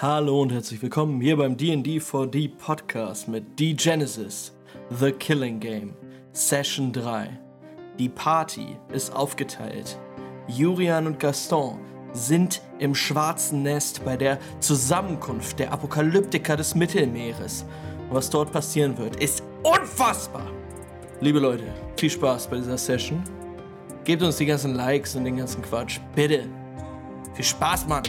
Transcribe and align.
Hallo 0.00 0.42
und 0.42 0.50
herzlich 0.50 0.82
willkommen 0.82 1.20
hier 1.20 1.36
beim 1.36 1.56
D&D 1.56 1.98
4D 1.98 2.50
Podcast 2.58 3.28
mit 3.28 3.60
D-Genesis, 3.60 4.52
The 4.90 5.12
Killing 5.12 5.60
Game, 5.60 5.94
Session 6.32 6.92
3. 6.92 7.30
Die 8.00 8.08
Party 8.08 8.76
ist 8.92 9.14
aufgeteilt. 9.14 10.00
Jurian 10.48 11.06
und 11.06 11.20
Gaston 11.20 11.78
sind 12.12 12.60
im 12.80 12.92
schwarzen 12.92 13.62
Nest 13.62 14.04
bei 14.04 14.16
der 14.16 14.40
Zusammenkunft 14.58 15.60
der 15.60 15.72
Apokalyptiker 15.72 16.56
des 16.56 16.74
Mittelmeeres. 16.74 17.64
Und 18.08 18.16
was 18.16 18.28
dort 18.28 18.50
passieren 18.50 18.98
wird, 18.98 19.22
ist 19.22 19.44
unfassbar. 19.62 20.50
Liebe 21.20 21.38
Leute, 21.38 21.72
viel 21.96 22.10
Spaß 22.10 22.48
bei 22.48 22.56
dieser 22.56 22.78
Session. 22.78 23.22
Gebt 24.02 24.24
uns 24.24 24.38
die 24.38 24.46
ganzen 24.46 24.74
Likes 24.74 25.14
und 25.14 25.22
den 25.22 25.36
ganzen 25.36 25.62
Quatsch. 25.62 26.00
Bitte. 26.16 26.48
Viel 27.34 27.44
Spaß, 27.44 27.86
Mann. 27.86 28.02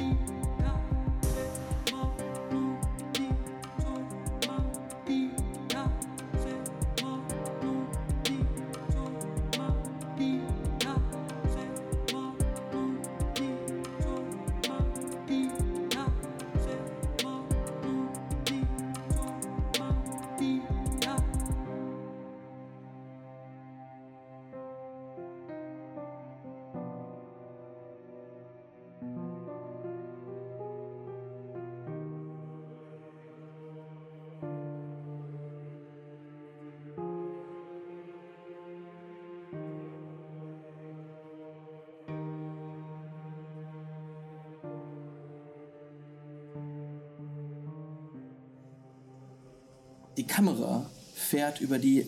Fährt 51.25 51.61
über 51.61 51.79
die 51.79 52.07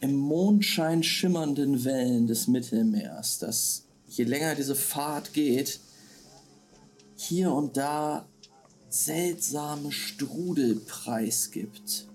im 0.00 0.14
Mondschein 0.16 1.02
schimmernden 1.02 1.84
Wellen 1.84 2.26
des 2.26 2.48
Mittelmeers, 2.48 3.38
das 3.38 3.84
je 4.08 4.24
länger 4.24 4.54
diese 4.54 4.74
Fahrt 4.74 5.32
geht, 5.32 5.80
hier 7.16 7.52
und 7.52 7.76
da 7.76 8.26
seltsame 8.88 9.90
Strudel 9.90 10.76
preisgibt 10.76 12.06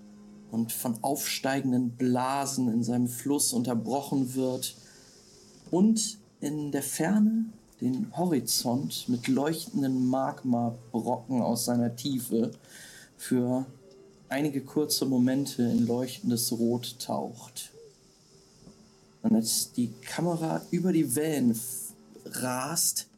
und 0.50 0.72
von 0.72 1.02
aufsteigenden 1.02 1.90
Blasen 1.90 2.72
in 2.72 2.84
seinem 2.84 3.08
Fluss 3.08 3.52
unterbrochen 3.52 4.34
wird 4.34 4.76
und 5.70 6.18
in 6.40 6.70
der 6.70 6.82
Ferne 6.82 7.46
den 7.80 8.16
Horizont 8.16 9.08
mit 9.08 9.26
leuchtenden 9.26 10.06
Magmabrocken 10.06 11.42
aus 11.42 11.64
seiner 11.64 11.96
Tiefe 11.96 12.52
für 13.16 13.66
einige 14.32 14.62
kurze 14.62 15.04
Momente 15.04 15.62
in 15.62 15.86
leuchtendes 15.86 16.52
Rot 16.52 16.98
taucht. 16.98 17.70
Und 19.22 19.36
als 19.36 19.72
die 19.72 19.92
Kamera 20.06 20.62
über 20.70 20.92
die 20.92 21.14
Wellen 21.14 21.58
rast, 22.24 23.08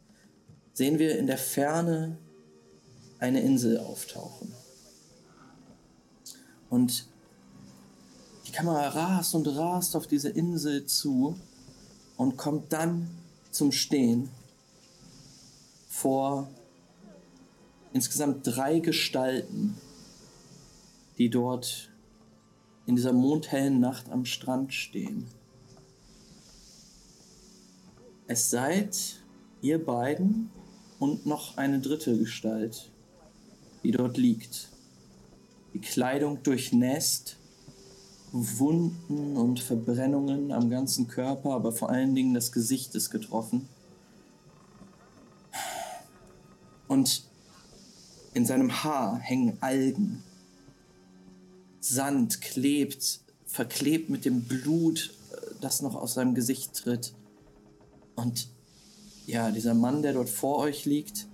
sehen 0.74 0.98
wir 0.98 1.16
in 1.18 1.26
der 1.26 1.38
Ferne 1.38 2.18
eine 3.20 3.40
Insel 3.40 3.78
auftauchen. 3.78 4.52
Und 6.68 7.06
die 8.46 8.52
Kamera 8.52 8.88
rast 8.88 9.36
und 9.36 9.46
rast 9.46 9.94
auf 9.94 10.08
diese 10.08 10.30
Insel 10.30 10.84
zu 10.84 11.38
und 12.16 12.36
kommt 12.36 12.72
dann 12.72 13.08
zum 13.52 13.70
Stehen 13.70 14.28
vor 15.88 16.48
insgesamt 17.92 18.44
drei 18.44 18.80
Gestalten, 18.80 19.76
die 21.18 21.30
dort 21.30 21.90
in 22.86 22.96
dieser 22.96 23.12
mondhellen 23.12 23.80
Nacht 23.80 24.10
am 24.10 24.24
Strand 24.24 24.72
stehen. 24.74 25.26
Es 28.26 28.50
seid 28.50 29.20
ihr 29.60 29.84
beiden 29.84 30.50
und 30.98 31.26
noch 31.26 31.56
eine 31.56 31.80
dritte 31.80 32.16
Gestalt, 32.18 32.90
die 33.82 33.90
dort 33.90 34.16
liegt. 34.16 34.68
Die 35.74 35.80
Kleidung 35.80 36.42
durchnässt, 36.42 37.36
Wunden 38.32 39.36
und 39.36 39.60
Verbrennungen 39.60 40.52
am 40.52 40.70
ganzen 40.70 41.06
Körper, 41.06 41.52
aber 41.52 41.72
vor 41.72 41.90
allen 41.90 42.14
Dingen 42.14 42.34
das 42.34 42.50
Gesicht 42.52 42.94
ist 42.94 43.10
getroffen. 43.10 43.68
Und 46.88 47.24
in 48.34 48.44
seinem 48.44 48.82
Haar 48.82 49.18
hängen 49.18 49.56
Algen, 49.60 50.22
Sand 51.84 52.40
klebt, 52.40 53.20
verklebt 53.44 54.08
mit 54.08 54.24
dem 54.24 54.44
Blut, 54.44 55.14
äh, 55.32 55.36
das 55.60 55.82
noch 55.82 55.94
aus 55.94 56.14
seinem 56.14 56.34
Gesicht 56.34 56.74
tritt. 56.74 57.14
Und 58.16 58.48
ja, 59.26 59.50
dieser 59.50 59.74
Mann, 59.74 60.02
der 60.02 60.14
dort 60.14 60.28
vor 60.30 60.58
euch 60.58 60.86
liegt, 60.86 61.26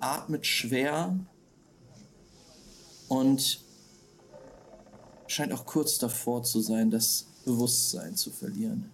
atmet 0.00 0.46
schwer 0.46 1.18
und 3.08 3.60
scheint 5.26 5.52
auch 5.52 5.64
kurz 5.64 5.98
davor 5.98 6.42
zu 6.42 6.60
sein, 6.60 6.90
das 6.90 7.26
Bewusstsein 7.44 8.14
zu 8.14 8.30
verlieren. 8.30 8.90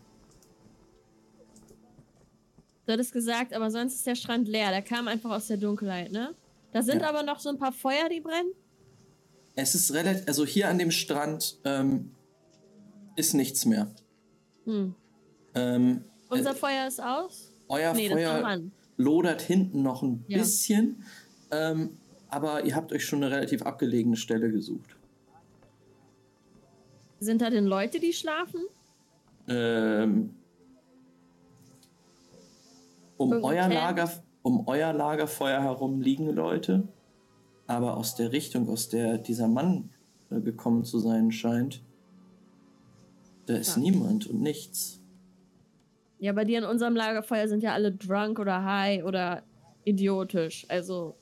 Du 2.87 2.93
hattest 2.93 3.13
gesagt, 3.13 3.53
aber 3.53 3.71
sonst 3.71 3.95
ist 3.95 4.07
der 4.07 4.15
Strand 4.15 4.49
leer. 4.49 4.71
Der 4.71 4.83
kam 4.83 5.09
einfach 5.09 5.31
aus 5.31 5.47
der 5.47 5.57
Dunkelheit, 5.57 6.13
ne? 6.13 6.35
Da 6.73 6.83
sind 6.83 7.03
Ja. 7.03 7.09
aber 7.09 7.23
noch 7.23 7.41
so 7.41 7.49
ein 7.49 7.59
paar 7.59 7.73
Feuer, 7.73 8.09
die 8.09 8.21
brennen. 8.21 8.53
Es 9.55 9.75
ist 9.75 9.93
relativ, 9.93 10.27
also 10.29 10.47
hier 10.47 10.69
an 10.69 10.79
dem 10.79 10.91
Strand 10.91 11.59
ähm, 11.65 12.13
ist 13.17 13.35
nichts 13.35 13.65
mehr. 13.67 13.89
Hm. 14.65 14.95
Ähm, 15.55 16.05
Unser 16.31 16.55
Feuer 16.55 16.87
ist 16.89 17.03
aus. 17.03 17.53
euer 17.69 17.93
Nee, 17.93 18.09
Feuer 18.09 18.61
lodert 18.97 19.43
hinten 19.43 19.83
noch 19.83 20.03
ein 20.03 20.25
Ja. 20.29 20.39
bisschen, 20.39 21.05
ähm, 21.51 21.99
aber 22.29 22.65
ihr 22.65 22.75
habt 22.75 22.93
euch 22.93 23.05
schon 23.05 23.23
eine 23.23 23.35
relativ 23.35 23.63
abgelegene 23.63 24.17
Stelle 24.17 24.51
gesucht. 24.51 24.97
Sind 27.21 27.43
da 27.43 27.51
denn 27.51 27.67
Leute, 27.67 28.01
die 28.01 28.13
schlafen? 28.13 28.61
Ähm, 29.49 30.35
um, 33.17 33.33
Irgendein 33.33 33.71
euer? 33.71 33.75
Lager, 33.75 34.11
um 34.43 34.67
euer 34.67 34.93
Lagerfeuer 34.93 35.61
herum 35.63 36.01
liegen 36.01 36.31
Leute, 36.31 36.89
aber 37.67 37.97
aus 37.97 38.15
der 38.17 38.33
Richtung, 38.33 38.69
aus 38.69 38.89
der 38.89 39.19
dieser 39.19 39.49
Mann 39.49 39.91
äh, 40.31 40.41
gekommen 40.41 40.85
zu 40.85 40.99
sein 40.99 41.31
scheint, 41.33 41.83
da 43.47 43.55
ist 43.57 43.77
Ja. 43.77 43.83
niemand 43.83 44.27
und 44.27 44.41
nichts. 44.41 45.01
Ja, 46.19 46.33
bei 46.33 46.45
dir 46.45 46.59
in 46.59 46.65
unserem 46.65 46.95
Lagerfeuer 46.95 47.49
sind 47.49 47.63
ja 47.63 47.73
alle 47.73 47.93
drunk 47.93 48.39
oder 48.39 48.65
high 48.65 49.05
oder 49.05 49.43
idiotisch. 49.85 50.65
Also. 50.69 51.17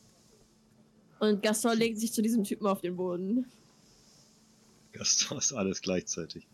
Und 1.21 1.43
Gaston 1.43 1.77
legt 1.79 1.99
sich 1.99 2.13
zu 2.13 2.21
diesem 2.23 2.45
Typen 2.45 2.67
auf 2.67 2.81
den 2.81 2.97
Boden. 2.97 3.47
Gaston 4.93 5.39
ist 5.39 5.53
alles 5.53 5.81
gleichzeitig. 5.81 6.47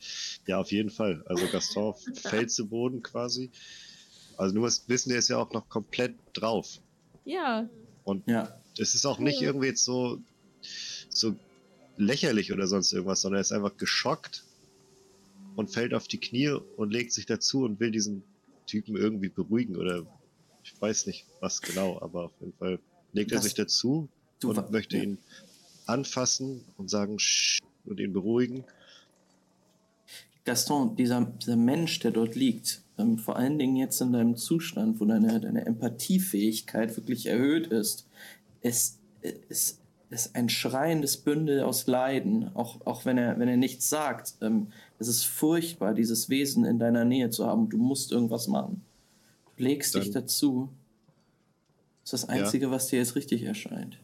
Ja, 0.47 0.61
auf 0.61 0.71
jeden 0.71 0.91
Fall. 0.91 1.25
Also 1.27 1.47
Gaston 1.51 1.95
fällt 2.15 2.51
zu 2.51 2.69
Boden 2.69 3.03
quasi. 3.03 3.51
Also 4.37 4.55
du 4.55 4.61
musst 4.61 4.89
wissen, 4.89 5.09
der 5.09 5.19
ist 5.19 5.29
ja 5.29 5.39
auch 5.39 5.51
noch 5.53 5.69
komplett 5.69 6.15
drauf. 6.35 6.79
Ja, 7.25 7.69
Und 8.05 8.29
Ja, 8.29 8.55
es 8.79 8.95
ist 8.95 9.07
auch 9.07 9.19
nicht 9.19 9.41
irgendwie 9.43 9.67
jetzt 9.67 9.85
so, 9.85 10.21
so 11.09 11.35
lächerlich 11.97 12.53
oder 12.53 12.67
sonst 12.67 12.93
irgendwas, 12.93 13.23
sondern 13.23 13.39
er 13.39 13.43
ist 13.43 13.53
einfach 13.53 13.77
geschockt 13.77 14.45
und 15.57 15.71
fällt 15.71 15.95
auf 15.95 16.09
die 16.09 16.19
Knie 16.19 16.51
und 16.77 16.91
legt 16.93 17.13
sich 17.13 17.27
dazu 17.27 17.65
und 17.65 17.81
will 17.81 17.91
diesen 17.91 18.23
Typen 18.67 18.97
irgendwie 18.97 19.29
beruhigen 19.29 19.77
oder 19.77 20.05
ich 20.65 20.75
weiß 20.81 21.07
nicht 21.07 21.25
was 21.41 21.63
genau, 21.63 22.01
aber 22.03 22.25
auf 22.25 22.33
jeden 22.41 22.53
Fall 22.55 22.79
legt 23.13 23.31
er 23.33 23.37
Das- 23.37 23.45
sich 23.45 23.55
dazu 23.55 24.09
du 24.41 24.51
und 24.51 24.71
möchte 24.71 24.97
ja. 24.99 25.05
ihn 25.05 25.19
anfassen 25.87 26.63
und 26.77 26.91
sagen 26.91 27.19
"Sch" 27.19 27.61
und 27.87 28.01
ihn 28.01 28.13
beruhigen. 28.13 28.65
Gaston, 30.45 30.95
dieser, 30.97 31.25
dieser 31.25 31.57
Mensch, 31.57 31.99
der 32.01 32.11
dort 32.13 32.35
liegt, 32.37 32.83
ähm, 32.99 33.19
vor 33.19 33.37
allen 33.37 33.59
Dingen 33.59 33.77
jetzt 33.77 34.01
in 34.01 34.13
deinem 34.13 34.37
Zustand, 34.37 35.01
wo 35.01 35.05
deine, 35.05 35.41
deine 35.41 35.65
Empathiefähigkeit 35.67 36.97
wirklich 36.97 37.27
erhöht 37.27 37.67
ist, 37.69 38.07
ist, 38.67 38.99
ist, 39.49 39.81
ist 40.11 40.35
ein 40.37 40.49
schreiendes 40.49 41.17
Bündel 41.17 41.63
aus 41.63 41.87
Leiden, 41.87 42.55
auch, 42.55 42.85
auch 42.87 43.05
wenn, 43.05 43.19
er, 43.19 43.39
wenn 43.39 43.49
er 43.49 43.57
nichts 43.57 43.89
sagt. 43.89 44.35
Ähm, 44.41 44.69
es 44.99 45.09
ist 45.09 45.25
furchtbar, 45.25 45.95
dieses 45.95 46.29
Wesen 46.29 46.65
in 46.65 46.79
deiner 46.79 47.05
Nähe 47.05 47.31
zu 47.31 47.47
haben. 47.47 47.69
Du 47.69 47.77
musst 47.79 48.13
irgendwas 48.13 48.47
machen. 48.49 48.83
Du 49.57 49.65
legst 49.65 49.95
dich 49.95 50.11
Dann- 50.11 50.23
dazu. 50.23 50.69
Das 52.03 52.13
ist 52.13 52.23
das 52.23 52.29
Einzige, 52.29 52.71
was 52.71 52.87
dir 52.87 52.99
jetzt 52.99 53.17
richtig 53.17 53.43
erscheint. 53.43 53.99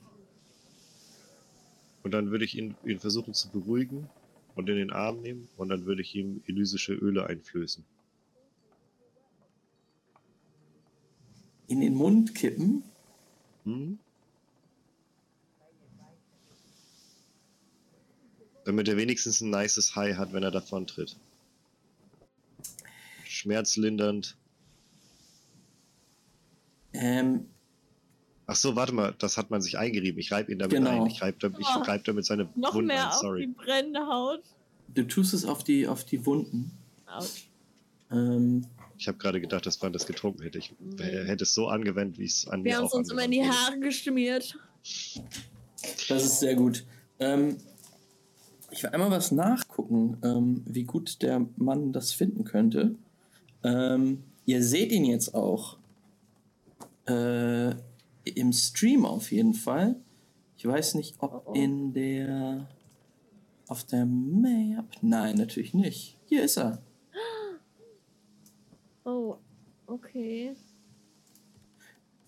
Und 2.02 2.10
dann 2.10 2.32
würde 2.32 2.44
ich 2.44 2.58
ihn, 2.58 2.74
ihn 2.84 2.98
versuchen 2.98 3.32
zu 3.32 3.48
beruhigen 3.48 4.08
und 4.56 4.68
in 4.68 4.76
den 4.76 4.90
Arm 4.90 5.20
nehmen 5.20 5.48
und 5.56 5.68
dann 5.68 5.86
würde 5.86 6.02
ich 6.02 6.16
ihm 6.16 6.42
elysische 6.48 6.94
Öle 6.94 7.26
einflößen. 7.26 7.84
In 11.68 11.80
den 11.80 11.94
Mund 11.94 12.34
kippen? 12.34 12.82
Hm? 13.64 13.98
Damit 18.64 18.88
er 18.88 18.96
wenigstens 18.96 19.40
ein 19.40 19.50
nices 19.50 19.96
High 19.96 20.16
hat, 20.16 20.32
wenn 20.32 20.42
er 20.42 20.50
davon 20.50 20.86
tritt. 20.86 21.16
Schmerzlindernd. 23.24 24.36
Ähm, 26.92 27.46
Ach 28.46 28.56
so, 28.56 28.76
warte 28.76 28.92
mal, 28.92 29.14
das 29.18 29.38
hat 29.38 29.50
man 29.50 29.62
sich 29.62 29.78
eingerieben. 29.78 30.18
Ich 30.20 30.30
reibe 30.32 30.52
ihn 30.52 30.58
damit 30.58 30.76
Genau. 30.76 31.04
ein. 31.04 31.06
Ich 31.06 31.22
reibe 31.22 31.38
damit, 31.40 31.60
ich 31.60 31.66
Oh. 31.74 31.80
reib 31.80 32.04
damit 32.04 32.26
seine 32.26 32.48
Noch 32.54 32.74
Wunden 32.74 32.88
mehr 32.88 33.08
auf 33.08 33.14
Sorry. 33.14 33.46
die 33.46 33.52
brennende 33.52 34.00
Haut. 34.06 34.42
du 34.88 35.04
tust 35.04 35.32
es 35.32 35.44
auf 35.46 35.64
die, 35.64 35.86
auf 35.88 36.04
die 36.04 36.26
Wunden. 36.26 36.72
Autsch. 37.06 37.48
Ähm, 38.10 38.66
Ich 38.98 39.08
habe 39.08 39.16
gerade 39.18 39.40
gedacht, 39.40 39.64
dass 39.64 39.80
man 39.80 39.92
das 39.92 40.06
getrunken 40.06 40.42
hätte. 40.42 40.58
Ich 40.58 40.72
hätte 40.98 41.44
es 41.44 41.54
so 41.54 41.66
angewendet, 41.68 42.18
wie 42.18 42.26
es 42.26 42.46
an 42.46 42.62
Wir 42.62 42.72
mir 42.72 42.76
haben 42.76 42.84
auch 42.84 42.88
es 42.88 42.94
uns 42.94 43.10
immer 43.10 43.24
in 43.24 43.30
die. 43.30 43.42
Haare 43.48 43.78
geschmiert. 43.80 44.56
das 46.08 46.24
ist 46.24 46.40
sehr 46.40 46.54
gut. 46.54 46.84
Ähm, 47.20 47.56
ich 48.72 48.82
will 48.82 48.90
einmal 48.90 49.10
was 49.10 49.30
nachgucken, 49.30 50.16
ähm, 50.24 50.62
wie 50.66 50.84
gut 50.84 51.22
der 51.22 51.46
Mann 51.56 51.92
das 51.92 52.12
finden 52.12 52.44
könnte. 52.44 52.96
Ähm, 53.62 54.24
ihr 54.46 54.62
seht 54.62 54.90
ihn 54.92 55.04
jetzt 55.04 55.34
auch 55.34 55.76
äh, 57.06 57.70
im 58.24 58.52
Stream 58.52 59.04
auf 59.04 59.30
jeden 59.30 59.54
Fall. 59.54 59.96
Ich 60.56 60.66
weiß 60.66 60.94
nicht, 60.94 61.16
ob 61.18 61.32
Oh, 61.34 61.50
oh. 61.50 61.52
in 61.52 61.92
der 61.92 62.68
auf 63.68 63.84
der 63.84 64.06
Map. 64.06 64.86
Nein, 65.02 65.36
natürlich 65.36 65.74
nicht. 65.74 66.18
Hier 66.26 66.42
ist 66.42 66.56
er. 66.58 66.82
Oh, 69.04 69.36
okay. 69.88 70.54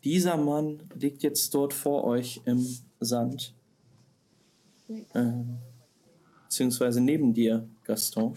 Dieser 0.03 0.37
Mann 0.37 0.83
liegt 0.97 1.23
jetzt 1.23 1.55
dort 1.55 1.73
vor 1.73 2.03
euch 2.03 2.41
im 2.47 2.67
Sand. 2.99 3.55
Ähm, 5.15 5.59
beziehungsweise 6.55 7.01
neben 7.01 7.35
dir, 7.35 7.69
Gaston. 7.83 8.37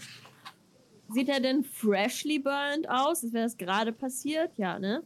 Sieht 1.10 1.28
er 1.28 1.38
denn 1.38 1.62
freshly 1.62 2.40
burned 2.40 2.88
aus? 2.88 3.22
Ist 3.22 3.32
wäre 3.32 3.44
das 3.44 3.56
gerade 3.56 3.92
passiert? 3.92 4.50
Ja, 4.56 4.76
ne? 4.78 5.02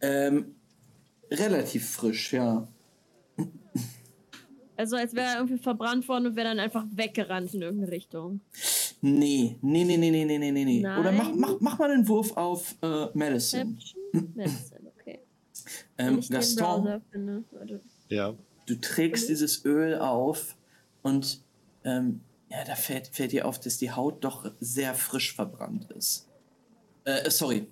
Ähm, 0.00 0.54
relativ 1.30 1.90
frisch, 1.90 2.32
ja. 2.32 2.66
Also 4.78 4.96
als 4.96 5.14
wäre 5.14 5.26
er 5.26 5.36
irgendwie 5.36 5.58
verbrannt 5.58 6.08
worden 6.08 6.28
und 6.28 6.36
wäre 6.36 6.48
dann 6.48 6.58
einfach 6.58 6.86
weggerannt 6.90 7.52
in 7.52 7.62
irgendeine 7.62 7.92
Richtung. 7.92 8.40
Nee, 9.02 9.58
nee, 9.60 9.84
nee, 9.84 9.96
nee, 9.98 10.10
nee, 10.10 10.24
nee, 10.24 10.38
nee, 10.38 10.64
nee. 10.64 10.80
Nein. 10.80 10.98
Oder 10.98 11.12
mach, 11.12 11.32
mach, 11.34 11.60
mach 11.60 11.78
mal 11.78 11.90
einen 11.90 12.08
Wurf 12.08 12.34
auf 12.36 12.74
äh, 12.82 13.06
Medicine. 13.12 13.76
Hm. 14.12 14.32
Medicine, 14.34 14.92
okay. 14.98 15.20
Ähm, 15.98 16.20
Gaston, 16.30 17.02
finde, 17.10 17.44
ja. 18.08 18.34
du 18.64 18.74
trägst 18.80 19.28
dieses 19.28 19.64
Öl 19.66 19.98
auf 19.98 20.56
und 21.02 21.45
ähm, 21.86 22.20
ja, 22.50 22.64
da 22.64 22.74
fällt, 22.74 23.08
fällt 23.08 23.32
dir 23.32 23.46
auf, 23.46 23.58
dass 23.58 23.78
die 23.78 23.92
Haut 23.92 24.22
doch 24.22 24.50
sehr 24.60 24.94
frisch 24.94 25.34
verbrannt 25.34 25.90
ist. 25.92 26.28
Äh, 27.04 27.30
sorry, 27.30 27.66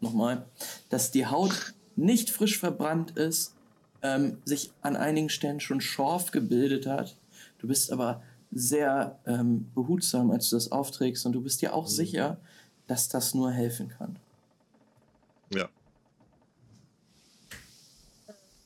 nochmal. 0.00 0.46
Dass 0.90 1.10
die 1.10 1.26
Haut 1.26 1.74
nicht 1.94 2.30
frisch 2.30 2.58
verbrannt 2.58 3.12
ist, 3.12 3.54
ähm, 4.02 4.38
sich 4.44 4.72
an 4.80 4.96
einigen 4.96 5.28
Stellen 5.28 5.60
schon 5.60 5.80
Schorf 5.80 6.30
gebildet 6.30 6.86
hat. 6.86 7.16
Du 7.58 7.68
bist 7.68 7.92
aber 7.92 8.22
sehr 8.50 9.18
ähm, 9.26 9.70
behutsam, 9.74 10.30
als 10.30 10.50
du 10.50 10.56
das 10.56 10.72
aufträgst 10.72 11.26
und 11.26 11.32
du 11.32 11.42
bist 11.42 11.60
dir 11.60 11.74
auch 11.74 11.86
sicher, 11.86 12.38
dass 12.86 13.08
das 13.08 13.34
nur 13.34 13.50
helfen 13.50 13.88
kann. 13.88 14.18
ja. 15.54 15.68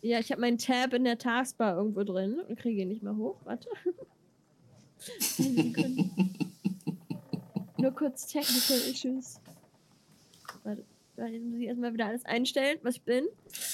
Ja, 0.05 0.19
ich 0.19 0.32
habe 0.32 0.40
meinen 0.40 0.58
Tab 0.58 0.94
in 0.94 1.05
der 1.05 1.16
Taskbar 1.16 1.76
irgendwo 1.76 2.02
drin 2.02 2.40
und 2.48 2.58
kriege 2.58 2.82
ihn 2.82 2.88
nicht 2.88 3.05
mehr 3.05 3.16
hoch. 3.16 3.37
Warte. 3.44 3.69
Eine. 5.38 6.10
Nur 7.78 7.93
kurz 7.93 8.26
Technical 8.26 8.78
Issues. 8.90 9.40
Warte, 10.62 10.84
da 11.16 11.25
muss 11.25 11.58
ich 11.60 11.66
erstmal 11.66 11.93
wieder 11.93 12.06
alles 12.06 12.25
einstellen, 12.25 12.78
was 12.82 12.96
ich 12.96 13.02
bin. 13.02 13.26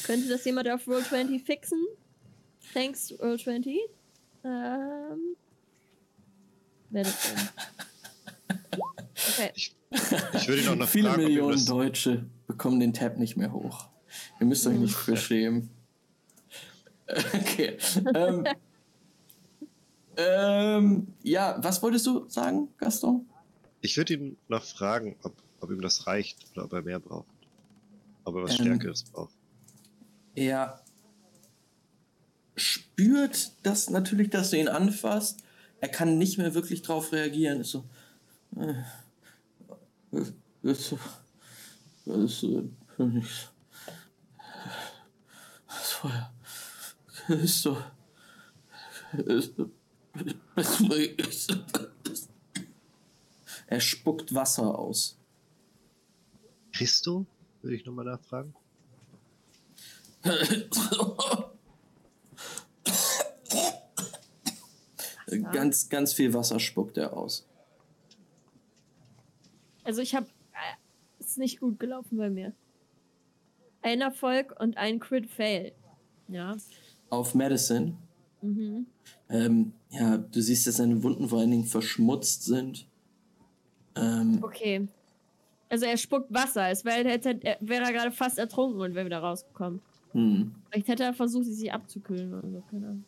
Könnte 0.04 0.28
das 0.28 0.44
jemand 0.44 0.68
auf 0.70 0.86
Roll20 0.86 1.44
fixen? 1.44 1.84
Thanks, 2.72 3.12
Roll20. 3.12 3.76
Ähm. 4.44 5.36
Wer 6.90 7.04
das 7.04 7.34
denn? 7.34 8.58
Okay. 9.34 9.52
Ich 9.54 10.48
würde 10.48 10.62
ihn 10.62 10.68
auch 10.68 10.74
noch 10.74 10.88
Viele 10.88 11.08
fragen, 11.08 11.22
ob 11.22 11.28
ihm 11.28 11.34
Millionen 11.34 11.66
Deutsche 11.66 12.26
bekommen 12.46 12.80
den 12.80 12.92
Tab 12.92 13.18
nicht 13.18 13.36
mehr 13.36 13.52
hoch. 13.52 13.88
Ihr 14.40 14.46
müsst 14.46 14.66
euch 14.66 14.78
nicht 14.78 14.94
für 14.94 15.16
schämen. 15.16 15.70
Okay. 17.32 17.78
Ähm, 18.14 18.44
ähm, 20.18 21.06
ja, 21.22 21.56
was 21.62 21.82
wolltest 21.82 22.06
du 22.06 22.28
sagen, 22.28 22.68
Gaston? 22.76 23.26
ich 23.80 23.96
würde 23.96 24.14
ihn 24.14 24.36
noch 24.48 24.64
fragen, 24.64 25.16
ob, 25.22 25.34
ob 25.60 25.70
ihm 25.70 25.80
das 25.80 26.06
reicht 26.06 26.38
oder 26.52 26.64
ob 26.64 26.72
er 26.72 26.82
mehr 26.82 26.98
braucht. 26.98 27.26
Ob 28.24 28.36
er 28.36 28.42
was 28.42 28.58
Ähm. 28.58 28.66
Stärkeres 28.66 29.04
braucht. 29.04 29.34
Er 30.34 30.82
spürt 32.56 33.52
das 33.62 33.90
natürlich, 33.90 34.30
dass 34.30 34.50
du 34.50 34.58
ihn 34.58 34.68
anfasst. 34.68 35.42
Er 35.80 35.88
kann 35.88 36.18
nicht 36.18 36.38
mehr 36.38 36.54
wirklich 36.54 36.82
drauf 36.82 37.12
reagieren. 37.12 37.60
Ist 37.60 37.70
so. 37.70 37.84
Äh, 38.56 38.74
das, 40.10 40.32
das, 40.62 40.94
das. 42.04 42.44
Das 45.66 45.92
Feuer. 45.92 46.32
Ist 47.28 47.62
so. 47.62 47.76
Ist, 49.12 49.58
ist, 49.58 49.70
er 53.66 53.80
spuckt 53.80 54.34
Wasser 54.34 54.78
aus. 54.78 55.18
Christo? 56.72 57.26
Würde 57.62 57.76
ich 57.76 57.84
nochmal 57.84 58.04
nachfragen. 58.04 58.54
Ganz, 65.52 65.88
ganz 65.88 66.12
viel 66.14 66.32
Wasser 66.32 66.58
spuckt 66.58 66.96
er 66.96 67.14
aus. 67.14 67.46
Also 69.84 70.00
ich 70.00 70.14
habe 70.14 70.26
äh, 70.52 71.22
ist 71.22 71.38
nicht 71.38 71.60
gut 71.60 71.78
gelaufen 71.78 72.16
bei 72.18 72.30
mir. 72.30 72.52
Ein 73.82 74.00
Erfolg 74.00 74.58
und 74.58 74.76
ein 74.76 74.98
Crit 74.98 75.28
Fail. 75.30 75.72
Ja. 76.28 76.56
Auf 77.10 77.34
Medicine. 77.34 77.96
Mhm. 78.40 78.86
Ähm, 79.28 79.72
ja, 79.90 80.16
du 80.18 80.40
siehst, 80.40 80.66
dass 80.66 80.76
seine 80.76 81.02
Wunden 81.02 81.28
vor 81.28 81.40
allen 81.40 81.50
Dingen 81.50 81.64
verschmutzt 81.64 82.44
sind. 82.44 82.86
Ähm, 83.96 84.38
Okay. 84.42 84.86
Also 85.70 85.84
er 85.84 85.96
spuckt 85.98 86.32
Wasser. 86.32 86.70
Es 86.70 86.84
wäre, 86.84 87.06
hätte, 87.08 87.38
er- 87.42 87.58
wäre 87.60 87.84
er 87.84 87.92
gerade 87.92 88.10
fast 88.12 88.38
ertrunken 88.38 88.80
und 88.80 88.94
wäre 88.94 89.04
wieder 89.04 89.18
rausgekommen. 89.18 89.80
hm. 90.12 90.54
Vielleicht 90.70 90.88
hätte 90.88 91.02
er 91.04 91.12
versucht, 91.14 91.44
sie 91.44 91.52
sich 91.54 91.72
abzukühlen 91.72 92.32
oder 92.32 92.48
so, 92.50 92.62
keine 92.70 92.86
Ahnung. 92.86 93.04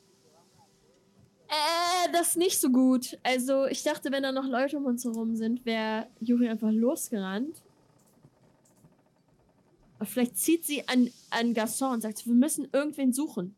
Äh, 1.49 2.13
das 2.13 2.29
ist 2.29 2.37
nicht 2.37 2.61
so 2.61 2.69
gut. 2.71 3.19
Also, 3.23 3.67
ich 3.67 3.83
dachte, 3.83 4.13
wenn 4.13 4.23
da 4.23 4.31
noch 4.31 4.47
Leute 4.47 4.77
um 4.77 4.85
uns 4.85 5.05
herum 5.05 5.37
sind, 5.37 5.65
wäre 5.65 6.07
Juri 6.21 6.49
einfach 6.49 6.71
losgerannt. 6.71 7.63
Aber 9.99 10.07
vielleicht 10.07 10.37
zieht 10.37 10.65
sie 10.65 10.87
an, 10.89 11.11
an 11.31 11.55
Gaston 11.55 11.93
und 11.95 12.01
sagt, 12.03 12.27
wir 12.27 12.35
müssen 12.35 12.69
irgendwen 12.73 13.13
suchen. 13.13 13.55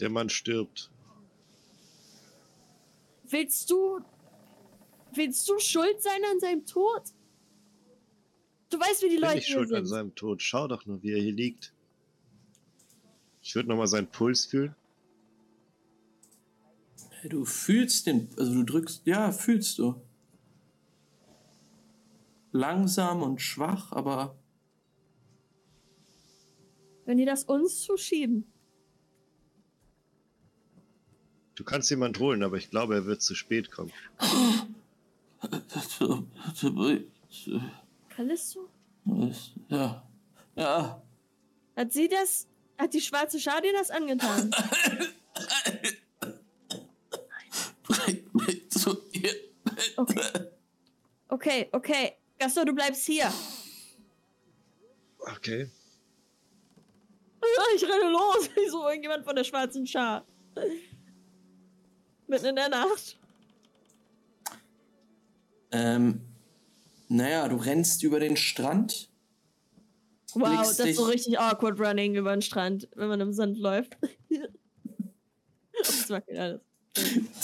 Der 0.00 0.08
Mann 0.08 0.28
stirbt. 0.28 0.90
Willst 3.28 3.70
du. 3.70 4.00
Willst 5.12 5.48
du 5.48 5.58
schuld 5.58 6.00
sein 6.02 6.20
an 6.32 6.40
seinem 6.40 6.64
Tod? 6.64 7.02
Du 8.70 8.78
weißt, 8.78 9.02
wie 9.02 9.08
die 9.08 9.16
Bin 9.16 9.24
Leute 9.24 9.38
ich 9.38 9.46
schuld 9.46 9.72
an 9.72 9.84
sind. 9.84 9.86
seinem 9.86 10.14
Tod. 10.14 10.40
Schau 10.40 10.68
doch 10.68 10.86
nur, 10.86 11.02
wie 11.02 11.12
er 11.12 11.20
hier 11.20 11.32
liegt. 11.32 11.74
Ich 13.42 13.54
würde 13.54 13.68
nochmal 13.68 13.88
seinen 13.88 14.06
Puls 14.06 14.46
fühlen. 14.46 14.74
Du 17.28 17.44
fühlst 17.44 18.06
den, 18.06 18.28
also 18.38 18.54
du 18.54 18.62
drückst, 18.62 19.02
ja, 19.04 19.32
fühlst 19.32 19.78
du. 19.78 20.00
Langsam 22.52 23.22
und 23.22 23.40
schwach, 23.42 23.92
aber 23.92 24.36
Wenn 27.04 27.18
die 27.18 27.24
das 27.24 27.44
uns 27.44 27.80
zuschieben. 27.82 28.50
Du 31.60 31.64
kannst 31.64 31.90
jemand 31.90 32.18
holen, 32.18 32.42
aber 32.42 32.56
ich 32.56 32.70
glaube, 32.70 32.94
er 32.94 33.04
wird 33.04 33.20
zu 33.20 33.34
spät 33.34 33.70
kommen. 33.70 33.92
Callisto? 38.08 38.70
ja, 39.68 40.02
ja, 40.56 41.02
Hat 41.76 41.92
sie 41.92 42.08
das, 42.08 42.48
hat 42.78 42.94
die 42.94 43.02
schwarze 43.02 43.38
Schar 43.38 43.60
dir 43.60 43.74
das 43.74 43.90
angetan? 43.90 44.50
Bring 47.82 48.30
mich 48.32 48.70
zu 48.70 48.96
ihr. 49.12 49.34
Okay. 49.98 50.22
Okay, 51.28 51.68
okay. 51.72 52.16
Gaston, 52.38 52.64
du 52.64 52.72
bleibst 52.72 53.04
hier. 53.04 53.30
Okay. 55.36 55.70
Ich 57.76 57.84
renne 57.84 58.10
los. 58.10 58.48
Ich 58.56 58.70
suche 58.70 58.88
irgendjemand 58.88 59.26
von 59.26 59.36
der 59.36 59.44
schwarzen 59.44 59.86
Schar. 59.86 60.24
Mitten 62.30 62.46
in 62.46 62.56
der 62.56 62.68
Nacht. 62.68 63.18
Ähm, 65.72 66.20
naja, 67.08 67.48
du 67.48 67.56
rennst 67.56 68.04
über 68.04 68.20
den 68.20 68.36
Strand. 68.36 69.10
Wow, 70.34 70.62
das 70.62 70.78
ist 70.78 70.96
so 70.96 71.06
richtig 71.06 71.40
awkward 71.40 71.80
running 71.80 72.14
über 72.14 72.30
den 72.30 72.40
Strand, 72.40 72.88
wenn 72.94 73.08
man 73.08 73.20
im 73.20 73.32
Sand 73.32 73.58
läuft. 73.58 73.96
das 75.76 76.08
wackelt 76.08 76.38
alles. 76.38 76.60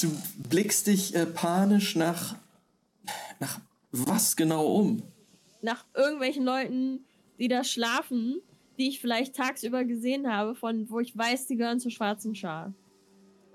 Du 0.01 0.17
blickst 0.49 0.87
dich 0.87 1.17
äh, 1.17 1.27
panisch 1.27 1.97
nach, 1.97 2.37
nach 3.41 3.61
was 3.91 4.37
genau 4.37 4.73
um? 4.73 5.03
Nach 5.63 5.85
irgendwelchen 5.95 6.45
Leuten, 6.45 7.05
die 7.41 7.49
da 7.49 7.65
schlafen, 7.65 8.41
die 8.79 8.89
ich 8.89 9.01
vielleicht 9.01 9.35
tagsüber 9.35 9.85
gesehen 9.85 10.33
habe, 10.33 10.55
von 10.55 10.89
wo 10.89 11.01
ich 11.01 11.17
weiß, 11.17 11.49
die 11.49 11.57
gehören 11.57 11.81
zur 11.81 11.91
schwarzen 11.91 12.37
Schar. 12.37 12.73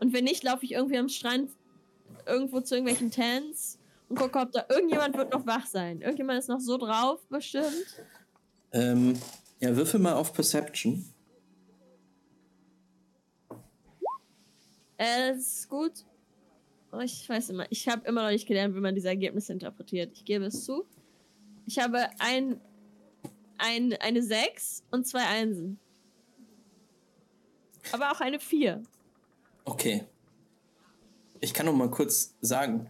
Und 0.01 0.13
wenn 0.13 0.23
nicht, 0.23 0.43
laufe 0.43 0.65
ich 0.65 0.71
irgendwie 0.71 0.97
am 0.97 1.09
Strand 1.09 1.51
irgendwo 2.25 2.59
zu 2.59 2.73
irgendwelchen 2.73 3.11
Tents 3.11 3.77
und 4.09 4.17
gucke, 4.17 4.39
ob 4.39 4.51
da 4.51 4.65
irgendjemand 4.67 5.15
wird 5.15 5.31
noch 5.31 5.45
wach 5.45 5.67
sein. 5.67 6.01
Irgendjemand 6.01 6.39
ist 6.39 6.49
noch 6.49 6.59
so 6.59 6.77
drauf, 6.77 7.21
bestimmt. 7.29 8.03
Ähm, 8.71 9.15
ja, 9.59 9.75
würfel 9.75 9.99
mal 9.99 10.13
auf 10.13 10.33
Perception. 10.33 11.05
Äh, 14.97 15.33
das 15.33 15.37
ist 15.37 15.69
gut. 15.69 16.03
Ich 17.03 17.29
weiß 17.29 17.51
immer, 17.51 17.67
ich 17.69 17.87
habe 17.87 18.07
immer 18.07 18.23
noch 18.23 18.31
nicht 18.31 18.47
gelernt, 18.47 18.75
wie 18.75 18.79
man 18.79 18.95
diese 18.95 19.07
Ergebnisse 19.07 19.53
interpretiert. 19.53 20.11
Ich 20.13 20.25
gebe 20.25 20.45
es 20.45 20.65
zu. 20.65 20.83
Ich 21.67 21.77
habe 21.77 22.09
ein, 22.17 22.59
ein, 23.59 23.93
eine 24.01 24.23
6 24.23 24.83
und 24.89 25.05
zwei 25.05 25.25
Einsen. 25.27 25.79
Aber 27.91 28.11
auch 28.11 28.19
eine 28.19 28.39
4. 28.39 28.81
Okay. 29.65 30.05
Ich 31.39 31.53
kann 31.53 31.65
noch 31.65 31.73
mal 31.73 31.89
kurz 31.89 32.35
sagen. 32.41 32.87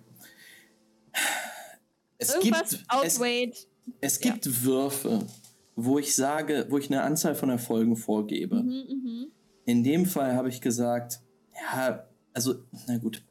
Es 2.17 2.35
Irgendwas 2.35 2.69
gibt, 2.69 2.83
es, 2.83 2.89
outweighed. 2.89 3.67
es 3.99 4.23
ja. 4.23 4.31
gibt 4.31 4.63
Würfe, 4.63 5.25
wo 5.75 5.97
ich 5.97 6.15
sage, 6.15 6.67
wo 6.69 6.77
ich 6.77 6.89
eine 6.89 7.01
Anzahl 7.01 7.33
von 7.33 7.49
Erfolgen 7.49 7.95
vorgebe. 7.95 8.61
Mhm, 8.61 8.85
mhm. 8.87 9.27
In 9.65 9.83
dem 9.83 10.05
Fall 10.05 10.35
habe 10.35 10.49
ich 10.49 10.61
gesagt, 10.61 11.21
ja, 11.55 12.05
also, 12.33 12.55
na 12.87 12.97
gut. 12.97 13.23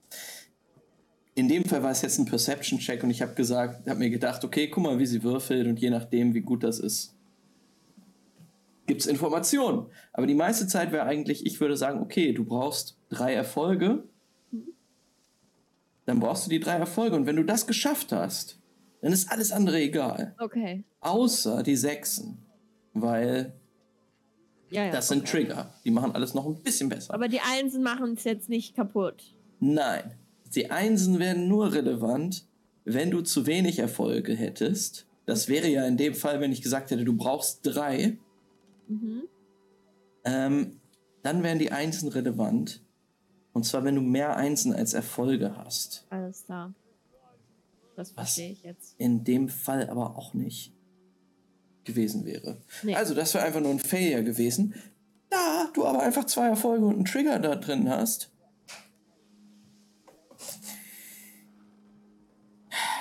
In 1.35 1.49
dem 1.49 1.65
Fall 1.65 1.83
war 1.83 1.91
es 1.91 2.03
jetzt 2.03 2.19
ein 2.19 2.25
Perception-Check 2.25 3.03
und 3.03 3.11
ich 3.11 3.23
habe 3.23 3.35
gesagt, 3.35 3.89
habe 3.89 3.99
mir 3.99 4.11
gedacht, 4.11 4.45
okay, 4.45 4.69
guck 4.69 4.83
mal, 4.83 4.99
wie 4.99 5.07
sie 5.07 5.23
würfelt 5.23 5.67
und 5.67 5.79
je 5.79 5.91
nachdem, 5.91 6.35
wie 6.35 6.41
gut 6.41 6.65
das 6.65 6.81
ist, 6.81 7.15
gibt 8.91 9.03
es 9.03 9.07
Informationen. 9.07 9.87
Aber 10.13 10.27
die 10.27 10.35
meiste 10.35 10.67
Zeit 10.67 10.91
wäre 10.91 11.05
eigentlich, 11.05 11.47
ich 11.47 11.61
würde 11.61 11.77
sagen, 11.77 12.01
okay, 12.01 12.33
du 12.33 12.45
brauchst 12.45 12.97
drei 13.09 13.33
Erfolge, 13.35 14.03
dann 16.07 16.19
brauchst 16.19 16.45
du 16.45 16.51
die 16.51 16.59
drei 16.59 16.75
Erfolge 16.75 17.15
und 17.15 17.25
wenn 17.25 17.37
du 17.37 17.45
das 17.45 17.69
geschafft 17.69 18.11
hast, 18.11 18.59
dann 19.01 19.13
ist 19.13 19.31
alles 19.31 19.53
andere 19.53 19.79
egal. 19.79 20.35
Okay. 20.41 20.83
Außer 20.99 21.63
die 21.63 21.77
Sechsen, 21.77 22.39
weil 22.93 23.53
Ja, 24.71 24.87
ja. 24.87 24.91
das 24.91 25.07
sind 25.07 25.23
okay. 25.23 25.45
Trigger. 25.45 25.73
Die 25.85 25.93
machen 25.93 26.11
alles 26.17 26.35
noch 26.35 26.45
ein 26.47 26.61
bisschen 26.65 26.89
besser. 26.89 27.15
Aber 27.15 27.29
die 27.29 27.41
Einsen 27.41 27.85
machen 27.85 28.15
es 28.15 28.25
jetzt 28.25 28.49
nicht 28.49 28.75
kaputt. 28.75 29.23
Nein, 29.61 30.17
die 30.53 30.73
Einsen 30.73 31.21
werden 31.21 31.47
nur 31.47 31.73
relevant, 31.73 32.45
wenn 32.85 33.13
du 33.13 33.21
zu 33.21 33.47
wenig 33.47 33.79
Erfolge 33.79 34.35
hättest. 34.35 35.07
Das 35.27 35.47
wäre 35.47 35.69
ja 35.69 35.87
in 35.87 35.97
dem 35.97 36.15
Fall, 36.15 36.41
wenn 36.41 36.51
ich 36.51 36.61
gesagt 36.61 36.91
hätte, 36.91 37.05
du 37.05 37.17
brauchst 37.17 37.61
drei. 37.63 38.19
Mhm. 38.91 39.23
Ähm, 40.25 40.81
dann 41.23 41.43
wären 41.43 41.59
die 41.59 41.73
Einsen 41.73 42.09
relevant. 42.09 42.83
Und 43.53 43.65
zwar, 43.65 43.85
wenn 43.85 43.95
du 43.95 44.01
mehr 44.01 44.37
Einsen 44.37 44.73
als 44.73 44.95
Erfolge 44.95 45.57
hast. 45.57 46.07
Alles 46.11 46.45
klar. 46.45 46.75
Das 47.97 48.09
Was? 48.09 48.15
verstehe 48.15 48.53
ich 48.53 48.63
jetzt. 48.63 48.95
In 48.99 49.25
dem 49.25 49.49
Fall 49.49 49.89
aber 49.89 50.17
auch 50.17 50.35
nicht 50.35 50.73
gewesen 51.85 52.25
wäre. 52.25 52.59
Nee. 52.83 52.95
Also, 52.95 53.15
das 53.15 53.35
wäre 53.35 53.45
einfach 53.45 53.61
nur 53.61 53.71
ein 53.71 53.79
Failure 53.79 54.23
gewesen. 54.23 54.75
Da 55.29 55.69
du 55.75 55.85
aber 55.87 56.03
einfach 56.03 56.25
zwei 56.25 56.49
Erfolge 56.49 56.87
und 56.87 56.97
einen 56.97 57.05
Trigger 57.05 57.39
da 57.39 57.57
drin 57.57 57.89
hast. 57.89 58.31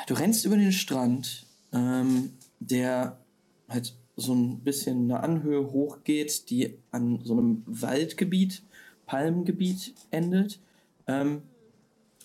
Du 0.07 0.13
rennst 0.15 0.45
über 0.45 0.57
den 0.57 0.71
Strand, 0.71 1.45
ähm, 1.71 2.33
der 2.59 3.19
halt 3.67 3.95
so 4.19 4.33
ein 4.33 4.59
bisschen 4.59 5.03
eine 5.11 5.21
Anhöhe 5.23 5.71
hochgeht, 5.71 6.49
die 6.49 6.77
an 6.91 7.19
so 7.23 7.33
einem 7.33 7.63
Waldgebiet, 7.65 8.63
Palmengebiet 9.05 9.93
endet. 10.11 10.59
Ähm, 11.07 11.41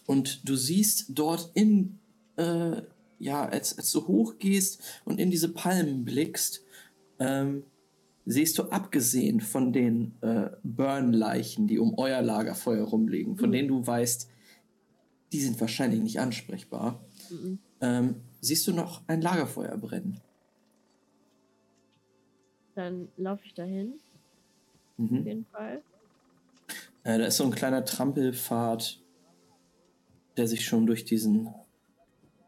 und 0.07 0.49
du 0.49 0.57
siehst 0.57 1.07
dort 1.11 1.51
in, 1.55 1.99
äh, 2.37 2.83
ja, 3.19 3.45
als, 3.47 3.79
als 3.79 3.91
du 3.93 4.07
hochgehst 4.07 4.83
und 5.05 5.19
in 5.19 5.31
diese 5.31 5.49
Palmen 5.49 6.05
blickst, 6.05 6.63
ähm, 7.19 7.63
siehst 8.27 8.59
du 8.59 8.65
abgesehen 8.65 9.41
von 9.41 9.73
den 9.73 10.15
äh, 10.21 10.51
Burn-Leichen, 10.63 11.67
die 11.67 11.79
um 11.79 11.95
euer 11.99 12.23
Lagerfeuer 12.23 12.85
rumliegen, 12.85 13.37
von 13.37 13.49
Mhm. 13.51 13.53
denen 13.53 13.69
du 13.69 13.87
weißt, 13.87 14.29
die 15.33 15.41
sind 15.41 15.61
wahrscheinlich 15.61 16.01
nicht 16.01 16.21
ansprechbar, 16.21 17.03
Mhm. 17.31 17.59
ähm, 17.81 18.15
siehst 18.41 18.67
du 18.67 18.73
noch 18.73 19.03
ein 19.07 19.21
Lagerfeuer 19.23 19.77
brennen. 19.77 20.21
Dann 22.75 23.09
laufe 23.17 23.45
ich 23.45 23.55
dahin, 23.55 23.95
auf 24.99 25.11
Mhm. 25.11 25.27
jeden 25.27 25.47
Fall. 25.47 25.83
Äh, 27.05 27.19
da 27.19 27.27
ist 27.27 27.37
so 27.37 27.45
ein 27.45 27.51
kleiner 27.51 27.85
Trampelpfad, 27.85 29.01
der 30.37 30.49
sich 30.49 30.65
schon 30.65 30.87
durch 30.87 31.05
diesen 31.05 31.55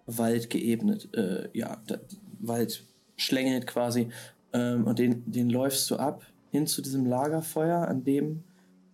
Wald 0.06 0.50
geebnet, 0.50 1.14
äh, 1.14 1.48
ja, 1.52 1.82
da, 1.86 1.98
Wald 2.40 2.84
schlängelt 3.16 3.66
quasi. 3.66 4.08
Ähm, 4.52 4.86
und 4.86 4.98
den, 4.98 5.30
den 5.30 5.50
läufst 5.50 5.90
du 5.90 5.96
ab 5.96 6.24
hin 6.50 6.66
zu 6.66 6.82
diesem 6.82 7.06
Lagerfeuer, 7.06 7.86
an 7.88 8.04
dem 8.04 8.44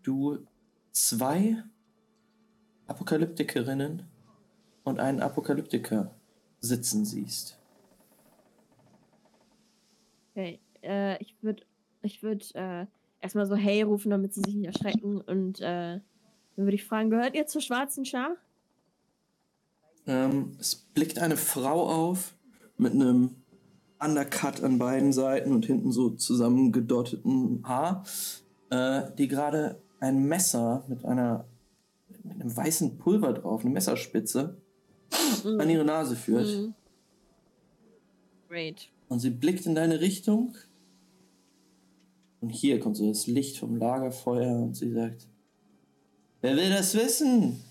du 0.02 0.38
zwei 0.92 1.62
Apokalyptikerinnen 2.86 4.02
und 4.84 5.00
einen 5.00 5.20
Apokalyptiker 5.20 6.10
sitzen 6.60 7.04
siehst. 7.04 7.58
Okay. 10.34 10.58
Äh, 10.82 11.20
ich 11.22 11.36
würde 11.42 11.64
ich 12.02 12.22
würd, 12.22 12.54
äh, 12.54 12.86
erstmal 13.20 13.46
so 13.46 13.54
Hey 13.54 13.82
rufen, 13.82 14.10
damit 14.10 14.34
sie 14.34 14.42
sich 14.44 14.54
nicht 14.54 14.66
erschrecken. 14.66 15.20
Und 15.20 15.60
äh, 15.60 16.00
dann 16.56 16.64
würde 16.66 16.74
ich 16.74 16.84
fragen, 16.84 17.10
gehört 17.10 17.34
ihr 17.34 17.46
zur 17.46 17.60
schwarzen 17.60 18.04
Schar? 18.04 18.36
Ähm, 20.06 20.56
es 20.58 20.74
blickt 20.74 21.18
eine 21.18 21.36
Frau 21.36 21.88
auf 21.88 22.34
mit 22.76 22.92
einem 22.92 23.36
Undercut 24.00 24.62
an 24.62 24.78
beiden 24.78 25.12
Seiten 25.12 25.52
und 25.52 25.64
hinten 25.64 25.92
so 25.92 26.10
zusammengedotteten 26.10 27.62
Haar, 27.64 28.04
äh, 28.70 29.02
die 29.16 29.28
gerade 29.28 29.80
ein 30.00 30.24
Messer 30.24 30.84
mit 30.88 31.04
einer 31.04 31.46
mit 32.24 32.40
einem 32.40 32.56
weißen 32.56 32.98
Pulver 32.98 33.32
drauf, 33.32 33.62
eine 33.62 33.70
Messerspitze, 33.70 34.56
an 35.44 35.70
ihre 35.70 35.84
Nase 35.84 36.14
führt. 36.14 36.46
Mhm. 36.46 36.74
Great. 38.48 38.90
Und 39.08 39.20
sie 39.20 39.30
blickt 39.30 39.66
in 39.66 39.74
deine 39.74 40.00
Richtung. 40.00 40.54
Und 42.42 42.50
hier 42.50 42.80
kommt 42.80 42.96
so 42.96 43.08
das 43.08 43.28
Licht 43.28 43.56
vom 43.56 43.76
Lagerfeuer 43.76 44.56
und 44.56 44.74
sie 44.74 44.90
sagt, 44.90 45.28
wer 46.40 46.56
will 46.56 46.70
das 46.70 46.94
wissen? 46.96 47.62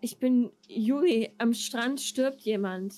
Ich 0.00 0.18
bin 0.18 0.50
Juri. 0.66 1.30
Am 1.36 1.52
Strand 1.52 2.00
stirbt 2.00 2.40
jemand. 2.40 2.94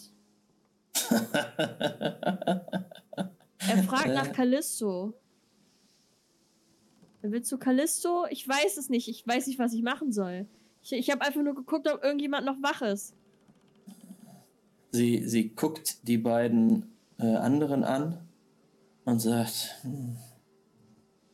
Er 3.58 3.82
fragt 3.88 4.06
nach 4.06 4.32
Callisto. 4.36 5.14
Willst 7.22 7.50
du 7.50 7.58
Callisto? 7.58 8.26
Ich 8.30 8.46
weiß 8.48 8.76
es 8.76 8.88
nicht. 8.88 9.08
Ich 9.08 9.26
weiß 9.26 9.48
nicht, 9.48 9.58
was 9.58 9.72
ich 9.72 9.82
machen 9.82 10.12
soll. 10.12 10.46
Ich, 10.80 10.92
ich 10.92 11.10
habe 11.10 11.22
einfach 11.22 11.42
nur 11.42 11.56
geguckt, 11.56 11.88
ob 11.92 12.04
irgendjemand 12.04 12.46
noch 12.46 12.62
wach 12.62 12.82
ist. 12.82 13.16
Sie, 14.92 15.26
sie 15.26 15.48
guckt 15.48 16.06
die 16.06 16.18
beiden 16.18 16.92
äh, 17.18 17.34
anderen 17.34 17.82
an 17.82 18.29
und 19.04 19.18
sagt, 19.20 19.76
hm, 19.82 20.16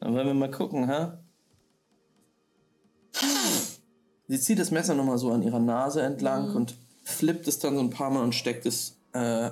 dann 0.01 0.15
wollen 0.15 0.27
wir 0.27 0.35
mal 0.35 0.51
gucken, 0.51 0.87
ha? 0.89 1.19
Sie 4.29 4.41
zieht 4.41 4.59
das 4.59 4.71
Messer 4.71 4.95
nochmal 4.95 5.19
so 5.19 5.31
an 5.31 5.43
ihrer 5.43 5.61
Nase 5.61 6.03
entlang 6.03 6.51
Mhm. 6.51 6.57
und 6.57 6.75
flippt 7.05 7.47
es 7.49 7.59
dann 7.59 7.75
so 7.75 7.81
ein 7.81 7.91
paar 7.91 8.11
Mal 8.11 8.25
und 8.25 8.35
steckt 8.35 8.67
es 8.67 8.99
äh, 9.13 9.51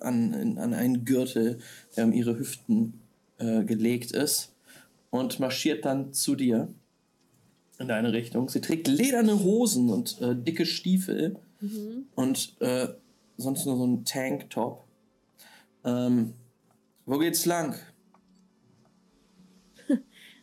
an, 0.00 0.32
in, 0.32 0.58
an 0.58 0.72
einen 0.72 1.04
Gürtel, 1.04 1.58
der 1.96 2.04
um 2.04 2.12
ihre 2.12 2.38
Hüften 2.38 3.00
äh, 3.38 3.64
gelegt 3.64 4.12
ist 4.12 4.52
und 5.10 5.40
marschiert 5.40 5.84
dann 5.84 6.12
zu 6.12 6.36
dir 6.36 6.68
in 7.80 7.88
deine 7.88 8.12
Richtung. 8.12 8.48
Sie 8.48 8.60
trägt 8.60 8.86
lederne 8.86 9.42
Hosen 9.42 9.90
und 9.90 10.20
äh, 10.20 10.34
dicke 10.36 10.64
Stiefel 10.66 11.36
Mhm. 11.60 12.06
und 12.14 12.60
äh, 12.60 12.88
sonst 13.38 13.64
nur 13.64 13.76
so 13.76 13.86
ein 13.86 14.04
Tanktop. 14.04 14.84
Ähm, 15.84 16.34
wo 17.06 17.18
geht's 17.18 17.46
lang? 17.46 17.78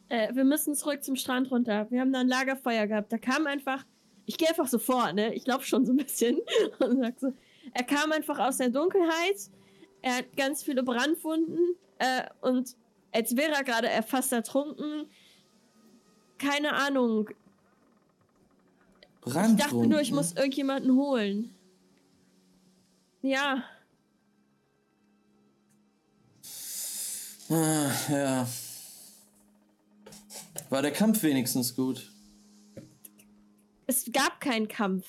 Äh, 0.10 0.36
wir 0.36 0.44
müssen 0.44 0.76
zurück 0.76 1.06
zum 1.06 1.16
Strand 1.16 1.50
runter. 1.52 1.90
Wir 1.90 2.02
haben 2.02 2.12
da 2.12 2.20
ein 2.20 2.28
Lagerfeuer 2.28 2.86
gehabt. 2.86 3.14
Da 3.14 3.18
kam 3.18 3.48
einfach. 3.48 3.86
Ich 4.26 4.38
gehe 4.38 4.50
einfach 4.50 4.68
so 4.68 4.78
vor, 4.78 5.14
ne? 5.14 5.34
Ich 5.34 5.48
laufe 5.48 5.66
schon 5.66 5.86
so 5.86 5.94
ein 5.94 5.98
bisschen 5.98 6.42
und 6.80 7.00
sag 7.00 7.18
so. 7.18 7.34
Er 7.74 7.84
kam 7.86 8.12
einfach 8.12 8.38
aus 8.38 8.58
der 8.58 8.68
Dunkelheit. 8.68 9.38
Er 10.02 10.18
hat 10.18 10.36
ganz 10.36 10.64
viele 10.64 10.84
Brandwunden. 10.84 11.76
Äh, 11.98 12.24
und 12.42 12.76
als 13.14 13.38
wäre 13.38 13.54
er 13.54 13.64
gerade 13.64 13.88
er 13.88 14.04
fast 14.04 14.34
ertrunken. 14.34 15.06
Keine 16.38 16.74
Ahnung. 16.74 17.30
Ich 19.26 19.34
dachte 19.34 19.88
nur, 19.88 20.02
ich 20.02 20.12
muss 20.12 20.34
irgendjemanden 20.34 20.96
holen. 20.96 21.56
Ja, 23.22 23.64
Ah, 27.52 27.92
ja. 28.10 28.48
War 30.70 30.82
der 30.82 30.92
Kampf 30.92 31.22
wenigstens 31.22 31.76
gut? 31.76 32.12
es 33.92 34.10
gab 34.12 34.40
keinen 34.40 34.68
Kampf. 34.70 35.06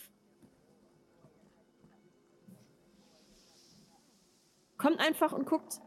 Kommt 4.77 4.99
einfach 4.99 5.33
und 5.33 5.47
guckt. 5.47 5.81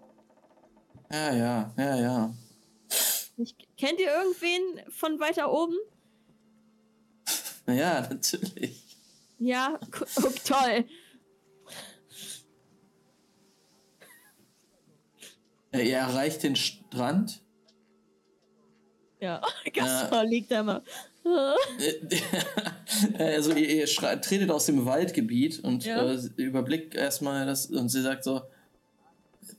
Ja, 1.11 1.35
ja, 1.35 1.73
ja, 1.77 1.95
ja. 1.99 2.33
Ich, 3.37 3.55
kennt 3.77 3.99
ihr 3.99 4.07
irgendwen 4.07 4.91
von 4.91 5.19
weiter 5.19 5.51
oben? 5.51 5.75
Ja, 7.67 8.01
natürlich. 8.01 8.81
Ja, 9.39 9.77
oh, 10.23 10.31
toll. 10.45 10.85
Äh, 15.79 15.89
Ihr 15.89 15.97
erreicht 15.97 16.43
den 16.43 16.55
Strand. 16.55 17.41
Ja, 19.19 19.41
Gaspar 19.73 20.25
liegt 20.25 20.51
da 20.51 20.63
mal. 20.63 20.81
Äh, 23.17 23.23
also 23.35 23.51
ihr, 23.53 23.67
ihr 23.67 23.85
tretet 23.87 24.51
aus 24.51 24.67
dem 24.67 24.85
Waldgebiet 24.85 25.59
und 25.63 25.83
Ja. 25.83 26.05
äh, 26.13 26.19
überblickt 26.37 26.93
erstmal 26.93 27.45
das 27.47 27.65
und 27.65 27.89
sie 27.89 28.01
sagt 28.03 28.23
so, 28.23 28.41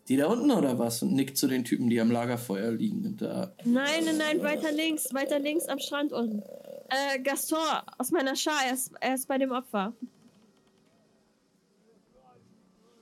die 0.09 0.17
da 0.17 0.27
unten 0.29 0.53
oder 0.53 0.79
was? 0.79 1.03
Und 1.03 1.15
nickt 1.15 1.37
zu 1.37 1.49
den 1.49 1.65
Typen, 1.65 1.91
die 1.91 2.01
am 2.01 2.11
Lagerfeuer 2.13 2.71
liegen. 2.71 3.05
Und 3.05 3.21
da, 3.23 3.53
Nein, 3.65 4.05
nein, 4.05 4.17
nein, 4.17 4.43
weiter 4.43 4.71
links, 4.71 5.13
weiter 5.13 5.41
links 5.41 5.67
am 5.67 5.81
Strand 5.81 6.13
unten. 6.13 6.43
Äh, 6.89 7.19
Gaston 7.21 7.59
aus 7.99 8.13
meiner 8.13 8.37
Schar, 8.37 8.61
er 8.69 8.75
ist, 8.75 8.93
er 9.01 9.15
ist 9.15 9.27
bei 9.27 9.37
dem 9.39 9.51
Opfer. 9.51 9.93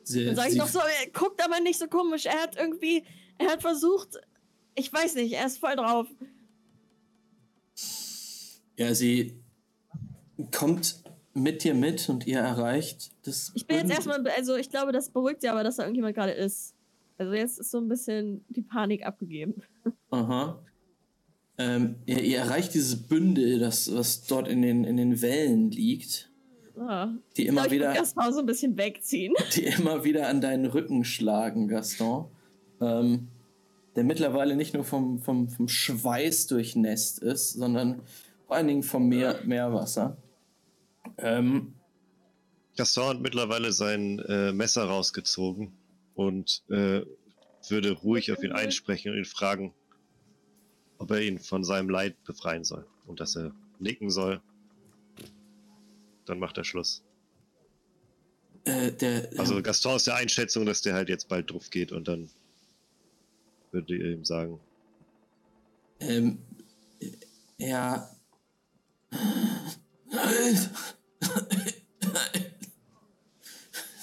Sie, 0.07 0.25
Dann 0.27 0.37
sag 0.37 0.51
ich 0.51 0.57
noch 0.57 0.69
so, 0.69 0.79
er 0.79 1.11
guckt 1.13 1.43
aber 1.45 1.61
nicht 1.61 1.79
so 1.79 1.87
komisch. 1.87 2.27
Er 2.27 2.43
hat 2.43 2.57
irgendwie, 2.57 3.05
er 3.39 3.49
hat 3.49 3.63
versucht, 3.63 4.19
ich 4.75 4.93
weiß 4.93 5.15
nicht, 5.17 5.33
er 5.33 5.47
ist 5.47 5.59
voll 5.59 5.77
drauf. 5.77 6.07
ja, 8.77 8.95
sie 8.95 9.41
kommt 10.53 11.03
mit 11.35 11.65
dir 11.65 11.75
mit 11.75 12.09
und 12.09 12.27
ihr 12.27 12.39
erreicht 12.39 13.11
das. 13.23 13.53
Ich 13.55 13.67
bin 13.67 13.79
jetzt 13.79 13.91
erstmal, 13.91 14.27
also 14.29 14.57
ich 14.57 14.71
glaube, 14.71 14.93
das 14.93 15.11
beruhigt 15.11 15.41
sie 15.41 15.49
aber, 15.49 15.65
dass 15.65 15.77
da 15.77 15.83
irgendjemand 15.83 16.15
gerade 16.15 16.33
ist. 16.33 16.75
Also 17.19 17.33
jetzt 17.33 17.59
ist 17.59 17.71
so 17.71 17.79
ein 17.79 17.89
bisschen 17.89 18.45
die 18.49 18.63
Panik 18.63 19.05
abgegeben. 19.05 19.63
Aha. 20.11 20.61
Ähm, 21.59 21.97
ihr, 22.07 22.21
ihr 22.21 22.39
erreicht 22.39 22.75
dieses 22.75 23.07
Bündel, 23.07 23.61
das 23.61 23.95
was 23.95 24.25
dort 24.27 24.49
in 24.49 24.63
den, 24.63 24.85
in 24.85 24.97
den 24.97 25.23
Wellen 25.23 25.71
liegt, 25.71 26.31
Ah. 26.79 27.09
die 27.37 27.47
immer 27.47 27.67
ich 27.67 27.73
wieder. 27.73 27.87
würde 27.87 27.99
erstmal 27.99 28.33
so 28.33 28.41
ein 28.41 28.47
bisschen 28.47 28.77
wegziehen. 28.77 29.35
die 29.55 29.65
immer 29.65 30.05
wieder 30.05 30.29
an 30.29 30.41
deinen 30.41 30.67
Rücken 30.67 31.05
schlagen, 31.05 31.69
Gaston. 31.69 32.27
Ähm, 32.81 33.29
der 33.97 34.05
mittlerweile 34.05 34.57
nicht 34.57 34.75
nur 34.75 34.85
vom, 34.85 35.21
vom, 35.21 35.49
vom 35.49 35.69
Schweiß 35.69 36.49
durchnässt 36.49 37.21
ist, 37.21 37.53
sondern 37.53 38.03
vor 38.47 38.57
allen 38.57 38.67
Dingen 38.67 38.83
vom 38.83 39.09
Meer, 39.09 39.41
Meerwasser. 39.45 40.17
Ähm, 41.19 41.75
Gaston 42.77 43.09
hat 43.09 43.21
mittlerweile 43.21 43.73
sein 43.73 44.19
äh, 44.19 44.53
Messer 44.53 44.85
rausgezogen 44.85 45.73
und 46.15 46.65
äh, 46.71 47.03
würde 47.69 47.93
ruhig 47.93 48.33
auf 48.33 48.43
ihn 48.43 48.53
einsprechen 48.53 49.13
und 49.13 49.19
ihn 49.19 49.25
fragen, 49.25 49.73
ob 50.99 51.11
er 51.11 51.23
ihn 51.23 51.39
von 51.39 51.65
seinem 51.65 51.89
Leid 51.89 52.23
befreien 52.25 52.65
soll 52.65 52.87
und 53.07 53.21
dass 53.21 53.37
er 53.37 53.53
nicken 53.79 54.11
soll. 54.11 54.41
Dann 56.27 56.39
macht 56.39 56.57
er 56.59 56.65
Schluss. 56.65 57.03
äh, 58.65 58.93
der, 58.93 59.29
Also 59.37 59.61
Gaston 59.63 59.97
ist 59.97 60.07
der 60.07 60.17
Einschätzung, 60.17 60.67
dass 60.67 60.83
der 60.83 60.95
halt 60.95 61.09
jetzt 61.09 61.29
bald 61.29 61.51
drauf 61.51 61.71
geht 61.71 61.93
und 61.93 62.09
dann 62.09 62.31
würde 63.73 63.95
ihr 63.97 64.13
ihm 64.13 64.25
sagen, 64.25 64.61
ähm, 66.01 66.39
ja. 67.59 68.11
Nein. 70.11 70.71
Nein. 72.01 72.45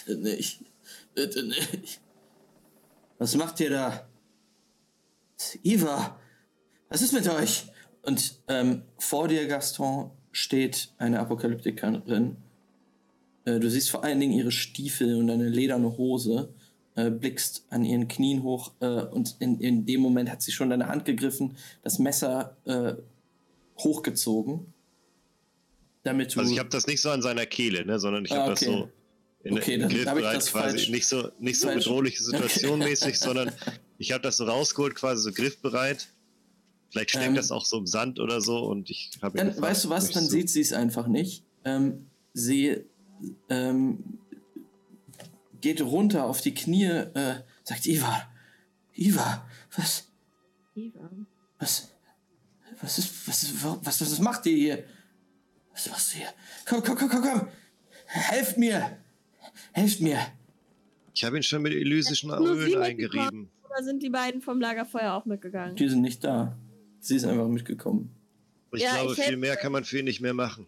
Bitte 0.06 0.20
nicht. 0.22 0.60
Bitte 1.14 1.44
nicht. 1.44 2.02
Was 3.18 3.36
macht 3.36 3.60
ihr 3.60 3.70
da? 3.70 4.08
Iva, 5.64 6.20
was 6.90 7.02
ist 7.02 7.14
mit 7.14 7.28
euch? 7.28 7.66
Und 8.04 8.42
ähm, 8.48 8.84
vor 8.98 9.28
dir, 9.28 9.48
Gaston, 9.48 10.12
steht 10.32 10.90
eine 10.98 11.20
Apokalyptikerin. 11.20 12.36
Äh, 13.46 13.60
du 13.60 13.70
siehst 13.70 13.90
vor 13.90 14.04
allen 14.04 14.20
Dingen 14.20 14.34
ihre 14.34 14.52
Stiefel 14.52 15.16
und 15.16 15.30
eine 15.30 15.50
lederne 15.50 15.98
Hose. 15.98 16.50
Äh, 16.96 17.10
blickst 17.10 17.66
an 17.70 17.86
ihren 17.86 18.08
Knien 18.10 18.44
hoch 18.44 18.72
äh, 18.82 18.86
und 18.86 19.38
in, 19.40 19.60
in 19.62 19.86
dem 19.86 20.02
Moment 20.02 20.30
hat 20.30 20.42
sie 20.42 20.52
schon 20.52 20.70
deine 20.70 20.88
Hand 20.88 21.06
gegriffen, 21.06 21.56
das 21.84 22.00
Messer 22.00 22.58
hochgezogen. 23.80 24.74
Damit 26.04 26.36
du. 26.36 26.40
also 26.40 26.52
ich 26.52 26.60
habe 26.60 26.70
das 26.70 26.88
nicht 26.88 27.02
so 27.02 27.10
an 27.12 27.22
seiner 27.22 27.46
Kehle, 27.46 27.86
ne, 27.86 28.00
sondern 28.00 28.26
ich 28.26 28.32
Ah, 28.32 28.38
habe 28.44 28.52
okay. 28.54 28.66
das 28.66 28.74
so 28.74 28.90
in 29.44 29.58
Okay, 29.58 29.78
dann 29.78 29.86
hab 29.90 29.92
ich 29.92 30.04
griffbereit 30.04 30.36
das 30.38 30.52
quasi, 30.52 30.78
falsch- 30.78 30.92
nicht 30.92 31.08
so 31.08 31.30
nicht 31.40 31.60
so 31.60 31.68
falsch- 31.68 31.76
bedrohliche 31.76 32.24
Situation 32.24 32.72
Okay. 32.82 32.90
mäßig, 32.90 33.20
sondern 33.20 33.52
ich 33.98 34.12
habe 34.12 34.22
das 34.24 34.38
so 34.38 34.46
rausgeholt, 34.46 34.96
quasi 34.96 35.24
so 35.24 35.32
griffbereit. 35.32 36.08
Vielleicht 36.92 37.12
steckt 37.12 37.26
Ähm, 37.26 37.36
das 37.36 37.52
auch 37.52 37.66
so 37.66 37.78
im 37.78 37.88
Sand 37.88 38.20
oder 38.20 38.42
so 38.42 38.60
und 38.66 38.90
ich 38.90 39.12
habe 39.22 39.38
Dann, 39.38 39.60
weißt 39.60 39.86
du 39.86 39.90
was, 39.90 40.12
dann 40.12 40.28
sieht 40.28 40.50
sie 40.50 40.62
es 40.62 40.74
einfach 40.74 41.08
nicht. 41.08 41.44
Ähm, 41.64 42.08
sie 42.34 42.84
ähm, 43.50 44.20
geht 45.62 45.82
runter 45.82 46.26
auf 46.26 46.42
die 46.42 46.54
Knie, 46.54 46.86
äh, 46.86 47.36
sagt 47.64 47.86
Iva, 47.88 48.24
Iva, 48.94 49.48
was, 49.76 50.12
Eva. 50.76 51.10
was, 51.60 51.92
was 52.82 52.98
ist, 52.98 53.28
was, 53.28 53.44
ist- 53.44 53.64
was, 53.64 54.02
was, 54.02 54.02
was 54.02 54.20
macht 54.20 54.46
ihr 54.48 54.56
hier? 54.58 54.84
Was 55.74 55.90
machst 55.90 56.14
du 56.14 56.18
hier? 56.18 56.28
Komm, 56.68 56.84
komm, 56.84 56.98
komm, 56.98 57.10
komm, 57.10 57.22
komm, 57.22 57.48
helft 58.06 58.58
mir, 58.58 58.98
helft 59.72 60.02
mir. 60.02 60.20
Ich 61.14 61.24
habe 61.24 61.38
ihn 61.38 61.44
schon 61.44 61.62
mit 61.62 61.74
elysischen 61.74 62.32
Ölen 62.32 62.58
mitgekommen. 62.58 62.84
eingerieben. 62.84 63.50
Oder 63.70 63.84
sind 63.84 64.04
die 64.04 64.10
beiden 64.10 64.42
vom 64.42 64.60
Lagerfeuer 64.60 65.14
auch 65.14 65.26
mitgegangen? 65.26 65.76
Die 65.78 65.88
sind 65.88 66.02
nicht 66.02 66.24
da. 66.24 66.58
Sie 67.02 67.16
ist 67.16 67.26
einfach 67.26 67.48
mitgekommen. 67.48 68.16
Ich 68.74 68.82
Ja, 68.84 68.94
glaube, 68.94 69.14
ich 69.14 69.20
viel 69.20 69.38
mehr 69.38 69.58
kann 69.58 69.72
man 69.72 69.84
für 69.84 70.00
ihn 70.00 70.06
nicht 70.06 70.22
mehr 70.22 70.34
machen. 70.34 70.68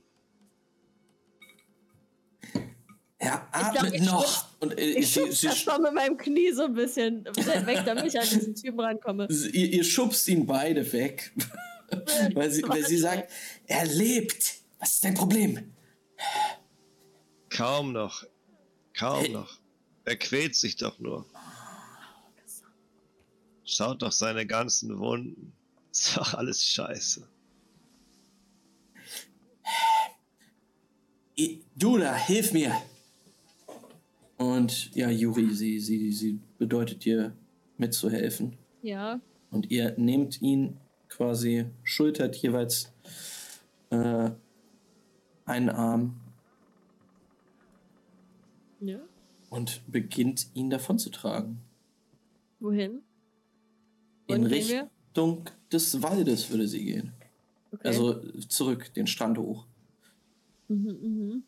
Er 3.19 3.47
glaub, 3.51 3.77
atmet 3.77 3.93
ich 3.93 4.01
noch. 4.01 4.47
Und 4.59 4.77
äh, 4.77 4.81
Ich 4.81 5.13
sie, 5.13 5.31
sie, 5.31 5.47
das 5.47 5.65
mit 5.79 5.93
meinem 5.93 6.17
Knie 6.17 6.51
so 6.51 6.63
ein 6.65 6.73
bisschen 6.73 7.23
weg, 7.23 7.83
damit 7.85 8.05
ich 8.05 8.19
an 8.19 8.27
diesen 8.27 8.55
Typen 8.55 8.79
rankomme. 8.81 9.27
Ihr, 9.29 9.73
ihr 9.73 9.83
schubst 9.83 10.27
ihn 10.27 10.45
beide 10.45 10.91
weg. 10.91 11.31
weil, 12.33 12.51
sie, 12.51 12.63
weil 12.67 12.85
sie 12.85 12.97
sagt, 12.97 13.31
er 13.67 13.85
lebt. 13.85 14.55
Was 14.79 14.95
ist 14.95 15.05
dein 15.05 15.13
Problem? 15.13 15.71
Kaum 17.49 17.93
noch. 17.93 18.25
Kaum 18.97 19.21
Hey. 19.23 19.29
noch. 19.31 19.59
Er 20.03 20.17
quält 20.17 20.55
sich 20.55 20.75
doch 20.75 20.99
nur. 20.99 21.25
Schaut 23.63 24.01
doch 24.01 24.11
seine 24.11 24.45
ganzen 24.45 24.99
Wunden. 24.99 25.53
Ist 25.93 26.17
doch 26.17 26.33
alles 26.33 26.65
scheiße. 26.65 27.27
I- 31.37 31.63
Du 31.75 31.97
da, 31.97 32.15
hilf 32.15 32.51
mir. 32.53 32.73
Und 34.37 34.93
ja, 34.95 35.09
Juri, 35.09 35.53
sie, 35.53 35.79
sie, 35.79 36.11
sie 36.11 36.39
bedeutet 36.57 37.05
dir 37.05 37.35
mitzuhelfen. 37.77 38.57
Ja. 38.81 39.19
Und 39.51 39.71
ihr 39.71 39.93
nehmt 39.97 40.41
ihn 40.41 40.77
quasi, 41.09 41.65
schultert 41.83 42.35
jeweils 42.35 42.91
äh, 43.91 44.31
einen 45.45 45.69
Arm 45.69 46.19
ja. 48.79 48.99
und 49.49 49.81
beginnt 49.91 50.47
ihn 50.55 50.69
davonzutragen. 50.69 51.59
Wohin? 52.59 53.01
In 54.27 54.41
Wohin 54.45 54.47
gehen 54.49 54.67
wir? 54.67 54.89
Richtung 55.07 55.45
des 55.73 56.01
Waldes 56.01 56.49
würde 56.49 56.67
sie 56.67 56.83
gehen. 56.83 57.13
Okay. 57.71 57.87
Also 57.87 58.21
zurück, 58.47 58.93
den 58.93 59.07
Strand 59.07 59.37
hoch. 59.37 59.65
Mhm, 60.67 60.97
mhm. 61.01 61.43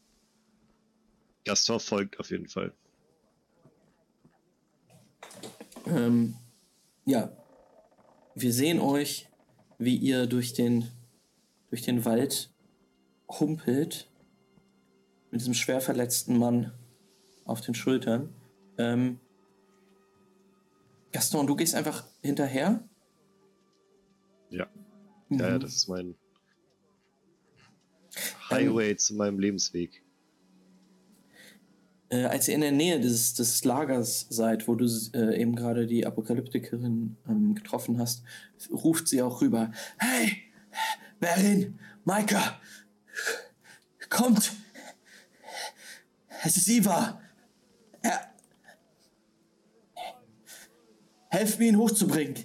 Gaston 1.45 1.79
folgt 1.79 2.19
auf 2.19 2.31
jeden 2.31 2.47
Fall. 2.47 2.73
Ähm, 5.85 6.35
ja, 7.05 7.31
wir 8.33 8.51
sehen 8.51 8.79
euch, 8.79 9.29
wie 9.77 9.95
ihr 9.95 10.25
durch 10.25 10.53
den, 10.53 10.89
durch 11.69 11.83
den 11.83 12.05
Wald 12.05 12.49
humpelt, 13.29 14.09
mit 15.29 15.41
diesem 15.41 15.53
schwer 15.53 15.81
verletzten 15.81 16.37
Mann 16.37 16.71
auf 17.45 17.61
den 17.61 17.75
Schultern. 17.75 18.33
Ähm, 18.77 19.19
Gaston, 21.11 21.45
du 21.45 21.55
gehst 21.55 21.75
einfach 21.75 22.05
hinterher? 22.21 22.83
Ja. 24.49 24.67
Ja, 25.29 25.47
ja, 25.47 25.55
Mhm. 25.55 25.59
das 25.59 25.75
ist 25.75 25.87
mein 25.87 26.15
Highway 28.49 28.95
zu 28.95 29.15
meinem 29.15 29.39
Lebensweg. 29.39 30.03
Äh, 32.09 32.25
als 32.25 32.47
ihr 32.47 32.55
in 32.55 32.61
der 32.61 32.71
Nähe 32.71 32.99
des, 32.99 33.33
des 33.33 33.63
Lagers 33.65 34.27
seid, 34.29 34.67
wo 34.67 34.75
du 34.75 34.85
äh, 35.13 35.41
eben 35.41 35.55
gerade 35.55 35.87
die 35.87 36.05
Apokalyptikerin 36.05 37.17
ähm, 37.27 37.55
getroffen 37.55 37.97
hast, 37.99 38.23
ruft 38.71 39.07
sie 39.07 39.21
auch 39.23 39.41
rüber. 39.41 39.71
Hey, 39.97 40.43
Berin, 41.19 41.79
Maika, 42.03 42.61
kommt! 44.09 44.53
Es 46.43 46.57
ist 46.57 46.67
Iva! 46.67 47.19
Er, 48.03 48.29
helft 51.29 51.57
mir, 51.57 51.69
ihn 51.69 51.77
hochzubringen! 51.77 52.35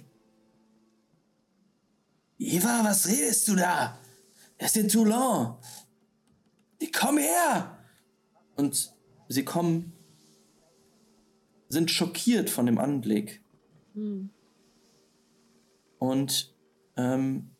Iva, 2.41 2.83
was 2.83 3.07
redest 3.07 3.47
du 3.47 3.55
da? 3.55 3.99
Ist 4.57 4.75
in 4.75 4.87
Toulon! 4.87 5.57
Komm 6.91 7.19
her! 7.19 7.77
Und 8.55 8.91
sie 9.29 9.45
kommen, 9.45 9.93
sind 11.69 11.91
schockiert 11.91 12.49
von 12.49 12.65
dem 12.65 12.79
Anblick. 12.79 13.43
Hm. 13.93 14.31
Und 15.99 16.55
ähm, 16.97 17.51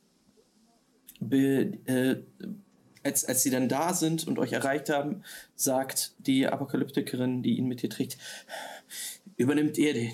be, 1.19 1.77
äh, 1.85 2.23
als, 3.03 3.23
als 3.25 3.43
sie 3.43 3.51
dann 3.51 3.69
da 3.69 3.93
sind 3.93 4.25
und 4.25 4.39
euch 4.39 4.51
erreicht 4.51 4.89
haben, 4.89 5.21
sagt 5.55 6.15
die 6.17 6.47
Apokalyptikerin, 6.47 7.43
die 7.43 7.59
ihn 7.59 7.67
mit 7.67 7.83
dir 7.83 7.89
trägt, 7.91 8.17
übernimmt 9.37 9.77
ihr 9.77 9.93
den. 9.93 10.11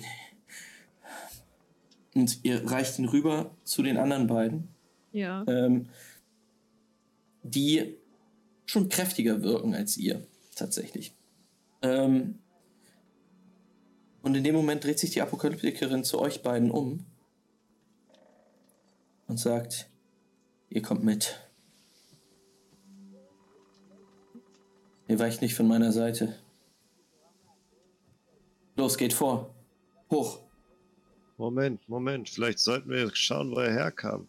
Und 2.18 2.40
ihr 2.42 2.68
reicht 2.68 2.98
ihn 2.98 3.04
rüber 3.04 3.48
zu 3.62 3.80
den 3.84 3.96
anderen 3.96 4.26
beiden, 4.26 4.66
Ja. 5.12 5.44
ähm, 5.46 5.88
die 7.44 7.94
schon 8.66 8.88
kräftiger 8.88 9.44
wirken 9.44 9.72
als 9.72 9.96
ihr, 9.96 10.26
tatsächlich. 10.56 11.14
Ähm, 11.80 12.40
und 14.22 14.34
in 14.34 14.42
dem 14.42 14.56
Moment 14.56 14.82
dreht 14.82 14.98
sich 14.98 15.10
die 15.10 15.22
Apokalyptikerin 15.22 16.02
zu 16.02 16.18
euch 16.18 16.42
beiden 16.42 16.72
um 16.72 17.06
und 19.28 19.38
sagt, 19.38 19.88
ihr 20.70 20.82
kommt 20.82 21.04
mit. 21.04 21.38
Ihr 25.06 25.20
weicht 25.20 25.40
nicht 25.40 25.54
von 25.54 25.68
meiner 25.68 25.92
Seite. 25.92 26.34
Los, 28.74 28.98
geht 28.98 29.12
vor. 29.12 29.54
Hoch. 30.10 30.40
Moment, 31.38 31.88
Moment, 31.88 32.28
vielleicht 32.28 32.58
sollten 32.58 32.90
wir 32.90 33.14
schauen, 33.14 33.52
wo 33.52 33.60
er 33.60 33.72
herkam. 33.72 34.26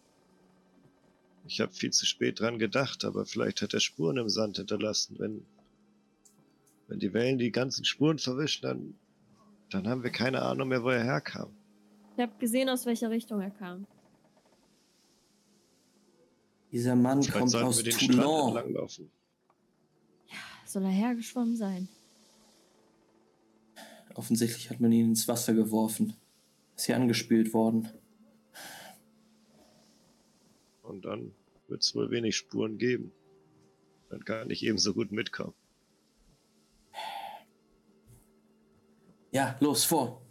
Ich 1.44 1.60
habe 1.60 1.72
viel 1.72 1.90
zu 1.90 2.06
spät 2.06 2.38
dran 2.38 2.60
gedacht, 2.60 3.04
aber 3.04 3.26
vielleicht 3.26 3.62
hat 3.62 3.74
er 3.74 3.80
Spuren 3.80 4.16
im 4.16 4.28
Sand 4.28 4.58
hinterlassen. 4.58 5.16
Wenn, 5.18 5.44
wenn 6.86 7.00
die 7.00 7.12
Wellen 7.12 7.38
die 7.38 7.50
ganzen 7.50 7.84
Spuren 7.84 8.18
verwischen, 8.18 8.62
dann, 8.62 8.94
dann 9.70 9.88
haben 9.88 10.04
wir 10.04 10.10
keine 10.10 10.42
Ahnung 10.42 10.68
mehr, 10.68 10.84
wo 10.84 10.90
er 10.90 11.02
herkam. 11.02 11.50
Ich 12.16 12.22
habe 12.22 12.32
gesehen, 12.38 12.68
aus 12.68 12.86
welcher 12.86 13.10
Richtung 13.10 13.40
er 13.40 13.50
kam. 13.50 13.86
Dieser 16.70 16.94
Mann 16.94 17.22
Vielleicht 17.22 17.38
kommt 17.38 17.54
aus 17.56 17.78
wir 17.78 17.90
den 17.90 17.98
Toulon. 17.98 18.56
entlang 18.56 18.72
laufen. 18.72 19.10
Soll 20.64 20.84
er 20.84 20.90
hergeschwommen 20.90 21.56
sein? 21.56 21.88
Offensichtlich 24.14 24.70
hat 24.70 24.78
man 24.78 24.92
ihn 24.92 25.06
ins 25.06 25.26
Wasser 25.26 25.54
geworfen. 25.54 26.14
Ist 26.80 26.86
hier 26.86 26.96
angespült 26.96 27.52
worden. 27.52 27.90
Und 30.80 31.04
dann 31.04 31.34
wird 31.68 31.82
es 31.82 31.94
wohl 31.94 32.10
wenig 32.10 32.38
Spuren 32.38 32.78
geben. 32.78 33.12
Dann 34.08 34.24
kann 34.24 34.48
ich 34.48 34.64
ebenso 34.64 34.94
gut 34.94 35.12
mitkommen. 35.12 35.52
Ja, 39.30 39.58
los, 39.60 39.84
vor. 39.84 40.22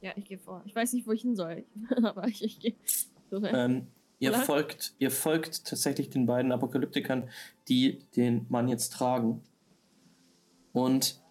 Ja, 0.00 0.10
ich 0.16 0.24
gehe 0.24 0.40
vor. 0.40 0.60
Ich 0.66 0.74
weiß 0.74 0.92
nicht, 0.94 1.06
wo 1.06 1.12
ich 1.12 1.22
hin 1.22 1.36
soll. 1.36 1.64
Aber 2.02 2.26
ich, 2.26 2.42
ich 2.42 2.58
gehe. 2.58 2.74
So, 3.30 3.38
ne? 3.38 3.48
Ähm, 3.54 3.86
ihr, 4.18 4.30
Oder? 4.30 4.40
folgt, 4.40 4.96
ihr 4.98 5.12
folgt 5.12 5.66
tatsächlich 5.66 6.10
den 6.10 6.26
beiden 6.26 6.50
Apokalyptikern, 6.50 7.30
die 7.68 8.00
den 8.16 8.46
Mann 8.48 8.66
jetzt 8.66 8.92
tragen. 8.92 9.44
Und 10.72 11.21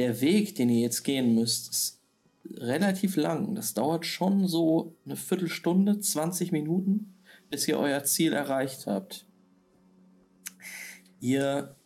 der 0.00 0.20
Weg, 0.22 0.54
den 0.54 0.70
ihr 0.70 0.80
jetzt 0.80 1.02
gehen 1.02 1.34
müsst, 1.34 1.70
ist 1.70 2.00
relativ 2.54 3.16
lang. 3.16 3.54
Das 3.54 3.74
dauert 3.74 4.06
schon 4.06 4.48
so 4.48 4.94
eine 5.04 5.16
Viertelstunde, 5.16 6.00
20 6.00 6.52
Minuten, 6.52 7.14
bis 7.50 7.68
ihr 7.68 7.78
euer 7.78 8.02
Ziel 8.04 8.32
erreicht 8.32 8.86
habt. 8.86 9.26
Ihr 11.20 11.76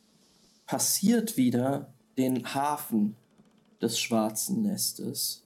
passiert 0.64 1.36
wieder 1.36 1.92
den 2.16 2.54
Hafen 2.54 3.16
des 3.82 3.98
Schwarzen 3.98 4.62
Nestes 4.62 5.44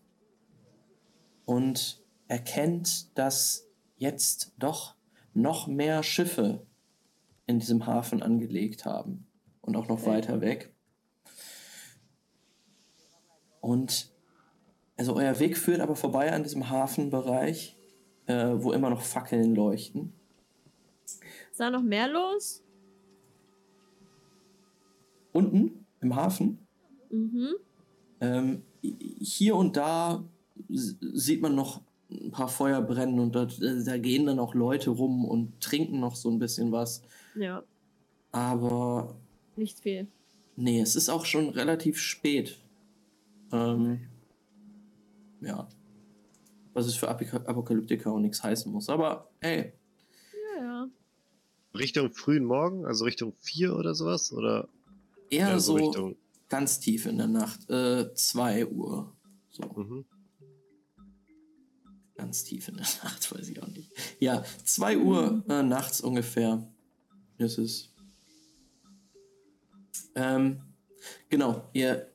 und 1.46 2.02
erkennt, 2.28 3.16
dass 3.16 3.66
jetzt 3.96 4.52
doch 4.58 4.94
noch 5.32 5.66
mehr 5.68 6.02
Schiffe 6.02 6.66
in 7.46 7.60
diesem 7.60 7.86
Hafen 7.86 8.22
angelegt 8.22 8.84
haben 8.84 9.26
und 9.62 9.74
auch 9.74 9.88
noch 9.88 10.04
weiter 10.04 10.42
weg. 10.42 10.74
Und 13.60 14.10
also 14.96 15.14
euer 15.16 15.38
Weg 15.38 15.56
führt 15.56 15.80
aber 15.80 15.96
vorbei 15.96 16.32
an 16.32 16.42
diesem 16.42 16.68
Hafenbereich, 16.70 17.76
äh, 18.26 18.54
wo 18.56 18.72
immer 18.72 18.90
noch 18.90 19.02
Fackeln 19.02 19.54
leuchten. 19.54 20.12
Ist 21.04 21.58
da 21.58 21.70
noch 21.70 21.82
mehr 21.82 22.08
los? 22.08 22.62
Unten 25.32 25.86
im 26.00 26.14
Hafen 26.16 26.58
Mhm. 27.10 27.54
Ähm, 28.20 28.62
hier 28.82 29.56
und 29.56 29.76
da 29.76 30.22
sieht 30.68 31.40
man 31.40 31.54
noch 31.54 31.80
ein 32.10 32.30
paar 32.30 32.48
Feuer 32.48 32.82
brennen 32.82 33.18
und 33.18 33.34
dort, 33.34 33.60
da 33.62 33.96
gehen 33.98 34.26
dann 34.26 34.38
auch 34.38 34.54
Leute 34.54 34.90
rum 34.90 35.24
und 35.24 35.60
trinken 35.60 36.00
noch 36.00 36.16
so 36.16 36.30
ein 36.30 36.38
bisschen 36.38 36.72
was. 36.72 37.02
Ja, 37.34 37.62
Aber 38.32 39.16
nicht 39.56 39.80
viel. 39.80 40.06
nee, 40.56 40.80
es 40.80 40.96
ist 40.96 41.08
auch 41.08 41.24
schon 41.24 41.48
relativ 41.50 41.98
spät. 41.98 42.58
Ähm, 43.52 44.08
ja. 45.40 45.68
Was 46.74 46.86
es 46.86 46.94
für 46.96 47.08
Apika- 47.10 47.44
Apokalyptiker 47.46 48.12
auch 48.12 48.18
nichts 48.20 48.42
heißen 48.42 48.70
muss. 48.70 48.88
Aber 48.88 49.30
hey, 49.40 49.72
Ja, 50.56 50.62
ja. 50.62 50.88
Richtung 51.74 52.12
frühen 52.12 52.44
Morgen, 52.44 52.84
also 52.86 53.04
Richtung 53.04 53.32
4 53.40 53.74
oder 53.76 53.94
sowas? 53.94 54.32
Oder 54.32 54.68
eher 55.30 55.48
eher 55.48 55.60
so 55.60 55.74
Richtung. 55.74 56.16
ganz 56.48 56.80
tief 56.80 57.06
in 57.06 57.18
der 57.18 57.26
Nacht. 57.28 57.68
Äh, 57.70 58.12
2 58.14 58.66
Uhr. 58.66 59.16
So. 59.50 59.62
Mhm. 59.64 60.04
Ganz 62.14 62.42
tief 62.44 62.68
in 62.68 62.76
der 62.76 62.86
Nacht, 63.04 63.32
weiß 63.32 63.48
ich 63.48 63.62
auch 63.62 63.68
nicht. 63.68 63.92
Ja, 64.18 64.44
2 64.64 64.98
Uhr 64.98 65.44
äh, 65.48 65.62
nachts 65.62 66.00
ungefähr 66.00 66.66
ist 67.38 67.58
es. 67.58 67.94
Ähm, 70.14 70.60
genau, 71.28 71.68
ihr 71.72 72.10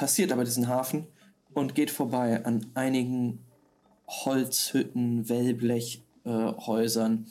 passiert 0.00 0.32
aber 0.32 0.44
diesen 0.44 0.66
Hafen 0.66 1.08
und 1.52 1.74
geht 1.74 1.90
vorbei 1.90 2.42
an 2.46 2.64
einigen 2.72 3.44
Holzhütten, 4.08 5.28
Wellblechhäusern 5.28 7.26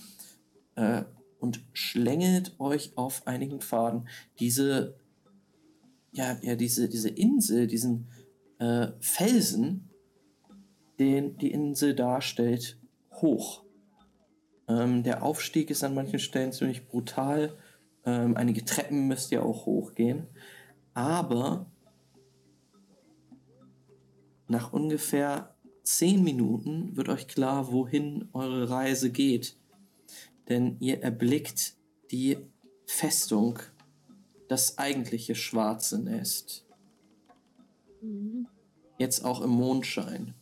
äh, 0.76 1.00
äh, 1.00 1.06
und 1.40 1.62
schlängelt 1.74 2.60
euch 2.60 2.96
auf 2.96 3.26
einigen 3.26 3.60
Pfaden 3.60 4.08
diese, 4.38 4.94
ja, 6.12 6.38
ja, 6.44 6.56
diese, 6.56 6.88
diese 6.90 7.10
Insel, 7.10 7.66
diesen 7.66 8.08
äh, 8.60 8.90
Felsen, 9.00 9.90
den 11.00 11.40
die 11.40 11.52
Insel 11.52 11.96
darstellt, 11.96 12.78
hoch. 13.14 13.64
Ähm, 14.68 15.02
der 15.02 15.24
Aufstieg 15.24 15.72
ist 15.72 15.84
an 15.84 15.96
manchen 15.96 16.20
Stellen 16.20 16.52
ziemlich 16.52 16.88
brutal. 16.88 17.58
Ähm, 18.06 18.38
einige 18.38 18.64
Treppen 18.64 19.08
müsst 19.08 19.32
ihr 19.32 19.44
auch 19.44 19.66
hochgehen. 19.66 20.28
Aber 20.94 21.69
nach 24.50 24.74
ungefähr 24.74 25.56
zehn 25.84 26.24
Minuten 26.24 26.96
wird 26.98 27.10
euch 27.10 27.28
klar, 27.28 27.72
wohin 27.72 28.30
eure 28.34 28.70
Reise 28.70 29.12
geht. 29.12 29.56
Denn 30.50 30.78
ihr 30.80 31.02
erblickt 31.02 31.76
die 32.12 32.38
Festung, 32.86 33.60
das 34.48 34.80
eigentliche 34.80 35.36
schwarze 35.36 36.00
Nest. 36.00 36.66
Mhm. 38.02 38.48
Jetzt 38.98 39.24
auch 39.24 39.42
im 39.42 39.52
Mondschein. 39.52 40.34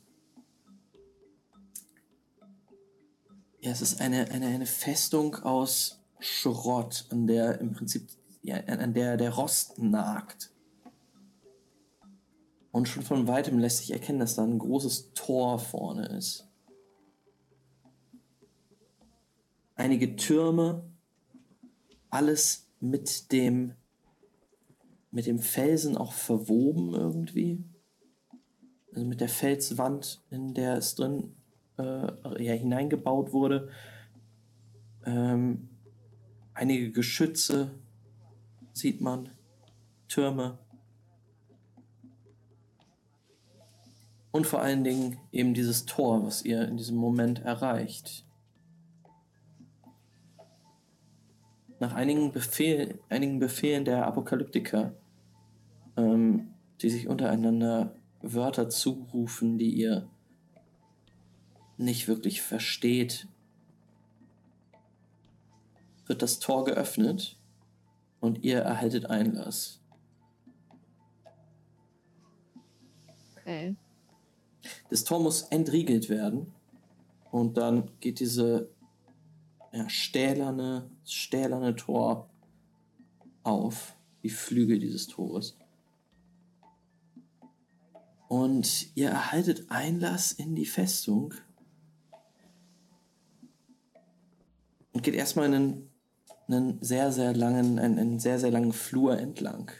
Ja, 3.59 3.71
es 3.71 3.81
ist 3.81 3.99
eine, 3.99 4.31
eine, 4.31 4.47
eine 4.47 4.65
Festung 4.65 5.35
aus 5.35 5.99
Schrott, 6.19 7.05
an 7.09 7.27
der 7.27 7.59
im 7.59 7.73
Prinzip, 7.73 8.07
ja, 8.41 8.55
an 8.55 8.93
der 8.93 9.17
der 9.17 9.33
Rost 9.33 9.77
nagt. 9.77 10.51
Und 12.77 12.87
schon 12.87 13.01
von 13.01 13.27
weitem 13.27 13.57
lässt 13.57 13.79
sich 13.79 13.89
erkennen, 13.89 14.19
dass 14.19 14.35
da 14.35 14.43
ein 14.43 14.59
großes 14.59 15.13
Tor 15.15 15.57
vorne 15.57 16.05
ist. 16.09 16.47
Einige 19.73 20.15
Türme, 20.15 20.87
alles 22.11 22.69
mit 22.79 23.31
dem, 23.31 23.73
mit 25.09 25.25
dem 25.25 25.39
Felsen 25.39 25.97
auch 25.97 26.13
verwoben 26.13 26.93
irgendwie. 26.93 27.63
Also 28.93 29.07
mit 29.07 29.21
der 29.21 29.29
Felswand, 29.29 30.21
in 30.29 30.53
der 30.53 30.77
es 30.77 30.93
drin 30.93 31.35
äh, 31.79 32.43
ja, 32.43 32.53
hineingebaut 32.53 33.33
wurde. 33.33 33.71
Ähm, 35.03 35.69
einige 36.53 36.91
Geschütze 36.91 37.71
sieht 38.71 39.01
man, 39.01 39.29
Türme. 40.07 40.59
Und 44.37 44.45
vor 44.45 44.61
allen 44.61 44.83
Dingen 44.83 45.17
eben 45.31 45.55
dieses 45.55 45.87
Tor, 45.87 46.23
was 46.23 46.45
ihr 46.45 46.67
in 46.67 46.77
diesem 46.77 46.95
Moment 46.95 47.39
erreicht. 47.39 48.23
Nach 51.79 51.95
einigen, 51.95 52.31
Befehl, 52.31 52.99
einigen 53.09 53.39
Befehlen 53.39 53.83
der 53.83 54.05
Apokalyptiker, 54.05 54.93
ähm, 55.95 56.53
die 56.81 56.91
sich 56.91 57.07
untereinander 57.07 57.95
Wörter 58.21 58.69
zurufen, 58.69 59.57
die 59.57 59.71
ihr 59.71 60.07
nicht 61.77 62.07
wirklich 62.07 62.43
versteht, 62.43 63.27
wird 66.05 66.21
das 66.21 66.37
Tor 66.37 66.63
geöffnet 66.63 67.39
und 68.19 68.43
ihr 68.43 68.59
erhaltet 68.59 69.07
Einlass. 69.07 69.81
Okay. 73.37 73.75
Das 74.89 75.03
Tor 75.03 75.19
muss 75.19 75.43
entriegelt 75.43 76.09
werden 76.09 76.53
und 77.31 77.57
dann 77.57 77.91
geht 77.99 78.19
diese 78.19 78.69
ja, 79.71 79.89
stählerne, 79.89 80.89
stählerne 81.05 81.75
Tor 81.75 82.29
auf, 83.43 83.95
die 84.23 84.29
Flügel 84.29 84.79
dieses 84.79 85.07
Tores. 85.07 85.57
Und 88.27 88.95
ihr 88.95 89.09
erhaltet 89.09 89.69
Einlass 89.69 90.33
in 90.33 90.55
die 90.55 90.65
Festung 90.65 91.33
und 94.91 95.03
geht 95.03 95.15
erstmal 95.15 95.45
einen, 95.45 95.89
einen 96.47 96.81
sehr, 96.81 97.11
sehr 97.11 97.33
langen, 97.33 97.79
einen, 97.79 97.97
einen 97.97 98.19
sehr, 98.19 98.39
sehr 98.39 98.51
langen 98.51 98.73
Flur 98.73 99.17
entlang. 99.17 99.71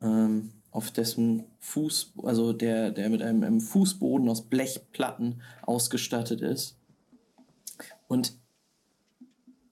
Ähm, 0.00 0.55
auf 0.76 0.90
dessen 0.90 1.44
Fuß, 1.58 2.12
also 2.22 2.52
der, 2.52 2.90
der 2.90 3.08
mit 3.08 3.22
einem, 3.22 3.42
einem 3.42 3.60
Fußboden 3.62 4.28
aus 4.28 4.42
Blechplatten 4.42 5.40
ausgestattet 5.62 6.42
ist. 6.42 6.78
Und 8.08 8.38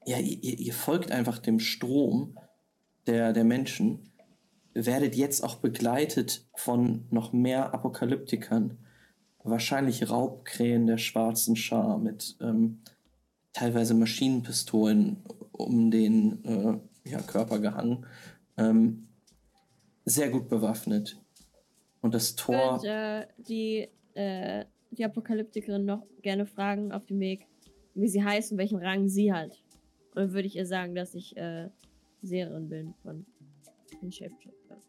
ja, 0.06 0.18
ihr, 0.18 0.58
ihr 0.58 0.72
folgt 0.72 1.10
einfach 1.10 1.38
dem 1.38 1.60
Strom 1.60 2.38
der, 3.06 3.34
der 3.34 3.44
Menschen, 3.44 4.12
werdet 4.72 5.14
jetzt 5.14 5.44
auch 5.44 5.56
begleitet 5.56 6.46
von 6.54 7.04
noch 7.10 7.34
mehr 7.34 7.74
Apokalyptikern, 7.74 8.78
wahrscheinlich 9.42 10.08
Raubkrähen 10.08 10.86
der 10.86 10.96
schwarzen 10.96 11.54
Schar 11.54 11.98
mit 11.98 12.36
ähm, 12.40 12.80
teilweise 13.52 13.92
Maschinenpistolen 13.92 15.22
um 15.52 15.90
den 15.90 16.42
äh, 16.46 17.10
ja, 17.10 17.20
Körper 17.20 17.58
gehangen. 17.58 18.06
Ähm, 18.56 19.08
sehr 20.04 20.30
gut 20.30 20.48
bewaffnet. 20.48 21.20
Und 22.00 22.14
das 22.14 22.36
Tor. 22.36 22.74
Und 22.74 22.84
äh, 22.84 23.26
die, 23.38 23.88
äh, 24.14 24.64
die 24.90 25.04
Apokalyptikerin 25.04 25.84
noch 25.84 26.06
gerne 26.22 26.46
fragen 26.46 26.92
auf 26.92 27.06
dem 27.06 27.20
Weg, 27.20 27.46
wie 27.94 28.08
sie 28.08 28.22
heißt 28.22 28.52
und 28.52 28.58
welchen 28.58 28.78
Rang 28.78 29.08
sie 29.08 29.32
hat. 29.32 29.62
Und 30.14 30.16
dann 30.16 30.32
würde 30.32 30.46
ich 30.46 30.56
ihr 30.56 30.66
sagen, 30.66 30.94
dass 30.94 31.14
ich 31.14 31.36
äh, 31.36 31.70
Seherin 32.22 32.68
bin 32.68 32.94
von 33.02 33.24
den 34.02 34.12
Shapeshifter. 34.12 34.80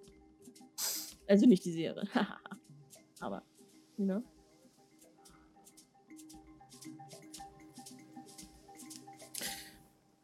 Also 1.27 1.45
nicht 1.45 1.65
die 1.65 1.71
Seherin. 1.71 2.07
Aber, 3.19 3.43
you 3.97 4.05
know. 4.05 4.21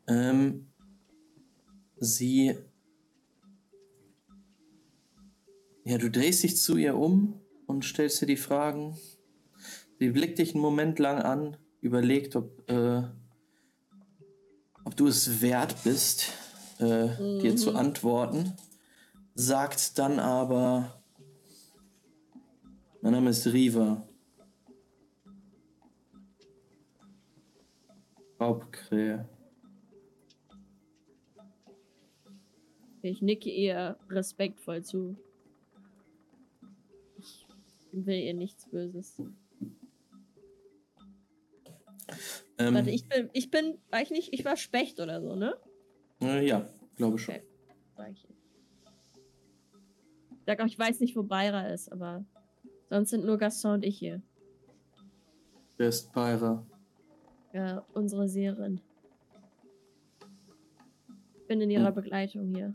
Ähm, 0.07 0.67
sie. 1.99 2.55
Ja, 5.83 5.97
du 5.97 6.11
drehst 6.11 6.43
dich 6.43 6.57
zu 6.57 6.77
ihr 6.77 6.95
um 6.95 7.41
und 7.65 7.83
stellst 7.83 8.21
dir 8.21 8.27
die 8.27 8.37
Fragen. 8.37 8.97
Sie 9.99 10.09
blickt 10.11 10.39
dich 10.39 10.53
einen 10.53 10.61
Moment 10.61 10.99
lang 10.99 11.19
an, 11.19 11.57
überlegt, 11.81 12.35
ob, 12.35 12.69
äh, 12.69 13.03
ob 14.83 14.95
du 14.95 15.07
es 15.07 15.41
wert 15.41 15.83
bist, 15.83 16.33
äh, 16.79 17.09
dir 17.41 17.55
zu 17.55 17.71
Mhm. 17.71 17.77
antworten. 17.77 18.53
Sagt 19.33 19.97
dann 19.97 20.19
aber: 20.19 21.01
Mein 23.01 23.13
Name 23.13 23.31
ist 23.31 23.47
Riva. 23.47 24.07
Raubkrähe. 28.39 29.27
Ich 33.03 33.21
nicke 33.21 33.49
ihr 33.49 33.97
respektvoll 34.09 34.83
zu. 34.83 35.15
Will 37.91 38.19
ihr 38.19 38.33
nichts 38.33 38.65
Böses. 38.69 39.21
Ähm, 42.57 42.73
Warte, 42.75 42.89
ich 42.89 43.07
bin, 43.07 43.29
ich 43.33 43.49
bin, 43.51 43.77
war 43.89 44.01
ich 44.01 44.11
nicht, 44.11 44.33
ich 44.33 44.45
war 44.45 44.55
Specht 44.55 44.99
oder 44.99 45.21
so, 45.21 45.35
ne? 45.35 45.55
äh, 46.21 46.45
ja, 46.45 46.67
glaube 46.95 47.17
schon. 47.17 47.35
Okay. 47.35 48.11
Ich. 48.11 48.27
Ich 50.31 50.45
sag 50.45 50.59
auch, 50.59 50.65
ich 50.65 50.77
weiß 50.77 50.99
nicht, 50.99 51.15
wo 51.15 51.23
Beira 51.23 51.67
ist, 51.67 51.91
aber 51.91 52.25
sonst 52.89 53.11
sind 53.11 53.25
nur 53.25 53.37
Gaston 53.37 53.75
und 53.75 53.85
ich 53.85 53.97
hier. 53.97 54.21
Wer 55.77 55.89
ist 55.89 56.11
Beira? 56.13 56.65
Ja, 57.53 57.85
unsere 57.93 58.27
Seherin. 58.27 58.81
Ich 61.39 61.47
bin 61.47 61.61
in 61.61 61.69
ihrer 61.69 61.87
Hm. 61.87 61.95
Begleitung 61.95 62.47
hier. 62.55 62.73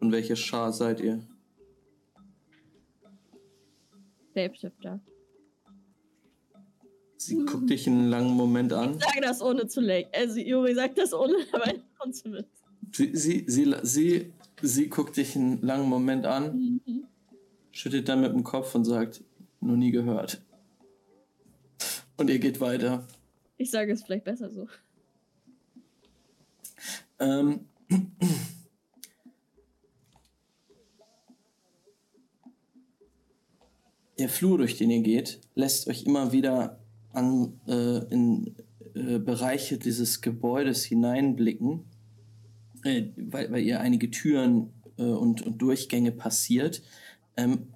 Und 0.00 0.12
welche 0.12 0.36
Schar 0.36 0.72
seid 0.72 1.00
ihr? 1.00 1.22
Shapeshifter. 4.34 5.00
Sie 7.16 7.36
guckt 7.44 7.70
dich 7.70 7.86
einen 7.86 8.08
langen 8.08 8.34
Moment 8.34 8.72
an. 8.72 8.98
Sag 8.98 9.20
das 9.22 9.40
ohne 9.42 9.68
zu 9.68 9.80
lenken. 9.80 10.10
Also, 10.14 10.40
Juri 10.40 10.74
sagt 10.74 10.98
das 10.98 11.12
ohne 11.14 11.34
dabei 11.52 11.80
schon 12.02 12.12
zu 12.12 12.32
wissen. 12.32 12.48
Sie, 12.92 13.14
sie, 13.16 13.44
sie, 13.46 13.72
sie, 13.82 14.32
sie 14.60 14.88
guckt 14.88 15.16
dich 15.16 15.36
einen 15.36 15.62
langen 15.62 15.88
Moment 15.88 16.26
an, 16.26 16.80
Mhm. 16.84 17.04
schüttelt 17.70 18.08
dann 18.08 18.20
mit 18.22 18.32
dem 18.32 18.42
Kopf 18.42 18.74
und 18.74 18.84
sagt, 18.84 19.22
noch 19.60 19.76
nie 19.76 19.92
gehört. 19.92 20.42
Und 22.16 22.28
ihr 22.28 22.38
geht 22.40 22.60
weiter. 22.60 23.06
Ich 23.56 23.70
sage 23.70 23.92
es 23.92 24.02
vielleicht 24.02 24.24
besser 24.24 24.50
so. 24.50 24.66
Ähm, 27.20 27.60
der 34.22 34.28
Flur, 34.28 34.58
durch 34.58 34.76
den 34.78 34.90
ihr 34.90 35.02
geht, 35.02 35.40
lässt 35.56 35.88
euch 35.88 36.04
immer 36.04 36.30
wieder 36.32 36.78
an, 37.12 37.60
äh, 37.66 38.04
in 38.12 38.54
äh, 38.94 39.18
Bereiche 39.18 39.78
dieses 39.78 40.20
Gebäudes 40.20 40.84
hineinblicken, 40.84 41.80
äh, 42.84 43.06
weil, 43.16 43.50
weil 43.50 43.62
ihr 43.62 43.80
einige 43.80 44.12
Türen 44.12 44.70
äh, 44.96 45.02
und, 45.02 45.42
und 45.42 45.60
Durchgänge 45.60 46.12
passiert. 46.12 46.84
Ähm, 47.36 47.66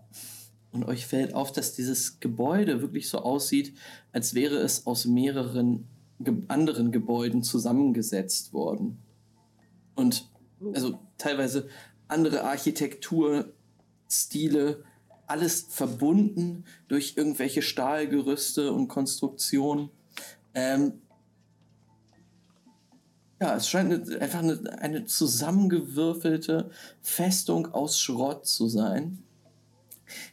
und 0.71 0.85
euch 0.85 1.07
fällt 1.07 1.35
auf, 1.35 1.51
dass 1.51 1.75
dieses 1.75 2.21
Gebäude 2.21 2.81
wirklich 2.81 3.09
so 3.09 3.19
aussieht, 3.19 3.75
als 4.13 4.35
wäre 4.35 4.59
es 4.59 4.87
aus 4.87 5.05
mehreren 5.05 5.89
ge 6.21 6.45
anderen 6.49 6.93
Gebäuden 6.93 7.43
zusammengesetzt 7.43 8.53
worden. 8.53 8.99
Und 9.97 10.31
also 10.75 11.01
teilweise 11.19 11.67
andere 12.07 12.45
Architekturstile, 12.45 14.85
alles 15.27 15.67
verbunden 15.69 16.65
durch 16.89 17.15
irgendwelche 17.17 17.63
Stahlgerüste 17.63 18.73
und 18.73 18.89
Konstruktionen. 18.89 19.91
Ähm, 20.55 21.01
ja, 23.41 23.57
es 23.57 23.69
scheint 23.69 23.93
eine, 23.93 24.21
einfach 24.21 24.39
eine, 24.39 24.79
eine 24.81 25.05
zusammengewürfelte 25.05 26.71
Festung 27.03 27.73
aus 27.75 28.01
Schrott 28.01 28.47
zu 28.47 28.69
sein, 28.69 29.23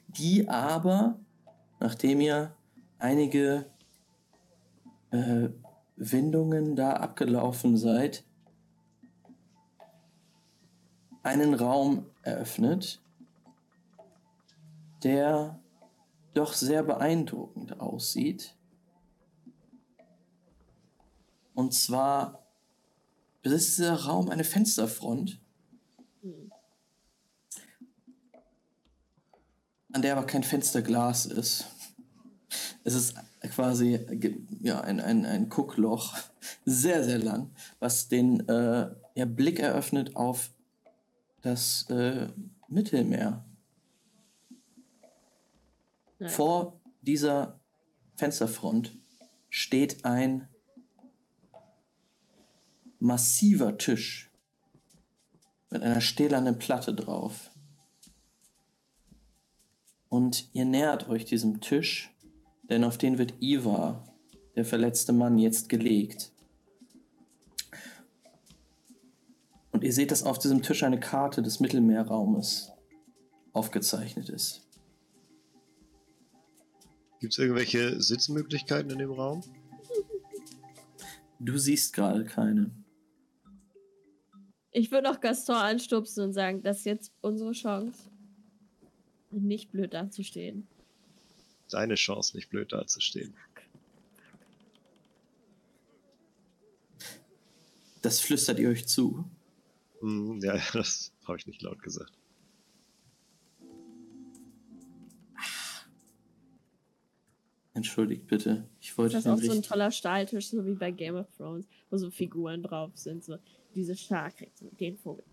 die 0.08 0.48
aber, 0.48 1.20
nachdem 1.80 2.22
ihr 2.22 2.56
einige 3.00 3.66
äh, 5.12 5.50
Windungen 5.98 6.76
da 6.76 6.94
abgelaufen 6.94 7.78
seid, 7.78 8.24
einen 11.24 11.54
Raum 11.54 12.06
eröffnet, 12.22 13.03
der 15.04 15.60
doch 16.34 16.54
sehr 16.54 16.84
beeindruckend 16.84 17.80
aussieht. 17.80 18.56
Und 21.54 21.74
zwar 21.74 22.48
besitzt 23.42 23.78
dieser 23.78 24.06
Raum 24.06 24.30
eine 24.30 24.44
Fensterfront, 24.44 25.40
an 29.92 30.02
der 30.02 30.18
aber 30.18 30.26
kein 30.26 30.44
Fensterglas 30.44 31.28
ist. 31.28 31.68
Es 32.84 32.96
ist 32.96 33.16
quasi 33.52 34.00
ja, 34.62 34.82
ein, 34.82 35.00
ein, 35.00 35.26
ein 35.26 35.50
Guckloch, 35.50 36.18
sehr, 36.66 37.04
sehr 37.04 37.20
lang, 37.20 37.52
was 37.80 38.08
den 38.08 38.48
äh, 38.50 38.90
ja, 39.16 39.26
Blick 39.26 39.60
eröffnet 39.60 40.16
auf 40.16 40.50
das 41.42 41.90
äh, 41.90 42.28
Mittelmeer. 42.68 43.46
Nein. 46.24 46.32
Vor 46.32 46.80
dieser 47.02 47.60
Fensterfront 48.16 48.98
steht 49.50 50.06
ein 50.06 50.48
massiver 53.00 53.78
Tisch 53.78 54.32
mit 55.70 55.84
einer 55.84 56.00
stählernen 56.00 56.58
Platte 56.58 56.94
drauf. 56.94 57.52
Und 60.08 60.48
ihr 60.54 60.64
nähert 60.64 61.10
euch 61.10 61.26
diesem 61.26 61.60
Tisch, 61.60 62.16
denn 62.70 62.86
auf 62.86 62.98
den 62.98 63.18
wird 63.18 63.34
Iva, 63.42 64.08
der 64.56 64.64
verletzte 64.64 65.12
Mann, 65.12 65.38
jetzt 65.38 65.68
gelegt. 65.68 66.32
Und 69.72 69.84
ihr 69.84 69.92
seht, 69.92 70.12
dass 70.12 70.24
auf 70.24 70.40
diesem 70.40 70.62
Tisch 70.62 70.84
eine 70.84 71.02
Karte 71.02 71.42
des 71.42 71.60
Mittelmeerraumes 71.60 72.72
aufgezeichnet 73.52 74.30
ist. 74.30 74.63
Gibt 77.24 77.32
es 77.32 77.40
irgendwelche 77.40 78.02
Sitzmöglichkeiten 78.02 78.92
in 78.92 78.98
dem 78.98 79.12
Raum? 79.12 79.42
Du 81.40 81.58
siehst 81.58 81.94
gerade 81.94 82.26
keine. 82.26 82.70
Ich 84.72 84.92
würde 84.92 85.08
noch 85.10 85.22
Gaston 85.22 85.56
anstupsen 85.56 86.26
und 86.26 86.34
sagen, 86.34 86.62
das 86.64 86.80
ist 86.80 86.86
jetzt 86.86 87.14
unsere 87.22 87.54
Chance. 87.54 88.12
Nicht 89.32 89.72
blöd 89.72 89.94
dazustehen. 89.94 90.68
Deine 91.70 91.96
Chance, 91.96 92.36
nicht 92.36 92.50
blöd 92.50 92.74
dazustehen. 92.74 93.34
Das 98.02 98.20
flüstert 98.20 98.60
ihr 98.60 98.68
euch 98.68 98.86
zu. 98.86 99.24
Hm, 100.02 100.42
ja, 100.44 100.60
das 100.74 101.14
habe 101.24 101.38
ich 101.38 101.48
nicht 101.48 101.62
laut 101.62 101.82
gesagt. 101.82 102.12
Entschuldigt 107.76 108.28
bitte. 108.28 108.68
Ich 108.80 108.96
wollte 108.98 109.16
Das 109.16 109.26
ist 109.26 109.32
auch 109.32 109.38
so 109.40 109.52
ein 109.52 109.64
toller 109.64 109.90
Stahltisch, 109.90 110.50
so 110.50 110.64
wie 110.66 110.76
bei 110.76 110.92
Game 110.92 111.16
of 111.16 111.28
Thrones, 111.38 111.66
wo 111.90 111.98
so 111.98 112.12
Figuren 112.12 112.62
drauf 112.62 112.92
sind. 112.94 113.24
So, 113.24 113.38
diese 113.74 113.96
Schar 113.96 114.30
kriegt 114.30 114.62
den 114.80 114.98
Vogel. 114.98 115.24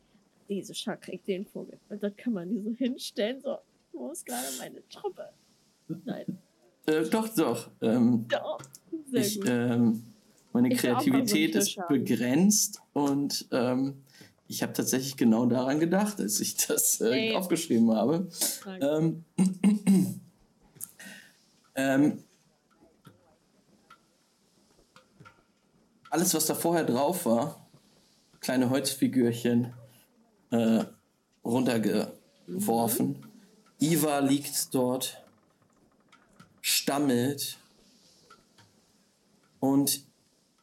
Diese 0.48 0.74
Schar 0.74 0.96
kriegt 0.96 1.28
den 1.28 1.44
Vogel. 1.44 1.78
Und 1.90 2.02
dann 2.02 2.16
kann 2.16 2.32
man 2.32 2.48
die 2.48 2.60
so 2.62 2.70
hinstellen, 2.70 3.40
so, 3.42 3.58
wo 3.92 4.10
ist 4.10 4.24
gerade 4.24 4.46
meine 4.58 4.82
Truppe? 4.88 5.28
Nein. 6.04 6.38
Äh, 6.86 7.04
doch, 7.10 7.28
doch. 7.34 7.70
Ähm, 7.82 8.26
Ja, 8.30 8.58
sehr 9.10 9.20
ich, 9.20 9.36
gut. 9.40 9.48
ähm, 9.50 10.02
meine 10.52 10.72
Ich 10.72 10.78
Kreativität 10.78 11.54
ist 11.54 11.78
begrenzt 11.88 12.80
und 12.94 13.46
ähm, 13.52 14.02
ich 14.48 14.62
habe 14.62 14.72
tatsächlich 14.72 15.16
genau 15.16 15.46
daran 15.46 15.78
gedacht, 15.78 16.20
als 16.20 16.40
ich 16.40 16.56
das 16.56 17.00
äh, 17.00 17.34
aufgeschrieben 17.34 17.92
habe. 17.94 18.28
Ähm, 18.80 19.24
ähm, 21.76 22.24
alles, 26.10 26.34
was 26.34 26.46
da 26.46 26.54
vorher 26.54 26.84
drauf 26.84 27.24
war, 27.24 27.66
kleine 28.40 28.70
Holzfigürchen 28.70 29.72
äh, 30.50 30.84
runtergeworfen. 31.44 33.26
Iva 33.78 34.18
liegt 34.18 34.74
dort, 34.74 35.22
stammelt. 36.60 37.58
Und 39.60 40.02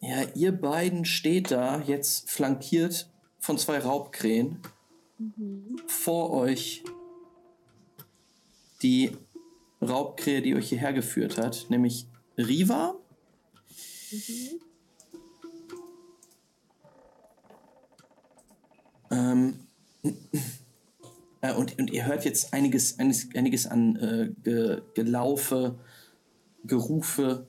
ja, 0.02 0.24
ihr 0.36 0.52
beiden 0.52 1.06
steht 1.06 1.52
da, 1.52 1.82
jetzt 1.82 2.30
flankiert 2.30 3.10
von 3.40 3.58
zwei 3.58 3.80
Raubkrähen 3.80 4.62
Mhm. 5.20 5.78
vor 5.88 6.30
euch 6.32 6.84
die 8.84 9.18
Raubkrähe, 9.82 10.44
die 10.44 10.56
euch 10.56 10.70
hierher 10.70 10.94
geführt 10.94 11.38
hat, 11.40 11.66
nämlich 11.70 12.06
Riva. 12.38 12.96
Mhm. 14.12 14.60
Ähm, 19.12 19.60
äh, 21.41 21.54
und, 21.54 21.78
und 21.80 21.91
ihr 21.91 22.06
hört 22.06 22.26
jetzt 22.26 22.54
einiges, 22.54 23.00
einiges, 23.00 23.30
einiges 23.36 23.67
an 23.67 23.96
äh, 23.98 24.30
Ge 24.43 24.82
Gelaufe, 24.93 25.76
Gerufe 26.65 27.48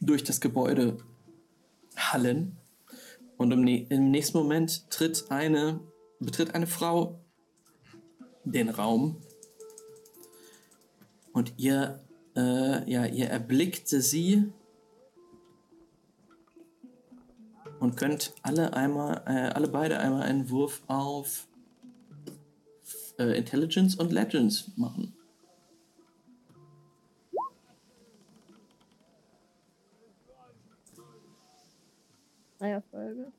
durch 0.00 0.24
das 0.24 0.40
Gebäude 0.40 0.98
hallen. 1.96 2.56
Und 3.36 3.52
im, 3.52 3.62
nä- 3.62 3.86
im 3.90 4.10
nächsten 4.10 4.38
Moment 4.38 4.90
tritt 4.90 5.30
eine, 5.30 5.80
betritt 6.20 6.54
eine 6.54 6.66
Frau 6.66 7.20
den 8.44 8.68
Raum. 8.68 9.16
Und 11.32 11.54
ihr, 11.56 12.00
äh, 12.36 12.90
ja, 12.90 13.06
ihr 13.06 13.28
erblickte 13.28 14.00
sie 14.00 14.52
und 17.80 17.96
könnt 17.96 18.34
alle 18.42 18.72
einmal, 18.74 19.22
äh, 19.26 19.52
alle 19.54 19.68
beide 19.68 19.98
einmal 19.98 20.22
einen 20.22 20.50
Wurf 20.50 20.82
auf 20.86 21.46
äh, 23.18 23.36
Intelligence 23.36 23.94
und 23.96 24.12
Legends 24.12 24.70
machen. 24.76 25.14
Drei 32.58 32.70
Erfolge. 32.70 33.32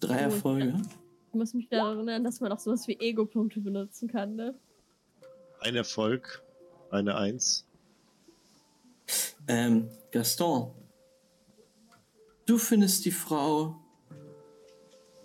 Drei. 0.00 0.18
Erfolge. 0.18 0.82
Ich 1.28 1.34
muss 1.34 1.54
mich 1.54 1.68
daran 1.68 1.96
erinnern, 1.96 2.24
dass 2.24 2.40
man 2.40 2.52
auch 2.52 2.58
sowas 2.58 2.86
wie 2.88 2.98
Ego-Punkte 2.98 3.60
benutzen 3.60 4.08
kann, 4.08 4.36
ne? 4.36 4.54
Ein 5.60 5.76
Erfolg, 5.76 6.42
eine 6.90 7.16
Eins. 7.16 7.67
Ähm, 9.48 9.88
Gaston, 10.12 10.72
du 12.44 12.58
findest 12.58 13.04
die 13.06 13.10
Frau 13.10 13.76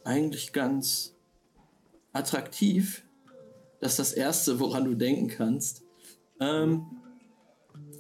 eigentlich 0.06 0.54
ganz 0.54 1.16
attraktiv. 2.14 3.06
Das 3.82 3.93
ist 3.93 4.00
das 4.00 4.14
Erste, 4.14 4.60
woran 4.60 4.86
du 4.86 4.95
denken 4.95 5.28
kannst. 5.28 5.84
Ähm, 6.39 6.86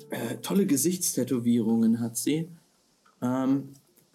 äh, 0.09 0.37
tolle 0.37 0.65
Gesichtstätowierungen 0.65 1.99
hat 1.99 2.15
sie. 2.15 2.49
Ähm, 3.21 3.73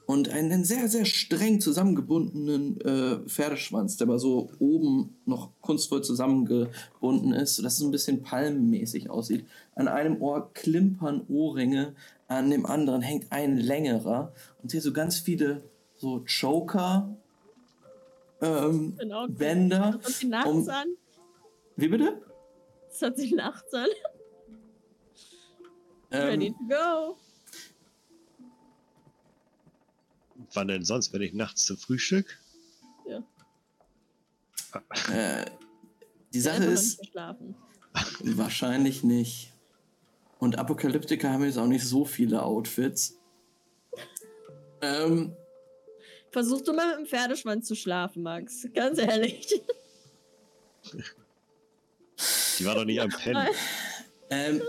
und 0.09 0.31
einen 0.31 0.65
sehr, 0.65 0.89
sehr 0.89 1.05
streng 1.05 1.61
zusammengebundenen 1.61 2.81
äh, 2.81 3.19
Pferdeschwanz, 3.29 3.99
der 3.99 4.07
aber 4.07 4.19
so 4.19 4.51
oben 4.59 5.15
noch 5.27 5.51
kunstvoll 5.61 6.03
zusammengebunden 6.03 7.35
ist, 7.35 7.57
sodass 7.57 7.75
es 7.75 7.83
ein 7.83 7.91
bisschen 7.91 8.23
palmenmäßig 8.23 9.11
aussieht. 9.11 9.45
An 9.75 9.87
einem 9.87 10.23
Ohr 10.23 10.51
klimpern 10.55 11.27
Ohrringe, 11.29 11.95
an 12.27 12.49
dem 12.49 12.65
anderen 12.65 13.03
hängt 13.03 13.31
ein 13.33 13.59
längerer. 13.59 14.33
Und 14.63 14.73
hier 14.73 14.81
so 14.81 14.95
ganz 14.95 15.19
viele 15.19 15.63
so 15.99 16.25
Choker, 16.27 17.15
ähm, 18.41 18.97
Genau. 18.99 19.27
Bänder. 19.29 19.99
Das 20.03 20.07
hat 20.07 20.13
sie 20.21 20.27
nachts 20.29 20.49
um- 20.51 20.69
an. 20.71 20.87
Wie 21.77 21.89
bitte? 21.89 22.23
Das 22.89 23.03
hat 23.03 23.19
sie 23.19 23.35
nachts 23.35 23.75
an. 23.75 23.89
Ready 26.11 26.47
Ähm, 26.47 26.55
to 26.55 26.75
go. 26.75 27.17
Wann 30.55 30.69
denn 30.69 30.85
sonst, 30.85 31.13
wenn 31.13 31.23
ich 31.23 31.33
nachts 31.33 31.65
zum 31.65 31.77
Frühstück? 31.77 32.39
Ja. 33.07 33.23
Äh, 35.13 35.45
die 36.33 36.41
Sache 36.41 36.65
ist, 36.65 37.01
wahrscheinlich 38.21 39.03
nicht. 39.03 39.53
Und 40.39 40.59
Apokalyptiker 40.59 41.33
haben 41.33 41.45
jetzt 41.45 41.59
auch 41.59 41.67
nicht 41.67 41.85
so 41.85 42.05
viele 42.05 42.43
Outfits. 42.43 43.19
Ähm, 44.81 45.35
Versuch 46.31 46.61
du 46.61 46.73
mal 46.73 46.89
mit 46.89 46.99
dem 46.99 47.07
Pferdeschwanz 47.07 47.67
zu 47.67 47.75
schlafen, 47.75 48.23
Max. 48.23 48.67
Ganz 48.75 48.99
ehrlich. 48.99 49.61
Die 52.59 52.65
war 52.65 52.75
doch 52.75 52.85
nicht 52.85 53.01
am 53.01 53.11
Pennen. 53.11 53.49
ähm, 54.31 54.63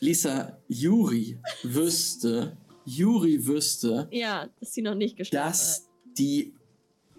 Lisa, 0.00 0.58
Juri 0.68 1.40
wüsste, 1.62 2.56
Juri 2.86 3.46
wüsste, 3.46 4.08
ja, 4.12 4.48
dass 4.60 4.72
sie 4.72 4.82
noch 4.82 4.94
nicht 4.94 5.16
geschlafen 5.16 5.46
dass 5.48 5.88
die 6.16 6.54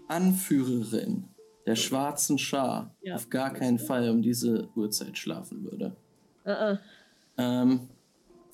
Anführerin 0.08 1.24
der 1.66 1.76
schwarzen 1.76 2.38
Schar 2.38 2.94
Ja. 3.02 3.14
auf 3.16 3.28
gar 3.30 3.52
keinen 3.52 3.78
Fall 3.78 4.08
um 4.10 4.22
diese 4.22 4.68
Uhrzeit 4.74 5.18
schlafen 5.18 5.62
würde. 5.64 5.94
Äh, 6.44 6.72
äh. 6.72 6.76
Ähm, 7.36 7.88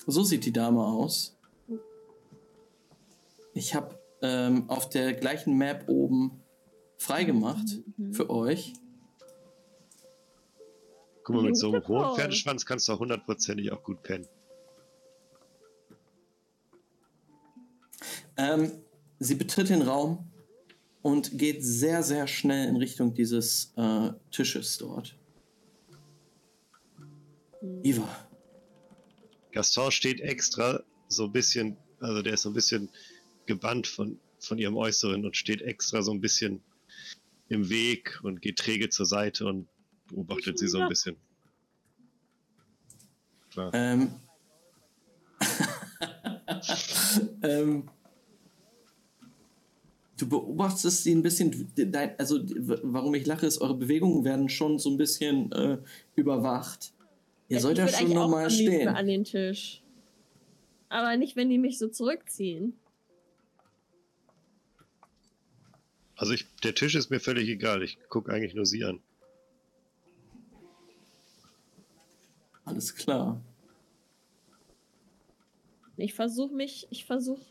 so 0.05 0.23
sieht 0.23 0.45
die 0.45 0.51
Dame 0.51 0.83
aus. 0.85 1.37
Ich 3.53 3.73
habe 3.73 3.97
ähm, 4.21 4.69
auf 4.69 4.89
der 4.89 5.13
gleichen 5.13 5.57
Map 5.57 5.85
oben 5.87 6.41
freigemacht 6.97 7.79
Mhm. 7.97 8.13
für 8.13 8.29
euch. 8.29 8.73
Guck 11.23 11.35
mal, 11.37 11.43
mit 11.43 11.57
so 11.57 11.71
einem 11.71 11.87
hohen 11.87 12.15
Pferdeschwanz 12.15 12.65
kannst 12.65 12.87
du 12.87 12.91
auch 12.93 12.99
hundertprozentig 12.99 13.71
auch 13.71 13.81
gut 13.81 14.03
pennen. 14.03 14.27
Ähm, 18.37 18.71
sie 19.19 19.35
betritt 19.35 19.69
den 19.69 19.81
Raum 19.81 20.27
und 21.01 21.37
geht 21.37 21.63
sehr, 21.63 22.03
sehr 22.03 22.27
schnell 22.27 22.67
in 22.67 22.75
Richtung 22.75 23.13
dieses 23.13 23.73
äh, 23.77 24.11
Tisches 24.31 24.77
dort. 24.77 25.15
Iva, 27.83 28.25
Gaston 29.55 29.91
steht 29.91 30.19
extra 30.19 30.83
so 31.07 31.25
ein 31.25 31.31
bisschen, 31.31 31.77
also 31.99 32.21
der 32.21 32.33
ist 32.33 32.41
so 32.41 32.49
ein 32.49 32.53
bisschen 32.53 32.89
gebannt 33.45 33.87
von, 33.87 34.19
von 34.39 34.57
ihrem 34.57 34.75
Äußeren 34.75 35.25
und 35.25 35.37
steht 35.37 35.61
extra 35.61 36.01
so 36.01 36.11
ein 36.11 36.19
bisschen 36.19 36.61
im 37.47 37.69
Weg 37.69 38.19
und 38.23 38.41
geht 38.41 38.57
träge 38.57 38.89
zur 38.89 39.05
Seite 39.05 39.45
und 39.45 39.69
beobachtet 40.07 40.59
sie 40.59 40.67
so 40.67 40.79
ein 40.79 40.89
bisschen. 40.89 41.15
Klar. 43.51 43.71
ähm, 43.73 44.15
ähm, 47.43 47.89
du 50.17 50.29
beobachtest 50.29 51.03
sie 51.03 51.13
ein 51.13 51.21
bisschen, 51.21 51.71
dein, 51.75 52.17
also 52.17 52.39
warum 52.83 53.15
ich 53.15 53.25
lache, 53.25 53.45
ist, 53.45 53.59
eure 53.59 53.75
Bewegungen 53.75 54.23
werden 54.23 54.49
schon 54.49 54.79
so 54.79 54.89
ein 54.89 54.97
bisschen 54.97 55.51
äh, 55.51 55.77
überwacht. 56.15 56.93
Ihr 57.47 57.59
sollt 57.59 57.77
ich 57.77 57.85
ja 57.85 57.87
schon 57.89 58.07
liebsten 58.09 58.49
stehen. 58.49 58.87
an 58.87 59.07
den 59.07 59.23
Tisch. 59.23 59.81
Aber 60.89 61.17
nicht, 61.17 61.35
wenn 61.35 61.49
die 61.49 61.57
mich 61.57 61.77
so 61.77 61.87
zurückziehen. 61.87 62.73
Also 66.15 66.33
ich, 66.33 66.45
der 66.63 66.73
Tisch 66.73 66.95
ist 66.95 67.09
mir 67.09 67.19
völlig 67.19 67.49
egal, 67.49 67.83
ich 67.83 67.99
gucke 68.09 68.31
eigentlich 68.31 68.55
nur 68.55 68.65
sie 68.65 68.85
an. 68.85 69.01
Alles 72.63 72.95
klar. 72.95 73.41
Ich 75.97 76.13
versuche 76.13 76.53
mich, 76.53 76.87
ich 76.89 77.05
versuche 77.05 77.45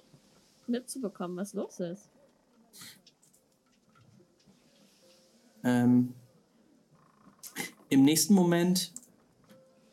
mitzubekommen, 0.66 1.36
was 1.36 1.54
los 1.54 1.78
ist. 1.80 2.10
Ähm, 5.64 6.14
Im 7.88 8.04
nächsten 8.04 8.34
Moment, 8.34 8.92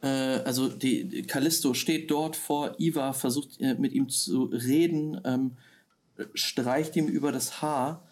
äh, 0.01 0.07
also 0.07 0.67
die, 0.67 1.23
Callisto 1.23 1.73
steht 1.73 2.11
dort 2.11 2.35
vor 2.35 2.75
Iva, 2.79 3.13
versucht 3.13 3.61
äh, 3.61 3.75
mit 3.75 3.93
ihm 3.93 4.09
zu 4.09 4.45
reden, 4.45 5.21
ähm, 5.23 5.51
streicht 6.33 6.95
ihm 6.95 7.07
über 7.07 7.31
das 7.31 7.61
Haar 7.61 8.03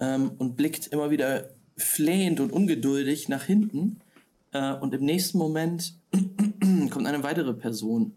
ähm, 0.00 0.32
und 0.38 0.56
blickt 0.56 0.88
immer 0.88 1.10
wieder 1.10 1.50
flehend 1.76 2.40
und 2.40 2.52
ungeduldig 2.52 3.28
nach 3.28 3.44
hinten. 3.44 4.00
Äh, 4.52 4.74
und 4.74 4.92
im 4.94 5.04
nächsten 5.04 5.38
Moment 5.38 5.94
kommt 6.90 7.06
eine 7.06 7.22
weitere 7.22 7.54
Person 7.54 8.14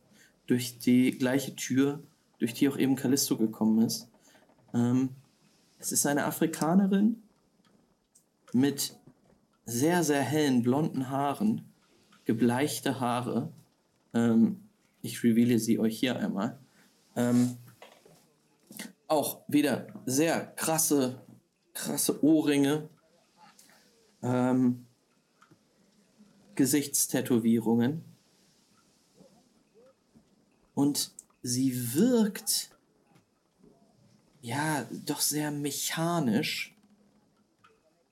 durch 0.47 0.79
die 0.79 1.11
gleiche 1.11 1.55
Tür, 1.55 2.01
durch 2.39 2.53
die 2.53 2.67
auch 2.69 2.77
eben 2.77 2.95
Callisto 2.95 3.38
gekommen 3.38 3.86
ist. 3.86 4.09
Ähm, 4.73 5.09
es 5.80 5.91
ist 5.91 6.05
eine 6.05 6.26
Afrikanerin, 6.26 7.23
mit 8.53 8.97
sehr, 9.65 10.03
sehr 10.03 10.21
hellen 10.21 10.63
blonden 10.63 11.09
Haaren, 11.09 11.73
gebleichte 12.23 12.99
Haare. 12.99 13.51
Ähm, 14.13 14.69
ich 15.01 15.23
reveale 15.23 15.59
sie 15.59 15.80
euch 15.80 15.99
hier 15.99 16.17
einmal. 16.17 16.59
Ähm, 17.15 17.57
auch 19.07 19.41
wieder 19.47 19.88
sehr 20.05 20.45
krasse, 20.55 21.21
krasse 21.73 22.23
Ohrringe. 22.23 22.89
Ähm, 24.23 24.86
Gesichtstätowierungen. 26.55 28.03
Und 30.73 31.11
sie 31.41 31.93
wirkt 31.93 32.74
ja 34.46 34.88
doch 34.91 35.22
sehr 35.22 35.52
mechanisch 35.52 36.76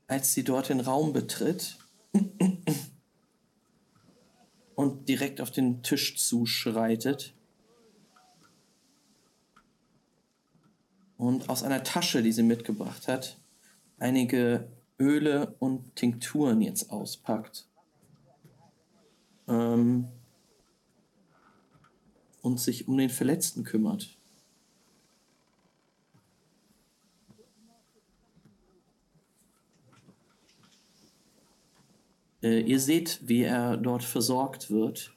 als 0.08 0.34
sie 0.34 0.44
dort 0.44 0.70
den 0.70 0.80
Raum 0.80 1.14
betritt 1.14 1.78
und 4.76 5.10
direkt 5.10 5.42
auf 5.42 5.52
den 5.52 5.82
Tisch 5.82 6.18
zuschreitet 6.18 7.34
und 11.18 11.50
aus 11.50 11.64
einer 11.64 11.84
Tasche, 11.84 12.22
die 12.22 12.32
sie 12.32 12.44
mitgebracht 12.44 13.08
hat, 13.08 13.38
einige 13.98 14.68
Öle 15.00 15.56
und 15.60 15.96
Tinkturen 15.96 16.62
jetzt 16.62 16.90
auspackt. 16.92 17.68
Ähm, 19.48 20.08
und 22.42 22.60
sich 22.60 22.88
um 22.88 22.98
den 22.98 23.10
Verletzten 23.10 23.64
kümmert. 23.64 24.18
Äh, 32.44 32.60
ihr 32.60 32.80
seht, 32.80 33.22
wie 33.24 33.44
er 33.44 33.78
dort 33.78 34.04
versorgt 34.04 34.70
wird. 34.70 35.14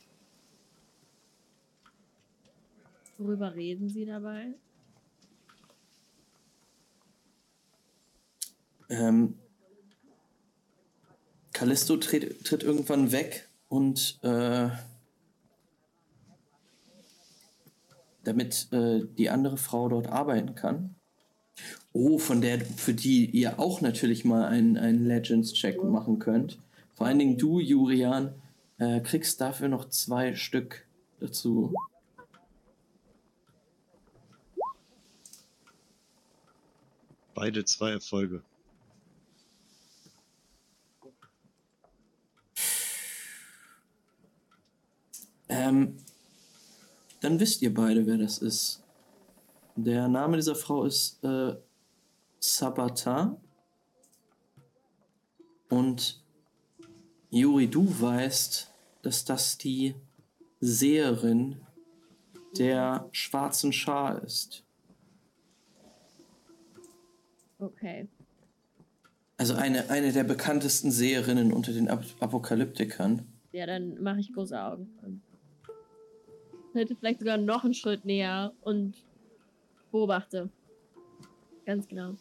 Worüber 3.18 3.54
reden 3.54 3.88
sie 3.88 4.06
dabei? 4.06 4.54
Ähm, 8.88 9.34
Callisto 11.52 11.96
tritt, 11.96 12.44
tritt 12.44 12.62
irgendwann 12.62 13.10
weg 13.10 13.48
und 13.68 14.18
äh, 14.22 14.68
damit 18.22 18.68
äh, 18.72 19.00
die 19.18 19.30
andere 19.30 19.56
Frau 19.56 19.88
dort 19.88 20.06
arbeiten 20.06 20.54
kann. 20.54 20.94
Oh, 21.92 22.18
von 22.18 22.40
der, 22.42 22.60
für 22.60 22.94
die 22.94 23.24
ihr 23.30 23.58
auch 23.58 23.80
natürlich 23.80 24.24
mal 24.24 24.44
einen, 24.44 24.76
einen 24.76 25.06
Legends-Check 25.06 25.82
machen 25.82 26.18
könnt. 26.18 26.58
Vor 26.96 27.06
allen 27.06 27.18
Dingen 27.18 27.36
du, 27.36 27.60
Jurian, 27.60 28.40
äh, 28.78 29.00
kriegst 29.00 29.40
dafür 29.40 29.68
noch 29.68 29.90
zwei 29.90 30.34
Stück 30.34 30.86
dazu. 31.20 31.74
Beide 37.34 37.66
zwei 37.66 37.90
Erfolge. 37.90 38.42
Ähm, 45.50 45.98
dann 47.20 47.38
wisst 47.38 47.60
ihr 47.60 47.74
beide, 47.74 48.06
wer 48.06 48.16
das 48.16 48.38
ist. 48.38 48.82
Der 49.74 50.08
Name 50.08 50.36
dieser 50.36 50.54
Frau 50.54 50.84
ist 50.84 51.22
äh, 51.22 51.56
Sabata. 52.40 53.38
Und 55.68 56.25
Juri, 57.30 57.68
du 57.68 58.00
weißt, 58.00 58.70
dass 59.02 59.24
das 59.24 59.58
die 59.58 59.94
Seherin 60.60 61.60
der 62.58 63.08
schwarzen 63.12 63.72
Schar 63.72 64.22
ist. 64.22 64.64
Okay. 67.58 68.08
Also 69.38 69.54
eine, 69.54 69.90
eine 69.90 70.12
der 70.12 70.24
bekanntesten 70.24 70.90
Seherinnen 70.90 71.52
unter 71.52 71.72
den 71.72 71.88
Ap 71.88 72.04
Apokalyptikern. 72.20 73.26
Ja, 73.52 73.66
dann 73.66 74.02
mache 74.02 74.20
ich 74.20 74.32
große 74.32 74.58
Augen. 74.58 75.22
Hätte 76.72 76.96
vielleicht 76.96 77.20
sogar 77.20 77.36
noch 77.38 77.64
einen 77.64 77.74
Schritt 77.74 78.04
näher 78.04 78.52
und 78.62 78.94
beobachte. 79.90 80.50
Ganz 81.64 81.88
genau. 81.88 82.16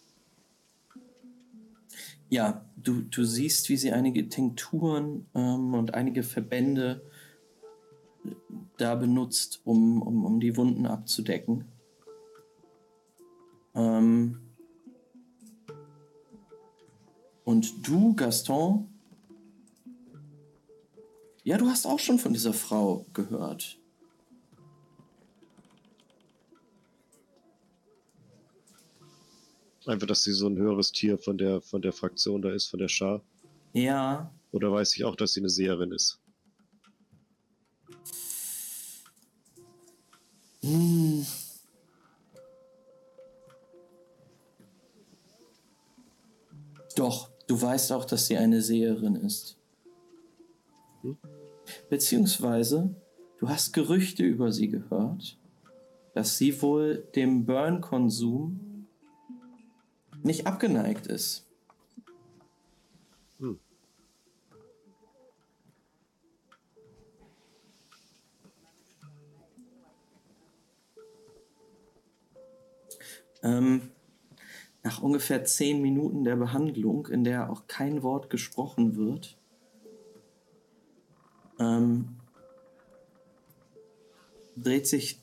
Ja, 2.30 2.66
du, 2.76 3.02
du 3.02 3.24
siehst, 3.24 3.70
wie 3.70 3.78
sie 3.78 3.92
einige 3.92 4.30
Tinkturen 4.30 5.28
ähm, 5.36 5.74
und 5.74 5.94
einige 5.94 6.24
Verbände 6.24 7.02
da 8.78 8.96
benutzt, 8.96 9.62
um, 9.64 10.02
um, 10.02 10.26
um 10.26 10.40
die 10.40 10.58
Wunden 10.58 10.86
abzudecken. 10.86 11.66
Ähm 13.76 14.40
und 17.44 17.88
du, 17.88 18.16
Gaston, 18.16 18.90
ja, 21.44 21.58
du 21.58 21.68
hast 21.68 21.86
auch 21.86 22.00
schon 22.00 22.18
von 22.18 22.34
dieser 22.34 22.54
Frau 22.54 23.06
gehört. 23.14 23.80
Einfach, 29.88 30.08
dass 30.08 30.24
sie 30.24 30.34
so 30.34 30.48
ein 30.48 30.58
höheres 30.58 30.92
Tier 30.92 31.18
von 31.18 31.38
der, 31.38 31.62
von 31.62 31.82
der 31.82 31.94
Fraktion 31.94 32.42
da 32.42 32.52
ist, 32.52 32.68
von 32.68 32.80
der 32.80 32.88
Schar. 32.88 33.22
Ja. 33.74 34.34
Oder 34.52 34.72
weiß 34.72 34.96
ich 34.96 35.04
auch, 35.04 35.16
dass 35.16 35.34
sie 35.34 35.42
eine 35.42 35.50
Seherin 35.50 35.92
ist? 35.92 36.20
Hm. 40.64 41.26
Doch, 46.96 47.30
du 47.46 47.62
weißt 47.62 47.92
auch, 47.92 48.06
dass 48.06 48.26
sie 48.26 48.38
eine 48.38 48.62
Seherin 48.62 49.16
ist. 49.16 49.58
Hm? 51.02 51.18
Beziehungsweise, 51.90 52.96
du 53.38 53.50
hast 53.50 53.74
Gerüchte 53.74 54.24
über 54.24 54.52
sie 54.52 54.70
gehört, 54.70 55.38
dass 56.14 56.38
sie 56.38 56.60
wohl 56.62 57.08
dem 57.14 57.46
Burn-Konsum 57.46 58.75
nicht 60.26 60.48
abgeneigt 60.48 61.06
ist. 61.08 61.46
Hm. 63.38 63.60
Ähm, 73.44 73.92
nach 74.82 75.02
ungefähr 75.02 75.44
zehn 75.46 75.82
Minuten 75.82 76.24
der 76.24 76.36
Behandlung, 76.36 77.08
in 77.08 77.24
der 77.24 77.52
auch 77.52 77.68
kein 77.68 78.02
Wort 78.02 78.30
gesprochen 78.32 78.96
wird, 78.96 79.38
ähm, 81.60 82.18
dreht 84.56 84.88
sich 84.88 85.22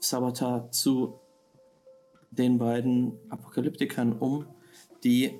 Sabatar 0.00 0.70
zu 0.70 1.17
den 2.38 2.58
beiden 2.58 3.18
Apokalyptikern 3.28 4.12
um, 4.12 4.46
die 5.04 5.38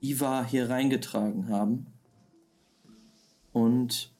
Iva 0.00 0.44
hier 0.44 0.68
reingetragen 0.70 1.48
haben. 1.48 1.86
Und 3.52 4.10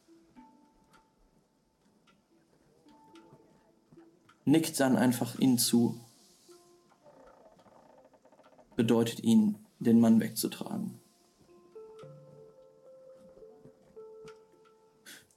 nickt 4.45 4.79
dann 4.81 4.97
einfach 4.97 5.39
ihnen 5.39 5.59
zu 5.59 6.01
bedeutet 8.77 9.21
ihn, 9.25 9.57
den 9.79 10.01
Mann 10.01 10.21
wegzutragen. 10.21 11.01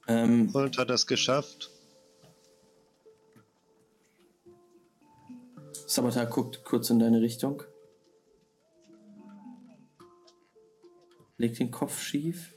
Ähm, 0.06 0.50
Und 0.52 0.78
hat 0.78 0.90
das 0.90 1.06
geschafft? 1.06 1.70
Sabatar 5.90 6.26
guckt 6.26 6.64
kurz 6.64 6.88
in 6.90 7.00
deine 7.00 7.20
Richtung. 7.20 7.64
Legt 11.36 11.58
den 11.58 11.72
Kopf 11.72 12.00
schief. 12.00 12.54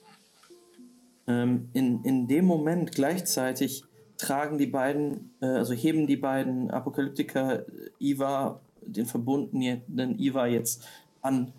Ähm, 1.25 1.67
in, 1.73 2.03
in 2.03 2.27
dem 2.27 2.45
Moment 2.45 2.91
gleichzeitig 2.91 3.85
tragen 4.17 4.59
die 4.59 4.67
beiden, 4.67 5.33
äh, 5.41 5.47
also 5.47 5.73
heben 5.73 6.05
die 6.05 6.17
beiden 6.17 6.69
Apokalyptiker 6.69 7.65
Iva 7.97 8.61
den 8.81 9.07
verbundenen 9.07 10.19
Iva 10.19 10.45
jetzt 10.45 10.83
an, 11.21 11.53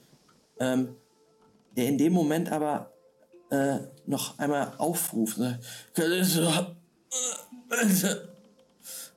ähm, 0.60 0.94
der 1.76 1.88
in 1.88 1.98
dem 1.98 2.12
Moment 2.12 2.52
aber 2.52 2.92
äh, 3.50 3.78
noch 4.06 4.38
einmal 4.38 4.74
aufruft. 4.78 5.38
Ne? 5.38 5.58
Callisto, 5.92 6.48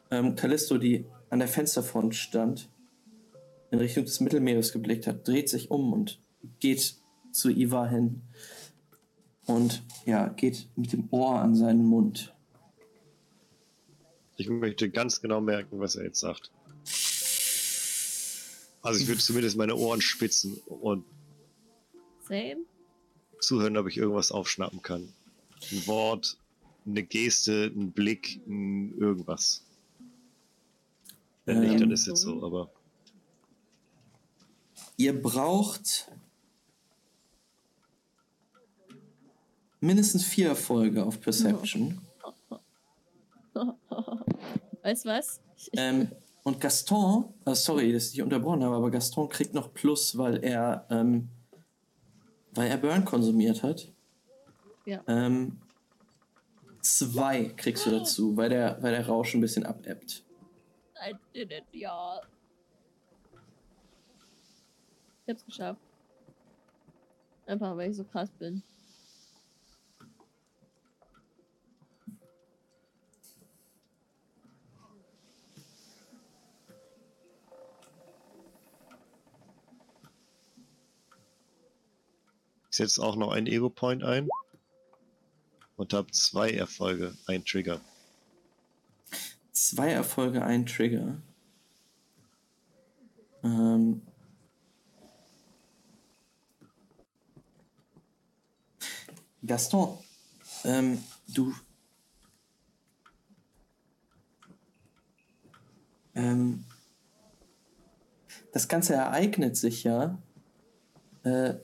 ähm, 0.09 0.35
Callisto, 0.35 0.79
die 0.79 1.05
an 1.29 1.39
der 1.39 1.47
Fensterfront 1.47 2.15
stand, 2.15 2.69
in 3.71 3.79
Richtung 3.79 4.05
des 4.05 4.19
Mittelmeeres 4.19 4.71
geblickt 4.71 5.07
hat, 5.07 5.27
dreht 5.27 5.49
sich 5.49 5.71
um 5.71 5.93
und 5.93 6.21
geht 6.59 6.95
zu 7.31 7.49
Iva 7.49 7.87
hin 7.87 8.21
und 9.45 9.83
ja, 10.05 10.29
geht 10.29 10.69
mit 10.75 10.93
dem 10.93 11.07
Ohr 11.11 11.39
an 11.39 11.55
seinen 11.55 11.83
Mund. 11.85 12.33
Ich 14.37 14.49
möchte 14.49 14.89
ganz 14.89 15.21
genau 15.21 15.41
merken, 15.41 15.79
was 15.79 15.95
er 15.95 16.05
jetzt 16.05 16.19
sagt. 16.19 16.51
Also 18.81 19.01
ich 19.01 19.07
würde 19.07 19.19
zumindest 19.19 19.57
meine 19.57 19.75
Ohren 19.75 19.99
spitzen 19.99 20.55
und 20.65 21.03
Same. 22.27 22.57
zuhören, 23.41 23.75
ob 23.77 23.87
ich 23.87 23.97
irgendwas 23.97 24.31
aufschnappen 24.31 24.81
kann. 24.81 25.11
Ein 25.71 25.87
Wort, 25.87 26.37
eine 26.85 27.03
Geste, 27.03 27.71
ein 27.75 27.91
Blick, 27.91 28.39
irgendwas. 28.45 29.65
Wenn 31.47 31.63
ähm, 31.63 31.69
nicht, 31.69 31.81
dann 31.81 31.91
ist 31.91 32.07
es 32.07 32.21
so, 32.21 32.43
aber. 32.43 32.69
Ihr 34.97 35.19
braucht 35.19 36.11
mindestens 39.79 40.23
vier 40.25 40.49
Erfolge 40.49 41.05
auf 41.05 41.21
Perception. 41.21 42.01
Weißt 44.83 45.05
du 45.05 45.09
was? 45.09 45.39
Ähm, 45.73 46.09
und 46.43 46.59
Gaston, 46.59 47.33
äh, 47.45 47.55
sorry, 47.55 47.93
dass 47.93 48.07
ich 48.07 48.11
dich 48.11 48.21
unterbrochen 48.21 48.63
habe, 48.63 48.75
aber 48.75 48.91
Gaston 48.91 49.29
kriegt 49.29 49.53
noch 49.53 49.73
Plus, 49.73 50.17
weil 50.17 50.43
er, 50.43 50.85
ähm, 50.89 51.29
weil 52.53 52.69
er 52.69 52.77
Burn 52.77 53.05
konsumiert 53.05 53.63
hat. 53.63 53.87
Ja. 54.85 55.01
Ähm, 55.07 55.61
zwei 56.81 57.45
kriegst 57.55 57.85
du 57.85 57.91
dazu, 57.91 58.35
weil 58.35 58.49
der, 58.49 58.77
weil 58.81 58.91
der 58.91 59.07
Rausch 59.07 59.33
ein 59.33 59.41
bisschen 59.41 59.65
abebbt. 59.65 60.26
I 61.01 61.13
did 61.33 61.51
it, 61.51 61.65
ja. 61.71 62.21
Ich 65.25 65.33
hab's 65.33 65.45
geschafft. 65.45 65.81
Einfach 67.45 67.75
weil 67.75 67.91
ich 67.91 67.97
so 67.97 68.03
krass 68.03 68.29
bin. 68.31 68.63
setze 82.77 83.03
auch 83.03 83.15
noch 83.15 83.31
einen 83.31 83.47
Ego-Point 83.47 84.03
ein 84.03 84.29
und 85.75 85.93
habe 85.93 86.11
zwei 86.11 86.51
Erfolge, 86.51 87.13
ein 87.25 87.43
Trigger. 87.43 87.81
Zwei 89.69 89.89
Erfolge, 89.91 90.45
ein 90.45 90.65
Trigger. 90.65 91.21
Ähm 93.43 94.01
Gaston, 99.45 99.97
ähm, 100.63 101.03
du. 101.27 101.53
Ähm, 106.15 106.63
das 108.53 108.69
Ganze 108.69 108.93
ereignet 108.93 109.57
sich 109.57 109.83
ja 109.83 110.17
äh, 111.23 111.55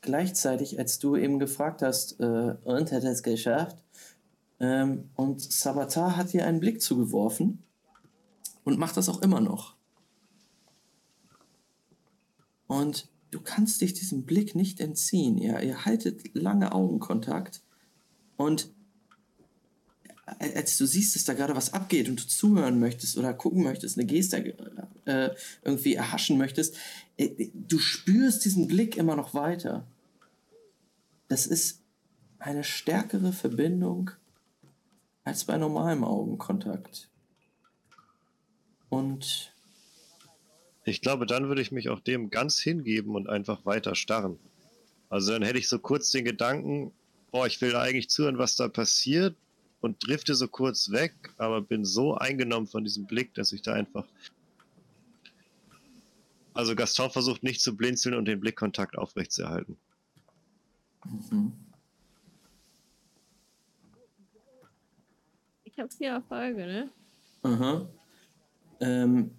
gleichzeitig, 0.00 0.80
als 0.80 0.98
du 0.98 1.14
eben 1.14 1.38
gefragt 1.38 1.82
hast, 1.82 2.18
äh, 2.18 2.56
und 2.64 2.90
hat 2.90 3.04
es 3.04 3.22
geschafft? 3.22 3.81
Ähm, 4.62 5.10
und 5.16 5.42
Sabatar 5.42 6.16
hat 6.16 6.32
dir 6.32 6.46
einen 6.46 6.60
Blick 6.60 6.80
zugeworfen 6.80 7.64
und 8.62 8.78
macht 8.78 8.96
das 8.96 9.08
auch 9.08 9.20
immer 9.20 9.40
noch. 9.40 9.74
Und 12.68 13.08
du 13.32 13.40
kannst 13.40 13.80
dich 13.80 13.92
diesem 13.92 14.22
Blick 14.22 14.54
nicht 14.54 14.80
entziehen. 14.80 15.36
Ihr, 15.36 15.60
ihr 15.62 15.84
haltet 15.84 16.34
lange 16.34 16.72
Augenkontakt 16.72 17.60
und 18.36 18.70
als 20.38 20.78
du 20.78 20.86
siehst, 20.86 21.16
dass 21.16 21.24
da 21.24 21.34
gerade 21.34 21.56
was 21.56 21.74
abgeht 21.74 22.08
und 22.08 22.22
du 22.22 22.26
zuhören 22.26 22.78
möchtest 22.78 23.18
oder 23.18 23.34
gucken 23.34 23.64
möchtest, 23.64 23.98
eine 23.98 24.06
Geste 24.06 24.54
äh, 25.04 25.30
irgendwie 25.62 25.94
erhaschen 25.94 26.38
möchtest, 26.38 26.76
äh, 27.16 27.50
du 27.52 27.78
spürst 27.78 28.44
diesen 28.44 28.68
Blick 28.68 28.96
immer 28.96 29.16
noch 29.16 29.34
weiter. 29.34 29.86
Das 31.26 31.46
ist 31.46 31.80
eine 32.38 32.64
stärkere 32.64 33.32
Verbindung 33.32 34.12
als 35.24 35.44
bei 35.44 35.56
normalem 35.56 36.04
Augenkontakt. 36.04 37.08
Und 38.88 39.52
Ich 40.84 41.00
glaube, 41.00 41.26
dann 41.26 41.48
würde 41.48 41.62
ich 41.62 41.70
mich 41.70 41.88
auch 41.88 42.00
dem 42.00 42.30
ganz 42.30 42.58
hingeben 42.58 43.14
und 43.14 43.28
einfach 43.28 43.64
weiter 43.64 43.94
starren. 43.94 44.38
Also 45.08 45.32
dann 45.32 45.42
hätte 45.42 45.58
ich 45.58 45.68
so 45.68 45.78
kurz 45.78 46.10
den 46.10 46.24
Gedanken, 46.24 46.92
boah, 47.30 47.46
ich 47.46 47.60
will 47.60 47.76
eigentlich 47.76 48.10
zuhören, 48.10 48.38
was 48.38 48.56
da 48.56 48.68
passiert 48.68 49.36
und 49.80 50.04
drifte 50.06 50.34
so 50.34 50.48
kurz 50.48 50.90
weg, 50.90 51.14
aber 51.38 51.60
bin 51.60 51.84
so 51.84 52.14
eingenommen 52.14 52.66
von 52.66 52.82
diesem 52.82 53.06
Blick, 53.06 53.32
dass 53.34 53.52
ich 53.52 53.62
da 53.62 53.74
einfach. 53.74 54.06
Also 56.54 56.74
Gaston 56.74 57.10
versucht 57.10 57.42
nicht 57.42 57.60
zu 57.60 57.76
blinzeln 57.76 58.14
und 58.14 58.26
den 58.26 58.40
Blickkontakt 58.40 58.98
aufrechtzuerhalten. 58.98 59.76
Mhm. 61.04 61.52
Habe 65.82 65.92
vier 65.94 66.10
Erfolge, 66.12 66.66
ne? 66.66 66.90
Aha. 67.42 67.88
Ähm, 68.80 69.30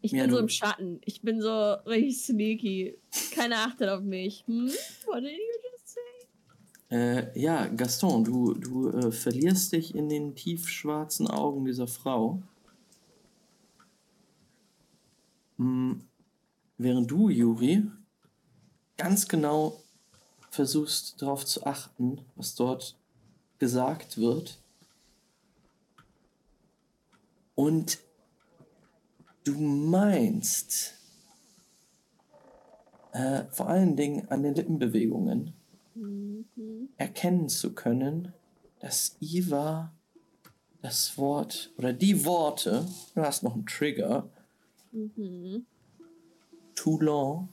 Ich 0.00 0.12
Ja, 0.12 0.22
bin 0.22 0.30
so 0.30 0.36
du- 0.36 0.42
im 0.44 0.48
Schatten. 0.48 1.00
Ich 1.04 1.20
bin 1.22 1.42
so 1.42 1.72
richtig 1.86 2.24
sneaky. 2.24 2.96
Keiner 3.34 3.58
achtet 3.66 3.88
auf 3.88 4.02
mich. 4.02 4.44
Hm? 4.46 4.68
What 5.06 5.22
did 5.24 5.32
you 5.32 5.70
just 5.72 5.88
say? 5.88 6.96
äh, 6.96 7.38
ja, 7.40 7.66
Gaston, 7.66 8.22
du, 8.24 8.54
du 8.54 8.88
äh, 8.90 9.10
verlierst 9.12 9.72
dich 9.72 9.94
in 9.94 10.08
den 10.08 10.34
tiefschwarzen 10.36 11.26
Augen 11.28 11.64
dieser 11.64 11.88
Frau. 11.88 12.40
Hm, 15.58 16.02
während 16.78 17.10
du, 17.10 17.28
Juri, 17.28 17.82
ganz 18.96 19.26
genau 19.26 19.82
versuchst 20.50 21.20
darauf 21.20 21.44
zu 21.44 21.66
achten, 21.66 22.20
was 22.36 22.54
dort 22.54 22.96
gesagt 23.58 24.16
wird. 24.18 24.58
Und 27.58 27.98
du 29.42 29.58
meinst, 29.58 30.94
äh, 33.10 33.46
vor 33.50 33.66
allen 33.66 33.96
Dingen 33.96 34.28
an 34.28 34.44
den 34.44 34.54
Lippenbewegungen, 34.54 35.54
Mhm. 35.96 36.90
erkennen 36.98 37.48
zu 37.48 37.74
können, 37.74 38.32
dass 38.78 39.16
Iva 39.18 39.92
das 40.82 41.18
Wort 41.18 41.72
oder 41.76 41.92
die 41.92 42.24
Worte, 42.24 42.86
du 43.16 43.22
hast 43.22 43.42
noch 43.42 43.54
einen 43.54 43.66
Trigger, 43.66 44.30
Mhm. 44.92 45.66
Toulon 46.76 47.48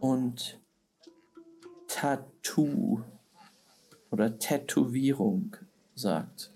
und 0.00 0.58
Tattoo 1.86 3.04
oder 4.10 4.40
Tätowierung 4.40 5.56
sagt. 5.94 6.52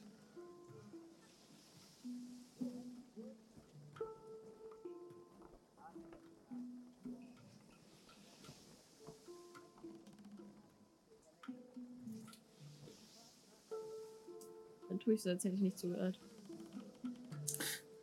Dann 15.05 15.11
tue 15.11 15.15
ich 15.15 15.23
so, 15.23 15.31
als 15.31 15.45
hätte 15.45 15.55
ich 15.57 15.61
nicht 15.61 15.79
zugehört. 15.79 16.19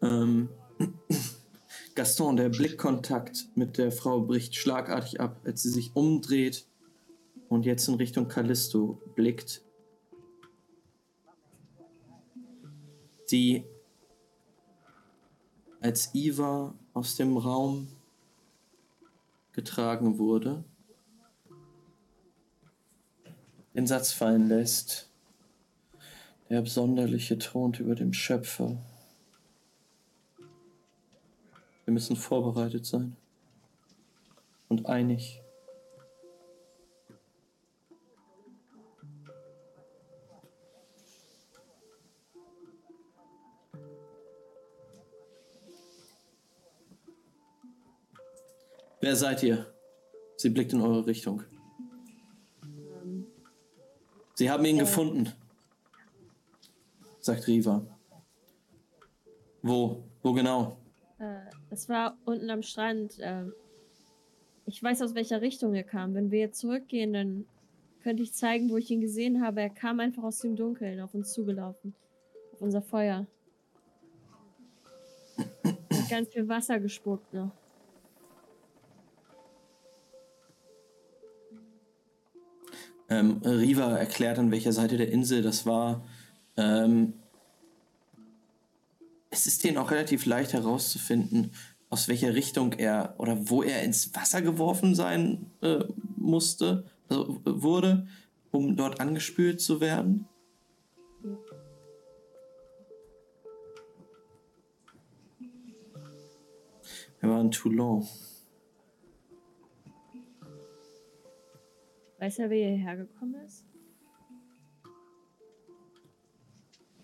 Ähm, 0.04 0.50
Gaston, 1.96 2.36
der 2.36 2.50
Blickkontakt 2.50 3.48
mit 3.56 3.80
der 3.80 3.92
Frau 3.92 4.22
bricht 4.22 4.56
schlagartig 4.56 5.20
ab, 5.20 5.42
als 5.44 5.64
sie 5.64 5.72
sich 5.72 5.96
umdreht 5.96 6.68
und 7.50 7.66
jetzt 7.66 7.88
in 7.88 7.96
Richtung 7.96 8.28
Callisto 8.28 9.02
blickt. 9.16 9.64
Die, 13.32 13.66
als 15.80 16.14
Iva 16.14 16.76
aus 16.94 17.16
dem 17.16 17.38
Raum 17.38 17.88
getragen 19.54 20.20
wurde, 20.20 20.64
den 23.74 23.88
Satz 23.88 24.12
fallen 24.12 24.48
lässt. 24.48 25.11
Der 26.52 26.60
Absonderliche 26.60 27.38
thront 27.38 27.80
über 27.80 27.96
dem 27.96 28.12
Schöpfer. 28.12 28.76
Wir 31.86 31.94
müssen 31.94 32.18
vorbereitet 32.18 32.86
sein. 32.86 33.16
Und 34.68 34.86
einig. 34.86 35.42
Wer 49.00 49.16
seid 49.16 49.42
ihr? 49.44 49.74
Sie 50.36 50.50
blickt 50.50 50.74
in 50.74 50.82
eure 50.82 51.06
Richtung. 51.06 51.44
Sie 54.36 54.52
haben 54.52 54.66
ihn 54.66 54.80
gefunden, 54.80 55.32
sagt 57.22 57.48
Riva. 57.48 57.86
Wo? 59.62 60.04
Wo 60.22 60.34
genau? 60.34 60.78
äh, 61.22 61.40
es 61.70 61.88
war 61.88 62.18
unten 62.26 62.50
am 62.50 62.64
Strand. 62.64 63.18
ähm, 63.22 63.54
ich 64.66 64.82
weiß, 64.82 65.02
aus 65.02 65.16
welcher 65.16 65.42
Richtung 65.42 65.74
er 65.74 65.84
kam. 65.84 66.14
Wenn 66.14 66.32
wir 66.32 66.40
jetzt 66.40 66.60
zurückgehen, 66.60 67.14
dann 67.14 67.46
könnte 68.04 68.24
ich 68.24 68.34
zeigen, 68.34 68.70
wo 68.70 68.78
ich 68.78 68.90
ihn 68.90 69.02
gesehen 69.02 69.44
habe. 69.44 69.62
Er 69.62 69.70
kam 69.70 70.00
einfach 70.00 70.24
aus 70.24 70.40
dem 70.40 70.56
Dunkeln 70.56 71.00
auf 71.00 71.14
uns 71.14 71.34
zugelaufen. 71.34 71.94
Auf 72.54 72.62
unser 72.62 72.82
Feuer. 72.82 73.28
Hat 75.38 76.10
ganz 76.10 76.30
viel 76.30 76.48
Wasser 76.48 76.80
gespuckt 76.80 77.34
noch. 77.34 77.52
Ähm, 83.10 83.42
Riva 83.44 83.98
erklärt, 83.98 84.40
an 84.40 84.52
welcher 84.52 84.72
Seite 84.72 84.96
der 84.96 85.12
Insel 85.12 85.42
das 85.42 85.66
war. 85.66 86.02
Ähm, 86.62 87.14
es 89.32 89.48
ist 89.48 89.64
denen 89.64 89.78
auch 89.78 89.92
relativ 89.92 90.26
leicht 90.26 90.54
herauszufinden, 90.54 91.52
aus 91.90 92.08
welcher 92.08 92.36
Richtung 92.36 92.74
er 92.74 93.16
oder 93.18 93.50
wo 93.50 93.64
er 93.64 93.82
ins 93.84 94.14
Wasser 94.16 94.42
geworfen 94.42 94.94
sein 94.94 95.50
äh, 95.62 95.84
musste, 96.18 96.86
also 97.10 97.42
wurde, 97.46 98.08
um 98.52 98.76
dort 98.76 99.00
angespült 99.00 99.60
zu 99.62 99.82
werden. 99.82 100.28
Er 107.22 107.30
war 107.30 107.42
in 107.42 107.52
Toulon. 107.52 108.08
Weiß 112.20 112.40
er, 112.40 112.50
wie 112.50 112.62
er 112.62 112.78
hergekommen 112.78 113.36
ist? 113.46 113.71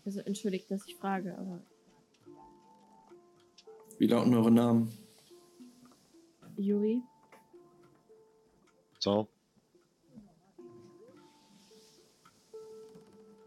Also 0.08 0.22
entschuldigt, 0.22 0.72
dass 0.72 0.88
ich 0.88 0.96
frage, 0.96 1.38
aber 1.38 1.60
Wie 3.98 4.08
lauten 4.08 4.34
eure 4.34 4.52
Namen? 4.52 4.98
Yuri, 6.56 7.04
So. 9.00 9.28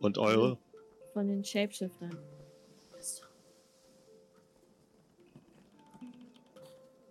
Und 0.01 0.19
eure? 0.19 0.59
von 1.15 1.29
den 1.29 1.43
Shapeshiftern. 1.43 2.19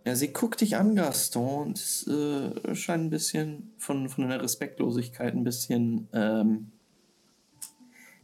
Ja, 0.05 0.15
sie 0.15 0.31
guckt 0.31 0.61
dich 0.61 0.75
an, 0.75 0.95
Gaston, 0.95 1.69
und 1.69 1.79
es 1.79 2.05
äh, 2.05 2.75
scheint 2.75 3.05
ein 3.05 3.09
bisschen 3.09 3.73
von, 3.79 4.09
von 4.09 4.29
der 4.29 4.43
Respektlosigkeit 4.43 5.33
ein 5.33 5.43
bisschen 5.43 6.07
ähm, 6.13 6.71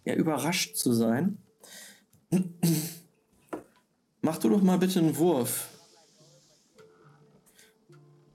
ja, 0.05 0.13
überrascht 0.15 0.75
zu 0.75 0.93
sein. 0.93 1.37
Mach 4.21 4.37
du 4.37 4.49
doch 4.49 4.61
mal 4.61 4.77
bitte 4.77 4.99
einen 4.99 5.15
Wurf. 5.17 5.69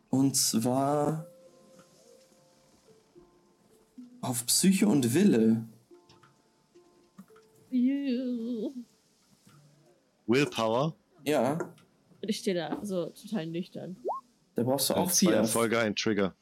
Und 0.08 0.36
zwar 0.36 1.26
auf 4.20 4.44
Psyche 4.46 4.86
und 4.88 5.14
Wille. 5.14 5.64
Willpower? 10.26 10.94
Ja, 11.24 11.52
Und 12.22 12.28
ich 12.28 12.38
stehe 12.38 12.56
da 12.56 12.78
so 12.82 13.06
total 13.10 13.46
nüchtern. 13.46 13.96
da 14.54 14.62
brauchst 14.62 14.90
du 14.90 14.94
auch 14.94 15.10
Zwei 15.10 15.26
vier. 15.30 15.36
Erfolge, 15.36 15.78
ein 15.78 15.94
Trigger. 15.96 16.34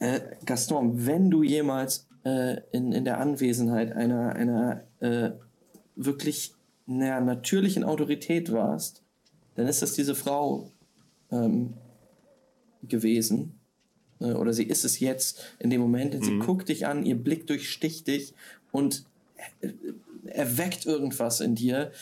Äh, 0.00 0.20
Gaston, 0.44 1.06
wenn 1.06 1.30
du 1.30 1.42
jemals 1.42 2.08
äh, 2.24 2.60
in, 2.72 2.92
in 2.92 3.04
der 3.04 3.18
Anwesenheit 3.20 3.92
einer, 3.92 4.34
einer 4.34 4.82
äh, 5.00 5.32
wirklich 5.96 6.54
naja, 6.86 7.20
natürlichen 7.20 7.84
Autorität 7.84 8.52
warst, 8.52 9.02
dann 9.54 9.66
ist 9.68 9.82
das 9.82 9.94
diese 9.94 10.14
Frau 10.14 10.70
ähm, 11.30 11.74
gewesen. 12.82 13.60
Äh, 14.20 14.32
oder 14.32 14.52
sie 14.52 14.64
ist 14.64 14.84
es 14.84 15.00
jetzt 15.00 15.56
in 15.58 15.70
dem 15.70 15.80
Moment, 15.80 16.14
denn 16.14 16.22
sie 16.22 16.32
Mhm. 16.32 16.40
guckt 16.40 16.68
dich 16.68 16.86
an, 16.86 17.04
ihr 17.04 17.16
Blick 17.16 17.46
durchsticht 17.46 18.06
dich 18.06 18.34
und 18.72 19.04
äh, 19.60 19.68
erweckt 20.26 20.86
irgendwas 20.86 21.40
in 21.40 21.54
dir, 21.54 21.92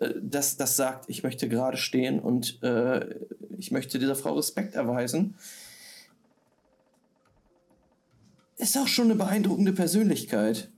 äh, 0.00 0.10
das, 0.20 0.56
das 0.56 0.76
sagt, 0.76 1.08
ich 1.08 1.22
möchte 1.22 1.48
gerade 1.48 1.76
stehen 1.76 2.18
und 2.18 2.62
äh, 2.62 3.14
ich 3.58 3.70
möchte 3.70 3.98
dieser 3.98 4.16
Frau 4.16 4.34
Respekt 4.34 4.74
erweisen. 4.74 5.34
Ist 8.60 8.76
auch 8.76 8.88
schon 8.88 9.06
eine 9.06 9.14
beeindruckende 9.14 9.72
Persönlichkeit. 9.72 10.68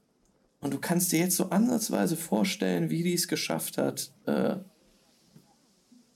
Und 0.61 0.73
du 0.73 0.79
kannst 0.79 1.11
dir 1.11 1.19
jetzt 1.19 1.37
so 1.37 1.51
ansatzweise 1.51 2.17
vorstellen, 2.17 2.91
wie 2.91 3.03
die 3.03 3.15
es 3.15 3.27
geschafft 3.27 3.77
hat, 3.77 4.13
äh, 4.27 4.55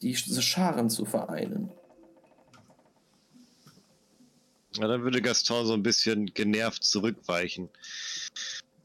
diese 0.01 0.43
Scharen 0.43 0.91
zu 0.91 1.05
vereinen. 1.05 1.73
Ja, 4.77 4.87
dann 4.87 5.03
würde 5.03 5.21
Gaston 5.21 5.67
so 5.67 5.73
ein 5.73 5.83
bisschen 5.83 6.27
genervt 6.27 6.85
zurückweichen 6.85 7.69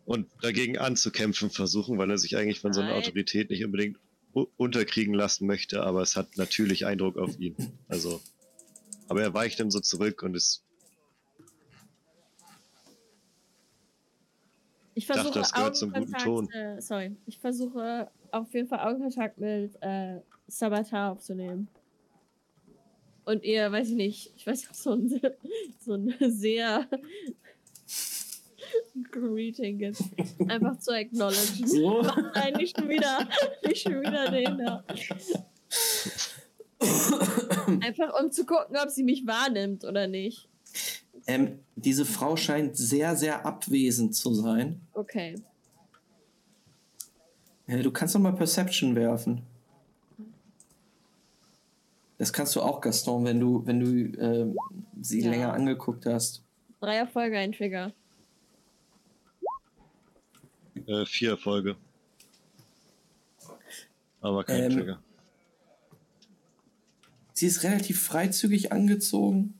und 0.05 0.27
dagegen 0.41 0.79
anzukämpfen 0.79 1.51
versuchen, 1.51 1.99
weil 1.99 2.09
er 2.09 2.17
sich 2.17 2.35
eigentlich 2.35 2.61
von 2.61 2.73
so 2.73 2.81
einer. 2.81 2.95
Autorität 2.95 3.51
nicht 3.51 3.63
unbedingt 3.63 3.99
unterkriegen 4.57 5.13
lassen 5.13 5.45
möchte, 5.45 5.83
aber 5.83 6.01
es 6.01 6.15
hat 6.15 6.35
natürlich 6.37 6.87
Eindruck 6.87 7.19
auf 7.19 7.39
ihn. 7.39 7.55
Also, 7.87 8.23
aber 9.07 9.21
er 9.21 9.35
weicht 9.35 9.59
dann 9.59 9.69
so 9.69 9.81
zurück 9.81 10.23
und 10.23 10.33
ist, 10.33 10.63
Ich 14.93 15.07
dachte, 15.07 15.21
versuche 15.21 15.39
das 15.39 15.53
gehört 15.53 15.75
zum 15.75 15.93
guten 15.93 16.15
Augenkontakt, 16.15 16.55
Äh, 16.55 16.81
sorry. 16.81 17.15
Ich 17.25 17.39
versuche 17.39 18.09
auf 18.31 18.53
jeden 18.53 18.67
Fall 18.67 18.79
Augenkontakt 18.79 19.37
mit 19.37 19.75
äh, 19.81 20.19
Sabatar 20.47 21.13
aufzunehmen. 21.13 21.67
Und 23.23 23.43
ihr, 23.43 23.71
weiß 23.71 23.89
ich 23.89 23.95
nicht, 23.95 24.33
ich 24.35 24.45
weiß 24.45 24.67
nicht, 24.67 24.75
so 24.75 24.93
ein, 24.93 25.07
so 25.79 25.93
ein 25.93 26.13
sehr 26.19 26.87
Greeting 29.11 29.77
gibt. 29.77 30.01
Einfach 30.47 30.77
zu 30.79 30.91
acknowledgen. 30.91 31.67
So? 31.67 32.01
Nein, 32.33 32.53
nicht 32.55 32.77
schon 32.77 32.89
wieder. 32.89 33.27
Nicht 33.65 33.83
schon 33.83 34.01
wieder 34.01 34.29
den 34.29 34.57
da. 34.57 34.83
Einfach 37.85 38.19
um 38.21 38.31
zu 38.31 38.45
gucken, 38.45 38.75
ob 38.81 38.89
sie 38.89 39.03
mich 39.03 39.25
wahrnimmt 39.25 39.85
oder 39.85 40.07
nicht. 40.07 40.49
Ähm, 41.27 41.59
diese 41.75 42.05
Frau 42.05 42.35
scheint 42.35 42.75
sehr, 42.77 43.15
sehr 43.15 43.45
abwesend 43.45 44.15
zu 44.15 44.33
sein. 44.33 44.81
Okay. 44.93 45.35
Äh, 47.67 47.81
du 47.83 47.91
kannst 47.91 48.15
doch 48.15 48.19
mal 48.19 48.33
Perception 48.33 48.95
werfen. 48.95 49.43
Das 52.17 52.31
kannst 52.31 52.55
du 52.55 52.61
auch, 52.61 52.81
Gaston, 52.81 53.25
wenn 53.25 53.39
du, 53.39 53.65
wenn 53.65 53.79
du 53.79 54.19
äh, 54.19 54.53
sie 55.01 55.21
Ja. 55.21 55.29
länger 55.31 55.53
angeguckt 55.53 56.05
hast. 56.05 56.43
Drei 56.79 56.97
Erfolge, 56.97 57.37
ein 57.37 57.51
Trigger. 57.51 57.93
äh, 60.87 61.05
vier 61.05 61.31
Erfolge. 61.31 61.75
Aber 64.21 64.43
kein 64.43 64.63
Ähm, 64.63 64.71
Trigger. 64.71 65.01
Sie 67.33 67.47
ist 67.47 67.63
relativ 67.63 68.01
freizügig 68.03 68.71
angezogen. 68.71 69.57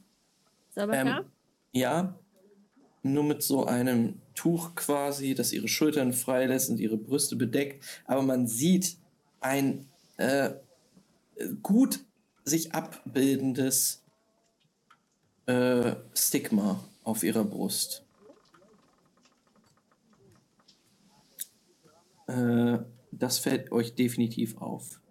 Sabatar? 0.70 1.20
Ähm, 1.22 1.26
Ja, 1.72 2.20
nur 3.04 3.24
mit 3.24 3.42
so 3.44 3.66
einem 3.66 4.20
Tuch 4.36 4.76
quasi, 4.76 5.34
das 5.34 5.54
ihre 5.54 5.68
Schultern 5.68 6.14
frei 6.14 6.46
lässt 6.46 6.70
und 6.70 6.80
ihre 6.80 6.98
Brüste 6.98 7.36
bedeckt. 7.36 7.84
Aber 8.06 8.22
man 8.22 8.48
sieht 8.48 8.98
ein 9.40 9.88
äh, 10.18 10.52
gut 11.64 12.00
sich 12.44 12.74
abbildendes 12.74 14.02
äh, 15.46 15.96
Stigma 16.14 16.84
auf 17.04 17.24
ihrer 17.24 17.44
Brust. 17.44 18.04
Äh, 22.28 22.80
das 23.12 23.40
fällt 23.40 23.72
euch 23.72 23.96
definitiv 23.96 24.58
auf. 24.58 25.02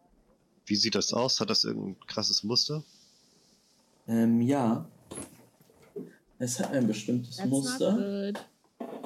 Wie 0.67 0.77
sieht 0.77 0.95
das 0.95 1.13
aus? 1.13 1.41
Hat 1.41 1.51
das 1.51 1.65
irgendein 1.65 1.99
krasses 2.07 2.45
Muster? 2.45 2.83
Ähm, 4.07 4.41
ja. 4.41 4.89
Es 6.41 6.59
hat 6.59 6.72
ein 6.72 6.86
bestimmtes 6.86 7.36
That's 7.36 7.51
Muster. 7.51 7.93
not 7.93 8.01
good. 8.01 8.47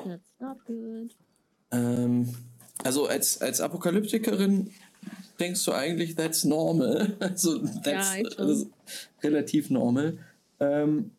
That's 0.06 0.34
not 0.38 0.64
good. 0.66 1.16
Ähm, 1.72 2.32
also 2.84 3.06
als, 3.08 3.40
als 3.42 3.60
Apokalyptikerin 3.60 4.70
denkst 5.40 5.64
du 5.64 5.72
eigentlich, 5.72 6.14
that's 6.14 6.44
normal. 6.44 7.16
Also 7.20 7.58
that's 7.58 8.14
Ja, 8.16 8.22
also, 8.38 8.70
relativ 9.20 9.68
normal. 9.68 10.16
Ähm, 10.60 11.10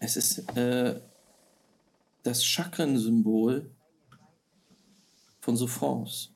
es 0.00 0.16
ist 0.16 0.38
äh, 0.56 1.00
das 2.24 2.44
Chakrensymbol 2.44 3.70
von 5.40 5.56
Souffrance. 5.56 6.30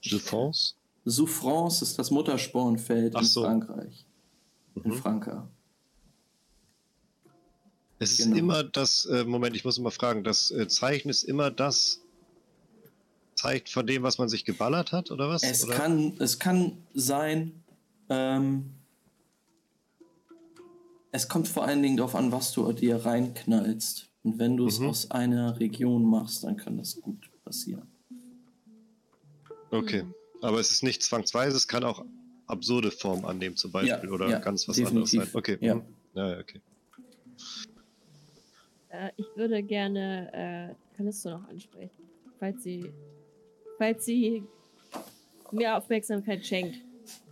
Souffrance? 0.00 0.74
Souffrance 1.04 1.82
ist 1.84 1.98
das 1.98 2.10
Mutterspornfeld 2.10 3.14
Ach 3.16 3.20
in 3.20 3.26
so. 3.26 3.42
Frankreich. 3.42 4.06
In 4.84 4.90
Mhm. 4.90 4.94
Franka. 4.94 5.48
Es 7.98 8.12
ist 8.12 8.24
Genau. 8.24 8.36
immer 8.36 8.64
das, 8.64 9.04
äh, 9.06 9.24
Moment, 9.24 9.54
ich 9.56 9.64
muss 9.64 9.78
mal 9.78 9.90
fragen, 9.90 10.24
das 10.24 10.50
äh, 10.50 10.68
Zeichen 10.68 11.10
ist 11.10 11.22
immer 11.22 11.50
das 11.50 12.00
Zeichen 13.34 13.66
von 13.66 13.86
dem, 13.86 14.02
was 14.02 14.18
man 14.18 14.28
sich 14.28 14.44
geballert 14.44 14.92
hat, 14.92 15.10
oder 15.10 15.28
was? 15.28 15.42
Es 15.42 15.64
oder? 15.64 15.74
kann, 15.74 16.14
es 16.18 16.38
kann 16.38 16.78
sein, 16.94 17.62
ähm, 18.08 18.70
es 21.12 21.28
kommt 21.28 21.48
vor 21.48 21.64
allen 21.64 21.82
Dingen 21.82 21.96
darauf 21.96 22.14
an, 22.14 22.32
was 22.32 22.52
du 22.52 22.72
dir 22.72 23.04
reinknallst. 23.04 24.08
Und 24.22 24.38
wenn 24.38 24.56
du 24.56 24.66
es 24.66 24.78
Mhm. 24.78 24.88
aus 24.88 25.10
einer 25.10 25.58
Region 25.58 26.04
machst, 26.04 26.44
dann 26.44 26.56
kann 26.56 26.76
das 26.76 27.00
gut 27.00 27.30
passieren. 27.44 27.88
Okay. 29.70 30.04
Aber 30.42 30.58
es 30.58 30.70
ist 30.70 30.82
nicht 30.82 31.02
zwangsweise, 31.02 31.56
es 31.56 31.68
kann 31.68 31.84
auch 31.84 32.04
absurde 32.46 32.90
Formen 32.90 33.24
annehmen, 33.24 33.56
zum 33.56 33.70
Beispiel, 33.72 34.08
Ja, 34.08 34.10
oder 34.10 34.28
ja, 34.28 34.38
ganz 34.38 34.66
was 34.68 34.76
definitiv. 34.76 35.20
anderes 35.20 35.32
sein. 35.32 35.38
Okay. 35.38 35.58
Ja. 35.60 35.74
mhm. 35.76 35.82
Ja, 36.14 36.30
ja, 36.32 36.38
okay. 36.40 36.60
Äh, 38.88 39.10
ich 39.16 39.26
würde 39.36 39.62
gerne 39.62 40.74
äh, 40.74 40.96
Callisto 40.96 41.30
noch 41.30 41.48
ansprechen. 41.48 41.90
Falls 42.38 42.62
sie, 42.62 42.90
falls 43.78 44.04
sie 44.04 44.42
mehr 45.52 45.76
Aufmerksamkeit 45.76 46.44
schenkt. 46.44 46.78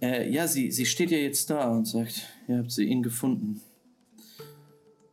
Äh, 0.00 0.30
ja, 0.30 0.46
sie, 0.46 0.70
sie 0.70 0.86
steht 0.86 1.10
ja 1.10 1.18
jetzt 1.18 1.50
da 1.50 1.70
und 1.70 1.86
sagt, 1.86 2.26
ihr 2.46 2.58
habt 2.58 2.70
sie 2.70 2.84
ihn 2.84 3.02
gefunden. 3.02 3.60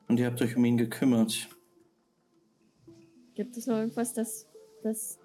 Und 0.07 0.19
ihr 0.19 0.27
habt 0.27 0.41
euch 0.41 0.55
um 0.55 0.65
ihn 0.65 0.77
gekümmert. 0.77 1.47
Gibt 3.35 3.57
es 3.57 3.67
noch 3.67 3.77
irgendwas, 3.77 4.13
das, 4.13 4.45
das, 4.83 5.17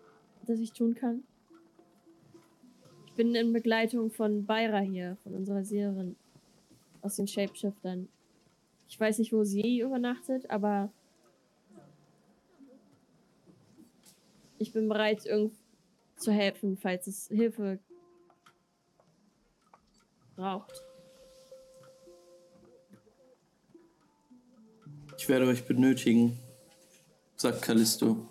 das 0.46 0.58
ich 0.58 0.72
tun 0.72 0.94
kann? 0.94 1.22
Ich 3.20 3.26
bin 3.26 3.34
in 3.34 3.52
Begleitung 3.52 4.10
von 4.10 4.46
Beira 4.46 4.78
hier, 4.78 5.18
von 5.22 5.34
unserer 5.34 5.62
Seherin 5.62 6.16
aus 7.02 7.16
den 7.16 7.28
Shapeshiftern. 7.28 8.08
Ich 8.88 8.98
weiß 8.98 9.18
nicht, 9.18 9.30
wo 9.30 9.44
sie 9.44 9.80
übernachtet, 9.80 10.48
aber 10.48 10.90
ich 14.56 14.72
bin 14.72 14.88
bereit, 14.88 15.26
irgend 15.26 15.52
zu 16.16 16.32
helfen, 16.32 16.78
falls 16.78 17.06
es 17.08 17.28
Hilfe 17.28 17.78
braucht. 20.34 20.82
Ich 25.18 25.28
werde 25.28 25.46
euch 25.46 25.66
benötigen, 25.66 26.38
sagt 27.36 27.60
Callisto. 27.60 28.26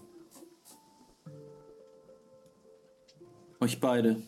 Euch 3.59 3.79
beide. 3.79 4.19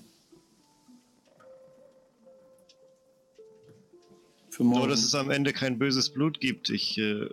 Für 4.51 4.65
morgen. 4.65 4.79
Nur, 4.79 4.87
dass 4.89 5.03
es 5.03 5.15
am 5.15 5.31
Ende 5.31 5.53
kein 5.53 5.79
böses 5.79 6.09
Blut 6.09 6.41
gibt. 6.41 6.69
Ich, 6.69 6.97
äh, 6.97 7.29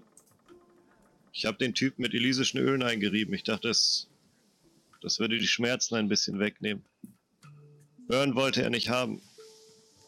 ich 1.33 1.47
habe 1.47 1.59
den 1.59 1.75
Typ 1.75 1.99
mit 1.99 2.15
elysischen 2.15 2.61
Ölen 2.61 2.83
eingerieben. 2.83 3.35
Ich 3.35 3.43
dachte, 3.43 3.67
das, 3.67 4.07
das 5.03 5.19
würde 5.19 5.37
die 5.39 5.49
Schmerzen 5.49 5.97
ein 5.97 6.09
bisschen 6.09 6.39
wegnehmen. 6.39 6.85
Burn 8.07 8.37
wollte 8.37 8.63
er 8.63 8.71
nicht 8.71 8.89
haben. 8.89 9.21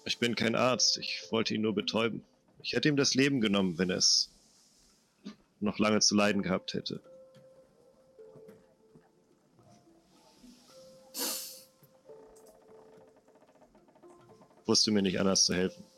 Ich 0.04 0.18
bin 0.18 0.36
kein 0.36 0.54
Arzt. 0.54 0.98
Ich 0.98 1.24
wollte 1.30 1.52
ihn 1.54 1.62
nur 1.62 1.74
betäuben. 1.74 2.22
Ich 2.62 2.74
hätte 2.74 2.88
ihm 2.88 2.96
das 2.96 3.14
Leben 3.14 3.40
genommen, 3.40 3.76
wenn 3.76 3.90
er 3.90 3.96
es 3.96 4.30
noch 5.58 5.80
lange 5.80 5.98
zu 5.98 6.14
leiden 6.14 6.42
gehabt 6.42 6.74
hätte. 6.74 7.00
Wusste 14.64 14.92
mir 14.92 15.02
nicht 15.02 15.18
anders 15.18 15.44
zu 15.44 15.54
helfen. 15.54 15.89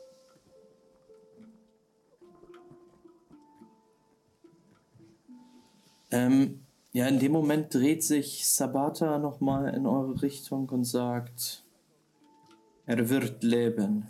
Ähm, 6.13 6.63
ja, 6.91 7.07
in 7.07 7.17
dem 7.17 7.31
Moment 7.31 7.73
dreht 7.73 8.03
sich 8.03 8.47
Sabata 8.47 9.17
nochmal 9.17 9.73
in 9.73 9.87
eure 9.87 10.21
Richtung 10.21 10.69
und 10.69 10.83
sagt, 10.83 11.63
er 12.85 13.09
wird 13.09 13.41
leben. 13.41 14.05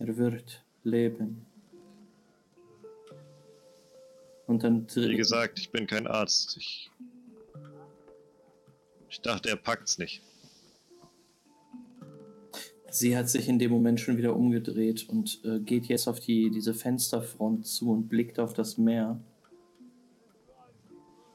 Er 0.00 0.16
wird 0.16 0.64
leben. 0.82 1.46
Und 4.48 4.64
dann 4.64 4.88
Wie 4.92 5.16
gesagt, 5.16 5.60
ich 5.60 5.70
bin 5.70 5.86
kein 5.86 6.08
Arzt. 6.08 6.56
Ich, 6.56 6.90
ich 9.08 9.20
dachte, 9.20 9.48
er 9.48 9.56
packt's 9.56 9.98
nicht. 9.98 10.22
Sie 12.98 13.14
hat 13.14 13.28
sich 13.28 13.46
in 13.46 13.58
dem 13.58 13.72
Moment 13.72 14.00
schon 14.00 14.16
wieder 14.16 14.34
umgedreht 14.34 15.06
und 15.10 15.44
äh, 15.44 15.60
geht 15.60 15.84
jetzt 15.84 16.08
auf 16.08 16.18
die, 16.18 16.48
diese 16.48 16.72
Fensterfront 16.72 17.66
zu 17.66 17.90
und 17.90 18.08
blickt 18.08 18.38
auf 18.38 18.54
das 18.54 18.78
Meer. 18.78 19.20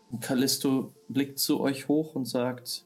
Und 0.09 0.21
Callisto 0.21 0.91
blickt 1.07 1.37
zu 1.37 1.59
euch 1.59 1.87
hoch 1.87 2.15
und 2.15 2.25
sagt, 2.25 2.83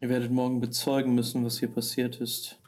ihr 0.00 0.08
werdet 0.08 0.30
morgen 0.30 0.60
bezeugen 0.60 1.14
müssen, 1.14 1.44
was 1.44 1.58
hier 1.58 1.68
passiert 1.68 2.22
ist. 2.22 2.58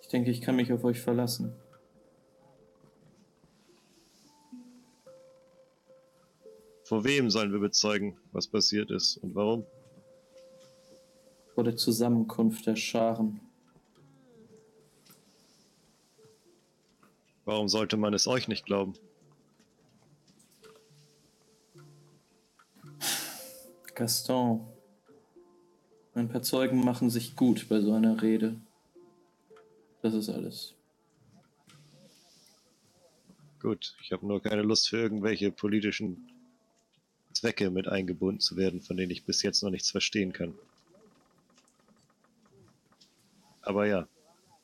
Ich 0.00 0.08
denke, 0.08 0.30
ich 0.30 0.40
kann 0.40 0.56
mich 0.56 0.72
auf 0.72 0.82
euch 0.82 1.02
verlassen. 1.02 1.52
Vor 6.86 7.02
wem 7.02 7.30
sollen 7.30 7.50
wir 7.50 7.58
bezeugen, 7.58 8.16
was 8.30 8.46
passiert 8.46 8.92
ist 8.92 9.16
und 9.16 9.34
warum? 9.34 9.66
Vor 11.52 11.64
der 11.64 11.76
Zusammenkunft 11.76 12.64
der 12.64 12.76
Scharen. 12.76 13.40
Warum 17.44 17.68
sollte 17.68 17.96
man 17.96 18.14
es 18.14 18.28
euch 18.28 18.46
nicht 18.46 18.66
glauben? 18.66 18.94
Gaston, 23.96 24.64
ein 26.14 26.28
paar 26.28 26.42
Zeugen 26.42 26.84
machen 26.84 27.10
sich 27.10 27.34
gut 27.34 27.68
bei 27.68 27.80
so 27.80 27.94
einer 27.94 28.22
Rede. 28.22 28.60
Das 30.02 30.14
ist 30.14 30.28
alles. 30.28 30.74
Gut, 33.60 33.96
ich 34.04 34.12
habe 34.12 34.24
nur 34.24 34.40
keine 34.40 34.62
Lust 34.62 34.88
für 34.88 34.98
irgendwelche 34.98 35.50
politischen 35.50 36.30
Zwecke 37.36 37.70
mit 37.70 37.88
eingebunden 37.88 38.40
zu 38.40 38.56
werden, 38.56 38.80
von 38.80 38.96
denen 38.96 39.10
ich 39.10 39.24
bis 39.24 39.42
jetzt 39.42 39.62
noch 39.62 39.70
nichts 39.70 39.90
verstehen 39.90 40.32
kann. 40.32 40.54
Aber 43.62 43.86
ja, 43.86 44.08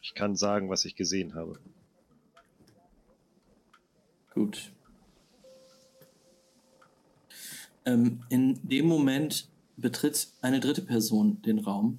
ich 0.01 0.15
kann 0.15 0.37
sagen, 0.37 0.71
was 0.71 0.85
ich 0.85 0.97
gesehen 0.97 1.35
habe. 1.35 1.59
Gut. 4.33 4.73
Ähm, 7.85 8.23
in 8.29 8.61
dem 8.63 8.87
Moment 8.87 9.49
betritt 9.77 10.29
eine 10.41 10.61
dritte 10.61 10.83
Person 10.83 11.43
den 11.43 11.59
Raum. 11.59 11.99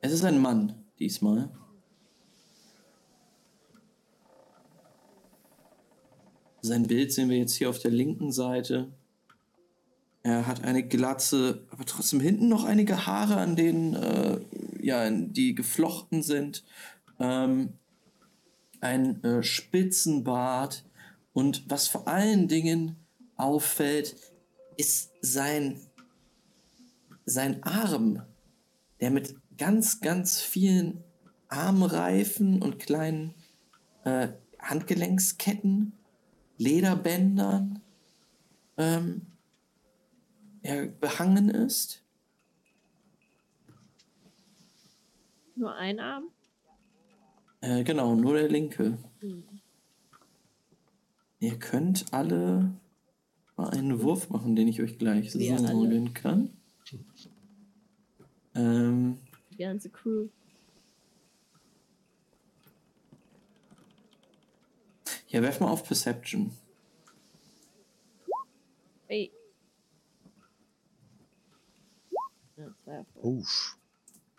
Es 0.00 0.12
ist 0.12 0.24
ein 0.24 0.40
Mann 0.40 0.84
diesmal. 0.98 1.50
Sein 6.66 6.88
Bild 6.88 7.12
sehen 7.12 7.30
wir 7.30 7.38
jetzt 7.38 7.54
hier 7.54 7.70
auf 7.70 7.78
der 7.78 7.92
linken 7.92 8.32
Seite. 8.32 8.88
Er 10.24 10.48
hat 10.48 10.64
eine 10.64 10.82
Glatze, 10.82 11.64
aber 11.70 11.84
trotzdem 11.84 12.18
hinten 12.18 12.48
noch 12.48 12.64
einige 12.64 13.06
Haare, 13.06 13.36
an 13.36 13.54
denen 13.54 13.94
äh, 13.94 14.40
ja, 14.80 15.08
die 15.08 15.54
geflochten 15.54 16.24
sind. 16.24 16.64
Ähm, 17.20 17.74
ein 18.80 19.22
äh, 19.22 19.44
Spitzenbart 19.44 20.84
und 21.32 21.64
was 21.68 21.86
vor 21.86 22.08
allen 22.08 22.48
Dingen 22.48 22.96
auffällt, 23.36 24.16
ist 24.76 25.12
sein, 25.20 25.78
sein 27.24 27.62
Arm, 27.62 28.22
der 29.00 29.10
mit 29.12 29.36
ganz, 29.56 30.00
ganz 30.00 30.40
vielen 30.40 31.04
Armreifen 31.48 32.60
und 32.60 32.80
kleinen 32.80 33.34
äh, 34.04 34.28
Handgelenksketten, 34.58 35.92
Lederbändern 36.58 37.80
ähm, 38.76 39.22
er 40.62 40.86
behangen 40.86 41.48
ist. 41.48 42.02
Nur 45.54 45.74
ein 45.74 46.00
Arm? 46.00 46.24
Äh, 47.60 47.84
genau, 47.84 48.14
nur 48.14 48.34
der 48.34 48.48
linke. 48.48 48.98
Hm. 49.20 49.44
Ihr 51.38 51.58
könnt 51.58 52.12
alle 52.12 52.72
mal 53.56 53.70
einen 53.70 54.02
Wurf 54.02 54.30
machen, 54.30 54.56
den 54.56 54.68
ich 54.68 54.82
euch 54.82 54.98
gleich 54.98 55.32
sagen 55.32 56.12
kann. 56.14 56.50
Ähm, 58.54 59.18
Die 59.52 59.56
ganze 59.58 59.90
Crew. 59.90 60.28
Ja, 65.36 65.42
werf 65.42 65.60
mal 65.60 65.68
auf 65.70 65.84
Perception. 65.84 66.50
Ey. 69.06 69.30
Ja, 72.56 72.64
zwei 72.82 72.92
Erfolge. 72.92 73.28
Uff. 73.28 73.76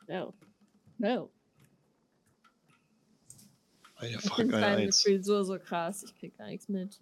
No. 0.07 0.33
No. 0.97 1.29
Eine 3.97 4.09
Ich 4.15 4.21
Frage, 4.21 4.35
finde 4.41 4.57
eine 4.57 4.65
sein 4.65 4.77
Eins. 4.79 5.03
Gefühl 5.03 5.23
so, 5.23 5.43
so 5.43 5.59
krass. 5.59 6.03
Ich 6.03 6.15
krieg 6.15 6.35
gar 6.35 6.47
nichts 6.47 6.67
mit. 6.67 6.99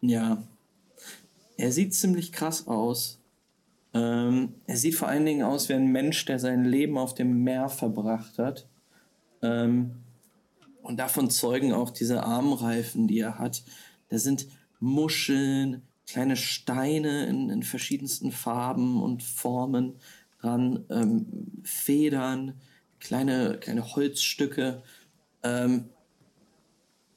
Ja. 0.00 0.40
Er 1.56 1.72
sieht 1.72 1.92
ziemlich 1.92 2.30
krass 2.30 2.68
aus. 2.68 3.18
Ähm, 3.94 4.54
er 4.68 4.76
sieht 4.76 4.94
vor 4.94 5.08
allen 5.08 5.26
Dingen 5.26 5.42
aus 5.42 5.68
wie 5.68 5.74
ein 5.74 5.90
Mensch, 5.90 6.24
der 6.24 6.38
sein 6.38 6.64
Leben 6.64 6.98
auf 6.98 7.14
dem 7.14 7.42
Meer 7.42 7.68
verbracht 7.68 8.38
hat. 8.38 8.68
Ähm, 9.42 10.03
und 10.84 10.98
davon 10.98 11.30
zeugen 11.30 11.72
auch 11.72 11.90
diese 11.90 12.24
Armreifen, 12.24 13.08
die 13.08 13.18
er 13.18 13.38
hat. 13.38 13.64
Da 14.10 14.18
sind 14.18 14.46
Muscheln, 14.80 15.82
kleine 16.06 16.36
Steine 16.36 17.26
in, 17.26 17.48
in 17.48 17.62
verschiedensten 17.62 18.30
Farben 18.30 19.02
und 19.02 19.22
Formen 19.22 19.94
dran, 20.40 20.84
ähm, 20.90 21.26
Federn, 21.62 22.60
kleine, 23.00 23.58
kleine 23.58 23.96
Holzstücke. 23.96 24.82
Ähm, 25.42 25.88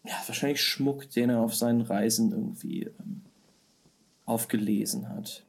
ja, 0.06 0.16
wahrscheinlich 0.26 0.62
Schmuck, 0.64 1.10
den 1.10 1.30
er 1.30 1.42
auf 1.42 1.54
seinen 1.54 1.82
Reisen 1.82 2.32
irgendwie 2.32 2.84
ähm, 2.84 3.22
aufgelesen 4.26 5.10
hat. 5.10 5.44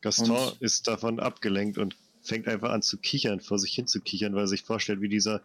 Gaston 0.00 0.30
Und- 0.30 0.62
ist 0.62 0.88
davon 0.88 1.20
abgelenkt 1.20 1.76
und 1.76 1.96
fängt 2.22 2.48
einfach 2.48 2.70
an 2.70 2.80
zu 2.80 2.96
kichern, 2.96 3.40
vor 3.40 3.58
sich 3.58 3.74
hin 3.74 3.86
zu 3.86 4.00
kichern, 4.00 4.34
weil 4.34 4.44
er 4.44 4.48
sich 4.48 4.62
vorstellt, 4.62 5.02
wie 5.02 5.08
dieser 5.10 5.42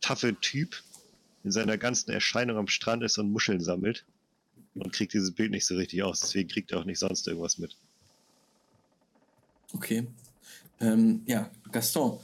taffe 0.00 0.38
Typ 0.40 0.82
in 1.44 1.50
seiner 1.50 1.78
ganzen 1.78 2.10
Erscheinung 2.10 2.56
am 2.56 2.68
Strand 2.68 3.02
ist 3.02 3.18
und 3.18 3.30
Muscheln 3.30 3.60
sammelt. 3.60 4.04
Und 4.74 4.92
kriegt 4.92 5.12
dieses 5.12 5.32
Bild 5.32 5.50
nicht 5.50 5.66
so 5.66 5.74
richtig 5.74 6.02
aus. 6.02 6.20
Deswegen 6.20 6.48
kriegt 6.48 6.70
er 6.70 6.78
auch 6.78 6.84
nicht 6.84 6.98
sonst 6.98 7.26
irgendwas 7.26 7.58
mit. 7.58 7.76
Okay. 9.72 10.06
Ähm, 10.80 11.22
ja, 11.26 11.50
Gaston. 11.72 12.20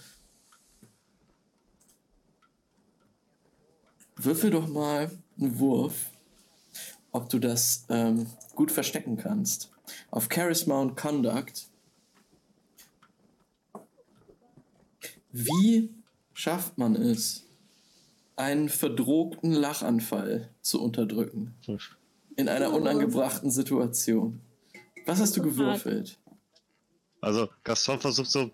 Würfel 4.17 4.51
doch 4.51 4.67
mal 4.69 5.11
einen 5.39 5.59
Wurf, 5.59 6.11
ob 7.13 7.29
du 7.29 7.39
das 7.39 7.85
ähm, 7.89 8.27
gut 8.55 8.73
verstecken 8.73 9.17
kannst. 9.17 9.71
Auf 10.11 10.29
Charisma 10.33 10.81
und 10.81 10.97
Conduct. 10.97 11.69
Wie 15.33 15.91
schafft 16.33 16.79
man 16.79 16.97
es, 16.97 17.46
einen 18.37 18.69
verdrohten 18.69 19.53
Lachanfall 19.53 20.51
zu 20.63 20.83
unterdrücken? 20.83 21.55
In 22.37 22.49
einer 22.49 22.73
Oh. 22.73 22.77
unangebrachten 22.77 23.51
Situation. 23.51 24.41
Was 25.07 25.21
hast 25.21 25.37
du 25.37 25.43
gewürfelt? 25.43 26.19
Also 27.21 27.49
Gaston 27.65 27.99
versucht 28.01 28.31
so 28.31 28.51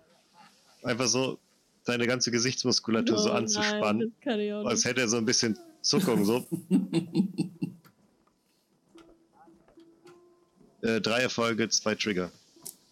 einfach 0.83 1.07
so 1.07 1.37
seine 1.83 2.07
ganze 2.07 2.31
Gesichtsmuskulatur 2.31 3.17
so 3.17 3.29
Oh 3.29 3.33
nein, 3.33 3.43
anzuspannen, 3.43 3.99
das 3.99 4.19
kann 4.23 4.39
ich 4.39 4.53
auch 4.53 4.65
als 4.65 4.85
hätte 4.85 5.01
er 5.01 5.09
so 5.09 5.17
ein 5.17 5.25
bisschen 5.25 5.59
Zuckung 5.81 6.23
so. 6.23 6.45
äh, 10.81 11.01
drei 11.01 11.21
Erfolge, 11.21 11.67
zwei 11.69 11.95
Trigger. 11.95 12.31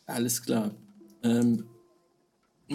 Alles 0.08 0.42
klar. 0.42 0.72
Ähm, 1.24 1.66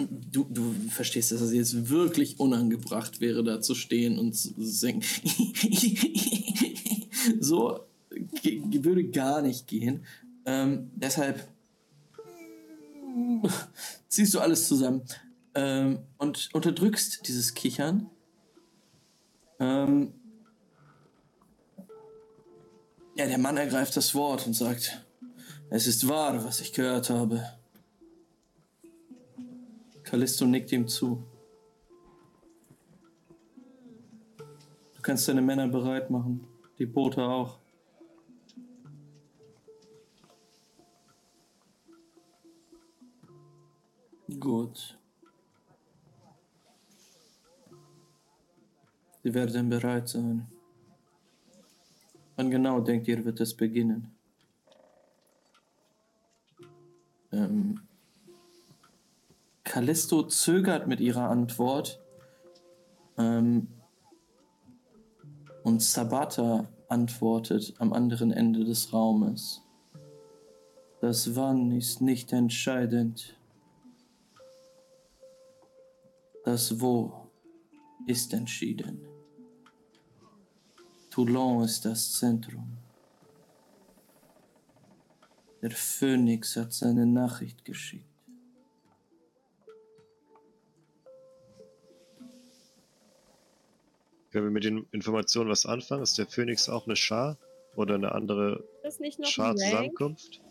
du, 0.05 0.45
du 0.49 0.73
verstehst, 0.89 1.31
dass 1.31 1.41
es 1.41 1.53
jetzt 1.53 1.89
wirklich 1.89 2.39
unangebracht 2.39 3.21
wäre, 3.21 3.43
da 3.43 3.61
zu 3.61 3.75
stehen 3.75 4.19
und 4.19 4.33
zu 4.33 4.53
singen. 4.57 5.01
so 7.39 7.79
würde 8.43 9.05
gar 9.05 9.41
nicht 9.41 9.67
gehen. 9.67 10.05
Ähm, 10.45 10.91
deshalb 10.95 11.47
ziehst 14.07 14.33
du 14.33 14.39
alles 14.39 14.67
zusammen 14.67 15.03
ähm, 15.55 15.99
und 16.17 16.49
unterdrückst 16.53 17.27
dieses 17.27 17.53
Kichern. 17.53 18.09
Ähm, 19.59 20.13
ja, 23.15 23.25
der 23.25 23.39
Mann 23.39 23.57
ergreift 23.57 23.97
das 23.97 24.13
Wort 24.13 24.45
und 24.45 24.53
sagt, 24.53 25.01
es 25.69 25.87
ist 25.87 26.07
wahr, 26.07 26.45
was 26.45 26.61
ich 26.61 26.73
gehört 26.73 27.09
habe. 27.09 27.43
Callisto 30.09 30.45
nickt 30.45 30.71
ihm 30.71 30.87
zu. 30.87 31.21
Du 34.37 35.01
kannst 35.01 35.27
deine 35.27 35.41
Männer 35.41 35.67
bereit 35.67 36.09
machen. 36.09 36.47
Die 36.79 36.85
Boote 36.85 37.21
auch. 37.21 37.59
Gut. 44.39 44.97
Sie 49.23 49.33
werden 49.33 49.69
bereit 49.69 50.07
sein. 50.07 50.47
Wann 52.37 52.49
genau 52.49 52.79
denkt 52.79 53.09
ihr, 53.09 53.25
wird 53.25 53.41
es 53.41 53.53
beginnen? 53.53 54.15
Ähm, 57.33 57.86
Callisto 59.67 60.23
zögert 60.23 60.87
mit 60.87 61.01
ihrer 61.01 61.29
Antwort. 61.29 62.01
Ähm, 63.17 63.67
und 65.63 65.81
Sabata 65.81 66.69
antwortet 66.87 67.73
am 67.77 67.91
anderen 67.91 68.31
Ende 68.31 68.63
des 68.63 68.93
Raumes. 68.93 69.61
Das 71.01 71.35
Wann 71.35 71.71
ist 71.71 72.01
nicht 72.01 72.31
entscheidend. 72.31 73.37
Das 76.45 76.79
Wo 76.79 77.27
ist 78.05 78.33
entschieden. 78.33 79.05
Toulon 81.09 81.65
ist 81.65 81.83
das 81.83 82.13
Zentrum. 82.13 82.77
Der 85.61 85.71
Phönix 85.71 86.55
hat 86.55 86.71
seine 86.71 87.05
Nachricht 87.05 87.65
geschickt. 87.65 88.06
Können 94.37 94.49
wir 94.49 94.53
mit 94.53 94.65
den 94.65 94.85
Informationen 94.91 95.49
was 95.49 95.65
anfangen? 95.65 96.03
Ist 96.03 96.19
der 96.19 96.27
Phönix 96.27 96.69
auch 96.69 96.85
eine 96.85 96.95
Schar 96.95 97.39
oder 97.75 97.95
eine 97.95 98.11
andere? 98.11 98.63
Schar-Zusammenkunft? 99.23 100.43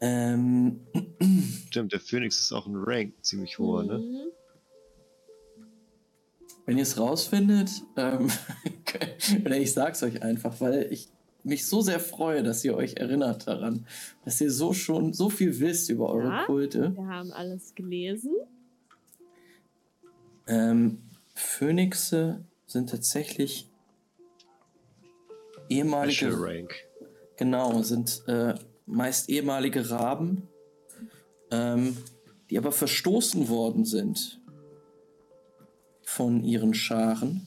Ähm, 0.00 0.86
Stimmt, 1.66 1.92
der 1.92 1.98
Phönix 1.98 2.38
ist 2.38 2.52
auch 2.52 2.68
ein 2.68 2.76
Rank, 2.76 3.14
ziemlich 3.24 3.58
hoher, 3.58 3.82
ne? 3.82 3.98
Mhm. 3.98 4.20
wenn 6.64 6.76
ihr 6.76 6.84
es 6.84 6.96
rausfindet, 6.96 7.70
ähm, 7.96 8.30
oder 9.44 9.56
ich 9.56 9.72
sag's 9.72 10.04
euch 10.04 10.22
einfach, 10.22 10.60
weil 10.60 10.92
ich 10.92 11.08
mich 11.42 11.66
so 11.66 11.80
sehr 11.80 11.98
freue, 11.98 12.44
dass 12.44 12.64
ihr 12.64 12.76
euch 12.76 12.98
erinnert 12.98 13.48
daran, 13.48 13.84
dass 14.24 14.40
ihr 14.40 14.52
so 14.52 14.72
schon 14.72 15.12
so 15.12 15.28
viel 15.28 15.58
wisst 15.58 15.90
über 15.90 16.08
eure 16.10 16.28
Ja. 16.28 16.44
Kulte. 16.44 16.94
Wir 16.94 17.08
haben 17.08 17.32
alles 17.32 17.74
gelesen. 17.74 18.30
Ähm, 20.46 20.98
Phönixe 21.34 22.44
sind 22.66 22.90
tatsächlich 22.90 23.70
ehemalige. 25.68 26.68
Genau, 27.36 27.82
sind 27.82 28.22
äh, 28.26 28.54
meist 28.86 29.28
ehemalige 29.28 29.90
Raben, 29.90 30.48
ähm, 31.50 31.96
die 32.50 32.58
aber 32.58 32.72
verstoßen 32.72 33.48
worden 33.48 33.84
sind 33.84 34.40
von 36.02 36.44
ihren 36.44 36.74
Scharen. 36.74 37.46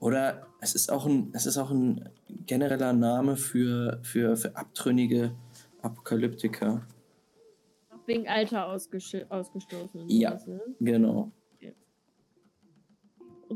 Oder 0.00 0.46
es 0.60 0.74
ist 0.74 0.92
auch 0.92 1.06
ein, 1.06 1.30
es 1.32 1.46
ist 1.46 1.56
auch 1.56 1.70
ein 1.70 2.10
genereller 2.46 2.92
Name 2.92 3.36
für, 3.36 4.00
für, 4.02 4.36
für 4.36 4.54
abtrünnige 4.54 5.34
Apokalyptiker. 5.80 6.86
Auch 7.90 8.06
wegen 8.06 8.28
Alter 8.28 8.66
ausgestoßen. 8.66 10.08
Ja. 10.08 10.38
Ne? 10.46 10.60
Genau. 10.80 11.32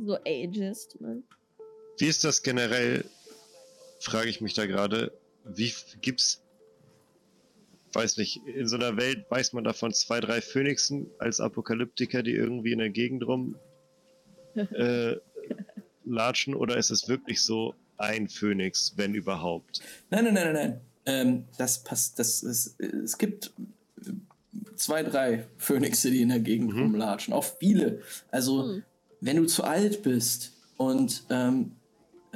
So 0.07 0.16
ageist. 0.26 1.01
Ne? 1.01 1.22
Wie 1.99 2.07
ist 2.07 2.24
das 2.24 2.42
generell, 2.42 3.05
frage 4.01 4.28
ich 4.28 4.40
mich 4.40 4.55
da 4.55 4.66
gerade, 4.66 5.12
wie 5.44 5.72
gibt's, 6.01 6.42
weiß 7.92 8.16
nicht, 8.18 8.40
in 8.46 8.68
so 8.68 8.76
einer 8.76 8.96
Welt 8.96 9.24
weiß 9.30 9.53
man 9.55 9.64
davon 9.64 9.92
zwei, 9.92 10.20
drei 10.20 10.40
Phönixen 10.40 11.11
als 11.18 11.40
Apokalyptiker, 11.40 12.22
die 12.22 12.32
irgendwie 12.32 12.72
in 12.72 12.78
der 12.78 12.90
Gegend 12.90 13.26
rum 13.26 13.57
äh, 14.55 15.16
latschen, 16.05 16.55
oder 16.55 16.76
ist 16.76 16.90
es 16.90 17.09
wirklich 17.09 17.42
so 17.42 17.74
ein 17.96 18.28
Phönix, 18.28 18.92
wenn 18.96 19.14
überhaupt? 19.14 19.80
Nein, 20.11 20.24
nein, 20.24 20.34
nein, 20.34 20.53
nein, 20.53 20.55
nein. 20.55 20.80
Ähm, 21.07 21.44
das 21.57 21.82
passt. 21.82 22.18
Das 22.18 22.42
ist, 22.42 22.78
es 22.80 23.16
gibt 23.16 23.51
zwei, 24.76 25.03
drei 25.03 25.46
Phönixe, 25.57 26.11
die 26.11 26.20
in 26.22 26.28
der 26.28 26.40
Gegend 26.40 26.74
Mhm. 26.74 26.82
rumlatschen. 26.82 27.32
Auch 27.32 27.44
viele. 27.59 28.03
Also, 28.30 28.64
Hm. 28.64 28.82
Wenn 29.20 29.36
du 29.36 29.46
zu 29.46 29.64
alt 29.64 30.02
bist 30.02 30.52
und 30.76 31.24
ähm, 31.30 31.72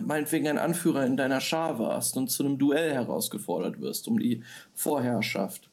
meinetwegen 0.01 0.49
ein 0.49 0.59
Anführer 0.59 1.05
in 1.07 1.17
deiner 1.17 1.41
Schar 1.41 1.79
warst 1.79 2.17
und 2.17 2.29
zu 2.31 2.45
einem 2.45 2.59
Duell 2.59 2.93
herausgefordert 2.93 3.81
wirst 3.81 4.09
um 4.09 4.19
die 4.19 4.43
Vorherrschaft, 4.75 5.69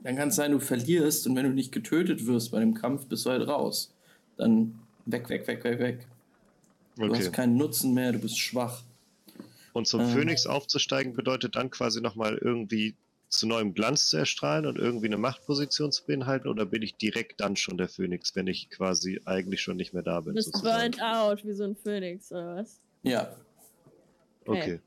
dann 0.00 0.16
kann 0.16 0.28
es 0.28 0.36
sein, 0.36 0.50
du 0.52 0.58
verlierst 0.58 1.26
und 1.26 1.36
wenn 1.36 1.44
du 1.46 1.52
nicht 1.52 1.72
getötet 1.72 2.26
wirst 2.26 2.50
bei 2.50 2.58
dem 2.60 2.74
Kampf, 2.74 3.06
bist 3.06 3.24
du 3.24 3.30
halt 3.30 3.46
raus. 3.46 3.94
Dann 4.36 4.78
weg, 5.06 5.28
weg, 5.28 5.46
weg, 5.46 5.62
weg, 5.64 5.78
weg. 5.78 6.06
Du 6.96 7.04
Okay. 7.04 7.16
hast 7.16 7.32
keinen 7.32 7.56
Nutzen 7.56 7.94
mehr, 7.94 8.12
du 8.12 8.18
bist 8.18 8.38
schwach. 8.38 8.82
Und 9.72 9.86
zum 9.86 10.00
Ähm. 10.00 10.08
Phönix 10.08 10.46
aufzusteigen 10.46 11.14
bedeutet 11.14 11.56
dann 11.56 11.70
quasi 11.70 12.00
nochmal 12.00 12.36
irgendwie 12.36 12.94
zu 13.32 13.46
neuem 13.46 13.74
Glanz 13.74 14.08
zu 14.08 14.16
erstrahlen 14.18 14.66
und 14.66 14.78
irgendwie 14.78 15.06
eine 15.06 15.18
Machtposition 15.18 15.90
zu 15.90 16.04
beinhalten 16.06 16.48
oder 16.48 16.66
bin 16.66 16.82
ich 16.82 16.96
direkt 16.96 17.40
dann 17.40 17.56
schon 17.56 17.78
der 17.78 17.88
Phönix, 17.88 18.36
wenn 18.36 18.46
ich 18.46 18.68
quasi 18.70 19.20
eigentlich 19.24 19.60
schon 19.62 19.76
nicht 19.76 19.92
mehr 19.94 20.02
da 20.02 20.18
Du 20.18 20.26
bin? 20.26 20.34
bist 20.34 20.52
sozusagen? 20.52 20.92
burnt 20.92 21.02
out 21.02 21.44
wie 21.44 21.52
so 21.52 21.64
ein 21.64 21.76
Phönix 21.76 22.30
oder 22.30 22.56
was? 22.56 22.80
Ja, 23.02 23.34
Okay. 24.46 24.80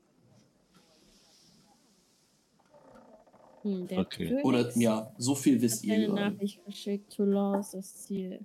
Hm, 3.62 3.86
der 3.88 3.98
Okay. 4.00 4.28
Phönix 4.28 4.44
oder 4.44 4.78
ja, 4.78 5.12
so 5.18 5.34
viel 5.34 5.60
wisst 5.60 5.84
ihr. 5.84 5.94
eine 5.94 6.06
gerade. 6.06 6.32
Nachricht 6.32 6.64
geschickt. 6.64 7.12
Toulon 7.16 7.60
ist 7.60 7.74
das 7.74 7.94
Ziel. 8.04 8.40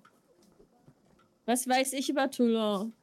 Was 1.46 1.68
weiß 1.68 1.94
ich 1.94 2.10
über 2.10 2.30
Toulon? 2.30 2.94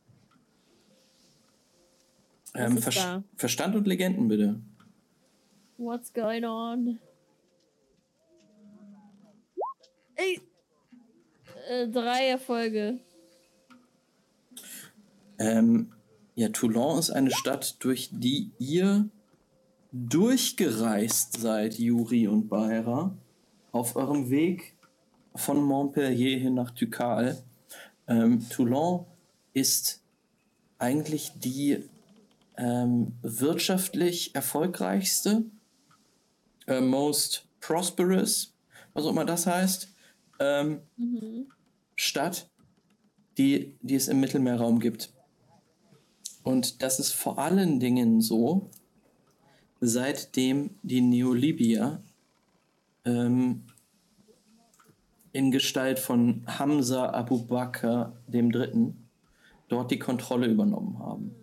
Ähm, 2.54 2.78
Ver 2.78 2.92
da? 2.92 3.24
Verstand 3.36 3.76
und 3.76 3.86
Legenden 3.86 4.26
bitte. 4.28 4.60
What's 5.80 6.12
going 6.12 6.44
on? 6.44 6.98
Ey! 10.16 10.40
Äh, 11.68 11.86
drei 11.86 12.26
Erfolge. 12.30 12.98
Ähm, 15.38 15.92
ja, 16.34 16.48
Toulon 16.48 16.98
ist 16.98 17.10
eine 17.10 17.30
Stadt, 17.30 17.76
durch 17.78 18.10
die 18.10 18.50
ihr 18.58 19.08
durchgereist 19.92 21.40
seid, 21.40 21.78
Juri 21.78 22.26
und 22.26 22.48
Baera, 22.48 23.16
auf 23.70 23.94
eurem 23.94 24.30
Weg 24.30 24.74
von 25.36 25.62
Montpellier 25.62 26.40
hin 26.40 26.54
nach 26.54 26.72
Ducal. 26.72 27.40
Ähm, 28.08 28.44
Toulon 28.48 29.06
ist 29.52 30.02
eigentlich 30.80 31.30
die 31.36 31.84
ähm, 32.56 33.12
wirtschaftlich 33.22 34.34
erfolgreichste, 34.34 35.44
äh, 36.68 36.80
most 36.80 37.46
prosperous, 37.60 38.54
was 38.94 39.04
auch 39.04 39.10
immer 39.10 39.24
das 39.24 39.46
heißt, 39.46 39.88
ähm, 40.40 40.80
Mhm. 40.96 41.46
Stadt, 41.96 42.48
die, 43.38 43.76
die 43.82 43.96
es 43.96 44.08
im 44.08 44.20
Mittelmeerraum 44.20 44.78
gibt. 44.78 45.12
Und 46.44 46.82
das 46.82 47.00
ist 47.00 47.12
vor 47.12 47.38
allen 47.38 47.80
Dingen 47.80 48.20
so, 48.20 48.70
seitdem 49.80 50.70
die 50.82 51.00
Neolibier 51.00 52.02
ähm, 53.04 53.64
in 55.32 55.50
Gestalt 55.50 55.98
von 55.98 56.44
Hamza 56.46 57.10
Abu 57.10 57.44
Bakr 57.44 58.16
III. 58.32 58.94
dort 59.68 59.90
die 59.90 59.98
Kontrolle 59.98 60.46
übernommen 60.46 60.98
haben. 60.98 61.34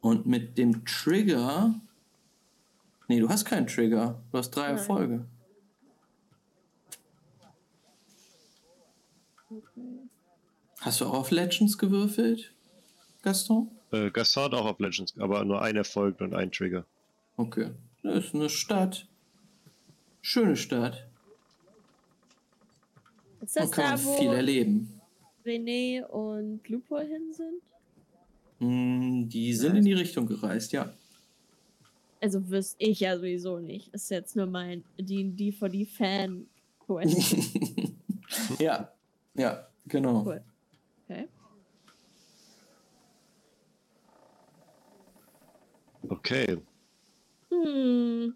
Und 0.00 0.26
mit 0.26 0.56
dem 0.56 0.84
Trigger. 0.84 1.74
Nee, 3.08 3.20
du 3.20 3.28
hast 3.28 3.44
keinen 3.44 3.66
Trigger. 3.66 4.22
Du 4.30 4.38
hast 4.38 4.50
drei 4.50 4.68
Nein. 4.68 4.76
Erfolge. 4.78 5.26
Okay. 9.50 10.08
Hast 10.80 11.00
du 11.00 11.06
auch 11.06 11.14
auf 11.14 11.30
Legends 11.30 11.76
gewürfelt, 11.76 12.54
Gaston? 13.22 13.70
Äh, 13.92 14.10
Gaston 14.10 14.44
hat 14.44 14.54
auch 14.54 14.64
auf 14.66 14.78
Legends, 14.78 15.14
aber 15.18 15.44
nur 15.44 15.60
ein 15.60 15.76
Erfolg 15.76 16.20
und 16.20 16.34
ein 16.34 16.50
Trigger. 16.52 16.86
Okay. 17.36 17.72
Das 18.02 18.24
ist 18.26 18.34
eine 18.34 18.48
Stadt. 18.48 19.06
Schöne 20.22 20.56
Stadt. 20.56 21.06
Ist 23.40 23.56
Da 23.56 23.62
das 23.62 23.70
kann 23.72 23.84
da, 23.84 23.90
man 23.96 24.04
wo 24.04 24.16
viel 24.18 24.32
erleben. 24.32 25.00
René 25.44 26.04
und 26.04 26.66
Lupo 26.68 26.98
hin 26.98 27.32
sind? 27.32 27.62
Hm, 28.60 29.28
Die 29.28 29.54
sind 29.54 29.76
in 29.76 29.84
die 29.84 29.94
Richtung 29.94 30.26
gereist, 30.26 30.72
ja. 30.72 30.92
Also 32.20 32.48
wüsste 32.50 32.76
ich 32.84 33.00
ja 33.00 33.16
sowieso 33.16 33.58
nicht. 33.58 33.88
Ist 33.94 34.10
jetzt 34.10 34.36
nur 34.36 34.46
mein 34.46 34.84
D&D 34.98 35.52
for 35.52 35.70
die 35.70 35.86
Fan 35.86 36.46
Question. 36.78 37.96
ja, 38.58 38.92
ja, 39.34 39.66
genau. 39.86 40.24
Cool. 40.24 40.44
Okay. 41.08 41.28
Okay. 46.08 46.58
Hm. 47.50 48.34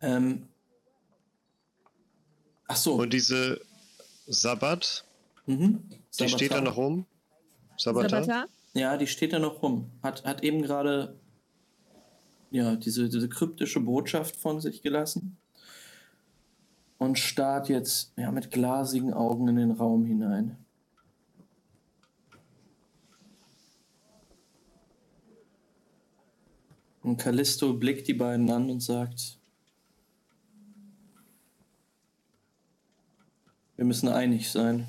Ähm, 0.00 0.48
ach 2.66 2.76
so. 2.76 2.94
Und 2.94 3.12
diese 3.12 3.60
Sabbat, 4.26 5.04
mhm. 5.46 5.82
die 6.18 6.28
steht 6.28 6.50
da 6.50 6.56
Sabatar. 6.56 6.60
noch 6.62 6.76
rum? 6.76 7.06
Sabata? 7.78 8.22
Sabata? 8.22 8.46
Ja, 8.74 8.96
die 8.96 9.06
steht 9.06 9.32
da 9.32 9.38
noch 9.38 9.62
rum. 9.62 9.90
Hat, 10.02 10.24
hat 10.24 10.42
eben 10.42 10.62
gerade 10.62 11.18
ja, 12.50 12.76
diese, 12.76 13.08
diese 13.08 13.28
kryptische 13.28 13.80
Botschaft 13.80 14.36
von 14.36 14.60
sich 14.60 14.82
gelassen 14.82 15.36
und 16.98 17.18
starrt 17.18 17.68
jetzt 17.68 18.12
ja, 18.16 18.30
mit 18.30 18.50
glasigen 18.50 19.12
Augen 19.12 19.48
in 19.48 19.56
den 19.56 19.70
Raum 19.72 20.04
hinein. 20.04 20.56
Und 27.02 27.16
Callisto 27.16 27.74
blickt 27.74 28.06
die 28.06 28.14
beiden 28.14 28.48
an 28.50 28.70
und 28.70 28.80
sagt, 28.80 29.38
wir 33.76 33.84
müssen 33.84 34.08
einig 34.08 34.50
sein. 34.50 34.86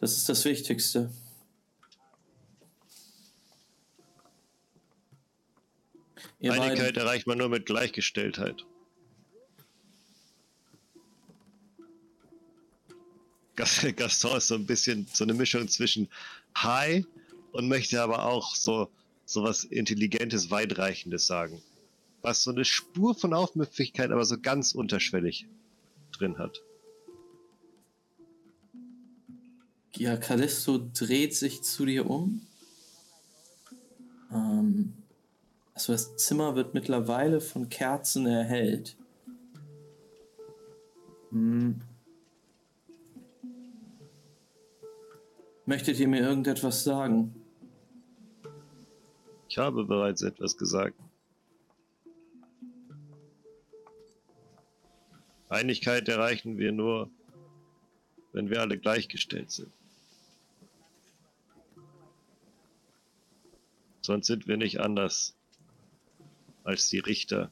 Das 0.00 0.16
ist 0.16 0.28
das 0.28 0.44
Wichtigste. 0.44 1.10
Ihr 6.40 6.52
Einigkeit 6.52 6.96
erreicht 6.96 7.26
man 7.26 7.38
nur 7.38 7.48
mit 7.48 7.66
Gleichgestelltheit. 7.66 8.64
Gas- 13.56 13.86
Gaston 13.96 14.36
ist 14.36 14.48
so 14.48 14.54
ein 14.54 14.66
bisschen 14.66 15.06
so 15.12 15.24
eine 15.24 15.34
Mischung 15.34 15.68
zwischen 15.68 16.08
High 16.56 17.04
und 17.52 17.68
möchte 17.68 18.02
aber 18.02 18.24
auch 18.24 18.54
so, 18.54 18.90
so 19.24 19.42
was 19.42 19.64
Intelligentes, 19.64 20.50
Weitreichendes 20.50 21.26
sagen. 21.26 21.62
Was 22.22 22.42
so 22.42 22.50
eine 22.50 22.64
Spur 22.64 23.14
von 23.14 23.34
Aufmüpfigkeit, 23.34 24.10
aber 24.10 24.24
so 24.24 24.38
ganz 24.38 24.72
unterschwellig 24.72 25.46
drin 26.12 26.38
hat. 26.38 26.62
ja, 29.96 30.16
Callisto 30.16 30.78
dreht 30.92 31.34
sich 31.36 31.62
zu 31.62 31.86
dir 31.86 32.08
um. 32.08 32.46
Ähm, 34.32 34.94
also 35.82 35.94
das 35.94 36.16
Zimmer 36.16 36.54
wird 36.54 36.74
mittlerweile 36.74 37.40
von 37.40 37.68
Kerzen 37.68 38.24
erhellt. 38.26 38.96
Hm. 41.30 41.80
Möchtet 45.66 45.98
ihr 45.98 46.06
mir 46.06 46.20
irgendetwas 46.20 46.84
sagen? 46.84 47.34
Ich 49.48 49.58
habe 49.58 49.84
bereits 49.84 50.22
etwas 50.22 50.56
gesagt. 50.56 50.96
Einigkeit 55.48 56.08
erreichen 56.08 56.58
wir 56.58 56.70
nur, 56.70 57.10
wenn 58.32 58.50
wir 58.50 58.60
alle 58.60 58.78
gleichgestellt 58.78 59.50
sind. 59.50 59.72
Sonst 64.00 64.28
sind 64.28 64.46
wir 64.46 64.56
nicht 64.56 64.78
anders 64.80 65.34
als 66.64 66.88
die 66.88 66.98
Richter 66.98 67.50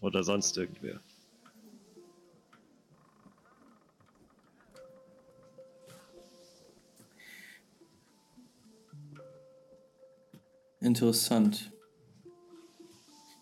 oder 0.00 0.22
sonst 0.22 0.56
irgendwer. 0.56 1.00
Interessant. 10.80 11.72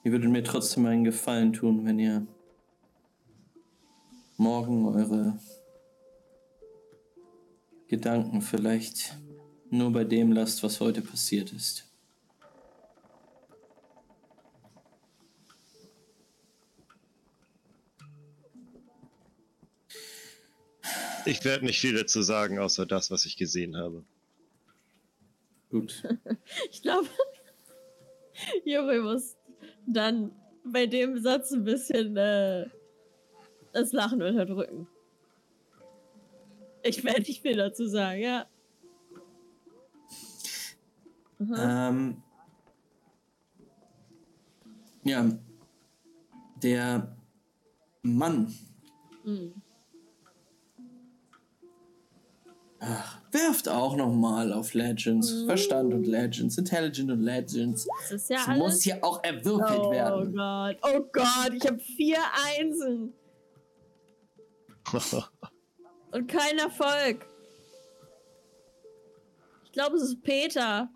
Ihr 0.03 0.13
würdet 0.13 0.31
mir 0.31 0.43
trotzdem 0.43 0.87
einen 0.87 1.05
Gefallen 1.05 1.53
tun, 1.53 1.85
wenn 1.85 1.99
ihr 1.99 2.27
morgen 4.37 4.87
eure 4.87 5.39
Gedanken 7.89 8.41
vielleicht 8.41 9.17
nur 9.71 9.93
bei 9.93 10.05
dem 10.05 10.33
lasst, 10.33 10.63
was 10.63 10.81
heute 10.81 11.03
passiert 11.03 11.53
ist. 11.53 11.94
Ich 21.27 21.45
werde 21.45 21.65
nicht 21.65 21.81
viel 21.81 21.95
dazu 21.95 22.23
sagen, 22.23 22.59
außer 22.59 22.87
das, 22.87 23.11
was 23.11 23.25
ich 23.25 23.37
gesehen 23.37 23.77
habe. 23.77 24.05
Gut. 25.71 26.03
Ich 26.71 26.83
glaube, 26.83 27.09
Juri 28.65 29.01
muss 29.01 29.37
dann 29.87 30.33
bei 30.65 30.87
dem 30.87 31.23
Satz 31.23 31.53
ein 31.53 31.65
bisschen 31.65 32.17
äh, 32.17 32.67
das 33.73 33.93
Lachen 33.93 34.23
unterdrücken. 34.23 34.87
Ich 36.83 37.03
werde 37.03 37.23
nicht 37.23 37.41
viel 37.41 37.57
dazu 37.57 37.89
sagen, 37.89 38.21
ja. 38.21 38.47
Ähm, 41.41 42.23
ja, 45.05 45.39
der 46.63 47.17
Mann 48.03 48.55
Hm. 49.25 49.55
Ach, 52.87 53.19
werft 53.33 53.69
auch 53.69 53.97
noch 53.97 54.13
mal 54.13 54.53
auf 54.53 54.75
Legends, 54.75 55.33
Mhm. 55.33 55.47
Verstand 55.47 55.95
und 55.95 56.07
Legends, 56.07 56.59
Intelligent 56.59 57.11
und 57.11 57.21
Legends. 57.23 57.87
Das 58.03 58.11
ist 58.13 58.31
ja 58.31 58.37
Es 58.43 58.49
alles. 58.49 58.59
muss 58.59 58.83
hier 58.83 59.03
auch 59.05 59.23
erwürfelt 59.25 59.81
oh 59.81 59.91
werden. 59.91 60.35
Gott, 60.37 60.77
oh 60.83 61.01
Gott, 61.13 61.53
ich 61.55 61.67
habe 61.67 61.79
vier 61.79 62.19
Einsen 62.59 63.13
und 66.13 66.29
kein 66.29 66.59
Erfolg. 66.59 67.27
Ich 69.65 69.73
glaube, 69.73 69.97
es 69.97 70.03
ist 70.05 70.23
Peter. 70.23 70.89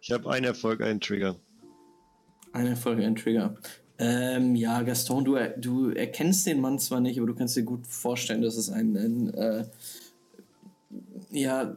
ich 0.00 0.12
habe 0.12 0.30
einen 0.30 0.44
Erfolg, 0.44 0.80
einen 0.82 1.00
Trigger. 1.00 1.36
Eine 2.52 2.76
Folge, 2.76 3.04
ein 3.04 3.16
Trigger. 3.16 3.56
Ähm, 3.98 4.54
ja, 4.54 4.82
Gaston, 4.82 5.24
du, 5.24 5.36
du 5.56 5.90
erkennst 5.90 6.46
den 6.46 6.60
Mann 6.60 6.78
zwar 6.78 7.00
nicht, 7.00 7.18
aber 7.18 7.26
du 7.26 7.34
kannst 7.34 7.56
dir 7.56 7.64
gut 7.64 7.86
vorstellen, 7.86 8.42
dass 8.42 8.56
es 8.56 8.70
ein, 8.70 8.96
ein 8.96 9.34
äh, 9.34 9.64
ja, 11.30 11.74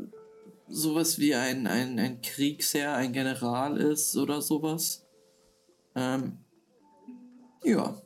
sowas 0.67 1.19
wie 1.19 1.35
ein, 1.35 1.67
ein, 1.67 1.99
ein 1.99 2.21
Kriegsherr, 2.21 2.95
ein 2.95 3.13
General 3.13 3.77
ist 3.77 4.15
oder 4.15 4.41
sowas. 4.41 5.05
Ähm, 5.95 6.37
ja. 7.63 7.99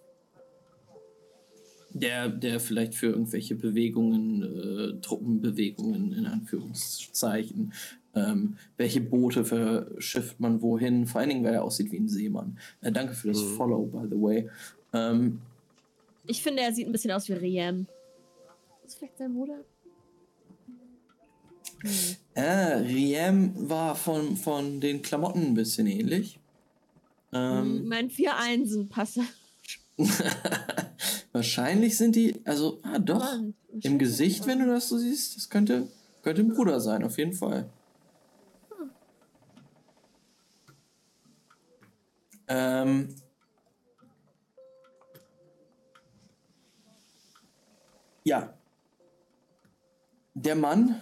Der, 1.92 2.28
der 2.28 2.60
vielleicht 2.60 2.96
für 2.96 3.08
irgendwelche 3.08 3.56
Bewegungen, 3.56 4.44
äh, 4.44 5.02
Truppenbewegungen 5.02 6.12
in 6.12 6.26
Anführungszeichen, 6.26 7.74
ähm, 8.16 8.58
welche 8.78 9.02
Boote 9.02 9.44
verschifft 9.46 10.40
man 10.40 10.62
wohin, 10.62 11.06
vor 11.06 11.22
allen 11.22 11.30
Dingen, 11.30 11.44
weil 11.44 11.54
er 11.54 11.64
aussieht 11.64 11.92
wie 11.92 11.98
ein 11.98 12.08
Seemann. 12.08 12.58
Äh, 12.82 12.92
danke 12.92 13.14
für 13.14 13.28
das 13.28 13.42
Mhm. 13.42 13.56
Follow, 13.58 13.86
by 13.86 14.08
the 14.10 14.22
way. 14.22 14.50
Ähm, 14.94 15.42
Ich 16.28 16.42
finde, 16.42 16.64
er 16.64 16.74
sieht 16.74 16.88
ein 16.88 16.92
bisschen 16.92 17.12
aus 17.12 17.28
wie 17.30 17.34
Riem. 17.34 17.88
Ist 18.86 18.98
vielleicht 18.98 19.18
sein 19.18 19.34
Bruder? 19.34 19.60
Hm. 21.82 21.90
äh, 22.36 22.76
Riem 22.78 23.52
war 23.70 23.96
von, 23.96 24.36
von 24.38 24.80
den 24.80 25.02
Klamotten 25.02 25.42
ein 25.48 25.54
bisschen 25.54 25.88
ähnlich. 25.88 26.40
Ähm, 27.34 27.88
mein 27.88 28.10
vier 28.10 28.38
Einsen 28.38 28.88
passt. 28.88 29.20
wahrscheinlich 31.32 31.98
sind 31.98 32.16
die, 32.16 32.36
also, 32.46 32.80
ah, 32.84 33.00
doch. 33.00 33.20
Mann, 33.20 33.54
Im 33.82 34.00
Gesicht, 34.00 34.48
wenn 34.48 34.60
du 34.60 34.68
das 34.68 34.90
so 34.90 34.98
siehst, 34.98 35.36
das 35.36 35.50
könnte, 35.50 35.88
könnte 36.24 36.42
ein 36.42 36.54
Bruder 36.54 36.80
sein, 36.80 37.04
auf 37.04 37.18
jeden 37.18 37.34
Fall. 37.34 37.70
Ähm. 42.48 43.16
Ja. 48.24 48.54
Der 50.34 50.56
Mann, 50.56 51.02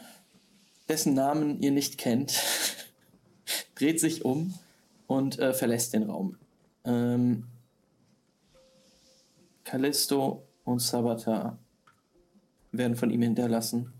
dessen 0.87 1.13
Namen 1.13 1.61
ihr 1.61 1.71
nicht 1.71 1.97
kennt, 1.97 2.39
dreht 3.75 3.99
sich 3.99 4.25
um 4.25 4.53
und 5.07 5.39
äh, 5.39 5.53
verlässt 5.53 5.93
den 5.93 6.03
Raum. 6.03 6.37
Ähm, 6.85 7.47
Callisto 9.63 10.43
und 10.65 10.79
Sabatar 10.79 11.57
werden 12.71 12.95
von 12.95 13.09
ihm 13.09 13.21
hinterlassen. 13.21 13.93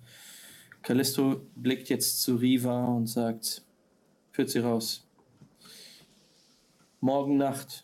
Callisto 0.82 1.48
blickt 1.56 1.90
jetzt 1.90 2.22
zu 2.22 2.36
Riva 2.36 2.86
und 2.86 3.07
sagt, 3.07 3.64
führt 4.32 4.49
sie 4.49 4.60
raus. 4.60 5.07
Morgen 7.04 7.36
Nacht 7.36 7.84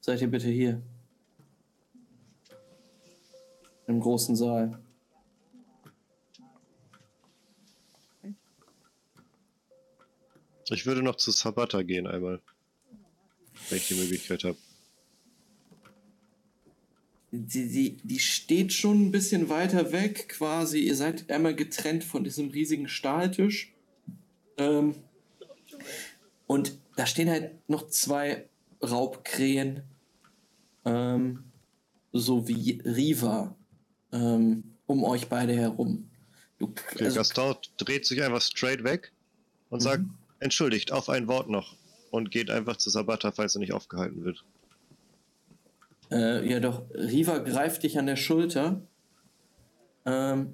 seid 0.00 0.22
ihr 0.22 0.28
bitte 0.28 0.48
hier. 0.48 0.80
Im 3.86 4.00
großen 4.00 4.34
Saal. 4.34 4.80
Ich 10.70 10.86
würde 10.86 11.02
noch 11.02 11.16
zu 11.16 11.30
Sabata 11.30 11.82
gehen 11.82 12.06
einmal. 12.06 12.40
Wenn 13.68 13.76
ich 13.76 13.88
die 13.88 13.96
Möglichkeit 13.96 14.44
habe. 14.44 14.56
Die, 17.32 17.68
die, 17.68 17.96
die 18.02 18.18
steht 18.18 18.72
schon 18.72 19.08
ein 19.08 19.10
bisschen 19.10 19.50
weiter 19.50 19.92
weg, 19.92 20.30
quasi. 20.30 20.78
Ihr 20.78 20.96
seid 20.96 21.30
einmal 21.30 21.54
getrennt 21.54 22.02
von 22.02 22.24
diesem 22.24 22.48
riesigen 22.48 22.88
Stahltisch. 22.88 23.74
Ähm, 24.56 24.94
und 26.46 26.78
da 27.00 27.06
stehen 27.06 27.30
halt 27.30 27.66
noch 27.66 27.88
zwei 27.88 28.46
Raubkrähen, 28.82 29.84
ähm, 30.84 31.44
sowie 32.12 32.82
Riva, 32.84 33.56
ähm, 34.12 34.74
um 34.84 35.04
euch 35.04 35.26
beide 35.28 35.54
herum. 35.56 36.10
Du, 36.58 36.74
also, 36.98 37.16
Gaston 37.16 37.56
dreht 37.78 38.04
sich 38.04 38.22
einfach 38.22 38.42
straight 38.42 38.84
weg 38.84 39.12
und 39.70 39.80
sagt, 39.80 40.02
Mhm. 40.02 40.14
entschuldigt, 40.40 40.92
auf 40.92 41.08
ein 41.08 41.26
Wort 41.26 41.48
noch. 41.48 41.74
Und 42.10 42.30
geht 42.30 42.50
einfach 42.50 42.76
zu 42.76 42.90
Sabata, 42.90 43.32
falls 43.32 43.56
er 43.56 43.60
nicht 43.60 43.72
aufgehalten 43.72 44.22
wird. 44.22 44.44
Äh, 46.10 46.46
ja, 46.46 46.60
doch, 46.60 46.82
Riva 46.92 47.38
greift 47.38 47.82
dich 47.82 47.98
an 47.98 48.04
der 48.04 48.16
Schulter. 48.16 48.82
Ähm, 50.04 50.52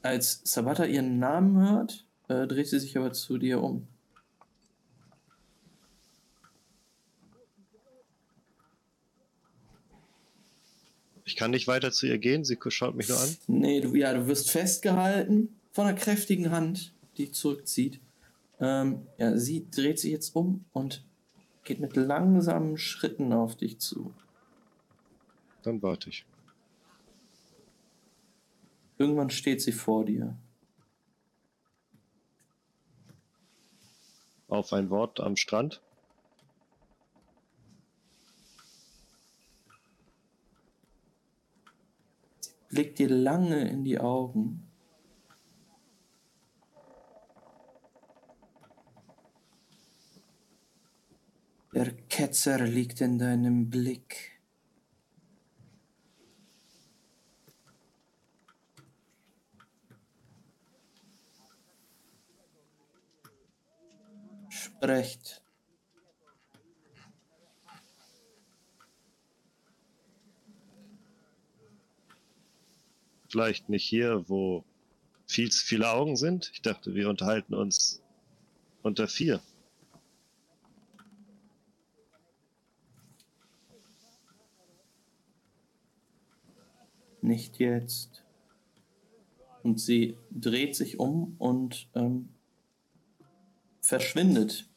als 0.00 0.40
Sabata 0.44 0.86
ihren 0.86 1.18
Namen 1.18 1.60
hört, 1.60 2.06
äh, 2.28 2.46
dreht 2.46 2.68
sie 2.68 2.78
sich 2.78 2.96
aber 2.96 3.12
zu 3.12 3.38
dir 3.38 3.62
um. 3.62 3.86
Ich 11.24 11.36
kann 11.36 11.50
nicht 11.50 11.66
weiter 11.66 11.92
zu 11.92 12.06
ihr 12.06 12.18
gehen, 12.18 12.44
sie 12.44 12.58
schaut 12.68 12.94
mich 12.94 13.08
nur 13.08 13.18
an. 13.18 13.36
Nee, 13.46 13.80
du, 13.80 13.94
ja, 13.94 14.12
du 14.12 14.26
wirst 14.26 14.50
festgehalten 14.50 15.48
von 15.72 15.86
einer 15.86 15.96
kräftigen 15.96 16.50
Hand, 16.50 16.92
die 17.16 17.30
zurückzieht. 17.30 18.00
Ähm, 18.60 19.06
ja, 19.18 19.36
sie 19.36 19.66
dreht 19.70 19.98
sich 19.98 20.12
jetzt 20.12 20.36
um 20.36 20.64
und 20.72 21.04
geht 21.64 21.80
mit 21.80 21.96
langsamen 21.96 22.76
Schritten 22.76 23.32
auf 23.32 23.56
dich 23.56 23.78
zu. 23.78 24.12
Dann 25.62 25.82
warte 25.82 26.10
ich. 26.10 26.26
Irgendwann 28.98 29.30
steht 29.30 29.62
sie 29.62 29.72
vor 29.72 30.04
dir. 30.04 30.36
Auf 34.52 34.74
ein 34.74 34.90
Wort 34.90 35.18
am 35.18 35.36
Strand. 35.36 35.80
blickt 42.68 42.98
dir 42.98 43.10
lange 43.10 43.68
in 43.68 43.84
die 43.84 43.98
Augen. 43.98 44.66
Der 51.74 51.92
Ketzer 52.08 52.64
liegt 52.64 53.02
in 53.02 53.18
deinem 53.18 53.68
Blick. 53.68 54.31
Sprecht. 64.82 65.40
Vielleicht 73.28 73.68
nicht 73.68 73.84
hier, 73.84 74.28
wo 74.28 74.64
viel 75.28 75.52
zu 75.52 75.64
viele 75.64 75.88
Augen 75.88 76.16
sind. 76.16 76.50
Ich 76.52 76.62
dachte, 76.62 76.96
wir 76.96 77.08
unterhalten 77.08 77.54
uns 77.54 78.02
unter 78.82 79.06
vier. 79.06 79.40
Nicht 87.20 87.60
jetzt. 87.60 88.24
Und 89.62 89.78
sie 89.78 90.18
dreht 90.32 90.74
sich 90.74 90.98
um 90.98 91.36
und 91.38 91.88
ähm, 91.94 92.30
verschwindet. 93.80 94.71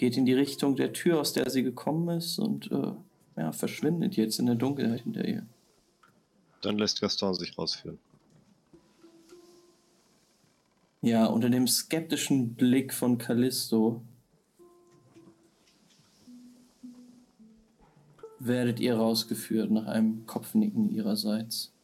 Geht 0.00 0.16
in 0.16 0.24
die 0.24 0.32
Richtung 0.32 0.76
der 0.76 0.94
Tür, 0.94 1.20
aus 1.20 1.34
der 1.34 1.50
sie 1.50 1.62
gekommen 1.62 2.16
ist 2.16 2.38
und 2.38 2.72
äh, 2.72 2.92
ja, 3.36 3.52
verschwindet 3.52 4.16
jetzt 4.16 4.38
in 4.38 4.46
der 4.46 4.54
Dunkelheit 4.54 5.02
hinter 5.02 5.28
ihr. 5.28 5.44
Dann 6.62 6.78
lässt 6.78 7.02
Gaston 7.02 7.34
sich 7.34 7.58
rausführen. 7.58 7.98
Ja, 11.02 11.26
unter 11.26 11.50
dem 11.50 11.68
skeptischen 11.68 12.54
Blick 12.54 12.94
von 12.94 13.18
Callisto 13.18 14.00
werdet 18.38 18.80
ihr 18.80 18.96
rausgeführt 18.96 19.70
nach 19.70 19.84
einem 19.84 20.24
Kopfnicken 20.24 20.88
ihrerseits. 20.94 21.74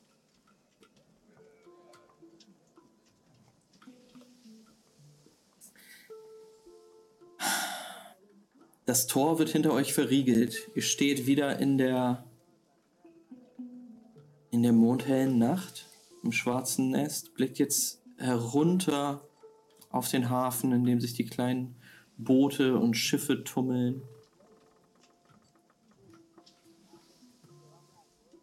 Das 8.87 9.09
Tor 9.09 9.41
wird 9.41 9.49
hinter 9.49 9.73
euch 9.73 9.93
verriegelt. 9.93 10.71
Ihr 10.77 10.83
steht 10.83 11.27
wieder 11.27 11.59
in 11.59 11.77
der 11.77 12.25
in 14.53 14.63
der 14.63 14.73
mondhellen 14.73 15.39
Nacht 15.39 15.87
im 16.23 16.31
schwarzen 16.31 16.91
Nest, 16.91 17.35
blickt 17.35 17.59
jetzt 17.59 18.01
herunter 18.17 19.21
auf 19.91 20.09
den 20.09 20.31
Hafen, 20.31 20.73
in 20.73 20.85
dem 20.85 21.01
sich 21.01 21.15
die 21.15 21.27
kleinen 21.27 21.75
Boote 22.17 22.79
und 22.79 22.95
Schiffe 22.95 23.43
tummeln. 23.43 24.03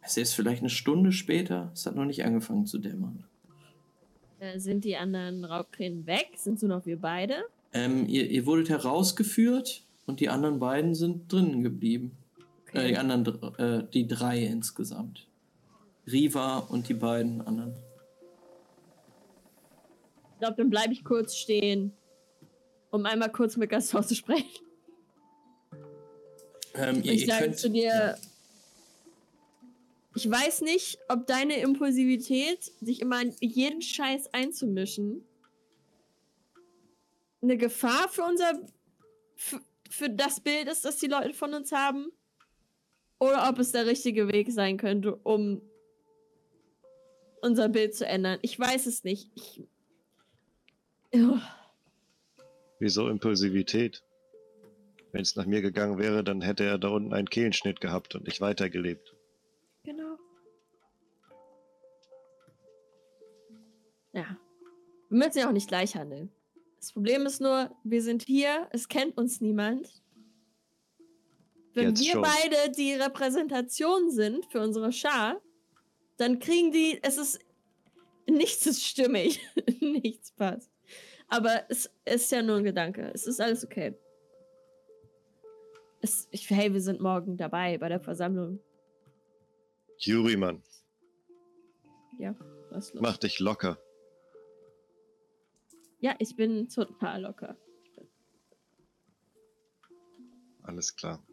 Es 0.01 0.17
ist 0.17 0.33
vielleicht 0.33 0.61
eine 0.61 0.69
Stunde 0.69 1.13
später, 1.13 1.71
es 1.73 1.85
hat 1.85 1.95
noch 1.95 2.05
nicht 2.05 2.23
angefangen 2.25 2.65
zu 2.65 2.77
dämmern. 2.77 3.23
Äh, 4.39 4.59
sind 4.59 4.83
die 4.83 4.97
anderen 4.97 5.45
Raubkrähen 5.45 6.05
weg? 6.05 6.31
Sind 6.35 6.61
nur 6.61 6.77
noch 6.77 6.85
wir 6.85 6.99
beide? 6.99 7.45
Ähm, 7.71 8.07
ihr, 8.07 8.29
ihr 8.29 8.45
wurdet 8.45 8.69
herausgeführt 8.69 9.83
und 10.05 10.19
die 10.19 10.29
anderen 10.29 10.59
beiden 10.59 10.95
sind 10.95 11.31
drinnen 11.31 11.63
geblieben. 11.63 12.17
Äh, 12.73 12.89
die 12.89 12.97
anderen, 12.97 13.57
äh, 13.57 13.83
die 13.93 14.07
drei 14.07 14.43
insgesamt. 14.43 15.27
Riva 16.11 16.57
und 16.57 16.89
die 16.89 16.93
beiden 16.93 17.41
anderen. 17.41 17.75
Ich 20.33 20.39
glaube, 20.39 20.55
dann 20.57 20.69
bleibe 20.69 20.93
ich 20.93 21.03
kurz 21.03 21.35
stehen, 21.35 21.93
um 22.91 23.05
einmal 23.05 23.31
kurz 23.31 23.55
mit 23.55 23.69
Gaston 23.69 24.03
zu 24.03 24.15
sprechen. 24.15 24.65
Ähm, 26.75 27.01
ihr, 27.03 27.13
Ich 27.13 27.25
sage 27.27 27.53
zu 27.53 27.69
dir, 27.69 28.17
ich 30.15 30.29
weiß 30.29 30.61
nicht, 30.61 30.99
ob 31.07 31.25
deine 31.27 31.59
Impulsivität, 31.61 32.71
sich 32.81 33.01
immer 33.01 33.21
in 33.21 33.33
jeden 33.39 33.81
Scheiß 33.81 34.33
einzumischen, 34.33 35.23
eine 37.41 37.57
Gefahr 37.57 38.09
für 38.09 38.23
unser, 38.23 38.59
für, 39.35 39.61
für 39.93 40.09
das 40.09 40.39
Bild 40.39 40.67
ist, 40.67 40.85
das 40.85 40.97
die 40.97 41.07
Leute 41.07 41.33
von 41.33 41.53
uns 41.53 41.71
haben, 41.71 42.11
oder 43.19 43.47
ob 43.47 43.59
es 43.59 43.71
der 43.71 43.85
richtige 43.85 44.27
Weg 44.27 44.51
sein 44.51 44.77
könnte, 44.77 45.15
um 45.15 45.61
unser 47.41 47.69
Bild 47.69 47.95
zu 47.95 48.05
ändern. 48.05 48.39
Ich 48.41 48.59
weiß 48.59 48.87
es 48.87 49.03
nicht. 49.03 49.29
Ich. 49.35 49.61
Wieso 52.79 53.07
Impulsivität? 53.07 54.03
Wenn 55.11 55.21
es 55.21 55.35
nach 55.35 55.45
mir 55.45 55.61
gegangen 55.61 55.99
wäre, 55.99 56.23
dann 56.23 56.41
hätte 56.41 56.63
er 56.63 56.79
da 56.79 56.87
unten 56.87 57.13
einen 57.13 57.29
Kehlenschnitt 57.29 57.79
gehabt 57.79 58.15
und 58.15 58.25
nicht 58.25 58.41
weitergelebt. 58.41 59.15
Genau. 59.83 60.17
Ja. 64.11 64.37
Wir 65.09 65.17
müssen 65.17 65.37
ja 65.37 65.47
auch 65.47 65.53
nicht 65.53 65.67
gleich 65.67 65.95
handeln. 65.95 66.31
Das 66.83 66.91
Problem 66.91 67.25
ist 67.25 67.39
nur, 67.39 67.73
wir 67.85 68.01
sind 68.01 68.23
hier, 68.23 68.67
es 68.71 68.89
kennt 68.89 69.17
uns 69.17 69.39
niemand. 69.39 70.03
Wenn 71.73 71.87
Jetzt 71.87 72.01
wir 72.01 72.11
schon. 72.11 72.21
beide 72.23 72.71
die 72.73 72.91
Repräsentation 72.91 74.11
sind 74.11 74.45
für 74.51 74.59
unsere 74.59 74.91
Schar, 74.91 75.39
dann 76.17 76.39
kriegen 76.39 76.73
die, 76.73 76.99
es 77.01 77.17
ist, 77.17 77.39
nichts 78.29 78.65
ist 78.65 78.83
stimmig. 78.83 79.39
nichts 79.79 80.33
passt. 80.33 80.69
Aber 81.29 81.63
es 81.69 81.89
ist 82.03 82.29
ja 82.33 82.41
nur 82.41 82.57
ein 82.57 82.65
Gedanke. 82.65 83.09
Es 83.13 83.27
ist 83.27 83.39
alles 83.39 83.63
okay. 83.63 83.95
Es, 86.01 86.27
ich, 86.31 86.49
hey, 86.49 86.73
wir 86.73 86.81
sind 86.81 86.99
morgen 86.99 87.37
dabei 87.37 87.77
bei 87.77 87.87
der 87.87 88.01
Versammlung. 88.01 88.59
Juri, 89.99 90.35
Mann, 90.35 90.61
Ja, 92.19 92.35
was 92.71 92.93
los? 92.93 93.01
mach 93.01 93.15
dich 93.15 93.39
locker. 93.39 93.79
Ja, 96.03 96.13
ich 96.19 96.35
bin 96.35 96.67
total 96.67 97.21
locker. 97.21 97.55
Alles 100.63 100.93
klar. 100.97 101.25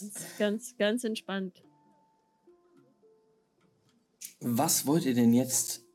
Ganz, 0.00 0.38
ganz, 0.38 0.76
ganz 0.76 1.04
entspannt. 1.04 1.62
Was 4.40 4.88
wollt 4.88 5.06
ihr 5.06 5.14
denn 5.14 5.32
jetzt 5.32 5.86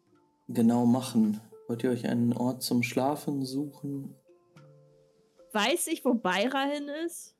genau 0.47 0.85
machen? 0.85 1.41
Wollt 1.67 1.83
ihr 1.83 1.89
euch 1.89 2.07
einen 2.07 2.31
Ort 2.31 2.63
zum 2.63 2.81
Schlafen 2.81 3.43
suchen? 3.43 4.15
Weiß 5.51 5.87
ich, 5.87 6.05
wo 6.05 6.13
Beira 6.13 6.63
hin 6.63 6.87
ist? 7.05 7.35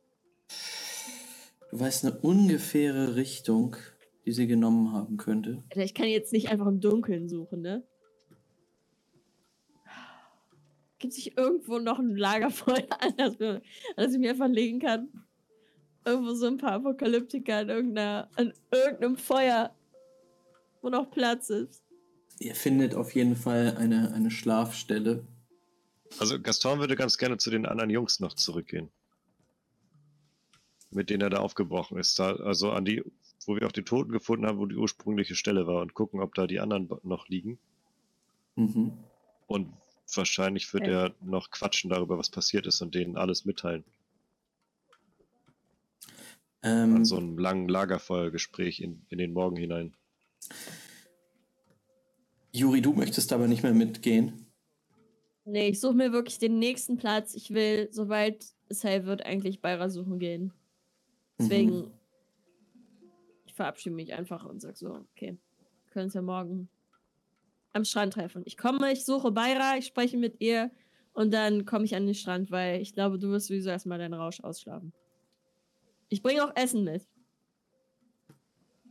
Du 1.71 1.79
weißt 1.79 2.03
eine 2.03 2.19
ungefähre 2.19 3.15
Richtung, 3.15 3.77
die 4.25 4.33
sie 4.33 4.47
genommen 4.47 4.91
haben 4.91 5.15
könnte. 5.15 5.63
Ich 5.73 5.93
kann 5.93 6.07
jetzt 6.07 6.33
nicht 6.33 6.49
einfach 6.49 6.67
im 6.67 6.81
Dunkeln 6.81 7.29
suchen, 7.29 7.61
ne? 7.61 7.87
Gibt 10.99 11.13
es 11.13 11.17
nicht 11.17 11.37
irgendwo 11.37 11.79
noch 11.79 11.97
ein 11.97 12.15
Lagerfeuer, 12.15 12.87
an 12.99 13.13
das, 13.17 13.39
wir, 13.39 13.55
an 13.55 13.61
das 13.95 14.13
ich 14.13 14.19
mir 14.19 14.31
einfach 14.31 14.49
legen 14.49 14.79
kann? 14.79 15.09
Irgendwo 16.05 16.33
so 16.33 16.47
ein 16.47 16.57
paar 16.57 16.73
Apokalyptiker 16.73 17.57
an, 17.57 17.69
irgendeiner, 17.69 18.29
an 18.35 18.53
irgendeinem 18.71 19.17
Feuer, 19.17 19.73
wo 20.81 20.89
noch 20.89 21.09
Platz 21.09 21.49
ist. 21.49 21.83
Ihr 22.39 22.55
findet 22.55 22.95
auf 22.95 23.15
jeden 23.15 23.35
Fall 23.35 23.75
eine, 23.77 24.13
eine 24.13 24.31
Schlafstelle. 24.31 25.25
Also 26.19 26.39
Gaston 26.41 26.79
würde 26.79 26.95
ganz 26.95 27.17
gerne 27.17 27.37
zu 27.37 27.49
den 27.49 27.65
anderen 27.65 27.89
Jungs 27.89 28.19
noch 28.19 28.33
zurückgehen. 28.33 28.89
Mit 30.91 31.09
denen 31.09 31.21
er 31.21 31.29
da 31.29 31.37
aufgebrochen 31.37 31.97
ist. 31.97 32.17
Da, 32.17 32.35
also 32.37 32.71
an 32.71 32.85
die, 32.85 33.03
wo 33.45 33.55
wir 33.55 33.67
auch 33.67 33.71
die 33.71 33.83
Toten 33.83 34.11
gefunden 34.11 34.45
haben, 34.45 34.57
wo 34.57 34.65
die 34.65 34.75
ursprüngliche 34.75 35.35
Stelle 35.35 35.67
war 35.67 35.81
und 35.81 35.93
gucken, 35.93 36.21
ob 36.21 36.33
da 36.33 36.47
die 36.47 36.59
anderen 36.59 36.89
noch 37.03 37.27
liegen. 37.27 37.59
Mhm. 38.55 38.93
Und 39.47 39.73
wahrscheinlich 40.15 40.73
wird 40.73 40.83
Okay. 40.83 40.93
er 40.93 41.15
noch 41.21 41.51
quatschen 41.51 41.89
darüber, 41.89 42.17
was 42.17 42.29
passiert 42.29 42.67
ist 42.67 42.81
und 42.81 42.95
denen 42.95 43.17
alles 43.17 43.45
mitteilen. 43.45 43.83
Ähm, 46.61 46.97
An 46.97 47.05
so 47.05 47.17
einem 47.17 47.37
langen 47.37 47.69
Lagerfeuergespräch 47.69 48.81
in, 48.81 49.05
in 49.09 49.17
den 49.17 49.33
Morgen 49.33 49.55
hinein. 49.55 49.95
Juri, 52.51 52.81
du 52.81 52.93
möchtest 52.93 53.31
aber 53.31 53.47
nicht 53.47 53.63
mehr 53.63 53.73
mitgehen. 53.73 54.45
Nee, 55.45 55.69
ich 55.69 55.79
suche 55.79 55.93
mir 55.95 56.11
wirklich 56.11 56.37
den 56.37 56.59
nächsten 56.59 56.97
Platz. 56.97 57.33
Ich 57.33 57.51
will, 57.51 57.87
sobald 57.91 58.45
es 58.67 58.83
hell 58.83 59.05
wird, 59.05 59.25
eigentlich 59.25 59.61
Beira 59.61 59.89
suchen 59.89 60.19
gehen. 60.19 60.53
Deswegen, 61.39 61.75
Mhm. 61.75 61.91
ich 63.45 63.53
verabschiede 63.53 63.95
mich 63.95 64.13
einfach 64.13 64.45
und 64.45 64.61
sag 64.61 64.77
so, 64.77 64.93
okay, 64.93 65.37
wir 65.85 65.91
können 65.91 66.05
uns 66.05 66.13
ja 66.13 66.21
morgen 66.21 66.69
am 67.73 67.85
Strand 67.85 68.13
treffen. 68.13 68.43
Ich 68.45 68.57
komme, 68.57 68.91
ich 68.91 69.05
suche 69.05 69.31
Beira, 69.31 69.77
ich 69.77 69.85
spreche 69.85 70.17
mit 70.17 70.41
ihr 70.41 70.71
und 71.13 71.31
dann 71.33 71.65
komme 71.65 71.85
ich 71.85 71.95
an 71.95 72.05
den 72.05 72.15
Strand, 72.15 72.51
weil 72.51 72.81
ich 72.81 72.93
glaube, 72.93 73.19
du 73.19 73.29
wirst 73.29 73.47
sowieso 73.47 73.69
erstmal 73.69 73.97
deinen 73.99 74.13
Rausch 74.13 74.39
ausschlafen. 74.41 74.93
Ich 76.09 76.21
bringe 76.21 76.43
auch 76.43 76.55
Essen 76.55 76.83
mit. 76.83 77.07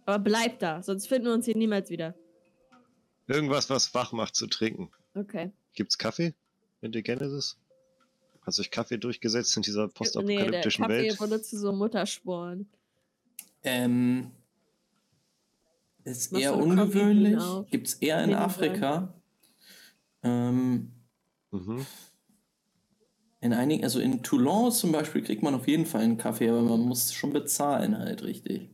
Aber 0.04 0.18
bleib 0.18 0.58
da, 0.60 0.82
sonst 0.82 1.06
finden 1.06 1.26
wir 1.26 1.34
uns 1.34 1.44
hier 1.44 1.56
niemals 1.56 1.90
wieder. 1.90 2.14
Irgendwas, 3.26 3.68
was 3.68 3.92
wach 3.92 4.12
macht 4.12 4.36
zu 4.36 4.46
trinken. 4.46 4.90
Okay. 5.14 5.52
Gibt's 5.74 5.98
Kaffee 5.98 6.34
in 6.80 6.92
der 6.92 7.02
Genesis? 7.02 7.58
Hat 8.42 8.54
sich 8.54 8.70
Kaffee 8.70 8.96
durchgesetzt 8.96 9.54
in 9.56 9.62
dieser 9.62 9.82
Nee, 9.82 9.88
der 9.88 9.94
postapokalyptischen 9.94 10.82
Kaffee 10.84 11.08
Welt? 11.08 11.18
benutzt 11.18 11.50
so 11.50 11.72
Muttersporen. 11.72 12.70
Ähm, 13.62 14.30
ist 16.10 16.32
Machst 16.32 16.44
eher 16.44 16.56
ungewöhnlich. 16.56 17.42
Gibt 17.70 17.88
es 17.88 17.94
eher 17.94 18.22
in 18.24 18.34
Afrika. 18.34 19.14
Ähm, 20.22 20.92
Mhm. 21.50 21.86
in 23.40 23.52
einigen, 23.52 23.84
also 23.84 24.00
in 24.00 24.22
Toulon 24.22 24.70
zum 24.72 24.92
Beispiel 24.92 25.22
kriegt 25.22 25.42
man 25.42 25.54
auf 25.54 25.66
jeden 25.66 25.86
Fall 25.86 26.02
einen 26.02 26.18
Kaffee, 26.18 26.48
aber 26.50 26.60
man 26.60 26.80
muss 26.80 27.12
schon 27.14 27.32
bezahlen 27.32 27.96
halt 27.96 28.22
richtig. 28.22 28.68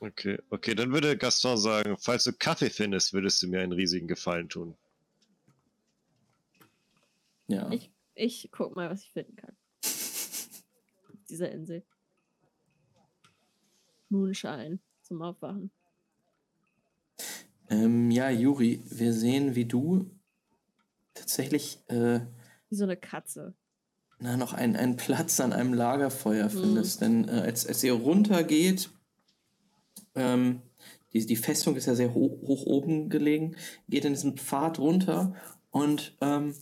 Okay, 0.00 0.38
okay, 0.50 0.74
dann 0.74 0.92
würde 0.92 1.16
Gaston 1.16 1.56
sagen, 1.56 1.96
falls 1.96 2.24
du 2.24 2.32
Kaffee 2.32 2.70
findest, 2.70 3.12
würdest 3.12 3.40
du 3.42 3.46
mir 3.46 3.60
einen 3.60 3.72
riesigen 3.72 4.08
Gefallen 4.08 4.48
tun. 4.48 4.74
Ja. 7.46 7.70
Ich, 7.70 7.92
ich 8.14 8.48
guck 8.50 8.74
mal, 8.74 8.90
was 8.90 9.02
ich 9.02 9.12
finden 9.12 9.36
kann. 9.36 9.54
Auf 9.84 11.24
dieser 11.28 11.52
Insel. 11.52 11.84
Moonshine 14.08 14.80
zum 15.02 15.22
Aufwachen. 15.22 15.70
Ähm, 17.72 18.10
ja, 18.10 18.28
Juri, 18.30 18.82
wir 18.90 19.12
sehen, 19.14 19.54
wie 19.54 19.64
du 19.64 20.10
tatsächlich 21.14 21.78
äh, 21.88 22.20
Wie 22.68 22.74
so 22.76 22.84
eine 22.84 22.96
Katze. 22.96 23.54
na, 24.18 24.36
noch 24.36 24.52
einen, 24.52 24.76
einen 24.76 24.96
Platz 24.96 25.40
an 25.40 25.52
einem 25.52 25.72
Lagerfeuer 25.74 26.46
Mhm. 26.46 26.50
findest. 26.50 27.00
Denn 27.00 27.28
äh, 27.28 27.32
als, 27.32 27.66
als 27.66 27.82
ihr 27.82 27.94
runtergeht, 27.94 28.90
ähm, 30.14 30.60
die, 31.12 31.24
die 31.24 31.36
Festung 31.36 31.76
ist 31.76 31.86
ja 31.86 31.94
sehr 31.94 32.12
hoch, 32.14 32.40
hoch 32.42 32.66
oben 32.66 33.08
gelegen, 33.08 33.56
geht 33.88 34.04
in 34.04 34.12
diesen 34.12 34.36
Pfad 34.36 34.78
runter 34.78 35.34
und 35.70 36.16
ähm, 36.20 36.54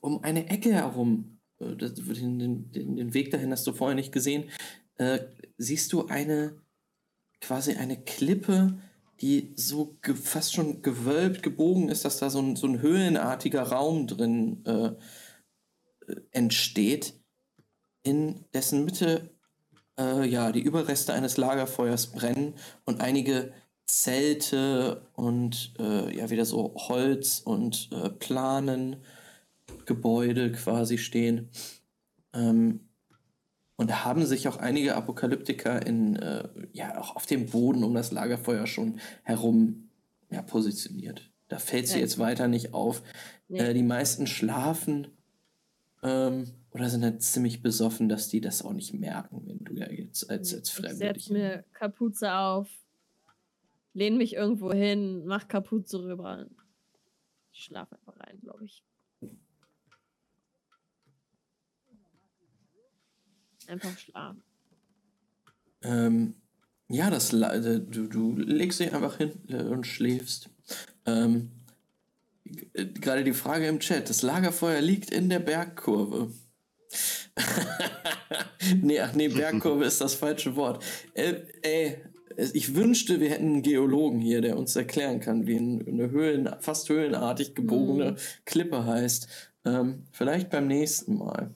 um 0.00 0.22
eine 0.22 0.48
Ecke 0.48 0.72
herum, 0.72 1.38
äh, 1.58 1.74
den, 1.76 2.38
den, 2.38 2.70
den 2.96 3.14
Weg 3.14 3.30
dahin 3.30 3.50
hast 3.50 3.66
du 3.66 3.72
vorher 3.72 3.94
nicht 3.94 4.12
gesehen, 4.12 4.44
äh, 4.96 5.20
siehst 5.56 5.92
du 5.92 6.06
eine 6.06 6.60
quasi 7.40 7.72
eine 7.74 7.96
Klippe, 7.98 8.78
die 9.20 9.52
so 9.56 9.96
fast 10.22 10.54
schon 10.54 10.82
gewölbt, 10.82 11.42
gebogen 11.42 11.88
ist, 11.88 12.04
dass 12.04 12.18
da 12.18 12.30
so 12.30 12.40
ein, 12.40 12.56
so 12.56 12.66
ein 12.66 12.80
höhlenartiger 12.80 13.62
Raum 13.62 14.06
drin 14.06 14.64
äh, 14.64 14.92
äh, 16.06 16.16
entsteht, 16.30 17.14
in 18.02 18.44
dessen 18.54 18.84
Mitte 18.84 19.30
äh, 19.98 20.26
ja, 20.26 20.52
die 20.52 20.62
Überreste 20.62 21.12
eines 21.12 21.36
Lagerfeuers 21.36 22.08
brennen 22.08 22.54
und 22.84 23.00
einige 23.00 23.52
Zelte 23.86 25.08
und 25.14 25.74
äh, 25.78 26.16
ja 26.16 26.30
wieder 26.30 26.44
so 26.44 26.74
Holz 26.76 27.40
und 27.44 27.90
äh, 27.92 28.08
Planen, 28.08 28.96
Gebäude 29.84 30.52
quasi 30.52 30.96
stehen. 30.96 31.50
Ähm, 32.32 32.89
und 33.80 33.90
da 33.90 34.04
haben 34.04 34.24
sich 34.26 34.46
auch 34.46 34.58
einige 34.58 34.94
Apokalyptiker 34.94 35.84
in, 35.86 36.16
äh, 36.16 36.48
ja, 36.72 36.98
auch 37.00 37.16
auf 37.16 37.26
dem 37.26 37.46
Boden 37.46 37.82
um 37.82 37.94
das 37.94 38.12
Lagerfeuer 38.12 38.66
schon 38.66 39.00
herum 39.22 39.88
ja, 40.30 40.42
positioniert. 40.42 41.30
Da 41.48 41.58
fällt 41.58 41.88
sie 41.88 41.94
Ja. 41.94 42.00
jetzt 42.00 42.18
weiter 42.18 42.46
nicht 42.46 42.74
auf. 42.74 43.02
Nee. 43.48 43.58
Äh, 43.58 43.74
die 43.74 43.82
meisten 43.82 44.26
schlafen 44.26 45.08
ähm, 46.02 46.44
oder 46.72 46.88
sind 46.88 47.02
halt 47.02 47.22
ziemlich 47.22 47.62
besoffen, 47.62 48.08
dass 48.08 48.28
die 48.28 48.40
das 48.40 48.62
auch 48.64 48.72
nicht 48.72 48.94
merken, 48.94 49.42
wenn 49.46 49.58
du 49.64 49.72
ja 49.74 49.90
jetzt 49.90 50.30
als, 50.30 50.54
als 50.54 50.68
ich 50.68 50.74
Fremde 50.74 50.96
setz 50.96 51.14
dich- 51.24 51.30
mir 51.30 51.64
Kapuze 51.72 52.32
auf, 52.34 52.68
lehne 53.94 54.16
mich 54.18 54.34
irgendwo 54.34 54.72
hin, 54.72 55.24
mach 55.24 55.48
Kapuze 55.48 56.02
rüber. 56.04 56.46
Ich 57.52 57.64
schlafe 57.64 57.96
einfach 57.96 58.20
rein, 58.20 58.38
glaube 58.40 58.64
ich. 58.66 58.84
Einfach 63.70 63.96
schlafen. 63.98 64.42
Ähm, 65.82 66.34
ja, 66.88 67.08
das, 67.08 67.32
äh, 67.32 67.80
du, 67.80 68.08
du 68.08 68.36
legst 68.36 68.80
dich 68.80 68.92
einfach 68.92 69.16
hin 69.18 69.32
äh, 69.48 69.62
und 69.62 69.86
schläfst. 69.86 70.50
Ähm, 71.06 71.50
äh, 72.74 72.86
Gerade 72.86 73.22
die 73.24 73.32
Frage 73.32 73.66
im 73.68 73.78
Chat: 73.80 74.10
Das 74.10 74.22
Lagerfeuer 74.22 74.80
liegt 74.80 75.10
in 75.10 75.28
der 75.28 75.38
Bergkurve. 75.38 76.32
nee, 78.82 79.00
ach 79.00 79.14
nee, 79.14 79.28
Bergkurve 79.28 79.84
ist 79.84 80.00
das 80.00 80.14
falsche 80.14 80.56
Wort. 80.56 80.84
Äh, 81.14 81.34
ey, 81.62 81.98
ich 82.52 82.74
wünschte, 82.74 83.20
wir 83.20 83.30
hätten 83.30 83.46
einen 83.46 83.62
Geologen 83.62 84.18
hier, 84.18 84.40
der 84.40 84.56
uns 84.58 84.74
erklären 84.74 85.20
kann, 85.20 85.46
wie 85.46 85.56
ein- 85.56 85.86
eine 85.86 86.10
Höhlen, 86.10 86.48
fast 86.60 86.88
höhlenartig 86.88 87.54
gebogene 87.54 88.10
Hm. 88.10 88.16
Klippe 88.44 88.84
heißt. 88.84 89.28
Ähm, 89.64 90.04
vielleicht 90.10 90.50
beim 90.50 90.66
nächsten 90.66 91.18
Mal. 91.18 91.54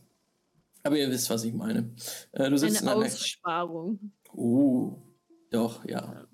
Aber 0.85 0.98
ihr 0.98 1.11
wisst, 1.11 1.31
was 1.31 1.44
ich 1.44 1.55
meine. 1.55 1.90
Äh, 2.32 2.51
du 2.51 2.59
sitzt 2.59 2.82
Eine 2.82 2.93
in 2.93 2.97
einer 2.98 3.06
Aussparung. 3.06 4.12
Oh, 4.35 4.98
doch, 5.51 5.85
ja. 5.86 6.27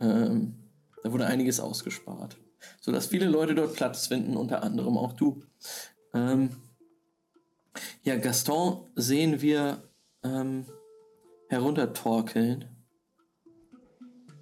Ähm, 0.00 0.54
da 1.02 1.12
wurde 1.12 1.26
einiges 1.26 1.60
ausgespart. 1.60 2.38
Sodass 2.80 3.06
viele 3.06 3.26
Leute 3.26 3.54
dort 3.54 3.74
Platz 3.74 4.06
finden, 4.06 4.38
unter 4.38 4.62
anderem 4.62 4.96
auch 4.96 5.12
du. 5.12 5.42
Ähm, 6.14 6.56
ja, 8.02 8.16
Gaston 8.16 8.88
sehen 8.94 9.42
wir 9.42 9.82
ähm, 10.22 10.64
heruntertorkeln. 11.48 12.64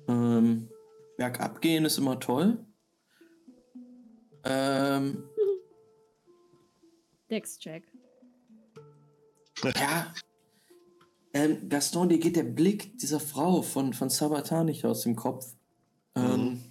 Ähm, 0.07 0.69
bergab 1.17 1.61
gehen 1.61 1.85
ist 1.85 1.99
immer 1.99 2.21
toll. 2.21 2.65
Ähm, 4.45 5.25
Dex-Check. 7.31 7.92
Ja. 9.65 10.13
Ähm, 11.35 11.69
Gaston, 11.69 12.09
dir 12.09 12.19
geht 12.19 12.37
der 12.37 12.43
Blick 12.43 12.99
dieser 12.99 13.21
Frau 13.21 13.63
von, 13.63 13.95
von 13.95 14.11
Sabatar 14.11 14.65
nicht 14.65 14.85
aus 14.85 15.03
dem 15.03 15.17
Kopf. 15.17 15.55
Ähm, 16.15 16.63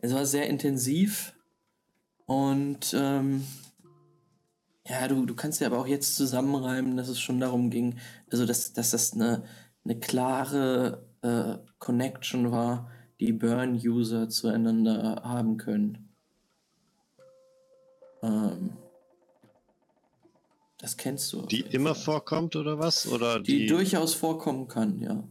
es 0.00 0.12
war 0.12 0.26
sehr 0.26 0.48
intensiv 0.48 1.34
und 2.26 2.94
ähm, 2.94 3.44
ja, 4.86 5.06
du, 5.08 5.26
du 5.26 5.34
kannst 5.34 5.60
ja 5.60 5.66
aber 5.66 5.78
auch 5.78 5.86
jetzt 5.86 6.16
zusammenreimen, 6.16 6.96
dass 6.96 7.08
es 7.08 7.20
schon 7.20 7.40
darum 7.40 7.70
ging, 7.70 7.98
also 8.30 8.46
dass, 8.46 8.72
dass 8.72 8.90
das 8.90 9.12
eine, 9.12 9.44
eine 9.84 9.98
klare 9.98 11.06
äh, 11.22 11.56
Connection 11.78 12.50
war, 12.50 12.90
die 13.20 13.32
Burn-User 13.32 14.28
zueinander 14.28 15.22
haben 15.24 15.56
können. 15.56 16.08
Ähm, 18.22 18.76
das 20.78 20.96
kennst 20.96 21.32
du. 21.32 21.42
Die 21.42 21.60
immer 21.60 21.94
Fall. 21.94 22.04
vorkommt 22.04 22.56
oder 22.56 22.78
was? 22.78 23.06
Oder 23.06 23.40
Die, 23.40 23.60
die. 23.60 23.66
durchaus 23.66 24.14
vorkommen 24.14 24.68
kann, 24.68 24.98
ja. 25.00 25.26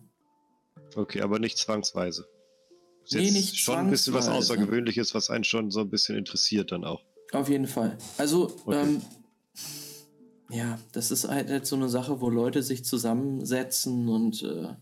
okay, 0.96 1.22
aber 1.22 1.40
nicht 1.40 1.58
zwangsweise. 1.58 2.28
Ist 3.06 3.14
Nee, 3.16 3.24
jetzt 3.26 3.34
nicht 3.34 3.58
schon 3.60 3.78
ein 3.78 3.90
bisschen 3.90 4.14
was 4.14 4.26
zwangsweise. 4.26 4.54
Außergewöhnliches, 4.54 5.16
was 5.16 5.30
einen 5.30 5.44
schon 5.46 5.72
so 5.72 5.80
ein 5.82 5.90
bisschen 5.90 6.18
interessiert 6.18 6.72
dann 6.72 6.84
auch. 6.84 7.02
Auf 7.32 7.48
jeden 7.50 7.68
Fall. 7.68 7.98
Also, 8.18 8.52
Okay. 8.66 8.82
ähm, 8.84 9.02
ja, 10.50 10.78
das 10.94 11.12
ist 11.12 11.28
halt, 11.28 11.50
halt 11.50 11.66
so 11.66 11.76
eine 11.76 11.90
Sache, 11.90 12.20
wo 12.22 12.30
Leute 12.30 12.64
sich 12.64 12.84
zusammensetzen 12.86 14.08
und 14.10 14.44
äh, 14.44 14.76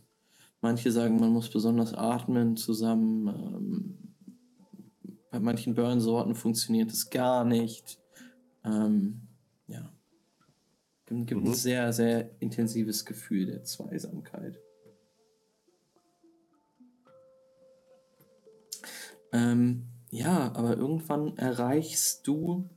manche 0.61 0.91
sagen, 0.91 1.19
man 1.19 1.29
muss 1.31 1.49
besonders 1.49 1.93
atmen 1.93 2.55
zusammen. 2.57 3.27
Ähm, 3.27 3.97
bei 5.31 5.39
manchen 5.39 5.75
Burn-Sorten 5.75 6.33
funktioniert 6.33 6.91
es 6.91 7.09
gar 7.09 7.43
nicht. 7.45 7.99
Ähm. 8.63 9.24
Gibt, 11.05 11.27
gibt 11.27 11.41
Mhm. 11.41 11.47
ein 11.49 11.53
sehr, 11.53 11.93
sehr 11.93 12.31
intensives 12.41 13.05
Gefühl 13.05 13.45
der 13.45 13.63
Zweisamkeit. 13.63 14.59
Ähm, 19.31 19.87
ja, 20.11 20.53
aber 20.55 20.77
irgendwann 20.77 21.37
erreichst 21.37 22.25
du 22.27 22.69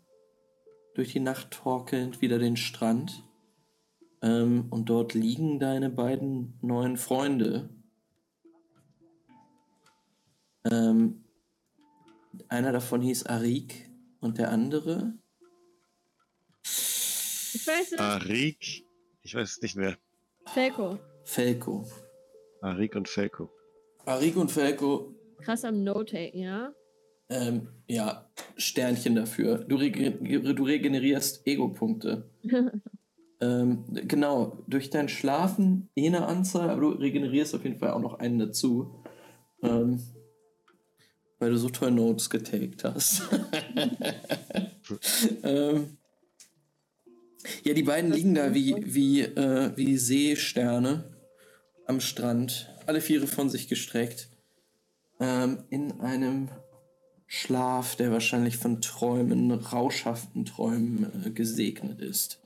durch 0.95 1.13
die 1.13 1.21
Nacht 1.21 1.53
torkelnd 1.53 2.21
wieder 2.21 2.39
den 2.39 2.57
Strand. 2.57 3.23
Ähm, 4.21 4.67
und 4.71 4.87
dort 4.91 5.15
liegen 5.15 5.61
deine 5.61 5.91
beiden 5.91 6.59
neuen 6.61 6.97
Freunde. 6.97 7.71
Ähm, 10.65 11.25
einer 12.49 12.73
davon 12.73 13.01
hieß 13.01 13.27
Arik 13.27 13.89
und 14.21 14.39
der 14.39 14.51
andere. 14.51 15.15
Weiß 17.69 17.91
nicht. 17.91 18.01
Arik, 18.01 18.87
ich 19.23 19.35
weiß 19.35 19.51
es 19.51 19.63
nicht 19.63 19.77
mehr. 19.77 19.99
Felko. 20.47 20.99
Felko. 21.25 21.87
Arik 22.63 22.97
und 22.97 23.09
Felko. 23.09 23.51
Arik 24.07 24.37
und 24.37 24.51
Felko, 24.51 25.15
Krass 25.43 25.65
am 25.65 25.85
Note-Taken, 25.85 26.41
ja? 26.41 26.73
ähm, 27.29 27.69
ja, 27.87 28.31
Sternchen 28.57 29.15
dafür. 29.15 29.59
Du, 29.59 29.77
rege 29.77 30.13
du 30.13 30.65
regenerierst 30.65 31.47
Ego-Punkte. 31.47 32.31
ähm, 33.41 33.85
genau, 33.89 34.65
durch 34.67 34.89
dein 34.89 35.11
Schlafen 35.11 35.91
eh 35.95 36.07
eine 36.07 36.27
Anzahl, 36.27 36.71
aber 36.71 36.81
du 36.81 36.89
regenerierst 36.93 37.55
auf 37.55 37.65
jeden 37.65 37.79
Fall 37.79 37.91
auch 37.91 38.01
noch 38.01 38.19
einen 38.19 38.39
dazu. 38.39 39.05
Ähm, 39.63 40.01
weil 41.39 41.51
du 41.51 41.59
so 41.59 41.69
toll 41.69 41.91
Notes 41.91 42.31
getaked 42.31 42.83
hast. 42.85 43.23
ähm, 45.43 45.99
ja, 47.65 47.75
die 47.75 47.83
beiden 47.83 48.13
liegen 48.13 48.35
da 48.35 48.55
wie, 48.55 48.75
wie, 48.79 49.23
äh, 49.23 49.73
wie 49.77 49.97
Seesterne 49.97 51.17
am 51.87 52.01
Strand, 52.01 52.71
alle 52.87 53.01
Viere 53.01 53.27
von 53.27 53.51
sich 53.51 53.69
gestreckt, 53.69 54.29
ähm, 55.21 55.65
in 55.71 56.01
einem 56.01 56.49
Schlaf, 57.27 57.97
der 57.97 58.11
wahrscheinlich 58.11 58.57
von 58.57 58.81
Träumen, 58.81 59.51
rauschhaften 59.51 60.45
Träumen 60.45 61.27
äh, 61.27 61.31
gesegnet 61.31 62.01
ist. 62.01 62.41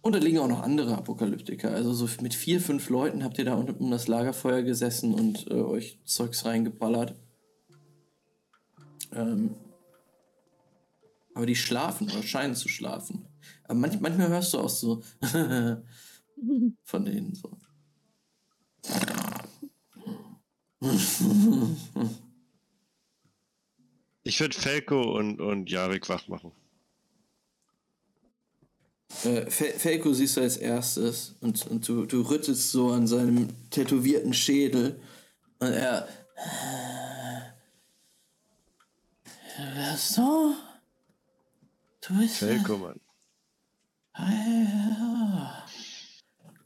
Und 0.00 0.14
da 0.14 0.18
liegen 0.18 0.38
auch 0.38 0.48
noch 0.48 0.62
andere 0.62 0.96
Apokalyptiker. 0.96 1.72
Also 1.72 1.92
so 1.92 2.08
mit 2.22 2.34
vier, 2.34 2.60
fünf 2.60 2.88
Leuten 2.88 3.22
habt 3.24 3.38
ihr 3.38 3.44
da 3.44 3.54
unten 3.54 3.84
um 3.84 3.90
das 3.90 4.08
Lagerfeuer 4.08 4.62
gesessen 4.62 5.12
und 5.12 5.46
äh, 5.50 5.54
euch 5.54 5.98
Zeugs 6.04 6.44
reingeballert. 6.44 7.14
Ähm, 9.12 9.54
aber 11.38 11.46
die 11.46 11.54
schlafen 11.54 12.10
oder 12.10 12.24
scheinen 12.24 12.56
zu 12.56 12.68
schlafen. 12.68 13.24
Aber 13.62 13.74
manch, 13.74 14.00
manchmal 14.00 14.28
hörst 14.28 14.54
du 14.54 14.58
auch 14.58 14.68
so 14.68 15.04
von 16.82 17.04
denen 17.04 17.32
so. 17.32 17.56
Ich 24.24 24.40
würde 24.40 24.58
Felko 24.58 25.16
und, 25.16 25.40
und 25.40 25.70
Jarek 25.70 26.08
wach 26.08 26.26
machen. 26.26 26.50
Äh, 29.22 29.48
Fel 29.48 29.78
Felko 29.78 30.12
siehst 30.12 30.38
du 30.38 30.40
als 30.40 30.56
erstes 30.56 31.36
und, 31.40 31.64
und 31.68 31.88
du, 31.88 32.04
du 32.04 32.22
rüttelst 32.22 32.72
so 32.72 32.90
an 32.90 33.06
seinem 33.06 33.48
tätowierten 33.70 34.34
Schädel 34.34 35.00
und 35.60 35.72
er. 35.72 36.08
Was 39.76 40.14
so? 40.14 40.52
Du 42.08 42.18
bist. 42.18 42.38
Felko, 42.38 42.78
Mann. 42.78 43.00
Ah, 44.14 45.64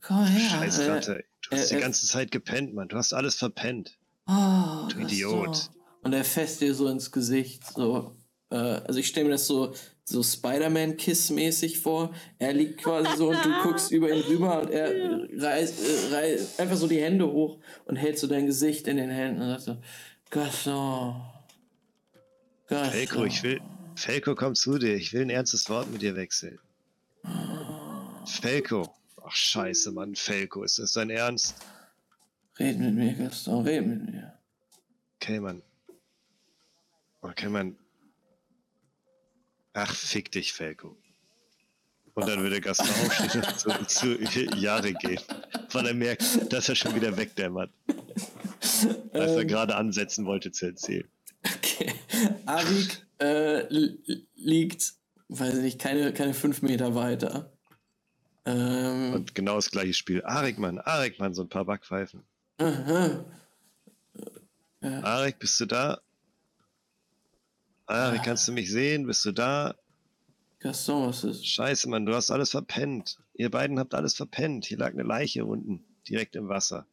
Komm 0.01 0.25
her. 0.25 0.51
Scheiß 0.51 0.79
äh. 0.79 0.87
Du 0.87 1.57
hast 1.57 1.71
äh, 1.71 1.75
die 1.75 1.75
äh, 1.75 1.81
ganze 1.81 2.07
Zeit 2.07 2.31
gepennt, 2.31 2.75
Mann. 2.75 2.89
Du 2.89 2.97
hast 2.97 3.13
alles 3.13 3.35
verpennt. 3.35 3.99
Oh, 4.27 4.89
Du 4.89 5.01
Idiot. 5.01 5.57
So. 5.57 5.71
Und 6.03 6.13
er 6.13 6.25
fässt 6.25 6.61
dir 6.61 6.75
so 6.75 6.89
ins 6.89 7.11
Gesicht. 7.11 7.65
So. 7.75 8.17
Äh, 8.51 8.57
also 8.57 9.01
ich 9.01 9.09
stelle 9.09 9.27
mir 9.27 9.33
das 9.33 9.47
so, 9.47 9.75
so 10.05 10.23
Spider-Man-Kiss-mäßig 10.23 11.81
vor. 11.81 12.13
Er 12.39 12.53
liegt 12.53 12.83
quasi 12.83 13.17
so 13.17 13.31
und 13.31 13.45
du 13.45 13.63
guckst 13.63 13.91
über 13.91 14.11
ihn 14.13 14.23
rüber 14.23 14.63
und 14.63 14.71
er 14.71 14.91
reißt, 15.39 15.75
äh, 15.81 16.15
reißt 16.15 16.61
einfach 16.61 16.77
so 16.77 16.87
die 16.87 17.01
Hände 17.01 17.27
hoch 17.27 17.59
und 17.85 17.97
hält 17.97 18.19
so 18.19 18.27
dein 18.27 18.47
Gesicht 18.47 18.87
in 18.87 18.97
den 18.97 19.11
Händen 19.11 19.43
und 19.43 19.49
sagt 19.49 19.63
so, 19.63 19.77
Gaston. 20.31 21.21
Gaston. 22.69 22.91
Felko, 22.93 23.25
ich 23.25 23.43
will. 23.43 23.61
Felko, 23.95 24.35
komm 24.35 24.55
zu 24.55 24.79
dir. 24.79 24.95
Ich 24.97 25.13
will 25.13 25.23
ein 25.23 25.31
ernstes 25.31 25.69
Wort 25.69 25.91
mit 25.91 26.03
dir 26.03 26.17
wechseln. 26.17 26.59
Felko. 28.27 28.93
Ach, 29.25 29.31
scheiße, 29.35 29.93
Mann. 29.93 30.15
Felko, 30.15 30.65
ist 30.65 30.79
das 30.79 30.93
dein 30.93 31.11
Ernst? 31.11 31.57
Red 32.59 32.79
mit 32.79 32.95
mir, 32.95 33.15
Gaston, 33.15 33.65
red 33.65 33.87
mit 33.87 34.05
mir. 34.11 34.39
Okay, 35.17 35.41
Mann. 35.41 35.63
Okay, 37.21 37.49
Mann. 37.49 37.77
Ach, 39.75 39.95
fick 39.95 40.31
dich, 40.33 40.53
Felko. 40.53 40.97
Und 42.15 42.29
dann 42.29 42.43
würde 42.43 42.61
Gaston 42.61 42.89
aufstehen 42.89 43.43
und 43.43 43.59
zu, 43.91 44.25
zu 44.27 44.55
Jahre 44.57 44.93
gehen. 44.93 45.21
Weil 45.71 45.87
er 45.87 45.95
merkt, 45.95 46.53
dass 46.53 46.69
er 46.69 46.75
schon 46.75 46.95
wieder 46.95 47.17
wegdämmert. 47.17 47.71
Als 49.13 49.33
er 49.33 49.39
Ähm. 49.43 49.49
gerade 49.49 49.77
ansetzen 49.77 50.27
wollte 50.27 50.51
zu 50.53 50.67
erzählen. 50.67 51.09
Okay. 51.73 51.93
Arik 52.47 53.07
äh, 53.21 53.67
li- 53.73 54.27
liegt, 54.37 54.95
weiß 55.29 55.55
ich 55.57 55.63
nicht, 55.63 55.79
keine, 55.81 56.13
keine 56.13 56.35
fünf 56.35 56.63
Meter 56.63 56.95
weiter. 56.95 57.53
Ähm, 58.45 59.13
Und 59.15 59.35
genau 59.35 59.57
das 59.57 59.71
gleiche 59.71 59.95
Spiel. 59.95 60.23
Arik, 60.25 60.59
Mann, 60.59 60.79
Arik, 60.79 61.19
Mann, 61.19 61.35
so 61.35 61.43
ein 61.43 61.49
paar 61.49 61.65
Backpfeifen. 61.65 62.23
aha. 62.59 63.25
Arik, 64.81 65.39
bist 65.39 65.61
du 65.61 65.67
da? 65.67 66.01
Arik, 67.87 68.23
kannst 68.25 68.49
du 68.49 68.53
mich 68.53 68.71
sehen? 68.71 69.07
Bist 69.07 69.25
du 69.25 69.31
da? 69.33 69.77
Gaston, 70.59 71.09
was 71.09 71.23
ist? 71.25 71.47
Scheiße, 71.47 71.89
Mann, 71.89 72.05
du 72.07 72.15
hast 72.15 72.31
alles 72.31 72.51
verpennt. 72.51 73.19
Ihr 73.35 73.51
beiden 73.51 73.79
habt 73.79 73.95
alles 73.95 74.15
verpennt. 74.15 74.65
Hier 74.67 74.79
lag 74.79 74.91
eine 74.93 75.03
Leiche 75.05 75.45
unten, 75.45 75.85
direkt 76.09 76.35
im 76.37 76.49
Wasser. 76.49 76.87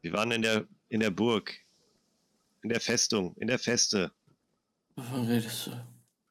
Wir 0.00 0.12
waren 0.14 0.30
in 0.30 0.42
der, 0.42 0.66
in 0.88 1.00
der 1.00 1.10
Burg. 1.10 1.54
In 2.64 2.70
der 2.70 2.80
Festung, 2.80 3.36
in 3.36 3.46
der 3.48 3.58
Feste. 3.58 4.10
Wovon 4.96 5.26
redest 5.26 5.66
du? 5.66 5.86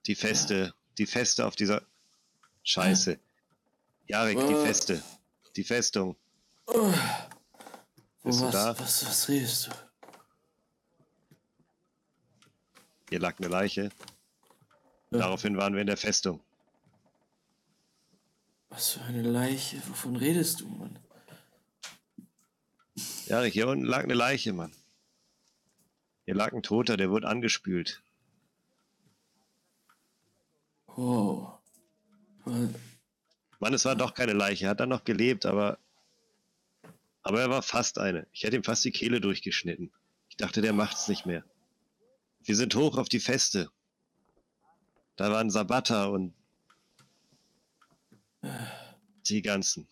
Die 0.07 0.15
Feste, 0.15 0.73
die 0.97 1.05
Feste 1.05 1.45
auf 1.45 1.55
dieser. 1.55 1.83
Scheiße. 2.63 3.19
Jarek, 4.07 4.39
die 4.39 4.53
Äh. 4.53 4.65
Feste. 4.65 5.03
Die 5.55 5.63
Festung. 5.63 6.15
Wo, 6.65 6.91
Bist 8.23 8.39
du 8.41 8.45
was, 8.45 8.51
da? 8.51 8.79
was, 8.79 9.05
was 9.05 9.29
redest 9.29 9.67
du? 9.67 9.71
Hier 13.09 13.19
lag 13.19 13.37
eine 13.37 13.49
Leiche. 13.49 13.91
Ja. 15.11 15.19
Daraufhin 15.19 15.55
waren 15.55 15.75
wir 15.75 15.81
in 15.81 15.87
der 15.87 15.97
Festung. 15.97 16.41
Was 18.69 18.93
für 18.93 19.01
eine 19.01 19.21
Leiche? 19.21 19.77
Wovon 19.87 20.15
redest 20.15 20.61
du, 20.61 20.67
Mann? 20.67 20.97
Jarek, 23.27 23.53
hier 23.53 23.67
unten 23.67 23.85
lag 23.85 24.03
eine 24.03 24.15
Leiche, 24.15 24.51
Mann. 24.51 24.73
Hier 26.25 26.35
lag 26.35 26.53
ein 26.53 26.63
Toter, 26.63 26.97
der 26.97 27.09
wurde 27.09 27.27
angespült. 27.27 28.01
Oh. 30.95 31.47
Mann, 32.45 33.73
es 33.73 33.85
war 33.85 33.95
doch 33.95 34.13
keine 34.13 34.33
Leiche. 34.33 34.65
Er 34.65 34.71
hat 34.71 34.79
dann 34.79 34.89
noch 34.89 35.03
gelebt, 35.03 35.45
aber. 35.45 35.79
Aber 37.23 37.41
er 37.41 37.49
war 37.49 37.61
fast 37.61 37.99
eine. 37.99 38.27
Ich 38.33 38.43
hätte 38.43 38.57
ihm 38.57 38.63
fast 38.63 38.83
die 38.83 38.91
Kehle 38.91 39.21
durchgeschnitten. 39.21 39.91
Ich 40.29 40.35
dachte, 40.35 40.61
der 40.61 40.73
macht's 40.73 41.07
nicht 41.07 41.25
mehr. 41.25 41.43
Wir 42.41 42.55
sind 42.55 42.75
hoch 42.75 42.97
auf 42.97 43.07
die 43.07 43.21
Feste. 43.21 43.69
Da 45.15 45.31
waren 45.31 45.49
Sabata 45.49 46.05
und 46.05 46.33
die 49.27 49.41
ganzen. 49.41 49.87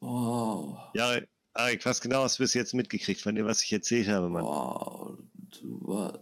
Wow. 0.00 0.90
Ja, 0.94 1.20
Arik, 1.54 1.86
was 1.86 2.00
genau 2.00 2.22
hast 2.24 2.38
du 2.38 2.42
bis 2.42 2.54
jetzt 2.54 2.74
mitgekriegt 2.74 3.20
von 3.20 3.34
dem, 3.34 3.46
was 3.46 3.62
ich 3.62 3.72
erzählt 3.72 4.08
habe, 4.08 4.28
Mann? 4.28 4.42
Wow. 4.44 5.18
Du, 5.60 5.80
war, 5.86 6.18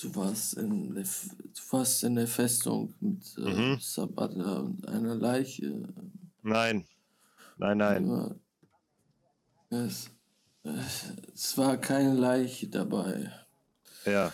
du, 0.00 0.14
warst 0.14 0.54
in 0.54 0.94
der, 0.94 1.02
du 1.04 1.60
warst 1.70 2.04
in 2.04 2.14
der 2.14 2.28
Festung 2.28 2.94
mit 3.00 3.36
äh, 3.38 3.40
Mhm. 3.40 3.78
Sabata 3.80 4.60
und 4.60 4.86
einer 4.88 5.16
Leiche. 5.16 5.82
Nein. 6.42 6.86
Nein, 7.58 7.78
nein. 7.78 8.40
Es, 9.70 10.10
es, 10.62 11.04
es 11.34 11.58
war 11.58 11.76
keine 11.76 12.14
Leiche 12.14 12.68
dabei. 12.68 13.32
Ja. 14.04 14.32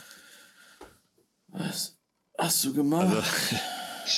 Was 1.49 1.97
hast 2.37 2.65
du 2.65 2.75
gemacht? 2.75 3.17
Also, 3.17 3.57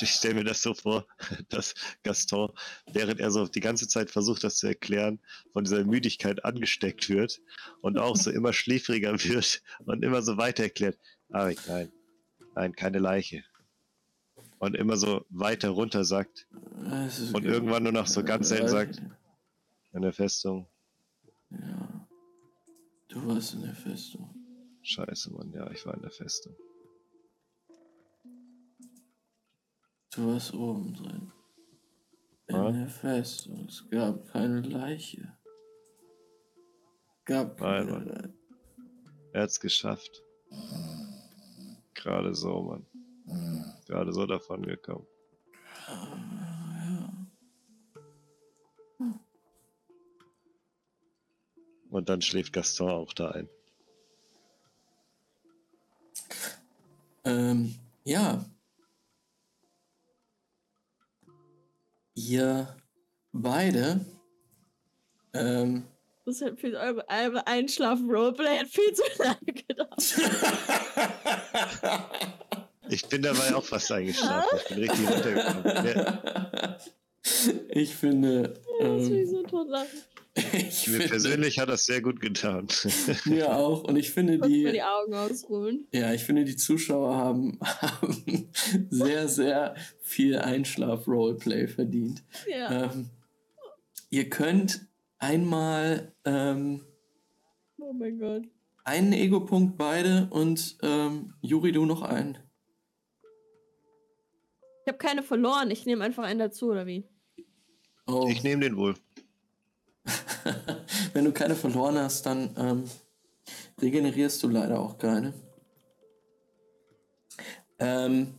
ich 0.01 0.11
stelle 0.11 0.35
mir 0.35 0.43
das 0.43 0.61
so 0.61 0.73
vor, 0.73 1.05
dass 1.49 1.73
Gaston, 2.03 2.51
während 2.93 3.19
er 3.19 3.31
so 3.31 3.47
die 3.47 3.59
ganze 3.59 3.87
Zeit 3.87 4.09
versucht, 4.11 4.43
das 4.43 4.57
zu 4.57 4.67
erklären, 4.67 5.19
von 5.53 5.63
dieser 5.63 5.83
Müdigkeit 5.83 6.43
angesteckt 6.45 7.09
wird 7.09 7.41
und 7.81 7.97
auch 7.97 8.15
so 8.15 8.31
immer 8.31 8.53
schläfriger 8.53 9.11
wird 9.23 9.61
und 9.85 10.03
immer 10.03 10.21
so 10.21 10.37
weiter 10.37 10.63
erklärt. 10.63 10.97
Arik, 11.31 11.59
nein, 11.67 11.91
nein, 12.55 12.73
keine 12.75 12.99
Leiche. 12.99 13.43
Und 14.59 14.75
immer 14.75 14.95
so 14.97 15.25
weiter 15.29 15.69
runter 15.69 16.05
sagt 16.05 16.47
und 17.33 17.45
irgendwann 17.45 17.83
nur 17.83 17.91
noch 17.91 18.07
so 18.07 18.23
ganz 18.23 18.49
selten 18.49 18.67
sagt, 18.67 19.01
in 19.93 20.01
der 20.03 20.13
Festung, 20.13 20.67
Ja. 21.49 22.07
Du 23.07 23.27
warst 23.27 23.55
in 23.55 23.63
der 23.63 23.75
Festung. 23.75 24.33
scheiße, 24.83 25.31
Mann, 25.33 25.51
ja, 25.51 25.69
ich 25.71 25.85
war 25.85 25.93
in 25.95 26.01
der 26.01 26.11
Festung. 26.11 26.55
Du 30.13 30.27
warst 30.27 30.53
oben 30.53 30.93
drin. 30.93 31.31
In 32.47 32.73
der 32.73 32.89
Festung. 32.89 33.65
Es 33.69 33.89
gab 33.89 34.27
keine 34.27 34.59
Leiche. 34.59 35.37
Gab 37.23 37.59
Nein, 37.61 37.87
keine 37.87 37.91
Mann. 37.91 38.05
Leiche. 38.07 38.33
Er 39.31 39.43
hat's 39.43 39.59
geschafft. 39.59 40.21
Gerade 41.93 42.35
so, 42.35 42.61
Mann. 42.61 42.85
Gerade 43.87 44.11
so 44.11 44.25
davon 44.25 44.63
gekommen. 44.63 45.07
Und 51.89 52.09
dann 52.09 52.21
schläft 52.21 52.51
Gaston 52.51 52.89
auch 52.89 53.13
da 53.13 53.31
ein. 53.31 53.49
Ähm, 57.23 57.75
ja. 58.03 58.45
Ihr 62.13 62.75
beide 63.31 64.05
ähm, 65.33 65.85
Das 66.25 66.41
hat 66.41 66.59
viel, 66.59 66.75
eure, 66.75 67.05
eure 67.07 67.47
Einschlafen-Roleplay 67.47 68.59
hat 68.59 68.67
viel 68.67 68.93
zu 68.93 69.03
lange 69.17 69.37
gedauert. 69.45 70.01
Ich 72.91 73.07
bin 73.07 73.21
dabei 73.21 73.55
auch 73.55 73.63
fast 73.63 73.89
eingeschlafen. 73.89 74.57
Ich 74.57 74.67
bin 74.67 74.77
richtig 74.79 75.09
runtergekommen. 75.09 75.85
Ja, 75.85 76.77
ich 77.69 77.95
finde, 77.95 78.53
Das 78.81 79.09
will 79.09 79.13
ich 79.13 79.21
ähm, 79.21 79.29
so 79.29 79.43
tot 79.43 79.69
lachen. 79.69 80.01
ich 80.35 80.87
mir 80.87 80.97
finde 80.97 81.07
persönlich 81.09 81.59
hat 81.59 81.67
das 81.67 81.85
sehr 81.85 82.01
gut 82.01 82.21
getan. 82.21 82.67
mir 83.25 83.55
auch 83.55 83.83
und 83.83 83.97
ich 83.97 84.11
finde 84.11 84.39
die 84.39 84.63
die, 84.63 84.81
Augen 84.81 85.13
ausruhen. 85.13 85.87
ja, 85.91 86.13
ich 86.13 86.23
finde 86.23 86.45
die 86.45 86.55
Zuschauer 86.55 87.15
haben, 87.15 87.59
haben 87.81 88.49
sehr, 88.89 89.27
sehr 89.27 89.75
viel 90.01 90.37
Einschlaf-Roleplay 90.37 91.67
verdient. 91.67 92.23
Ja. 92.49 92.85
Ähm, 92.85 93.09
ihr 94.09 94.29
könnt 94.29 94.87
einmal 95.19 96.13
ähm, 96.23 96.85
Oh 97.77 97.91
mein 97.91 98.17
Gott. 98.17 98.43
einen 98.85 99.11
Ego-Punkt 99.11 99.77
beide 99.77 100.29
und 100.29 100.77
ähm, 100.81 101.33
Juri, 101.41 101.73
du 101.73 101.85
noch 101.85 102.03
einen. 102.03 102.37
Ich 104.85 104.87
habe 104.87 104.97
keine 104.97 105.23
verloren. 105.23 105.71
Ich 105.71 105.85
nehme 105.85 106.03
einfach 106.03 106.23
einen 106.23 106.39
dazu, 106.39 106.71
oder 106.71 106.87
wie? 106.87 107.03
Oh. 108.07 108.27
Ich 108.29 108.43
nehme 108.43 108.63
den 108.63 108.77
wohl. 108.77 108.95
Wenn 111.13 111.25
du 111.25 111.31
keine 111.31 111.55
verloren 111.55 111.97
hast, 111.97 112.25
dann 112.25 112.55
ähm, 112.57 112.83
regenerierst 113.81 114.41
du 114.43 114.47
leider 114.47 114.79
auch 114.79 114.97
keine. 114.97 115.33
Ähm, 117.79 118.35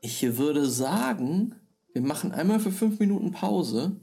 ich 0.00 0.36
würde 0.36 0.66
sagen, 0.66 1.54
wir 1.92 2.02
machen 2.02 2.32
einmal 2.32 2.60
für 2.60 2.70
fünf 2.70 3.00
Minuten 3.00 3.32
Pause 3.32 4.00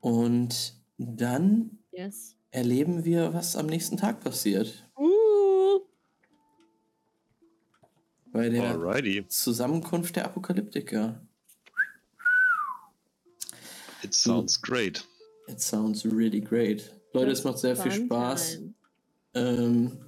und 0.00 0.74
dann 0.96 1.78
Yes. 1.92 2.36
erleben 2.50 3.04
wir, 3.04 3.34
was 3.34 3.56
am 3.56 3.66
nächsten 3.66 3.96
Tag 3.96 4.20
passiert. 4.20 4.88
Uh. 4.96 5.80
Bei 8.32 8.48
der 8.48 8.62
Alrighty. 8.70 9.26
Zusammenkunft 9.28 10.16
der 10.16 10.24
Apokalyptiker. 10.24 11.20
It 14.02 14.14
sounds 14.14 14.60
great. 14.60 15.04
It 15.48 15.60
sounds 15.60 16.04
really 16.04 16.40
great. 16.40 16.94
Leute, 17.12 17.32
es 17.32 17.44
macht 17.44 17.58
sehr 17.58 17.76
viel 17.76 17.90
Fun 17.92 18.06
Spaß. 18.06 18.58
Ähm, 19.34 19.98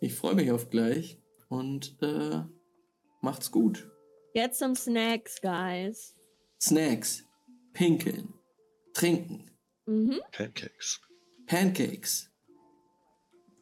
ich 0.00 0.14
freue 0.14 0.34
mich 0.34 0.50
auf 0.50 0.70
gleich 0.70 1.18
und 1.48 1.96
äh, 2.02 2.42
macht's 3.20 3.50
gut. 3.50 3.88
Get 4.34 4.54
some 4.54 4.74
snacks, 4.74 5.40
guys. 5.40 6.14
Snacks, 6.60 7.24
pinkeln, 7.72 8.32
trinken, 8.94 9.50
Mhm. 9.86 10.20
Pancakes. 10.30 11.00
Pancakes. 11.46 12.30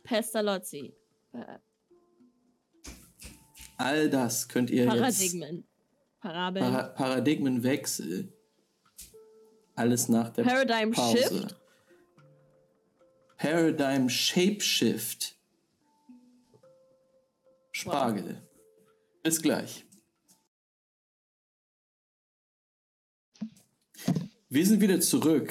Pestalozzi. 0.05 0.95
Äh, 1.33 1.59
All 3.79 4.11
das 4.11 4.47
könnt 4.49 4.71
ihr 4.71 4.85
jetzt. 4.85 4.95
Paradigmen. 4.95 5.65
Parabeln. 6.21 6.65
Para 6.65 6.83
Paradigmenwechsel. 6.89 8.33
Alles 9.81 10.11
nach 10.11 10.29
der 10.29 10.43
Paradigm 10.43 10.91
Pause. 10.91 11.17
Shift. 11.17 11.57
Paradigm 13.39 14.11
Shapeshift. 14.11 15.39
Spargel. 17.73 18.43
Bis 19.23 19.41
gleich. 19.41 19.87
Wir 24.51 24.67
sind 24.67 24.83
wieder 24.83 25.01
zurück. 25.01 25.51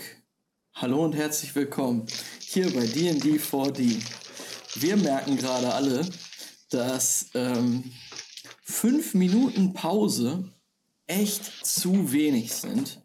Hallo 0.76 1.06
und 1.06 1.16
herzlich 1.16 1.56
willkommen 1.56 2.06
hier 2.40 2.72
bei 2.72 2.86
D&D 2.86 3.38
4D. 3.38 4.00
Wir 4.76 4.96
merken 4.96 5.38
gerade 5.38 5.74
alle, 5.74 6.08
dass 6.70 7.32
ähm, 7.34 7.92
fünf 8.62 9.16
Minuten 9.16 9.74
Pause 9.74 10.54
echt 11.08 11.66
zu 11.66 12.12
wenig 12.12 12.54
sind, 12.54 13.02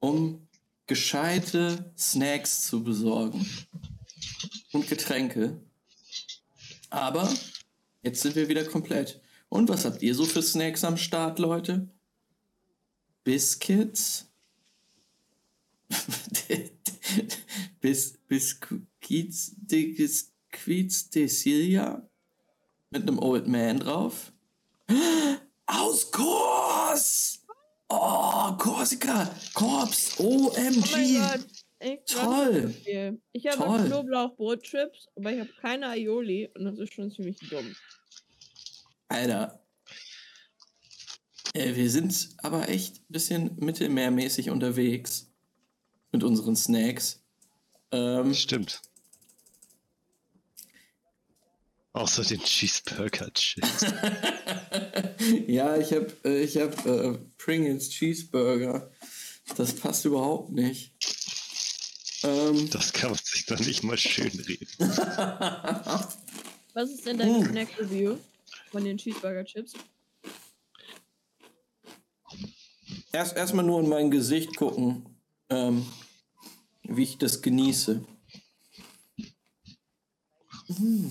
um 0.00 0.48
gescheite 0.92 1.90
Snacks 1.96 2.66
zu 2.66 2.84
besorgen 2.84 3.48
und 4.72 4.86
Getränke. 4.90 5.58
Aber 6.90 7.32
jetzt 8.02 8.20
sind 8.20 8.36
wir 8.36 8.46
wieder 8.50 8.66
komplett. 8.66 9.18
Und 9.48 9.70
was 9.70 9.86
habt 9.86 10.02
ihr 10.02 10.14
so 10.14 10.26
für 10.26 10.42
Snacks 10.42 10.84
am 10.84 10.98
Start, 10.98 11.38
Leute? 11.38 11.88
Biscuits? 13.24 14.28
Bis, 17.80 18.18
Biscuits, 18.28 19.52
de- 19.56 19.94
Biscuits 19.94 21.08
de 21.08 21.26
Celia? 21.26 22.06
Mit 22.90 23.02
einem 23.08 23.18
Old 23.18 23.48
Man 23.48 23.80
drauf? 23.80 24.30
Aus 25.66 26.10
Kurs! 26.10 27.41
Oh, 27.94 28.56
Korsika! 28.56 29.28
Korps! 29.52 30.14
Oh 30.18 30.50
mein 30.56 30.78
OMG! 30.78 31.18
Gott. 31.18 31.46
Ich 31.78 31.98
Toll! 32.06 32.74
Ich 33.32 33.46
habe 33.46 33.56
Toll. 33.58 33.84
Knoblauchbrotchips, 33.86 35.08
aber 35.16 35.32
ich 35.32 35.40
habe 35.40 35.50
keine 35.60 35.88
Aioli 35.88 36.48
und 36.54 36.64
das 36.64 36.78
ist 36.78 36.94
schon 36.94 37.10
ziemlich 37.10 37.36
dumm. 37.50 37.76
Alter. 39.08 39.62
Äh, 41.52 41.74
wir 41.74 41.90
sind 41.90 42.30
aber 42.38 42.70
echt 42.70 43.00
ein 43.00 43.12
bisschen 43.12 43.56
mittelmeermäßig 43.58 44.48
unterwegs 44.48 45.30
mit 46.12 46.24
unseren 46.24 46.56
Snacks. 46.56 47.22
Ähm, 47.90 48.32
Stimmt. 48.32 48.80
Außer 51.92 52.24
den 52.24 52.40
Cheeseburger-Chips. 52.40 53.84
Ja, 55.46 55.76
ich 55.76 55.92
habe 55.92 56.12
äh, 56.24 56.42
ich 56.42 56.56
hab, 56.56 56.86
äh, 56.86 57.18
Pringles 57.38 57.90
Cheeseburger. 57.90 58.90
Das 59.56 59.74
passt 59.74 60.04
überhaupt 60.04 60.52
nicht. 60.52 60.92
Ähm, 62.22 62.68
Das 62.70 62.92
kann 62.92 63.10
man 63.10 63.20
sich 63.22 63.46
doch 63.46 63.58
nicht 63.58 63.82
mal 63.82 63.98
schön 63.98 64.30
reden. 64.30 64.68
Was 66.74 66.90
ist 66.90 67.04
denn 67.06 67.18
dein 67.18 67.40
Mm. 67.40 67.44
Snack-Review 67.50 68.16
von 68.70 68.84
den 68.84 68.96
Cheeseburger-Chips? 68.96 69.74
erst 73.12 73.36
erstmal 73.36 73.64
nur 73.64 73.80
in 73.80 73.88
mein 73.88 74.10
Gesicht 74.10 74.56
gucken, 74.56 75.04
ähm, 75.50 75.84
wie 76.84 77.02
ich 77.02 77.18
das 77.18 77.42
genieße. 77.42 78.02
Mm. 80.68 81.08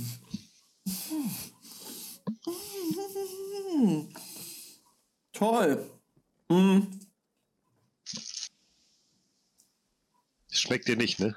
Mm. 3.72 4.07
Toll. 5.34 5.89
Mm. 6.49 6.81
Schmeckt 10.49 10.88
dir 10.88 10.98
nicht, 10.98 11.19
ne? 11.19 11.35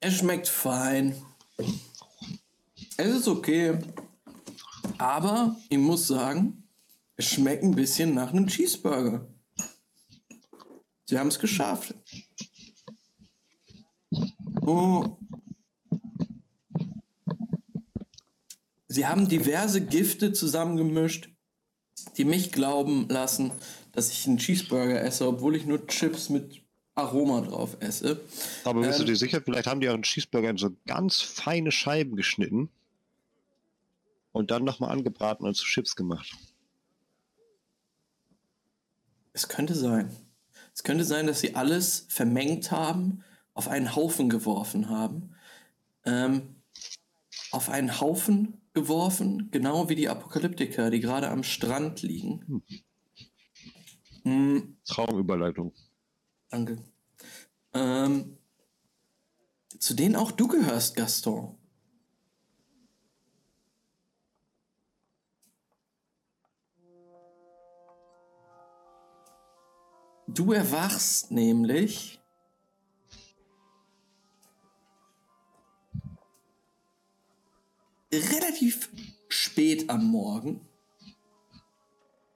Es 0.00 0.18
schmeckt 0.18 0.48
fein. 0.48 1.14
Es 2.96 3.14
ist 3.14 3.28
okay. 3.28 3.78
Aber 4.98 5.56
ich 5.68 5.78
muss 5.78 6.06
sagen, 6.06 6.68
es 7.16 7.26
schmeckt 7.26 7.62
ein 7.62 7.74
bisschen 7.74 8.14
nach 8.14 8.30
einem 8.30 8.46
Cheeseburger. 8.46 9.26
Sie 11.06 11.18
haben 11.18 11.28
es 11.28 11.38
geschafft. 11.38 11.94
Oh. 14.60 15.16
Sie 18.92 19.06
haben 19.06 19.26
diverse 19.26 19.80
Gifte 19.80 20.34
zusammengemischt, 20.34 21.30
die 22.18 22.26
mich 22.26 22.52
glauben 22.52 23.08
lassen, 23.08 23.50
dass 23.92 24.10
ich 24.10 24.26
einen 24.26 24.36
Cheeseburger 24.36 25.02
esse, 25.02 25.26
obwohl 25.26 25.56
ich 25.56 25.64
nur 25.64 25.86
Chips 25.86 26.28
mit 26.28 26.62
Aroma 26.94 27.40
drauf 27.40 27.78
esse. 27.80 28.20
Aber 28.64 28.82
bist 28.82 28.98
du 28.98 29.04
Ähm. 29.04 29.06
dir 29.06 29.16
sicher, 29.16 29.40
vielleicht 29.40 29.66
haben 29.66 29.80
die 29.80 29.88
auch 29.88 29.94
einen 29.94 30.02
Cheeseburger 30.02 30.50
in 30.50 30.58
so 30.58 30.76
ganz 30.86 31.22
feine 31.22 31.72
Scheiben 31.72 32.16
geschnitten 32.16 32.68
und 34.32 34.50
dann 34.50 34.62
nochmal 34.62 34.90
angebraten 34.90 35.46
und 35.46 35.54
zu 35.54 35.64
Chips 35.64 35.96
gemacht. 35.96 36.30
Es 39.32 39.48
könnte 39.48 39.74
sein. 39.74 40.14
Es 40.74 40.82
könnte 40.82 41.04
sein, 41.04 41.26
dass 41.26 41.40
sie 41.40 41.54
alles 41.54 42.04
vermengt 42.10 42.70
haben, 42.70 43.24
auf 43.54 43.68
einen 43.68 43.96
Haufen 43.96 44.28
geworfen 44.28 44.90
haben. 44.90 45.34
Ähm, 46.04 46.56
auf 47.52 47.68
einen 47.68 48.00
Haufen 48.00 48.60
geworfen, 48.72 49.50
genau 49.50 49.88
wie 49.88 49.94
die 49.94 50.08
Apokalyptiker, 50.08 50.90
die 50.90 51.00
gerade 51.00 51.28
am 51.28 51.42
Strand 51.42 52.02
liegen. 52.02 52.64
Hm, 54.22 54.76
Traumüberleitung. 54.84 55.72
danke. 56.48 56.82
Ähm, 57.74 58.38
zu 59.78 59.94
denen 59.94 60.16
auch 60.16 60.30
du 60.30 60.48
gehörst, 60.48 60.96
Gaston. 60.96 61.56
Du 70.28 70.52
erwachst 70.52 71.30
nämlich 71.30 72.21
relativ 78.12 78.90
spät 79.28 79.88
am 79.88 80.04
Morgen. 80.04 80.60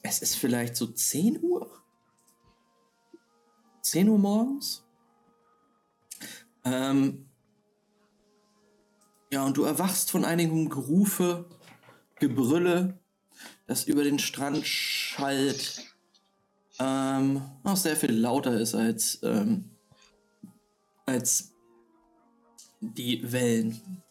Es 0.02 0.22
ist 0.22 0.36
vielleicht 0.36 0.76
so 0.76 0.86
10 0.86 1.42
Uhr. 1.42 1.70
10 3.82 4.08
Uhr 4.08 4.18
morgens. 4.18 4.84
Ähm, 6.64 7.28
ja, 9.30 9.44
und 9.44 9.56
du 9.56 9.64
erwachst 9.64 10.10
von 10.10 10.24
einigem 10.24 10.68
Gerufe, 10.68 11.48
Gebrülle, 12.16 12.98
das 13.66 13.84
über 13.84 14.04
den 14.04 14.18
Strand 14.18 14.66
schallt. 14.66 15.84
Ähm, 16.78 17.42
auch 17.64 17.76
sehr 17.76 17.96
viel 17.96 18.12
lauter 18.12 18.58
ist 18.58 18.74
als, 18.74 19.20
ähm, 19.22 19.70
als 21.04 21.52
die 22.80 23.32
Wellen. 23.32 24.02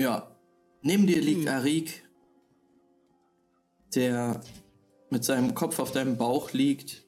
Ja, 0.00 0.34
neben 0.80 1.06
dir 1.06 1.20
liegt 1.20 1.46
Arik, 1.46 2.08
der 3.94 4.40
mit 5.10 5.26
seinem 5.26 5.54
Kopf 5.54 5.78
auf 5.78 5.92
deinem 5.92 6.16
Bauch 6.16 6.52
liegt 6.52 7.04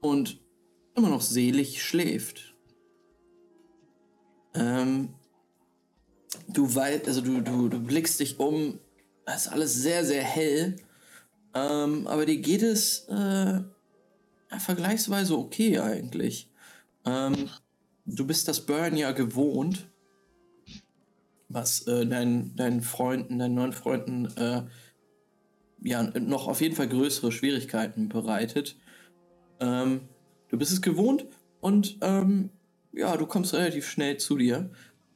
und 0.00 0.40
immer 0.96 1.10
noch 1.10 1.20
selig 1.20 1.80
schläft. 1.80 2.56
Ähm, 4.54 5.14
du 6.48 6.74
weißt, 6.74 7.06
also 7.06 7.20
du, 7.20 7.40
du, 7.40 7.68
du 7.68 7.78
blickst 7.78 8.18
dich 8.18 8.40
um, 8.40 8.80
es 9.26 9.46
ist 9.46 9.52
alles 9.52 9.74
sehr, 9.74 10.04
sehr 10.04 10.24
hell, 10.24 10.74
ähm, 11.54 12.08
aber 12.08 12.26
dir 12.26 12.38
geht 12.38 12.62
es 12.62 13.06
äh, 13.06 13.60
vergleichsweise 14.58 15.38
okay 15.38 15.78
eigentlich. 15.78 16.50
Ähm, 17.06 17.48
du 18.06 18.26
bist 18.26 18.48
das 18.48 18.66
Burn 18.66 18.96
ja 18.96 19.12
gewohnt, 19.12 19.93
was 21.54 21.86
äh, 21.86 22.06
deinen, 22.06 22.54
deinen 22.56 22.82
Freunden, 22.82 23.38
deinen 23.38 23.54
neuen 23.54 23.72
Freunden 23.72 24.26
äh, 24.36 24.62
ja 25.82 26.02
noch 26.02 26.48
auf 26.48 26.60
jeden 26.60 26.74
Fall 26.74 26.88
größere 26.88 27.32
Schwierigkeiten 27.32 28.08
bereitet. 28.08 28.76
Ähm, 29.60 30.08
du 30.48 30.58
bist 30.58 30.72
es 30.72 30.82
gewohnt 30.82 31.26
und 31.60 31.98
ähm, 32.00 32.50
ja, 32.92 33.16
du 33.16 33.26
kommst 33.26 33.54
relativ 33.54 33.88
schnell 33.88 34.18
zu 34.18 34.36
dir 34.36 34.70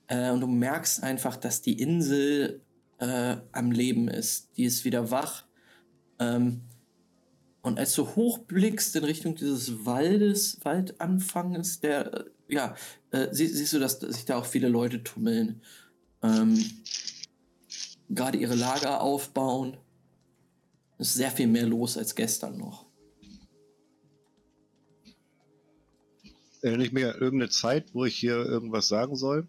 äh, 0.08 0.30
und 0.30 0.40
du 0.40 0.46
merkst 0.46 1.02
einfach, 1.02 1.36
dass 1.36 1.62
die 1.62 1.80
Insel 1.80 2.62
äh, 2.98 3.36
am 3.52 3.70
Leben 3.70 4.08
ist. 4.08 4.56
Die 4.56 4.64
ist 4.64 4.84
wieder 4.84 5.10
wach. 5.10 5.44
Ähm, 6.18 6.62
und 7.62 7.78
als 7.78 7.94
du 7.94 8.06
hochblickst 8.06 8.96
in 8.96 9.04
Richtung 9.04 9.34
dieses 9.34 9.84
Waldes, 9.84 10.58
Waldanfanges, 10.62 11.80
der, 11.80 12.14
äh, 12.14 12.24
ja, 12.48 12.74
äh, 13.10 13.28
sie, 13.32 13.46
siehst 13.46 13.72
du, 13.72 13.78
dass 13.78 14.00
sich 14.00 14.24
da 14.24 14.38
auch 14.38 14.46
viele 14.46 14.68
Leute 14.68 15.02
tummeln. 15.02 15.62
Ähm, 16.22 16.58
gerade 18.08 18.38
ihre 18.38 18.54
Lager 18.54 19.00
aufbauen. 19.00 19.76
Es 20.98 21.08
ist 21.08 21.14
sehr 21.14 21.30
viel 21.30 21.46
mehr 21.46 21.66
los 21.66 21.96
als 21.96 22.14
gestern 22.14 22.56
noch. 22.58 22.86
Erinnere 26.60 26.86
ich 26.86 26.92
mich 26.92 27.04
an 27.04 27.14
irgendeine 27.14 27.50
Zeit, 27.50 27.94
wo 27.94 28.04
ich 28.04 28.16
hier 28.16 28.34
irgendwas 28.34 28.88
sagen 28.88 29.14
soll? 29.14 29.48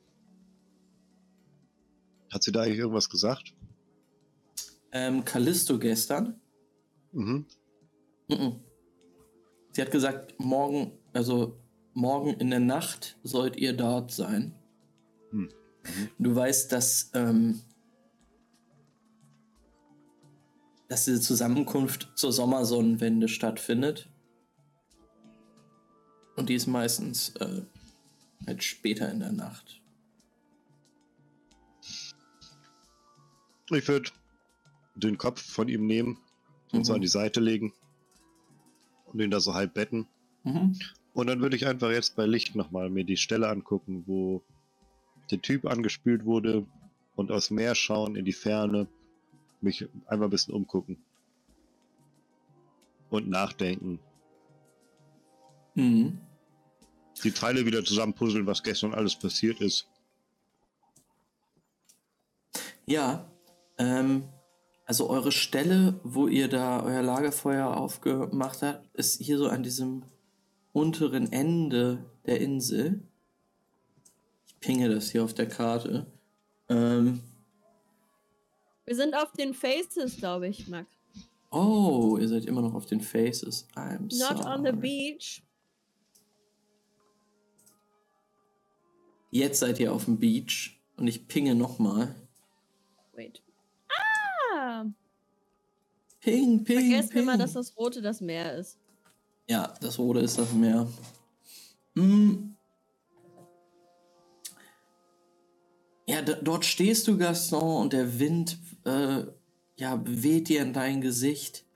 Hat 2.31 2.43
sie 2.43 2.51
da 2.51 2.61
eigentlich 2.61 2.77
irgendwas 2.77 3.09
gesagt? 3.09 3.55
Ähm, 4.91 5.25
Callisto 5.25 5.79
gestern. 5.79 6.39
Mhm. 7.11 7.47
Mhm. 8.27 8.59
Sie 9.71 9.81
hat 9.81 9.91
gesagt, 9.91 10.35
morgen, 10.39 10.91
also 11.13 11.59
morgen 11.93 12.33
in 12.35 12.49
der 12.49 12.59
Nacht 12.59 13.17
sollt 13.23 13.55
ihr 13.55 13.73
dort 13.73 14.11
sein. 14.11 14.53
Hm. 15.31 15.49
Du 16.17 16.35
weißt, 16.35 16.71
dass, 16.71 17.11
ähm, 17.13 17.61
dass 20.87 21.05
diese 21.05 21.21
Zusammenkunft 21.21 22.11
zur 22.15 22.31
Sommersonnenwende 22.31 23.27
stattfindet. 23.27 24.09
Und 26.35 26.49
die 26.49 26.55
ist 26.55 26.67
meistens 26.67 27.35
äh, 27.35 27.61
halt 28.47 28.63
später 28.63 29.11
in 29.11 29.19
der 29.19 29.31
Nacht. 29.31 29.81
Ich 33.71 33.87
würde 33.87 34.09
den 34.95 35.17
Kopf 35.17 35.41
von 35.41 35.67
ihm 35.69 35.85
nehmen 35.85 36.17
und 36.71 36.85
so 36.85 36.93
Mhm. 36.93 36.95
an 36.95 37.01
die 37.01 37.07
Seite 37.07 37.39
legen 37.39 37.73
und 39.05 39.19
ihn 39.19 39.31
da 39.31 39.39
so 39.39 39.53
halb 39.53 39.73
betten. 39.73 40.07
Mhm. 40.43 40.79
Und 41.13 41.27
dann 41.27 41.41
würde 41.41 41.55
ich 41.55 41.67
einfach 41.67 41.91
jetzt 41.91 42.15
bei 42.15 42.25
Licht 42.25 42.55
nochmal 42.55 42.89
mir 42.89 43.03
die 43.03 43.17
Stelle 43.17 43.49
angucken, 43.49 44.03
wo 44.07 44.43
der 45.31 45.41
Typ 45.41 45.65
angespült 45.65 46.25
wurde 46.25 46.65
und 47.15 47.31
aus 47.31 47.51
Meer 47.51 47.75
schauen 47.75 48.15
in 48.15 48.25
die 48.25 48.33
Ferne, 48.33 48.87
mich 49.61 49.87
einfach 50.05 50.25
ein 50.25 50.29
bisschen 50.29 50.53
umgucken. 50.53 50.97
Und 53.09 53.27
nachdenken. 53.27 53.99
Mhm. 55.75 56.19
Die 57.23 57.31
Teile 57.31 57.65
wieder 57.65 57.83
zusammenpuzzeln, 57.83 58.45
was 58.45 58.63
gestern 58.63 58.93
alles 58.93 59.15
passiert 59.15 59.59
ist. 59.61 59.87
Ja, 62.85 63.29
ähm, 63.77 64.23
also 64.85 65.09
eure 65.09 65.31
Stelle, 65.31 65.99
wo 66.03 66.27
ihr 66.27 66.47
da 66.47 66.81
euer 66.81 67.03
Lagerfeuer 67.03 67.77
aufgemacht 67.77 68.63
habt, 68.63 68.89
ist 68.95 69.21
hier 69.21 69.37
so 69.37 69.47
an 69.47 69.61
diesem 69.61 70.03
unteren 70.73 71.31
Ende 71.31 72.05
der 72.25 72.41
Insel. 72.41 73.03
Pinge 74.59 74.89
das 74.89 75.09
hier 75.11 75.23
auf 75.23 75.33
der 75.33 75.47
Karte. 75.47 76.05
Ähm, 76.69 77.21
Wir 78.85 78.95
sind 78.95 79.15
auf 79.15 79.31
den 79.33 79.53
Faces, 79.53 80.17
glaube 80.17 80.47
ich, 80.47 80.67
Max. 80.67 80.87
oh, 81.51 82.17
ihr 82.19 82.27
seid 82.27 82.45
immer 82.45 82.61
noch 82.61 82.73
auf 82.73 82.85
den 82.85 83.01
Faces. 83.01 83.67
I'm 83.75 84.01
Not 84.19 84.45
on 84.45 84.63
the 84.63 84.69
sorry. 84.71 84.77
beach. 84.77 85.43
Jetzt 89.31 89.59
seid 89.59 89.79
ihr 89.79 89.93
auf 89.93 90.05
dem 90.05 90.17
Beach 90.17 90.79
und 90.97 91.07
ich 91.07 91.27
pinge 91.27 91.53
nochmal. 91.55 92.15
Wait. 93.13 93.43
Ah! 94.57 94.85
Ping, 96.19 96.63
ping, 96.63 96.79
Vergesst 96.79 97.11
ping. 97.11 97.21
immer, 97.23 97.37
dass 97.37 97.53
das 97.53 97.77
Rote 97.77 98.01
das 98.01 98.21
Meer 98.21 98.55
ist. 98.57 98.79
Ja, 99.47 99.73
das 99.81 99.97
Rote 99.99 100.19
ist 100.19 100.37
das 100.37 100.51
Meer. 100.53 100.87
Hm. 101.95 102.55
Ja, 106.09 106.23
dort 106.23 106.65
stehst 106.65 107.07
du, 107.07 107.19
Gaston, 107.19 107.83
und 107.83 107.93
der 107.93 108.17
Wind 108.17 108.57
äh, 108.83 109.25
ja, 109.75 110.01
weht 110.07 110.49
dir 110.49 110.63
in 110.63 110.73
dein 110.73 111.01
Gesicht. 111.01 111.67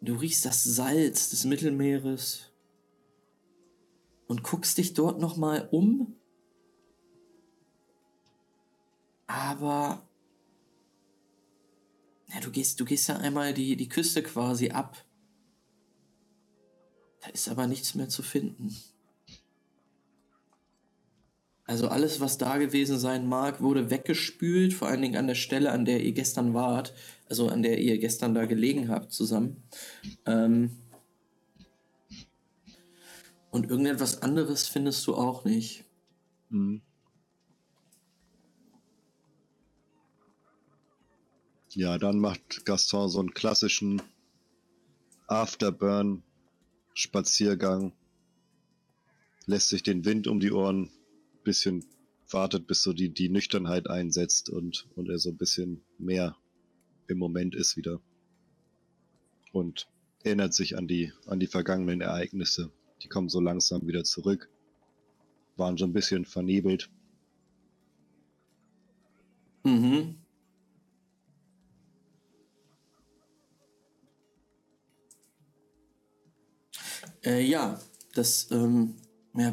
Du 0.00 0.16
riechst 0.16 0.44
das 0.46 0.64
Salz 0.64 1.30
des 1.30 1.44
Mittelmeeres 1.44 2.50
und 4.26 4.42
guckst 4.42 4.78
dich 4.78 4.94
dort 4.94 5.20
nochmal 5.20 5.68
um. 5.70 6.16
Aber 9.28 10.08
ja, 12.34 12.40
du 12.40 12.50
gehst, 12.50 12.80
du 12.80 12.84
gehst 12.84 13.08
ja 13.08 13.18
einmal 13.18 13.54
die, 13.54 13.76
die 13.76 13.88
Küste 13.88 14.24
quasi 14.24 14.70
ab. 14.70 15.06
Da 17.20 17.28
ist 17.28 17.48
aber 17.48 17.68
nichts 17.68 17.94
mehr 17.94 18.08
zu 18.08 18.24
finden. 18.24 18.76
Also 21.66 21.88
alles, 21.88 22.20
was 22.20 22.36
da 22.36 22.58
gewesen 22.58 22.98
sein 22.98 23.26
mag, 23.26 23.62
wurde 23.62 23.88
weggespült, 23.90 24.74
vor 24.74 24.88
allen 24.88 25.00
Dingen 25.00 25.16
an 25.16 25.26
der 25.26 25.34
Stelle, 25.34 25.72
an 25.72 25.86
der 25.86 26.02
ihr 26.02 26.12
gestern 26.12 26.52
wart, 26.52 26.92
also 27.28 27.48
an 27.48 27.62
der 27.62 27.78
ihr 27.78 27.96
gestern 27.98 28.34
da 28.34 28.44
gelegen 28.44 28.90
habt 28.90 29.12
zusammen. 29.12 29.62
Ähm 30.26 30.76
und 33.50 33.70
irgendetwas 33.70 34.20
anderes 34.20 34.68
findest 34.68 35.06
du 35.06 35.14
auch 35.14 35.44
nicht. 35.44 35.84
Mhm. 36.50 36.82
Ja, 41.70 41.96
dann 41.98 42.18
macht 42.18 42.66
Gaston 42.66 43.08
so 43.08 43.20
einen 43.20 43.32
klassischen 43.34 44.02
Afterburn-Spaziergang, 45.26 47.92
lässt 49.46 49.70
sich 49.70 49.82
den 49.82 50.04
Wind 50.04 50.28
um 50.28 50.40
die 50.40 50.52
Ohren, 50.52 50.90
bisschen 51.44 51.84
wartet, 52.30 52.66
bis 52.66 52.82
so 52.82 52.92
die, 52.92 53.10
die 53.10 53.28
Nüchternheit 53.28 53.88
einsetzt 53.88 54.50
und, 54.50 54.88
und 54.96 55.08
er 55.08 55.18
so 55.18 55.30
ein 55.30 55.36
bisschen 55.36 55.82
mehr 55.98 56.36
im 57.06 57.18
Moment 57.18 57.54
ist 57.54 57.76
wieder. 57.76 58.00
Und 59.52 59.88
erinnert 60.24 60.54
sich 60.54 60.76
an 60.76 60.88
die, 60.88 61.12
an 61.26 61.38
die 61.38 61.46
vergangenen 61.46 62.00
Ereignisse. 62.00 62.72
Die 63.02 63.08
kommen 63.08 63.28
so 63.28 63.40
langsam 63.40 63.86
wieder 63.86 64.04
zurück. 64.04 64.48
Waren 65.56 65.76
so 65.76 65.84
ein 65.84 65.92
bisschen 65.92 66.24
vernebelt. 66.24 66.90
Mhm. 69.62 70.16
Äh, 77.24 77.42
ja, 77.42 77.80
das, 78.14 78.50
ähm, 78.50 78.96
ja, 79.34 79.52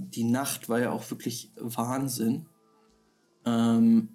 die 0.00 0.24
Nacht 0.24 0.68
war 0.68 0.80
ja 0.80 0.90
auch 0.90 1.10
wirklich 1.10 1.50
Wahnsinn. 1.56 2.46
Ähm, 3.44 4.08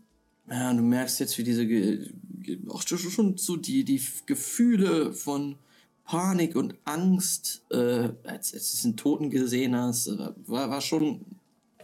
ja, 0.49 0.73
du 0.73 0.81
merkst 0.81 1.19
jetzt, 1.19 1.37
wie 1.37 1.43
diese, 1.43 1.65
Ge 1.65 2.59
auch 2.69 2.81
schon- 2.81 3.37
so 3.37 3.55
die, 3.55 3.83
die 3.83 4.01
Gefühle 4.25 5.13
von 5.13 5.57
Panik 6.03 6.55
und 6.55 6.75
Angst, 6.83 7.65
äh, 7.71 8.09
als, 8.23 8.53
als 8.53 8.69
du 8.71 8.75
diesen 8.77 8.97
Toten 8.97 9.29
gesehen 9.31 9.75
hast, 9.75 10.07
äh, 10.07 10.31
war, 10.45 10.69
war 10.69 10.81
schon 10.81 11.25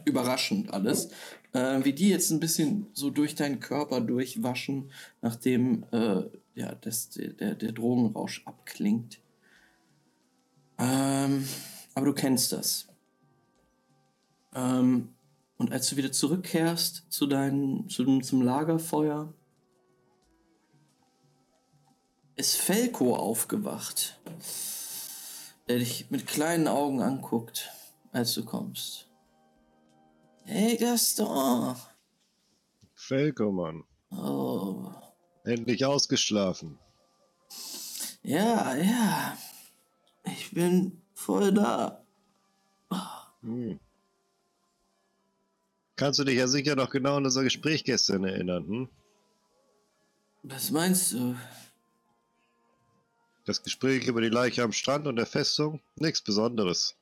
überraschend 0.05 0.71
alles. 0.71 1.09
Äh, 1.53 1.83
wie 1.83 1.93
die 1.93 2.09
jetzt 2.09 2.31
ein 2.31 2.39
bisschen 2.39 2.87
so 2.93 3.09
durch 3.09 3.35
deinen 3.35 3.59
Körper 3.59 3.99
durchwaschen, 3.99 4.91
nachdem 5.21 5.85
äh, 5.91 6.23
ja, 6.55 6.75
das, 6.75 7.09
der, 7.09 7.55
der 7.55 7.71
Drogenrausch 7.71 8.43
abklingt. 8.45 9.19
Ähm, 10.77 11.45
aber 11.93 12.05
du 12.05 12.13
kennst 12.13 12.51
das. 12.51 12.87
Ähm, 14.53 15.13
und 15.57 15.71
als 15.71 15.89
du 15.89 15.95
wieder 15.95 16.11
zurückkehrst 16.11 17.05
zu 17.09 17.27
deinem, 17.27 17.87
zu, 17.89 18.19
zum 18.21 18.41
Lagerfeuer, 18.41 19.33
ist 22.35 22.55
Felko 22.55 23.15
aufgewacht, 23.15 24.19
der 25.67 25.79
dich 25.79 26.09
mit 26.09 26.25
kleinen 26.25 26.67
Augen 26.67 27.01
anguckt, 27.01 27.71
als 28.11 28.33
du 28.33 28.43
kommst. 28.43 29.07
Hey 30.45 30.77
Gaston! 30.77 31.75
Felko, 32.95 33.51
Mann. 33.51 33.83
Oh, 34.11 34.91
Endlich 35.43 35.85
ausgeschlafen. 35.85 36.79
ja, 38.23 38.75
ja. 38.75 39.37
Ich 40.25 40.51
bin 40.51 41.01
voll 41.13 41.53
da. 41.53 42.03
Hm. 43.41 43.79
Kannst 46.01 46.17
du 46.17 46.23
dich 46.23 46.37
ja 46.37 46.47
sicher 46.47 46.75
noch 46.75 46.89
genau 46.89 47.17
an 47.17 47.25
unser 47.25 47.43
Gespräch 47.43 47.83
gestern 47.83 48.23
erinnern, 48.23 48.65
hm? 48.65 48.89
Was 50.41 50.71
meinst 50.71 51.13
du? 51.13 51.35
Das 53.45 53.61
Gespräch 53.61 54.07
über 54.07 54.19
die 54.19 54.29
Leiche 54.29 54.63
am 54.63 54.71
Strand 54.71 55.05
und 55.05 55.17
der 55.17 55.27
Festung? 55.27 55.79
Nichts 55.97 56.23
Besonderes. 56.23 56.95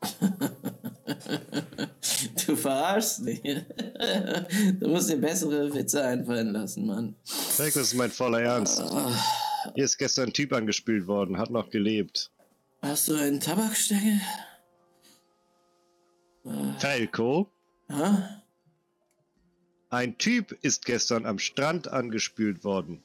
Du 2.46 2.56
verarschst 2.56 3.20
mich. 3.20 3.40
Du 3.42 4.88
musst 4.88 5.10
dir 5.10 5.16
bessere 5.18 5.72
Witze 5.72 6.02
einfallen 6.02 6.52
lassen, 6.52 6.86
Mann. 6.86 7.14
Felko, 7.24 7.78
das 7.78 7.88
ist 7.88 7.94
mein 7.94 8.10
voller 8.10 8.40
Ernst. 8.40 8.82
Hier 9.74 9.84
ist 9.84 9.98
gestern 9.98 10.28
ein 10.28 10.32
Typ 10.32 10.52
angespült 10.52 11.06
worden, 11.06 11.38
hat 11.38 11.50
noch 11.50 11.70
gelebt. 11.70 12.30
Hast 12.82 13.08
du 13.08 13.14
einen 13.14 13.38
Tabakstengel? 13.38 14.20
Felko? 16.78 17.50
Ha? 17.88 18.42
Ein 19.90 20.18
Typ 20.18 20.52
ist 20.62 20.84
gestern 20.84 21.26
am 21.26 21.38
Strand 21.38 21.88
angespült 21.88 22.64
worden. 22.64 23.02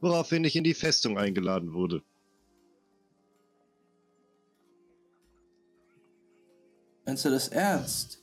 Woraufhin 0.00 0.44
ich 0.44 0.56
in 0.56 0.64
die 0.64 0.74
Festung 0.74 1.18
eingeladen 1.18 1.72
wurde. 1.72 2.02
Meinst 7.06 7.24
du 7.24 7.30
das 7.30 7.48
ernst? 7.48 8.22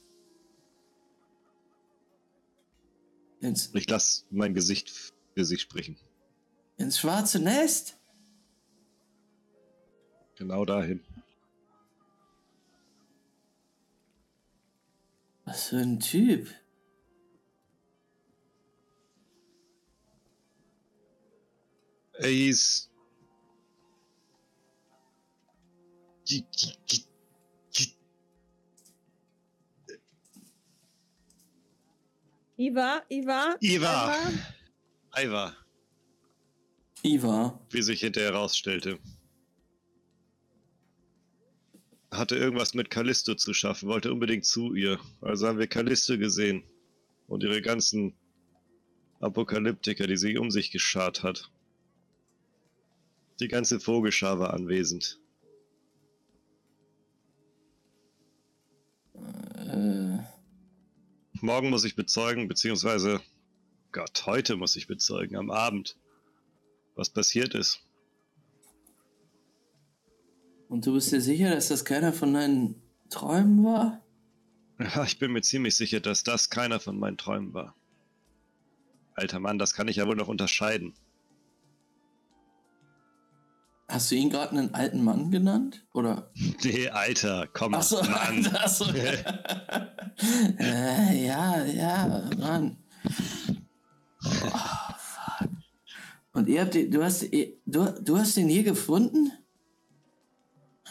Ins, 3.39 3.73
Ich 3.73 3.89
lass 3.89 4.25
mein 4.29 4.53
Gesicht 4.53 5.13
für 5.33 5.45
sich 5.45 5.61
sprechen. 5.61 5.97
ins 6.77 6.99
schwarze 6.99 7.39
Nest? 7.39 7.97
Genau 10.35 10.65
dahin. 10.65 11.03
Was 15.51 15.67
für 15.67 15.79
ein 15.79 15.99
Typ. 15.99 16.47
Er 22.13 22.29
Gi- 27.73 27.95
Iva, 32.57 33.01
Iva. 33.09 33.57
Iva. 33.59 34.15
Iva, 35.17 35.55
Iva. 37.03 37.59
wie 37.71 37.81
sich 37.81 37.99
hinterher 37.99 38.31
herausstellte. 38.31 38.99
Hatte 42.11 42.35
irgendwas 42.35 42.73
mit 42.73 42.89
Callisto 42.89 43.35
zu 43.35 43.53
schaffen, 43.53 43.87
wollte 43.87 44.11
unbedingt 44.11 44.45
zu 44.45 44.73
ihr. 44.73 44.99
Also 45.21 45.47
haben 45.47 45.59
wir 45.59 45.67
Callisto 45.67 46.17
gesehen. 46.17 46.63
Und 47.27 47.43
ihre 47.43 47.61
ganzen 47.61 48.13
Apokalyptiker, 49.21 50.07
die 50.07 50.17
sie 50.17 50.37
um 50.37 50.51
sich 50.51 50.71
geschart 50.71 51.23
hat. 51.23 51.49
Die 53.39 53.47
ganze 53.47 53.79
Vogelschar 53.79 54.39
war 54.39 54.53
anwesend. 54.53 55.19
Äh, 59.15 60.19
morgen 61.33 61.69
muss 61.69 61.85
ich 61.85 61.95
bezeugen, 61.95 62.47
beziehungsweise 62.47 63.21
Gott, 63.91 64.25
heute 64.25 64.55
muss 64.55 64.75
ich 64.75 64.87
bezeugen, 64.87 65.35
am 65.35 65.51
Abend, 65.51 65.97
was 66.95 67.09
passiert 67.09 67.55
ist. 67.55 67.81
Und 70.71 70.85
du 70.85 70.93
bist 70.93 71.11
dir 71.11 71.19
sicher, 71.19 71.49
dass 71.49 71.67
das 71.67 71.83
keiner 71.83 72.13
von 72.13 72.33
deinen 72.33 72.81
Träumen 73.09 73.65
war? 73.65 73.99
Ja, 74.79 75.03
ich 75.03 75.19
bin 75.19 75.33
mir 75.33 75.41
ziemlich 75.41 75.75
sicher, 75.75 75.99
dass 75.99 76.23
das 76.23 76.49
keiner 76.49 76.79
von 76.79 76.97
meinen 76.97 77.17
Träumen 77.17 77.53
war. 77.53 77.75
Alter 79.13 79.41
Mann, 79.41 79.59
das 79.59 79.73
kann 79.73 79.89
ich 79.89 79.97
ja 79.97 80.07
wohl 80.07 80.15
noch 80.15 80.29
unterscheiden. 80.29 80.93
Hast 83.89 84.11
du 84.11 84.15
ihn 84.15 84.29
gerade 84.29 84.51
einen 84.51 84.73
alten 84.73 85.03
Mann 85.03 85.29
genannt? 85.29 85.85
Oder? 85.91 86.31
Nee, 86.63 86.87
Alter, 86.87 87.49
komm, 87.51 87.73
Achso, 87.73 88.01
Mann. 88.03 88.47
Achso. 88.55 88.85
äh, 90.57 91.25
ja, 91.25 91.65
ja, 91.65 92.29
Mann. 92.39 92.77
Oh, 94.23 94.93
fuck. 94.97 95.49
Und 96.31 96.47
ihr 96.47 96.61
habt 96.61 96.75
den, 96.75 96.89
du 96.89 97.03
hast, 97.03 97.23
du, 97.23 97.93
du 98.01 98.17
hast 98.17 98.37
den 98.37 98.47
hier 98.47 98.63
gefunden? 98.63 99.33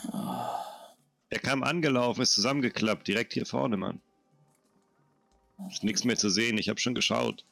Er 0.08 1.38
kam 1.38 1.62
angelaufen, 1.62 2.22
ist 2.22 2.32
zusammengeklappt, 2.32 3.06
direkt 3.06 3.32
hier 3.34 3.46
vorne, 3.46 3.76
Mann. 3.76 4.00
Ist 5.68 5.84
nichts 5.84 6.04
mehr 6.04 6.16
zu 6.16 6.30
sehen, 6.30 6.58
ich 6.58 6.68
habe 6.68 6.80
schon 6.80 6.94
geschaut. 6.94 7.44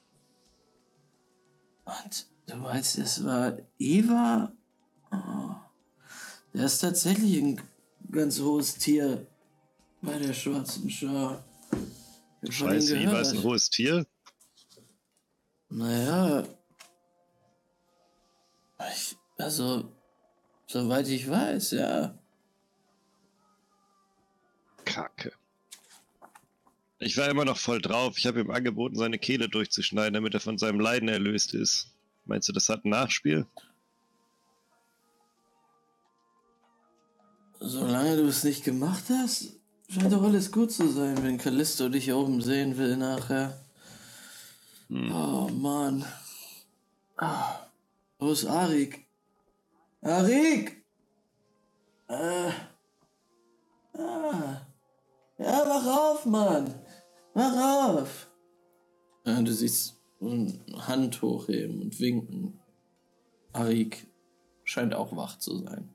Und 1.84 2.26
du 2.46 2.56
meinst, 2.56 2.98
es 2.98 3.24
war 3.24 3.58
Eva? 3.78 4.52
Oh. 5.10 5.54
Der 6.54 6.64
ist 6.64 6.80
tatsächlich 6.80 7.38
ein 7.38 7.60
ganz 8.10 8.40
hohes 8.40 8.74
Tier 8.74 9.26
bei 10.02 10.18
der 10.18 10.32
schwarzen 10.32 10.90
Schar. 10.90 11.44
Scheiße, 12.48 12.98
Eva 12.98 13.20
ist 13.20 13.32
ein 13.32 13.42
hohes 13.42 13.70
Tier. 13.70 14.06
Naja. 15.68 16.44
Ich, 18.92 19.16
also, 19.36 19.92
soweit 20.66 21.08
ich 21.08 21.28
weiß, 21.28 21.72
ja. 21.72 22.17
Kacke. 24.88 25.32
Ich 26.98 27.16
war 27.16 27.28
immer 27.28 27.44
noch 27.44 27.58
voll 27.58 27.80
drauf. 27.80 28.18
Ich 28.18 28.26
habe 28.26 28.40
ihm 28.40 28.50
angeboten, 28.50 28.96
seine 28.96 29.18
Kehle 29.18 29.48
durchzuschneiden, 29.48 30.14
damit 30.14 30.34
er 30.34 30.40
von 30.40 30.58
seinem 30.58 30.80
Leiden 30.80 31.08
erlöst 31.08 31.54
ist. 31.54 31.92
Meinst 32.24 32.48
du, 32.48 32.52
das 32.52 32.68
hat 32.68 32.84
ein 32.84 32.90
Nachspiel? 32.90 33.46
Solange 37.60 38.16
du 38.16 38.26
es 38.26 38.44
nicht 38.44 38.64
gemacht 38.64 39.04
hast, 39.10 39.52
scheint 39.88 40.12
doch 40.12 40.22
alles 40.22 40.50
gut 40.50 40.72
zu 40.72 40.88
sein, 40.88 41.22
wenn 41.22 41.38
Callisto 41.38 41.88
dich 41.88 42.12
oben 42.12 42.40
sehen 42.40 42.76
will 42.78 42.96
nachher. 42.96 43.60
Hm. 44.88 45.12
Oh 45.12 45.48
Mann. 45.48 46.04
Ah, 47.16 47.66
wo 48.18 48.32
ist 48.32 48.46
Arik? 48.46 49.06
Arik! 50.00 50.84
Äh. 52.08 52.50
Ah. 53.94 54.67
Ja, 55.38 55.64
wach 55.66 55.86
auf, 55.86 56.26
Mann! 56.26 56.74
Wach 57.34 57.96
auf! 57.96 58.30
Ja, 59.24 59.40
du 59.40 59.52
siehst 59.52 60.00
Hand 60.20 61.22
hochheben 61.22 61.80
und 61.82 62.00
winken. 62.00 62.58
Arik 63.52 64.06
scheint 64.64 64.94
auch 64.94 65.14
wach 65.16 65.38
zu 65.38 65.58
sein. 65.58 65.94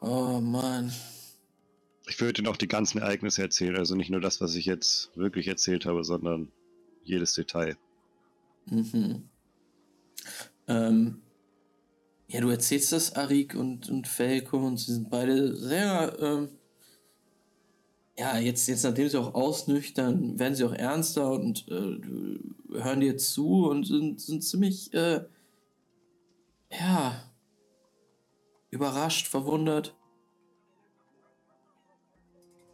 Oh 0.00 0.40
Mann. 0.40 0.92
Ich 2.08 2.20
würde 2.20 2.40
Ihnen 2.40 2.48
auch 2.48 2.56
die 2.56 2.68
ganzen 2.68 2.98
Ereignisse 2.98 3.42
erzählen, 3.42 3.76
also 3.76 3.94
nicht 3.94 4.10
nur 4.10 4.20
das, 4.20 4.40
was 4.40 4.54
ich 4.56 4.66
jetzt 4.66 5.16
wirklich 5.16 5.48
erzählt 5.48 5.86
habe, 5.86 6.04
sondern 6.04 6.50
jedes 7.02 7.34
Detail. 7.34 7.76
Mhm. 8.66 9.28
Ähm, 10.68 11.22
ja, 12.30 12.40
du 12.40 12.48
erzählst 12.48 12.92
das, 12.92 13.16
Arik 13.16 13.56
und, 13.56 13.90
und 13.90 14.06
Felko, 14.06 14.58
und 14.58 14.76
sie 14.76 14.92
sind 14.92 15.10
beide 15.10 15.56
sehr, 15.56 16.16
ähm, 16.20 16.48
ja, 18.16 18.38
jetzt, 18.38 18.68
jetzt 18.68 18.84
nachdem 18.84 19.08
sie 19.08 19.18
auch 19.18 19.34
ausnüchtern, 19.34 20.38
werden 20.38 20.54
sie 20.54 20.64
auch 20.64 20.72
ernster 20.72 21.32
und 21.32 21.66
äh, 21.68 21.98
hören 22.72 23.00
dir 23.00 23.16
zu 23.16 23.68
und 23.68 23.84
sind, 23.84 24.20
sind 24.20 24.44
ziemlich, 24.44 24.94
äh, 24.94 25.24
ja, 26.70 27.20
überrascht, 28.70 29.26
verwundert. 29.26 29.96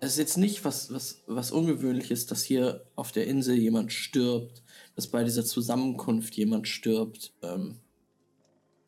Es 0.00 0.12
ist 0.12 0.18
jetzt 0.18 0.36
nicht 0.36 0.66
was, 0.66 0.92
was, 0.92 1.22
was 1.26 1.50
Ungewöhnliches, 1.50 2.26
dass 2.26 2.42
hier 2.42 2.84
auf 2.94 3.10
der 3.10 3.26
Insel 3.26 3.56
jemand 3.56 3.90
stirbt, 3.90 4.62
dass 4.94 5.06
bei 5.06 5.24
dieser 5.24 5.46
Zusammenkunft 5.46 6.34
jemand 6.34 6.68
stirbt. 6.68 7.32
Ähm, 7.42 7.80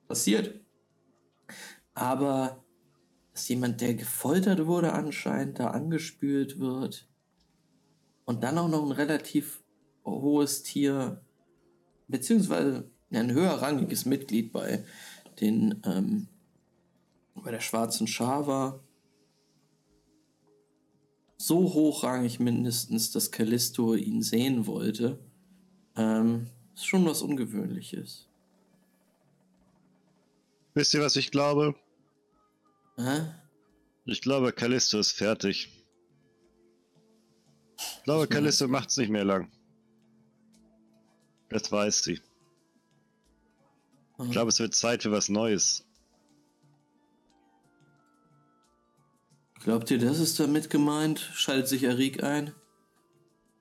passiert. 0.09 0.60
Aber 1.94 2.64
dass 3.32 3.48
jemand, 3.48 3.80
der 3.80 3.94
gefoltert 3.94 4.66
wurde, 4.66 4.93
anscheinend 4.93 5.60
da 5.60 5.68
angespült 5.68 6.59
wird 6.59 7.09
und 8.24 8.43
dann 8.43 8.59
auch 8.59 8.68
noch 8.68 8.85
ein 8.85 8.93
relativ 8.93 9.62
hohes 10.05 10.64
Tier, 10.64 11.22
beziehungsweise 12.09 12.90
ein 13.12 13.32
höherrangiges 13.32 14.06
Mitglied 14.06 14.52
bei 14.52 14.85
den 15.40 15.80
ähm, 15.85 16.28
bei 17.43 17.51
der 17.51 17.60
schwarzen 17.60 18.06
Schar 18.06 18.47
war. 18.47 18.80
So 21.36 21.72
hochrangig 21.72 22.40
mindestens, 22.40 23.12
dass 23.12 23.30
Callisto 23.30 23.94
ihn 23.94 24.22
sehen 24.22 24.66
wollte. 24.66 25.20
Ähm, 25.97 26.48
ist 26.74 26.86
schon 26.86 27.06
was 27.06 27.22
Ungewöhnliches. 27.22 28.27
Wisst 30.78 30.94
ihr, 30.94 31.00
was 31.00 31.16
ich 31.16 31.32
glaube? 31.32 31.74
Hä? 32.96 33.34
Ich 34.05 34.20
glaube, 34.22 34.52
Callisto 34.52 35.00
ist 35.00 35.10
fertig. 35.10 35.84
Ich 37.76 38.02
glaube, 38.05 38.22
Ich 38.22 38.30
mein- 38.30 38.36
Callisto 38.36 38.68
macht's 38.68 38.96
nicht 38.96 39.09
mehr 39.10 39.24
lang. 39.24 39.50
Das 41.48 41.72
weiß 41.72 42.05
sie. 42.05 42.20
Ich 44.22 44.30
glaube, 44.30 44.50
es 44.50 44.60
wird 44.60 44.72
Zeit 44.72 45.02
für 45.02 45.10
was 45.10 45.28
Neues. 45.28 45.84
Glaubt 49.64 49.90
ihr, 49.90 49.98
das 49.98 50.20
ist 50.20 50.38
damit 50.38 50.70
gemeint? 50.70 51.18
Schaltet 51.34 51.66
sich 51.66 51.88
Arik 51.88 52.22
ein? 52.22 52.55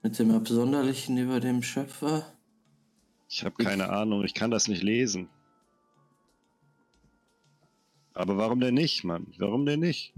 Mit 0.04 0.20
dem 0.20 0.30
Absonderlichen 0.30 1.18
über 1.18 1.40
dem 1.40 1.64
Schöpfer? 1.64 2.32
Ich 3.28 3.44
habe 3.44 3.56
keine 3.64 3.90
Ahnung, 3.90 4.24
ich 4.24 4.36
kann 4.36 4.52
das 4.52 4.68
nicht 4.68 4.84
lesen. 4.84 5.32
Aber 8.18 8.36
warum 8.36 8.60
denn 8.60 8.74
nicht, 8.74 9.04
Mann? 9.04 9.28
Warum 9.38 9.68
denn 9.68 9.82
nicht? 9.82 10.12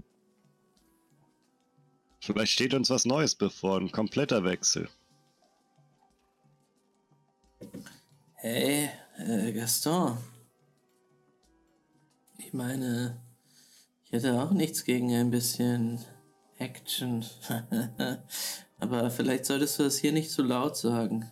Vielleicht 2.20 2.52
steht 2.52 2.72
uns 2.72 2.88
was 2.88 3.04
Neues 3.04 3.34
bevor, 3.34 3.78
ein 3.78 3.92
kompletter 3.92 4.42
Wechsel. 4.42 4.88
Hey, 8.36 8.88
äh, 9.18 9.52
Gaston. 9.52 10.16
Ich 12.38 12.54
meine, 12.54 13.20
ich 14.06 14.12
hätte 14.12 14.42
auch 14.42 14.52
nichts 14.52 14.84
gegen 14.84 15.14
ein 15.14 15.30
bisschen 15.30 16.02
Action. 16.56 17.22
Aber 18.78 19.10
vielleicht 19.10 19.44
solltest 19.44 19.78
du 19.78 19.82
das 19.82 19.98
hier 19.98 20.12
nicht 20.12 20.30
zu 20.30 20.42
laut 20.42 20.74
sagen. 20.74 21.30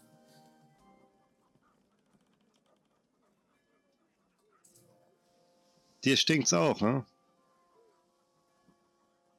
Dir 6.05 6.17
stinkt's 6.17 6.53
auch, 6.53 6.81
ne? 6.81 7.05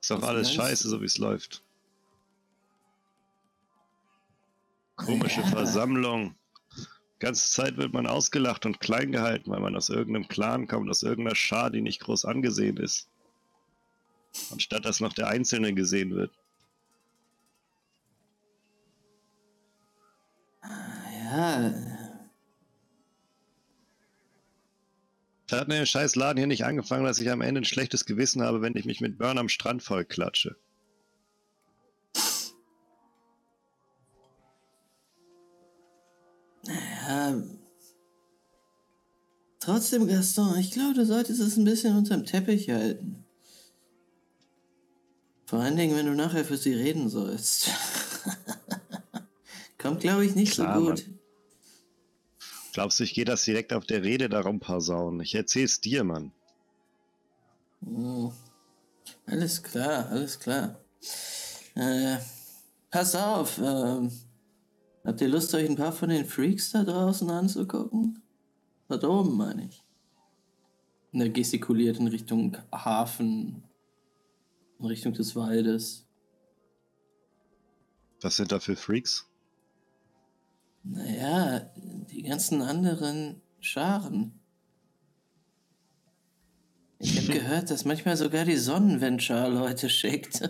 Ist 0.02 0.12
doch 0.12 0.22
Was 0.22 0.30
alles 0.30 0.54
scheiße, 0.54 0.90
so 0.90 1.02
wie 1.02 1.06
es 1.06 1.18
läuft. 1.18 1.64
Komische. 4.96 5.42
Versammlung. 5.48 6.36
Ganze 7.20 7.52
Zeit 7.52 7.76
wird 7.78 7.94
man 7.94 8.08
ausgelacht 8.08 8.66
und 8.66 8.80
klein 8.80 9.12
gehalten, 9.12 9.52
weil 9.52 9.60
man 9.60 9.76
aus 9.76 9.90
irgendeinem 9.90 10.30
Clan 10.30 10.68
kommt, 10.68 10.90
aus 10.90 11.04
irgendeiner 11.04 11.36
Schar, 11.36 11.70
die 11.70 11.82
nicht 11.82 12.00
groß 12.00 12.24
angesehen 12.24 12.78
ist. 12.78 13.10
Anstatt 14.52 14.86
dass 14.86 15.02
noch 15.02 15.14
der 15.14 15.28
Einzelne 15.28 15.74
gesehen 15.74 16.12
wird. 16.16 16.32
Ja, 20.64 21.74
hat 25.52 25.68
mir 25.68 25.80
der 25.80 25.86
scheiß 25.86 26.16
Laden 26.16 26.38
hier 26.38 26.48
nicht 26.48 26.66
angefangen, 26.66 27.06
dass 27.06 27.20
ich 27.20 27.30
am 27.32 27.42
Ende 27.42 27.62
ein 27.62 27.66
schlechtes 27.66 28.06
Gewissen 28.06 28.42
habe, 28.42 28.62
wenn 28.62 28.76
ich 28.76 28.86
mich 28.86 29.02
mit 29.02 29.18
Burn 29.18 29.38
am 29.38 29.50
Strand 29.50 29.84
voll 29.84 30.06
klatsche. 30.06 30.56
ja. 37.10 37.42
Trotzdem, 39.60 40.08
Gaston, 40.08 40.58
ich 40.58 40.72
glaube, 40.72 40.94
du 40.94 41.06
solltest 41.06 41.42
es 41.42 41.58
ein 41.58 41.66
bisschen 41.66 41.98
unterm 41.98 42.26
Teppich 42.26 42.70
halten. 42.70 43.26
Vor 45.46 45.60
allen 45.60 45.76
Dingen, 45.76 45.98
wenn 45.98 46.06
du 46.06 46.14
nachher 46.14 46.46
für 46.46 46.58
sie 46.58 46.74
reden 46.74 47.10
sollst. 47.10 47.70
Kommt, 49.78 50.02
glaube 50.02 50.26
ich, 50.26 50.36
nicht 50.36 50.54
Klar, 50.54 50.80
so 50.80 50.86
gut. 50.86 51.10
Glaubst 52.74 53.00
du, 53.00 53.04
ich 53.04 53.14
gehe 53.14 53.26
das 53.26 53.44
direkt 53.44 53.74
auf 53.74 53.86
der 53.86 54.04
Rede 54.04 54.30
darum 54.30 54.60
pausauen? 54.60 55.20
Ich 55.22 55.36
erzähl's 55.36 55.82
dir, 55.82 56.04
Mann. 56.04 56.32
Hm. 57.84 58.32
Alles 59.26 59.62
klar, 59.62 60.08
alles 60.10 60.40
klar. 60.40 60.80
Äh, 61.76 62.18
pass 62.92 63.16
auf, 63.16 63.60
ähm, 63.60 64.12
habt 65.04 65.22
ihr 65.22 65.28
Lust, 65.28 65.54
euch 65.54 65.70
ein 65.70 65.76
paar 65.76 65.92
von 65.92 66.10
den 66.10 66.26
Freaks 66.26 66.72
da 66.72 66.84
draußen 66.84 67.30
anzugucken? 67.30 68.22
Dort 68.88 69.04
oben, 69.04 69.38
meine 69.38 69.66
ich. 69.66 69.84
Und 71.12 71.22
er 71.22 71.30
gestikuliert 71.30 71.98
in 72.00 72.08
Richtung 72.08 72.58
Hafen, 72.72 73.64
in 74.80 74.86
Richtung 74.86 75.14
des 75.14 75.36
Waldes. 75.36 76.08
Was 78.22 78.36
sind 78.36 78.52
da 78.52 78.60
für 78.60 78.76
Freaks? 78.76 79.29
Naja, 80.84 81.72
die 81.76 82.24
ganzen 82.24 82.62
anderen 82.62 83.42
Scharen. 83.60 84.40
Ich 87.00 87.18
habe 87.18 87.28
gehört, 87.40 87.70
dass 87.70 87.86
manchmal 87.86 88.18
sogar 88.18 88.46
die 88.46 88.58
Sonnenventure 88.58 89.50
Leute 89.50 89.90
schickt. 89.90 90.42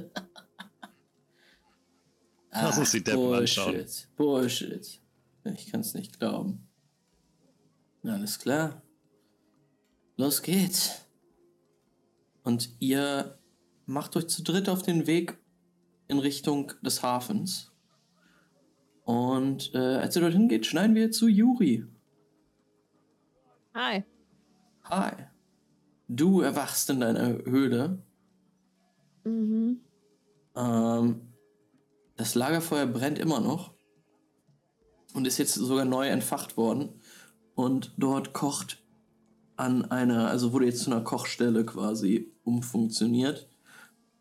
Lass 2.51 2.77
uns 2.77 2.91
die 2.91 3.03
Deppen 3.03 3.33
anschauen. 3.33 3.73
Bullshit. 3.73 4.07
Bullshit. 4.15 5.01
Ich 5.55 5.71
kann 5.71 5.81
es 5.81 5.93
nicht 5.93 6.19
glauben. 6.19 6.67
Alles 8.03 8.39
klar. 8.39 8.81
Los 10.17 10.41
geht's. 10.41 11.05
Und 12.43 12.69
ihr 12.79 13.37
macht 13.85 14.15
euch 14.15 14.27
zu 14.27 14.43
dritt 14.43 14.69
auf 14.69 14.81
den 14.81 15.07
Weg 15.07 15.37
in 16.07 16.19
Richtung 16.19 16.73
des 16.81 17.03
Hafens. 17.03 17.68
Und 19.09 19.73
äh, 19.73 19.95
als 19.95 20.15
ihr 20.15 20.21
dorthin 20.21 20.47
geht, 20.47 20.67
schneiden 20.67 20.93
wir 20.93 21.09
zu 21.09 21.27
Juri. 21.27 21.83
Hi. 23.73 24.03
Hi. 24.83 25.13
Du 26.07 26.41
erwachst 26.41 26.91
in 26.91 26.99
deiner 26.99 27.43
Höhle. 27.43 28.03
Mhm. 29.23 29.79
Ähm, 30.55 31.21
das 32.17 32.35
Lagerfeuer 32.35 32.85
brennt 32.85 33.17
immer 33.17 33.39
noch 33.39 33.73
und 35.15 35.25
ist 35.25 35.39
jetzt 35.39 35.55
sogar 35.55 35.85
neu 35.85 36.07
entfacht 36.07 36.55
worden. 36.55 37.01
Und 37.55 37.95
dort 37.97 38.33
kocht 38.33 38.83
an 39.55 39.85
einer, 39.85 40.27
also 40.27 40.53
wurde 40.53 40.67
jetzt 40.67 40.83
zu 40.83 40.91
einer 40.91 41.03
Kochstelle 41.03 41.65
quasi 41.65 42.31
umfunktioniert. 42.43 43.49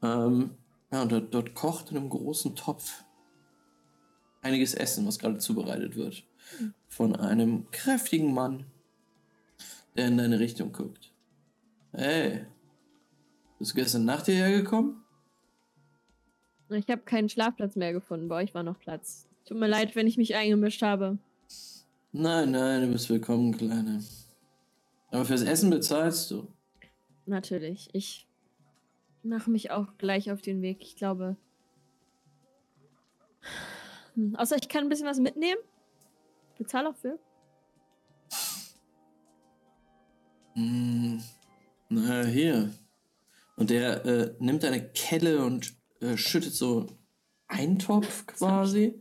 Ähm, 0.02 0.56
ja, 0.90 1.02
und 1.02 1.12
dort, 1.12 1.34
dort 1.34 1.54
kocht 1.54 1.90
in 1.90 1.98
einem 1.98 2.08
großen 2.08 2.56
Topf 2.56 3.04
einiges 4.42 4.74
Essen, 4.74 5.06
was 5.06 5.18
gerade 5.18 5.38
zubereitet 5.38 5.96
wird. 5.96 6.24
Von 6.88 7.16
einem 7.16 7.70
kräftigen 7.70 8.32
Mann, 8.32 8.64
der 9.96 10.08
in 10.08 10.18
deine 10.18 10.38
Richtung 10.38 10.72
guckt. 10.72 11.12
Hey, 11.92 12.46
bist 13.58 13.72
du 13.72 13.76
gestern 13.76 14.04
Nacht 14.04 14.26
hierher 14.26 14.50
gekommen? 14.62 15.04
Ich 16.70 16.88
habe 16.88 17.02
keinen 17.02 17.28
Schlafplatz 17.28 17.76
mehr 17.76 17.92
gefunden. 17.92 18.28
Bei 18.28 18.42
euch 18.42 18.54
war 18.54 18.62
noch 18.62 18.78
Platz. 18.78 19.26
Tut 19.46 19.58
mir 19.58 19.68
leid, 19.68 19.96
wenn 19.96 20.06
ich 20.06 20.18
mich 20.18 20.36
eingemischt 20.36 20.82
habe. 20.82 21.18
Nein, 22.12 22.50
nein, 22.50 22.82
du 22.82 22.92
bist 22.92 23.08
willkommen, 23.08 23.56
Kleine. 23.56 24.02
Aber 25.10 25.24
fürs 25.24 25.42
Essen 25.42 25.70
bezahlst 25.70 26.30
du. 26.30 26.48
Natürlich. 27.24 27.88
Ich 27.92 28.26
mache 29.22 29.50
mich 29.50 29.70
auch 29.70 29.96
gleich 29.98 30.30
auf 30.30 30.42
den 30.42 30.62
Weg. 30.62 30.82
Ich 30.82 30.96
glaube. 30.96 31.36
Hm, 34.18 34.34
außer 34.34 34.56
ich 34.56 34.68
kann 34.68 34.82
ein 34.82 34.88
bisschen 34.88 35.06
was 35.06 35.20
mitnehmen. 35.20 35.60
Ich 36.52 36.58
bezahle 36.58 36.88
auch 36.90 36.96
für. 36.96 37.20
Hm, 40.54 41.22
na, 41.88 42.24
hier. 42.24 42.70
Und 43.56 43.70
der 43.70 44.04
äh, 44.04 44.34
nimmt 44.40 44.64
eine 44.64 44.88
Kelle 44.90 45.44
und 45.44 45.72
äh, 46.00 46.16
schüttet 46.16 46.52
so 46.52 46.86
Eintopf 47.46 48.26
quasi 48.26 49.00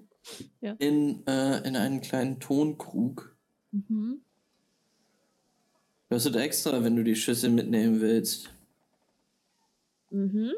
Ja. 0.62 0.76
in, 0.78 1.26
äh, 1.26 1.68
in 1.68 1.76
einen 1.76 2.02
kleinen 2.02 2.40
Tonkrug. 2.40 3.36
Mhm. 3.72 4.22
Kostet 6.10 6.36
extra, 6.36 6.84
wenn 6.84 6.96
du 6.96 7.04
die 7.04 7.16
Schüssel 7.16 7.50
mitnehmen 7.50 8.02
willst. 8.02 8.52
Mhm. 10.12 10.54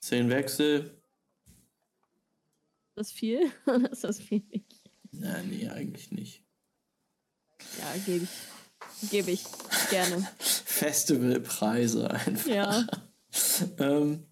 Zehn 0.00 0.28
Wechsel. 0.30 0.90
Das 2.94 3.10
viel. 3.10 3.50
das 3.66 4.04
ist 4.04 4.30
wenig. 4.30 4.64
Nein, 5.10 5.48
nee, 5.50 5.68
eigentlich 5.68 6.10
nicht. 6.12 6.44
Ja, 7.78 7.94
gebe 8.04 8.24
ich. 8.24 9.10
Gebe 9.10 9.30
ich. 9.30 9.44
Gerne. 9.90 10.26
Festivalpreise 10.38 12.10
einfach. 12.10 12.46
Ja. 12.46 12.86
ähm, 13.78 14.26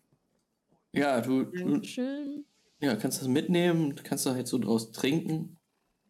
ja, 0.93 1.20
du, 1.20 1.44
du 1.44 1.70
Dankeschön. 1.72 2.44
ja, 2.80 2.97
kannst 2.97 3.20
das 3.20 3.28
mitnehmen, 3.28 3.94
kannst 4.02 4.26
da 4.26 4.34
halt 4.34 4.47
so 4.47 4.59
draus 4.59 4.93
trinken. 4.93 5.59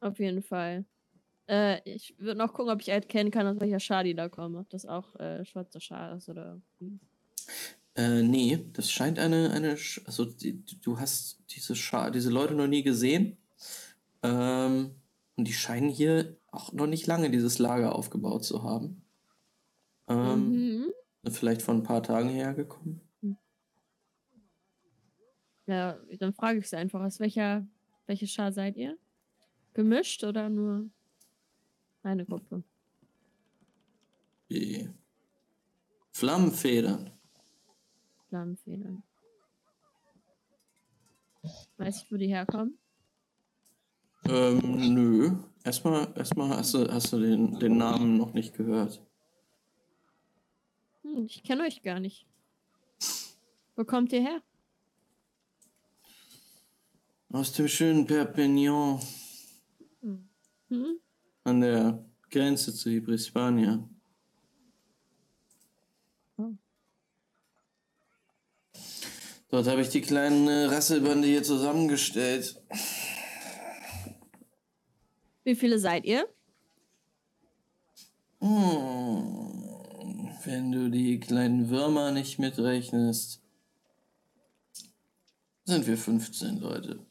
Auf 0.01 0.19
jeden 0.19 0.43
Fall. 0.43 0.85
Äh, 1.49 1.81
ich 1.89 2.15
würde 2.19 2.39
noch 2.39 2.53
gucken, 2.53 2.73
ob 2.73 2.81
ich 2.81 2.89
erkennen 2.89 3.31
kann, 3.31 3.47
aus 3.47 3.61
welcher 3.61 3.81
Schar 3.81 4.05
die 4.05 4.15
da 4.15 4.29
kommen. 4.29 4.57
Ob 4.57 4.69
das 4.71 4.87
auch 4.87 5.15
äh, 5.17 5.45
schwarzer 5.45 5.81
Schar 5.81 6.17
ist 6.17 6.29
oder. 6.29 6.61
Hm. 7.97 8.05
Äh, 8.05 8.23
nee, 8.23 8.71
das 8.73 8.91
scheint 8.91 9.19
eine, 9.19 9.51
eine, 9.51 9.77
also 10.07 10.25
die, 10.25 10.65
du 10.81 10.99
hast 10.99 11.43
diese 11.51 11.77
Scha 11.77 12.11
diese 12.11 12.31
Leute 12.31 12.55
noch 12.55 12.67
nie 12.69 12.83
gesehen. 12.83 13.39
Ähm, 14.23 14.93
und 15.37 15.49
die 15.49 15.53
scheinen 15.53 15.89
hier 15.91 16.37
auch 16.51 16.73
noch 16.73 16.87
nicht 16.87 17.07
lange 17.07 17.31
dieses 17.31 17.59
Lager 17.59 17.95
aufgebaut 17.95 18.45
zu 18.45 18.63
haben. 18.63 19.05
Ähm, 20.09 20.51
Mhm. 20.51 20.93
Vielleicht 21.31 21.63
von 21.63 21.79
ein 21.79 21.83
paar 21.85 22.03
Tagen 22.03 22.29
hergekommen. 22.31 23.01
Ja, 25.67 25.99
dann 26.19 26.35
frage 26.35 26.59
ich 26.59 26.69
sie 26.69 26.77
einfach, 26.77 27.01
aus 27.01 27.21
welcher, 27.21 27.67
welche 28.07 28.27
Schar 28.27 28.53
seid 28.53 28.77
ihr? 28.77 28.99
Gemischt 29.75 30.25
oder 30.25 30.49
nur 30.49 30.91
eine 32.03 32.27
Gruppe? 32.27 32.65
Die 34.51 34.89
Flammenfedern. 36.13 37.12
Flammenfedern. 38.33 39.03
Weißt 41.77 42.07
du, 42.11 42.15
wo 42.15 42.19
die 42.19 42.29
herkommen? 42.29 42.79
Ähm, 44.25 44.95
nö. 44.95 45.37
Erstmal, 45.65 46.11
erstmal 46.17 46.49
hast 46.57 46.73
du, 46.73 46.91
hast 46.91 47.13
du 47.13 47.21
den, 47.21 47.59
den 47.59 47.77
Namen 47.77 48.17
noch 48.17 48.33
nicht 48.33 48.55
gehört. 48.55 49.03
Hm, 51.03 51.27
ich 51.27 51.43
kenne 51.43 51.65
euch 51.65 51.83
gar 51.83 52.01
nicht. 52.01 52.27
Wo 53.77 53.85
kommt 53.85 54.15
ihr 54.15 54.23
her? 54.23 54.43
Aus 57.29 57.53
dem 57.53 57.69
schönen 57.69 58.07
Perpignan 58.07 58.99
Hm? 60.01 61.01
an 61.45 61.61
der 61.61 62.03
Grenze 62.31 62.73
zu 62.73 62.89
Hispania. 62.89 63.87
Dort 69.53 69.67
habe 69.67 69.83
ich 69.83 69.91
die 69.91 70.01
kleinen 70.01 70.49
äh, 70.49 70.65
Rasselbande 70.65 71.29
hier 71.29 71.43
zusammengestellt. 71.43 72.59
Wie 75.45 75.55
viele 75.55 75.79
seid 75.79 76.07
ihr? 76.07 76.27
Hm, 78.41 80.31
wenn 80.45 80.73
du 80.73 80.89
die 80.89 81.21
kleinen 81.21 81.69
Würmer 81.69 82.13
nicht 82.13 82.39
mitrechnest, 82.39 83.43
sind 85.65 85.87
wir 85.87 85.99
15 85.99 86.59
Leute. 86.59 87.05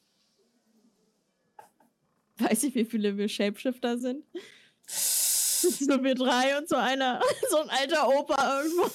Weiß 2.39 2.63
ich, 2.63 2.73
wie 2.73 2.85
viele 2.85 3.17
wir 3.17 3.29
Shapeshifter 3.29 3.99
sind? 3.99 4.25
so 4.87 6.03
wir 6.03 6.15
drei 6.15 6.57
und 6.57 6.67
so 6.67 6.75
einer, 6.75 7.21
so 7.51 7.57
ein 7.57 7.69
alter 7.69 8.09
Opa 8.09 8.63
irgendwo. 8.63 8.89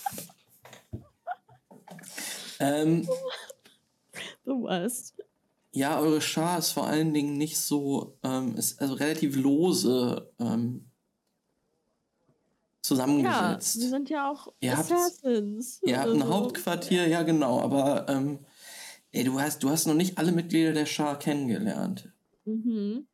Ähm, 2.61 3.09
Du 4.45 4.63
weißt. 4.65 5.15
ja, 5.73 5.99
eure 6.01 6.21
Schar 6.21 6.59
ist 6.59 6.71
vor 6.73 6.87
allen 6.87 7.13
Dingen 7.13 7.37
nicht 7.37 7.59
so, 7.59 8.17
ähm, 8.23 8.57
ist 8.57 8.81
also 8.81 8.95
relativ 8.95 9.37
lose 9.37 10.31
ähm, 10.39 10.85
Ja, 12.27 12.33
zusammengesetzt. 12.83 13.81
wir 13.81 13.89
sind 13.91 14.09
ja 14.11 14.31
auch 14.31 14.53
Ihr 14.61 14.77
habt- 14.77 14.91
Assassins. 14.93 15.81
Ihr 15.85 15.99
habt 16.01 16.11
ein 16.11 16.27
Hauptquartier, 16.29 17.07
ja 17.09 17.23
genau, 17.25 17.61
aber 17.61 18.09
ähm, 18.09 18.39
ey, 19.13 19.25
du 19.25 19.39
hast, 19.41 19.63
du 19.63 19.69
hast 19.71 19.87
noch 19.87 19.95
nicht 19.95 20.17
alle 20.19 20.33
Mitglieder 20.33 20.73
der 20.73 20.87
Schar 20.87 21.19
kennengelernt. 21.19 22.11
Mhm. 22.45 23.07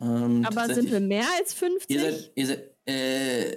Ähm, 0.00 0.44
Aber 0.46 0.72
sind 0.74 0.90
wir 0.90 1.00
mehr 1.00 1.26
als 1.38 1.54
50? 1.54 1.90
Ihr 1.90 2.00
seid, 2.00 2.32
ihr 2.34 2.46
seid, 2.46 2.70
äh, 2.86 3.56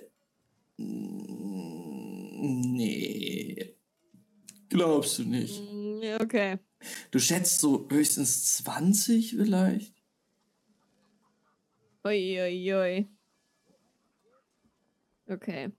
nee. 2.43 3.30
Glaubst 4.71 5.19
du 5.19 5.23
nicht? 5.23 5.61
Mm, 5.61 6.01
ja, 6.01 6.21
Okay. 6.21 6.57
Du 7.11 7.19
schätzt 7.19 7.59
so 7.59 7.87
höchstens 7.89 8.55
20 8.63 9.35
vielleicht? 9.35 9.93
Uiuiui. 12.05 12.73
Ui, 12.73 12.73
ui. 12.73 13.07
Okay. 15.27 15.71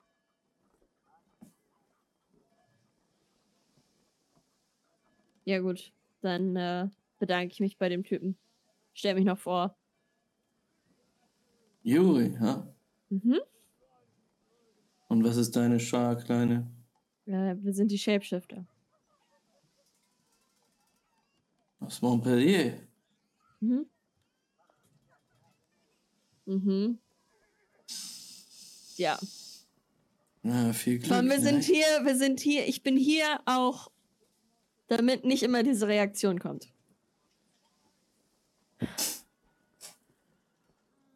Ja 5.45 5.59
gut, 5.59 5.93
dann 6.21 6.55
äh, 6.55 6.89
bedanke 7.19 7.53
ich 7.53 7.61
mich 7.61 7.79
bei 7.79 7.89
dem 7.89 8.05
Typen. 8.05 8.37
Stell 8.93 9.15
mich 9.15 9.25
noch 9.25 9.39
vor. 9.39 9.75
Juri, 11.83 12.37
ja? 12.41 12.73
Mhm. 13.09 13.41
Und 15.09 15.25
was 15.25 15.39
ist 15.39 15.57
deine 15.57 15.81
Schar, 15.81 16.17
Kleine? 16.17 16.71
Äh, 17.25 17.57
wir 17.57 17.73
sind 17.73 17.91
die 17.91 17.99
Shapeshifter. 17.99 18.67
Aus 21.93 22.01
Montpellier. 22.01 22.89
Mhm. 23.61 23.85
Mhm. 26.47 26.99
Ja. 28.97 29.19
Na, 30.43 30.73
viel 30.73 31.01
Glück. 31.01 31.13
Und 31.13 31.29
wir 31.29 31.37
ne? 31.37 31.43
sind 31.43 31.65
hier, 31.65 31.85
wir 32.03 32.17
sind 32.17 32.41
hier, 32.41 32.67
ich 32.67 32.83
bin 32.83 32.97
hier 32.97 33.41
auch, 33.45 33.93
damit 34.87 35.27
nicht 35.27 35.43
immer 35.43 35.63
diese 35.63 35.87
Reaktion 35.87 36.41
kommt. 36.41 36.73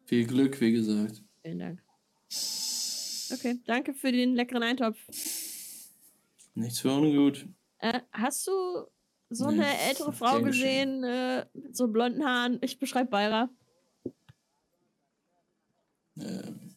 Viel 0.05 0.27
Glück, 0.27 0.61
wie 0.61 0.73
gesagt. 0.73 1.23
Vielen 1.41 1.57
Dank. 1.57 1.83
Okay, 3.33 3.59
danke 3.65 3.95
für 3.95 4.11
den 4.11 4.35
leckeren 4.35 4.61
Eintopf. 4.61 4.99
Nichts 6.53 6.81
für 6.81 6.91
ungut. 6.91 7.47
Äh, 7.79 8.01
hast 8.11 8.45
du 8.45 8.51
so 9.29 9.49
Nee, 9.51 9.61
eine 9.61 9.79
ältere 9.79 10.13
Frau 10.13 10.41
gesehen, 10.41 11.03
äh, 11.03 11.45
mit 11.53 11.75
so 11.75 11.87
blonden 11.87 12.23
Haaren? 12.25 12.59
Ich 12.61 12.79
beschreibe 12.79 13.09
Beira. 13.09 13.49
Ähm. 16.17 16.75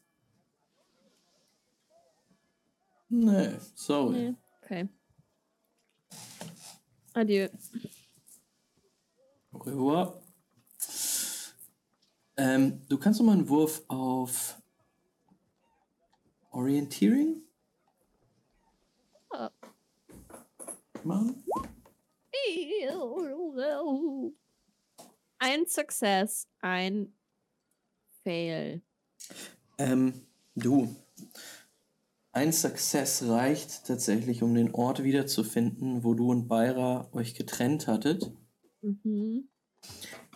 Nee, 3.08 3.56
sorry. 3.74 4.12
Nee. 4.12 4.34
Okay. 4.62 4.88
Adieu. 7.14 7.48
Au 9.52 9.58
revoir. 9.58 10.22
Ähm, 12.36 12.80
du 12.88 12.98
kannst 12.98 13.20
noch 13.20 13.26
mal 13.26 13.32
einen 13.32 13.48
Wurf 13.48 13.82
auf 13.88 14.56
Orientierung 16.52 17.42
Ah. 19.32 19.50
machen. 21.04 21.44
Ein 25.38 25.66
Success, 25.66 26.46
ein 26.60 27.12
Fail. 28.22 28.82
Ähm, 29.78 30.26
du. 30.54 30.94
Ein 32.32 32.52
Success 32.52 33.24
reicht 33.24 33.86
tatsächlich, 33.86 34.42
um 34.42 34.54
den 34.54 34.72
Ort 34.72 35.02
wiederzufinden, 35.02 36.04
wo 36.04 36.14
du 36.14 36.30
und 36.30 36.46
Beira 36.46 37.08
euch 37.12 37.34
getrennt 37.34 37.86
hattet. 37.88 38.30
Mhm. 38.82 39.48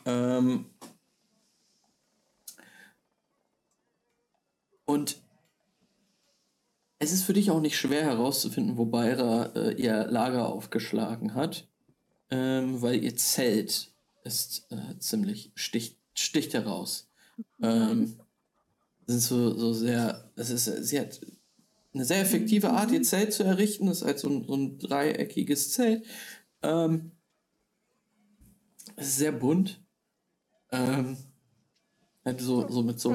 Ähm, 0.07 0.67
und 4.87 5.23
es 6.99 7.13
ist 7.13 7.25
für 7.25 7.33
dich 7.33 7.51
auch 7.51 7.61
nicht 7.61 7.79
schwer 7.79 8.03
herauszufinden, 8.03 8.77
wo 8.77 8.87
Beira 8.87 9.53
äh, 9.55 9.75
ihr 9.75 10.07
Lager 10.07 10.49
aufgeschlagen 10.49 11.35
hat, 11.35 11.69
ähm, 12.35 12.83
weil 12.83 13.03
ihr 13.05 13.17
Zelt 13.17 13.93
ist 14.25 14.67
äh, 14.71 14.99
ziemlich 14.99 15.53
sticht, 15.55 15.97
sticht 16.15 16.53
heraus. 16.53 17.09
Ähm, 17.63 18.19
sind 19.07 19.21
so, 19.21 19.57
so 19.57 19.73
sehr, 19.73 20.29
es 20.35 20.51
ist, 20.51 20.65
sie 20.65 20.99
hat 20.99 21.21
eine 21.93 22.05
sehr 22.05 22.21
effektive 22.21 22.71
Art, 22.71 22.91
ihr 22.91 23.03
Zelt 23.03 23.33
zu 23.33 23.45
errichten. 23.45 23.87
Das 23.87 23.99
ist 23.99 24.07
halt 24.07 24.19
so 24.19 24.29
ein, 24.29 24.45
so 24.47 24.57
ein 24.57 24.81
dreieckiges 24.81 25.71
Zelt. 25.73 26.05
Ähm, 26.63 27.13
es 28.97 29.07
ist 29.09 29.19
sehr 29.19 29.33
bunt. 29.33 29.81
Ähm, 30.73 31.19
halt 32.25 32.41
so, 32.41 32.67
so 32.69 32.83
mit 32.83 32.99
so 32.99 33.15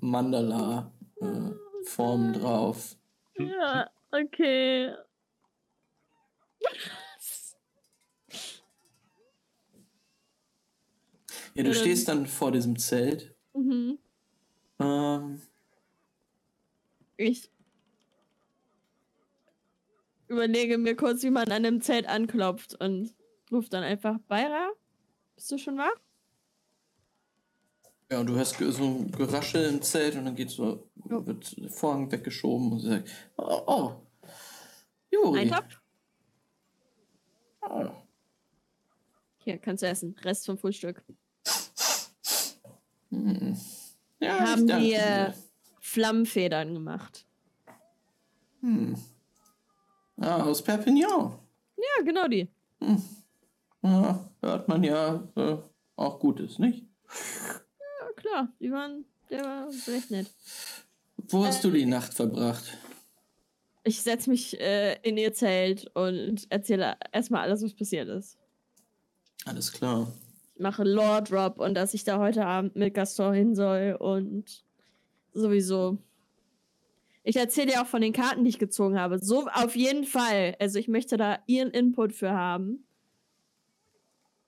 Mandala-Formen 0.00 2.34
drauf. 2.34 2.96
Ja, 3.38 3.90
okay. 4.12 4.92
Ja, 11.56 11.62
du 11.62 11.70
Ähm. 11.70 11.74
stehst 11.74 12.08
dann 12.08 12.26
vor 12.26 12.52
diesem 12.52 12.78
Zelt. 12.78 13.34
Mhm. 13.54 13.98
Ähm, 14.78 15.40
Ich 17.16 17.50
überlege 20.28 20.76
mir 20.76 20.94
kurz, 20.96 21.22
wie 21.22 21.30
man 21.30 21.50
an 21.50 21.62
dem 21.62 21.80
Zelt 21.80 22.06
anklopft 22.06 22.74
und 22.78 23.14
ruft 23.50 23.72
dann 23.72 23.82
einfach 23.84 24.18
Beira. 24.28 24.68
Bist 25.34 25.50
du 25.50 25.58
schon 25.58 25.78
wach? 25.78 25.94
ja, 28.10 28.20
und 28.20 28.26
du 28.26 28.36
hast 28.38 28.56
ge- 28.58 28.70
so 28.70 28.84
ein 28.84 29.10
Geraschel 29.10 29.64
im 29.64 29.82
Zelt 29.82 30.14
und 30.14 30.26
dann 30.26 30.36
geht 30.36 30.50
so, 30.50 30.88
wird 30.94 31.56
der 31.58 31.70
Vorhang 31.70 32.12
weggeschoben 32.12 32.70
und 32.72 32.78
sie 32.80 32.88
sagt, 32.88 33.10
oh, 33.36 33.62
oh 33.66 33.92
Juri. 35.10 35.40
Ein 35.40 35.48
Topf? 35.50 35.80
Oh. 37.62 37.90
Hier, 39.38 39.58
kannst 39.58 39.82
du 39.82 39.86
essen. 39.88 40.14
Rest 40.22 40.46
vom 40.46 40.56
Frühstück. 40.58 41.02
Hm. 43.10 43.56
Ja, 44.20 44.40
Haben 44.40 44.68
äh, 44.68 45.32
Flammenfedern 45.80 46.74
gemacht. 46.74 47.26
Hm. 48.60 48.96
Ah, 50.18 50.42
aus 50.42 50.62
Perpignan. 50.62 51.38
Ja, 51.76 52.04
genau 52.04 52.26
die. 52.26 52.48
Ja, 53.82 54.28
hört 54.40 54.68
man 54.68 54.82
ja 54.82 55.22
äh, 55.36 55.56
auch 55.96 56.18
Gutes, 56.18 56.58
nicht? 56.58 56.84
Ja, 57.08 58.12
klar. 58.16 58.48
Die 58.60 58.70
waren, 58.72 59.04
der 59.30 59.44
war 59.44 59.68
recht 59.68 60.10
nett. 60.10 60.30
Wo 61.28 61.44
hast 61.44 61.62
du 61.64 61.70
die 61.70 61.86
Nacht 61.86 62.14
verbracht? 62.14 62.76
Ich 63.84 64.02
setze 64.02 64.30
mich 64.30 64.58
äh, 64.60 64.98
in 65.02 65.16
ihr 65.16 65.32
Zelt 65.32 65.88
und 65.94 66.50
erzähle 66.50 66.96
erstmal 67.12 67.42
alles, 67.42 67.62
was 67.62 67.74
passiert 67.74 68.08
ist. 68.08 68.36
Alles 69.44 69.72
klar. 69.72 70.12
Mache 70.58 70.84
Lore 70.84 71.22
Drop 71.22 71.58
und 71.58 71.74
dass 71.74 71.94
ich 71.94 72.04
da 72.04 72.18
heute 72.18 72.46
Abend 72.46 72.76
mit 72.76 72.94
Gaston 72.94 73.34
hin 73.34 73.54
soll 73.54 73.96
und 73.98 74.64
sowieso. 75.34 75.98
Ich 77.22 77.36
erzähle 77.36 77.72
dir 77.72 77.82
auch 77.82 77.86
von 77.86 78.00
den 78.00 78.12
Karten, 78.12 78.44
die 78.44 78.50
ich 78.50 78.58
gezogen 78.58 78.98
habe. 78.98 79.18
So 79.18 79.48
auf 79.48 79.74
jeden 79.74 80.04
Fall. 80.04 80.56
Also 80.60 80.78
ich 80.78 80.86
möchte 80.86 81.16
da 81.16 81.40
ihren 81.46 81.70
Input 81.70 82.12
für 82.12 82.30
haben. 82.30 82.86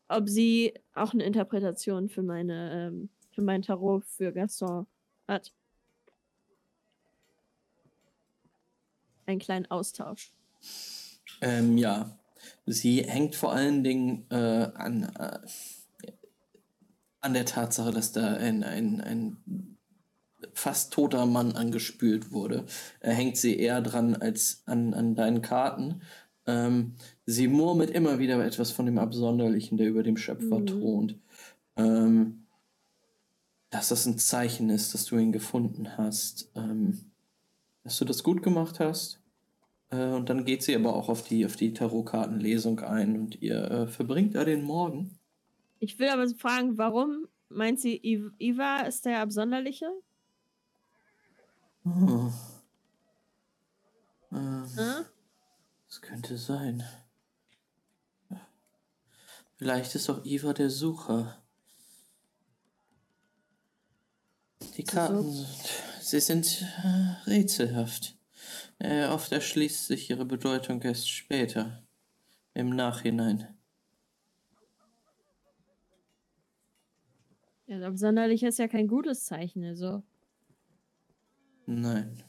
Ob 0.06 0.28
sie 0.28 0.74
auch 0.94 1.12
eine 1.12 1.24
Interpretation 1.24 2.08
für 2.08 2.22
meine, 2.22 2.88
ähm, 2.88 3.08
für 3.32 3.42
mein 3.42 3.62
Tarot 3.62 4.04
für 4.06 4.32
Gaston 4.32 4.86
hat. 5.26 5.52
Einen 9.26 9.40
kleinen 9.40 9.70
Austausch. 9.70 10.32
Ähm, 11.40 11.76
ja. 11.76 12.16
Sie 12.64 13.02
hängt 13.02 13.34
vor 13.34 13.52
allen 13.52 13.82
Dingen 13.82 14.24
äh, 14.30 14.36
an, 14.36 15.02
äh, 15.18 15.40
an 17.28 17.34
der 17.34 17.44
Tatsache, 17.44 17.90
dass 17.90 18.12
da 18.12 18.34
ein, 18.34 18.64
ein, 18.64 19.02
ein 19.02 19.76
fast 20.54 20.94
toter 20.94 21.26
Mann 21.26 21.52
angespült 21.52 22.32
wurde. 22.32 22.64
Äh, 23.00 23.12
hängt 23.12 23.36
sie 23.36 23.58
eher 23.58 23.82
dran 23.82 24.16
als 24.16 24.62
an, 24.64 24.94
an 24.94 25.14
deinen 25.14 25.42
Karten. 25.42 26.00
Ähm, 26.46 26.94
sie 27.26 27.46
murmelt 27.48 27.90
immer 27.90 28.18
wieder 28.18 28.42
etwas 28.42 28.70
von 28.70 28.86
dem 28.86 28.98
Absonderlichen, 28.98 29.76
der 29.76 29.88
über 29.88 30.02
dem 30.02 30.16
Schöpfer 30.16 30.60
Mhm. 30.60 30.66
thront. 30.66 31.18
Ähm, 31.76 32.46
dass 33.68 33.90
das 33.90 34.06
ein 34.06 34.16
Zeichen 34.16 34.70
ist, 34.70 34.94
dass 34.94 35.04
du 35.04 35.18
ihn 35.18 35.32
gefunden 35.32 35.98
hast. 35.98 36.50
Ähm, 36.56 36.98
dass 37.84 37.98
du 37.98 38.06
das 38.06 38.22
gut 38.22 38.42
gemacht 38.42 38.80
hast. 38.80 39.20
Äh, 39.90 40.12
und 40.12 40.30
dann 40.30 40.46
geht 40.46 40.62
sie 40.62 40.74
aber 40.74 40.94
auch 40.96 41.10
auf 41.10 41.24
die, 41.24 41.44
auf 41.44 41.56
die 41.56 41.74
Tarotkartenlesung 41.74 42.80
ein 42.80 43.20
und 43.20 43.42
ihr 43.42 43.70
äh, 43.70 43.86
verbringt 43.86 44.34
da 44.34 44.44
den 44.44 44.62
Morgen. 44.62 45.17
Ich 45.80 45.98
will 45.98 46.08
aber 46.08 46.26
so 46.26 46.36
fragen, 46.36 46.78
warum 46.78 47.28
meint 47.48 47.80
sie, 47.80 47.96
Iv- 48.02 48.32
Iva 48.38 48.80
ist 48.82 49.04
der 49.04 49.20
Absonderliche? 49.20 49.90
Oh. 51.84 52.30
Ähm, 54.32 54.66
Hm? 54.76 55.04
das 55.86 56.00
könnte 56.02 56.36
sein. 56.36 56.82
Vielleicht 59.56 59.94
ist 59.94 60.08
auch 60.08 60.24
Iva 60.24 60.52
der 60.52 60.70
Sucher. 60.70 61.42
Die 64.76 64.84
Karten 64.84 65.32
sind, 65.32 65.82
sie 66.00 66.20
sind 66.20 66.62
äh, 66.84 67.28
rätselhaft. 67.30 68.16
Äh, 68.78 69.06
oft 69.06 69.32
erschließt 69.32 69.86
sich 69.88 70.10
ihre 70.10 70.24
Bedeutung 70.24 70.80
erst 70.82 71.10
später. 71.10 71.82
im 72.54 72.70
Nachhinein. 72.70 73.57
Ja, 77.68 77.86
absonderlich 77.86 78.42
ist 78.42 78.58
ja 78.58 78.66
kein 78.66 78.88
gutes 78.88 79.26
Zeichen, 79.26 79.62
also. 79.64 80.02
Nein. 81.66 82.22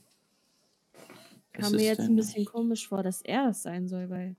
Kam 1.53 1.71
mir 1.73 1.83
jetzt 1.85 2.01
ein 2.01 2.15
bisschen 2.15 2.45
komisch 2.45 2.87
vor, 2.87 3.03
dass 3.03 3.21
er 3.21 3.47
das 3.47 3.63
sein 3.63 3.87
soll, 3.87 4.09
weil. 4.09 4.35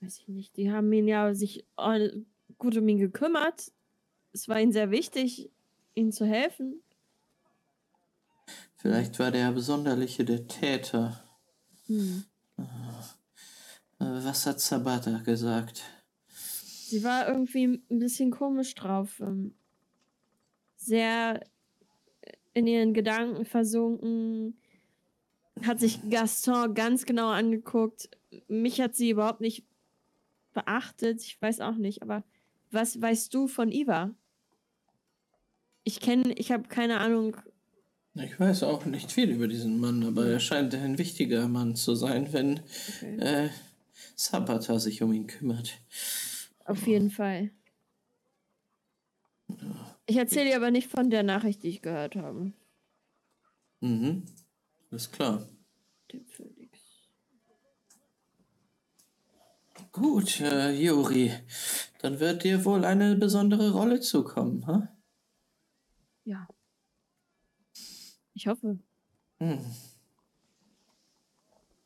Weiß 0.00 0.18
ich 0.20 0.28
nicht. 0.28 0.56
Die 0.56 0.70
haben 0.70 0.92
ihn 0.92 1.08
ja 1.08 1.34
sich 1.34 1.66
all- 1.74 2.24
gut 2.58 2.76
um 2.76 2.88
ihn 2.88 2.98
gekümmert. 2.98 3.72
Es 4.32 4.48
war 4.48 4.60
ihnen 4.60 4.72
sehr 4.72 4.90
wichtig, 4.92 5.50
ihnen 5.94 6.12
zu 6.12 6.24
helfen. 6.24 6.80
Vielleicht 8.76 9.18
war 9.18 9.32
der 9.32 9.50
Besonderliche 9.50 10.24
der 10.24 10.46
Täter. 10.46 11.24
Hm. 11.86 12.24
Äh, 12.58 12.62
Was 13.98 14.46
hat 14.46 14.60
Sabata 14.60 15.18
gesagt? 15.18 15.82
Sie 16.88 17.04
war 17.04 17.28
irgendwie 17.28 17.64
ein 17.90 17.98
bisschen 17.98 18.30
komisch 18.30 18.74
drauf. 18.74 19.20
ähm, 19.20 19.54
Sehr 20.76 21.44
in 22.54 22.66
ihren 22.66 22.94
Gedanken 22.94 23.44
versunken. 23.44 24.56
Hat 25.62 25.80
sich 25.80 25.98
Gaston 26.08 26.74
ganz 26.74 27.04
genau 27.04 27.28
angeguckt. 27.28 28.08
Mich 28.48 28.80
hat 28.80 28.94
sie 28.94 29.10
überhaupt 29.10 29.40
nicht 29.40 29.64
beachtet. 30.54 31.22
Ich 31.22 31.40
weiß 31.42 31.60
auch 31.60 31.76
nicht. 31.76 32.02
Aber 32.02 32.24
was 32.70 33.00
weißt 33.00 33.32
du 33.34 33.48
von 33.48 33.70
Iva? 33.70 34.14
Ich 35.84 36.00
kenne, 36.00 36.32
ich 36.34 36.52
habe 36.52 36.68
keine 36.68 37.00
Ahnung. 37.00 37.36
Ich 38.14 38.38
weiß 38.40 38.62
auch 38.64 38.84
nicht 38.84 39.12
viel 39.12 39.30
über 39.30 39.46
diesen 39.46 39.78
Mann, 39.78 40.02
aber 40.04 40.26
er 40.26 40.40
scheint 40.40 40.74
ein 40.74 40.98
wichtiger 40.98 41.48
Mann 41.48 41.76
zu 41.76 41.94
sein, 41.94 42.32
wenn 42.32 42.60
Okay. 42.96 43.16
äh, 43.18 43.48
Sabata 44.16 44.78
sich 44.78 45.02
um 45.02 45.12
ihn 45.12 45.26
kümmert. 45.28 45.78
Auf 46.68 46.86
jeden 46.86 47.10
Fall. 47.10 47.50
Ich 50.06 50.16
erzähle 50.16 50.50
dir 50.50 50.56
aber 50.56 50.70
nicht 50.70 50.90
von 50.90 51.08
der 51.08 51.22
Nachricht, 51.22 51.62
die 51.62 51.68
ich 51.68 51.80
gehört 51.80 52.14
habe. 52.14 52.52
Mhm. 53.80 54.24
Ist 54.90 55.12
klar. 55.12 55.48
Dem 56.12 56.26
Felix. 56.26 56.78
Gut, 59.92 60.40
äh, 60.40 60.72
Juri. 60.72 61.32
Dann 62.00 62.20
wird 62.20 62.44
dir 62.44 62.64
wohl 62.66 62.84
eine 62.84 63.16
besondere 63.16 63.72
Rolle 63.72 64.00
zukommen, 64.00 64.66
ha? 64.66 64.94
Ja. 66.24 66.46
Ich 68.34 68.46
hoffe. 68.46 68.78
Hm. 69.38 69.58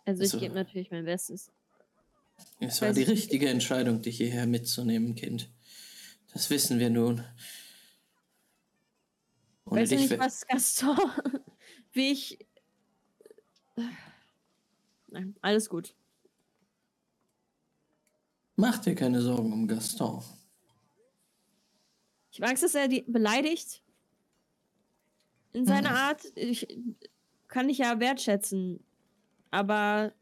Also 0.05 0.25
ich 0.25 0.31
So. 0.31 0.41
gebe 0.41 0.55
natürlich 0.55 0.91
mein 0.91 1.05
Bestes. 1.05 1.53
Es 2.61 2.81
war 2.81 2.89
Weiß 2.91 2.97
die 2.97 3.03
ich- 3.03 3.09
richtige 3.09 3.49
Entscheidung, 3.49 4.03
dich 4.03 4.17
hierher 4.19 4.47
mitzunehmen, 4.47 5.15
Kind. 5.15 5.51
Das 6.33 6.49
wissen 6.51 6.79
wir 6.79 6.91
nun. 6.91 7.25
Ohne 9.67 9.81
Weißt 9.83 9.93
du 9.93 9.97
nicht, 9.97 10.19
was 10.19 10.47
Gaston, 10.47 10.97
wie 11.93 12.13
ich... 12.13 12.39
Nein, 15.09 15.37
alles 15.43 15.69
gut. 15.69 15.95
Mach 18.57 18.79
dir 18.79 18.95
keine 18.95 19.21
Sorgen 19.23 19.53
um 19.53 19.67
Gaston. 19.67 20.23
Ich 22.31 22.39
mag 22.41 22.55
es, 22.55 22.61
dass 22.61 22.75
er 22.75 22.89
die 22.89 23.03
beleidigt. 23.03 23.83
In 25.53 25.67
seiner 25.67 25.91
Mhm. 25.91 25.97
Art. 25.97 26.23
Ich, 26.35 26.67
kann 27.49 27.69
ich 27.69 27.79
ja 27.79 28.01
wertschätzen. 28.01 28.83
Aber 29.51 30.15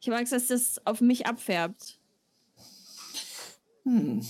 ich 0.00 0.08
mag 0.08 0.22
es, 0.22 0.30
dass 0.30 0.46
das 0.48 0.86
auf 0.86 1.00
mich 1.00 1.26
abfärbt. 1.26 1.98
Hm. 3.84 4.24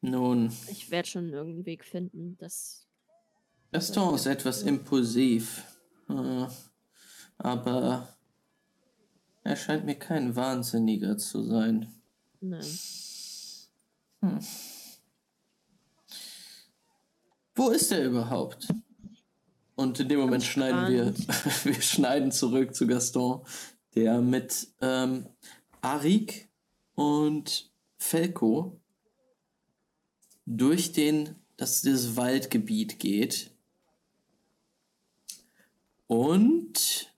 Nun, 0.00 0.52
Ich 0.68 0.90
werde 0.90 1.08
schon 1.08 1.30
irgendeinen 1.30 1.66
Weg 1.66 1.84
finden, 1.84 2.36
dass... 2.36 2.86
Gaston 3.72 4.14
ist 4.14 4.26
etwas 4.26 4.62
impulsiv. 4.62 5.64
Äh, 6.08 6.46
aber 7.38 8.14
er 9.42 9.56
scheint 9.56 9.84
mir 9.86 9.94
kein 9.98 10.36
Wahnsinniger 10.36 11.16
zu 11.16 11.42
sein. 11.42 11.92
Nein. 12.40 12.66
Wo 17.54 17.70
ist 17.70 17.92
er 17.92 18.06
überhaupt? 18.06 18.68
Und 19.76 19.98
in 19.98 20.08
dem 20.08 20.20
Moment 20.20 20.44
schneiden 20.44 20.92
wir, 20.92 21.14
wir 21.64 21.82
schneiden 21.82 22.30
zurück 22.32 22.74
zu 22.74 22.86
Gaston, 22.86 23.44
der 23.94 24.20
mit 24.20 24.68
ähm, 24.80 25.26
Arik 25.80 26.48
und 26.94 27.72
Felko 27.96 28.80
durch 30.46 30.92
den, 30.92 31.36
das, 31.56 31.82
dieses 31.82 32.16
Waldgebiet 32.16 32.98
geht. 32.98 33.50
Und 36.06 37.12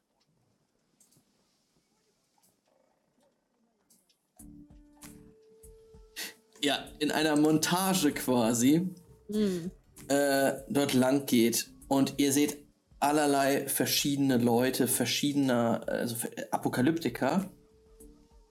ja, 6.63 6.87
in 6.99 7.11
einer 7.11 7.37
Montage 7.37 8.13
quasi 8.13 8.89
Hm. 9.29 9.71
äh, 10.09 10.53
dort 10.69 10.95
lang 10.95 11.27
geht 11.27 11.69
und 11.89 12.15
ihr 12.19 12.33
seht 12.33 12.59
allerlei 12.99 13.69
verschiedene 13.69 14.39
Leute, 14.39 14.89
verschiedener, 14.89 15.87
also 15.87 16.17
Apokalyptiker, 16.51 17.51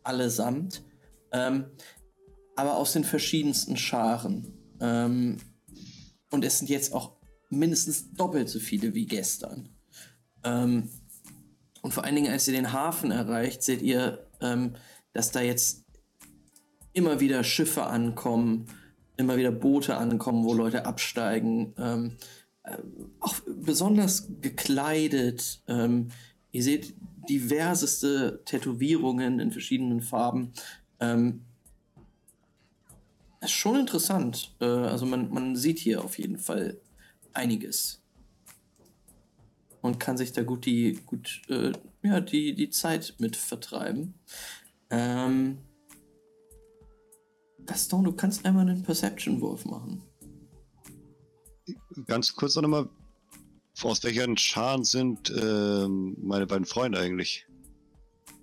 allesamt, 0.04 0.84
ähm, 1.32 1.66
aber 2.56 2.78
aus 2.78 2.94
den 2.94 3.04
verschiedensten 3.04 3.76
Scharen. 3.76 4.54
Ähm, 4.80 5.38
und 6.32 6.46
es 6.46 6.60
sind 6.60 6.70
jetzt 6.70 6.94
auch 6.94 7.18
mindestens 7.50 8.14
doppelt 8.14 8.50
so 8.50 8.60
viele 8.60 8.94
wie 8.94 9.06
gestern. 9.06 9.70
Ähm, 10.44 10.90
und 11.82 11.94
vor 11.94 12.04
allen 12.04 12.16
Dingen, 12.16 12.32
als 12.32 12.48
ihr 12.48 12.54
den 12.54 12.74
Hafen 12.74 13.12
erreicht, 13.12 13.64
seht 13.64 13.82
ihr, 13.82 14.28
ähm, 14.42 14.76
dass 15.14 15.32
da 15.32 15.42
jetzt 15.42 15.86
immer 16.94 17.20
wieder 17.20 17.44
Schiffe 17.44 17.86
ankommen, 17.86 18.68
immer 19.18 19.38
wieder 19.38 19.52
Boote 19.52 19.98
ankommen, 19.98 20.46
wo 20.46 20.54
Leute 20.54 20.86
absteigen. 20.86 21.74
Ähm, 22.68 22.74
äh, 22.76 22.78
auch 23.20 23.36
besonders 23.46 24.28
gekleidet. 24.42 25.62
Ähm, 25.68 26.10
ihr 26.52 26.64
seht 26.64 26.94
diverseste 27.30 28.42
Tätowierungen 28.46 29.40
in 29.40 29.52
verschiedenen 29.52 30.02
Farben. 30.02 30.54
Ähm, 31.00 31.42
ist 33.42 33.52
schon 33.52 33.80
interessant. 33.80 34.56
Äh, 34.60 34.66
also 34.66 35.06
man, 35.06 35.32
man 35.32 35.56
sieht 35.56 35.80
hier 35.80 36.04
auf 36.04 36.18
jeden 36.18 36.38
Fall 36.38 36.80
einiges. 37.34 38.02
Und 39.82 40.00
kann 40.00 40.18
sich 40.18 40.32
da 40.32 40.42
gut 40.42 40.66
die, 40.66 41.00
gut, 41.06 41.44
äh, 41.48 41.72
ja, 42.02 42.20
die, 42.20 42.56
die 42.56 42.70
Zeit 42.72 43.16
mit 43.20 43.36
vertreiben. 43.36 44.16
Ähm, 44.90 45.60
Gaston, 47.66 48.04
du 48.04 48.12
kannst 48.12 48.46
einmal 48.46 48.68
einen 48.68 48.84
Perception-Wurf 48.84 49.66
machen. 49.66 50.04
Ganz 52.08 52.36
kurz 52.36 52.56
noch 52.56 52.68
mal, 52.68 52.90
aus 53.82 54.04
welchen 54.04 54.38
Scharen 54.38 54.84
sind 54.84 55.32
ähm, 55.32 56.16
meine 56.22 56.48
beiden 56.48 56.66
Freunde 56.66 57.00
eigentlich? 57.00 57.46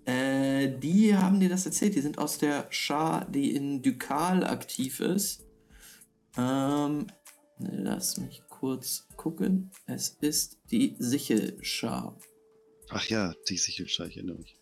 Äh, 0.04 0.78
die 0.78 1.16
haben 1.16 1.40
dir 1.40 1.48
das 1.48 1.64
erzählt. 1.66 1.94
Die 1.94 2.00
sind 2.00 2.18
aus 2.18 2.38
der 2.38 2.66
Schar, 2.70 3.24
die 3.26 3.54
in 3.54 3.82
Dukal 3.82 4.44
aktiv 4.44 5.00
ist. 5.00 5.44
Ähm, 6.36 7.06
lass 7.58 8.18
mich 8.18 8.42
kurz 8.48 9.06
gucken. 9.16 9.70
Es 9.86 10.16
ist 10.20 10.58
die 10.70 10.96
Sichel-Schar. 10.98 12.18
Ach 12.90 13.06
ja, 13.06 13.34
die 13.48 13.56
Sichelschar, 13.56 14.08
ich 14.08 14.16
erinnere 14.16 14.38
mich. 14.38 14.58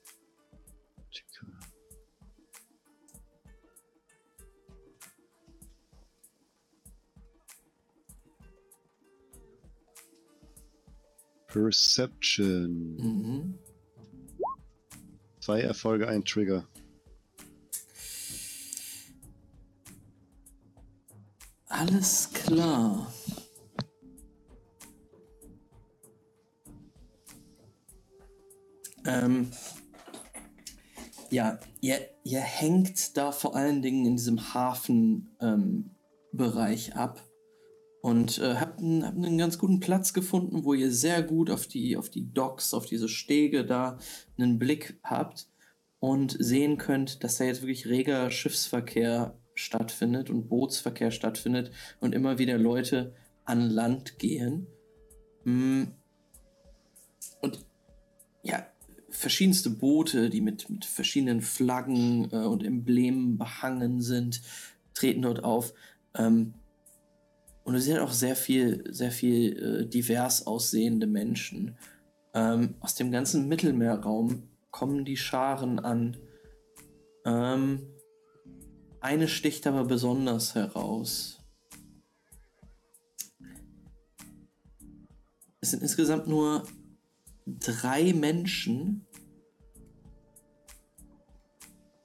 Perception. 11.52 12.96
Mhm. 12.96 13.58
Zwei 15.40 15.60
Erfolge, 15.62 16.08
ein 16.08 16.24
Trigger. 16.24 16.66
Alles 21.68 22.30
klar. 22.32 23.12
Ähm, 29.06 29.50
ja, 31.30 31.58
ihr, 31.80 32.06
ihr 32.24 32.40
hängt 32.40 33.16
da 33.16 33.32
vor 33.32 33.56
allen 33.56 33.80
Dingen 33.82 34.04
in 34.04 34.16
diesem 34.16 34.52
Hafenbereich 34.52 36.88
ähm, 36.88 36.94
ab 36.94 37.29
und 38.02 38.38
äh, 38.38 38.54
habt, 38.56 38.80
einen, 38.80 39.04
habt 39.04 39.16
einen 39.16 39.38
ganz 39.38 39.58
guten 39.58 39.80
Platz 39.80 40.12
gefunden, 40.12 40.64
wo 40.64 40.74
ihr 40.74 40.90
sehr 40.90 41.22
gut 41.22 41.50
auf 41.50 41.66
die, 41.66 41.96
auf 41.96 42.08
die 42.08 42.32
Docks, 42.32 42.72
auf 42.72 42.86
diese 42.86 43.08
Stege 43.08 43.64
da 43.64 43.98
einen 44.38 44.58
Blick 44.58 44.98
habt 45.02 45.48
und 45.98 46.36
sehen 46.38 46.78
könnt, 46.78 47.22
dass 47.22 47.36
da 47.36 47.44
jetzt 47.44 47.62
wirklich 47.62 47.86
reger 47.86 48.30
Schiffsverkehr 48.30 49.38
stattfindet 49.54 50.30
und 50.30 50.48
Bootsverkehr 50.48 51.10
stattfindet 51.10 51.70
und 52.00 52.14
immer 52.14 52.38
wieder 52.38 52.56
Leute 52.56 53.14
an 53.44 53.68
Land 53.68 54.18
gehen. 54.18 54.66
Mm. 55.44 55.84
Und 57.42 57.66
ja, 58.42 58.66
verschiedenste 59.10 59.68
Boote, 59.68 60.30
die 60.30 60.40
mit, 60.40 60.70
mit 60.70 60.86
verschiedenen 60.86 61.42
Flaggen 61.42 62.30
äh, 62.32 62.36
und 62.36 62.64
Emblemen 62.64 63.36
behangen 63.36 64.00
sind, 64.00 64.40
treten 64.94 65.22
dort 65.22 65.44
auf. 65.44 65.74
Ähm, 66.14 66.54
und 67.64 67.74
du 67.74 67.80
siehst 67.80 67.98
auch 67.98 68.12
sehr 68.12 68.36
viel, 68.36 68.84
sehr 68.92 69.10
viel 69.10 69.56
äh, 69.82 69.86
divers 69.86 70.46
aussehende 70.46 71.06
Menschen. 71.06 71.76
Ähm, 72.32 72.74
aus 72.80 72.94
dem 72.94 73.10
ganzen 73.10 73.48
Mittelmeerraum 73.48 74.48
kommen 74.70 75.04
die 75.04 75.16
Scharen 75.16 75.78
an. 75.78 76.16
Ähm, 77.24 77.86
eine 79.00 79.28
sticht 79.28 79.66
aber 79.66 79.84
besonders 79.84 80.54
heraus. 80.54 81.38
Es 85.60 85.70
sind 85.70 85.82
insgesamt 85.82 86.26
nur 86.26 86.66
drei 87.46 88.14
Menschen, 88.14 89.06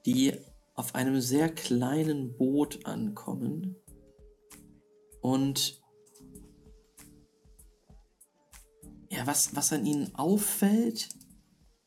die 0.06 0.34
auf 0.73 0.94
einem 0.94 1.22
sehr 1.22 1.49
kleinen 1.49 2.36
Boot 2.38 2.86
ankommen 2.86 3.77
und 5.26 5.81
ja, 9.10 9.26
was, 9.26 9.56
was 9.56 9.73
an 9.73 9.84
ihnen 9.84 10.14
auffällt, 10.14 11.10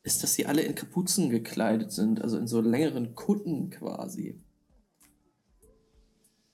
ist, 0.03 0.23
dass 0.23 0.33
sie 0.33 0.45
alle 0.45 0.61
in 0.61 0.75
Kapuzen 0.75 1.29
gekleidet 1.29 1.93
sind, 1.93 2.21
also 2.21 2.37
in 2.37 2.47
so 2.47 2.59
längeren 2.59 3.15
Kutten 3.15 3.69
quasi. 3.69 4.43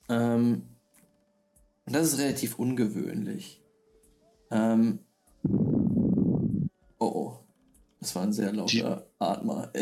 Ähm, 0.09 0.61
und 1.87 1.95
das 1.95 2.13
ist 2.13 2.19
relativ 2.19 2.59
ungewöhnlich. 2.59 3.63
Ähm, 4.51 4.99
oh, 6.99 7.07
oh. 7.07 7.39
Das 7.99 8.13
war 8.13 8.21
ein 8.21 8.33
sehr 8.33 8.53
lauter 8.53 9.09
Atmer 9.17 9.73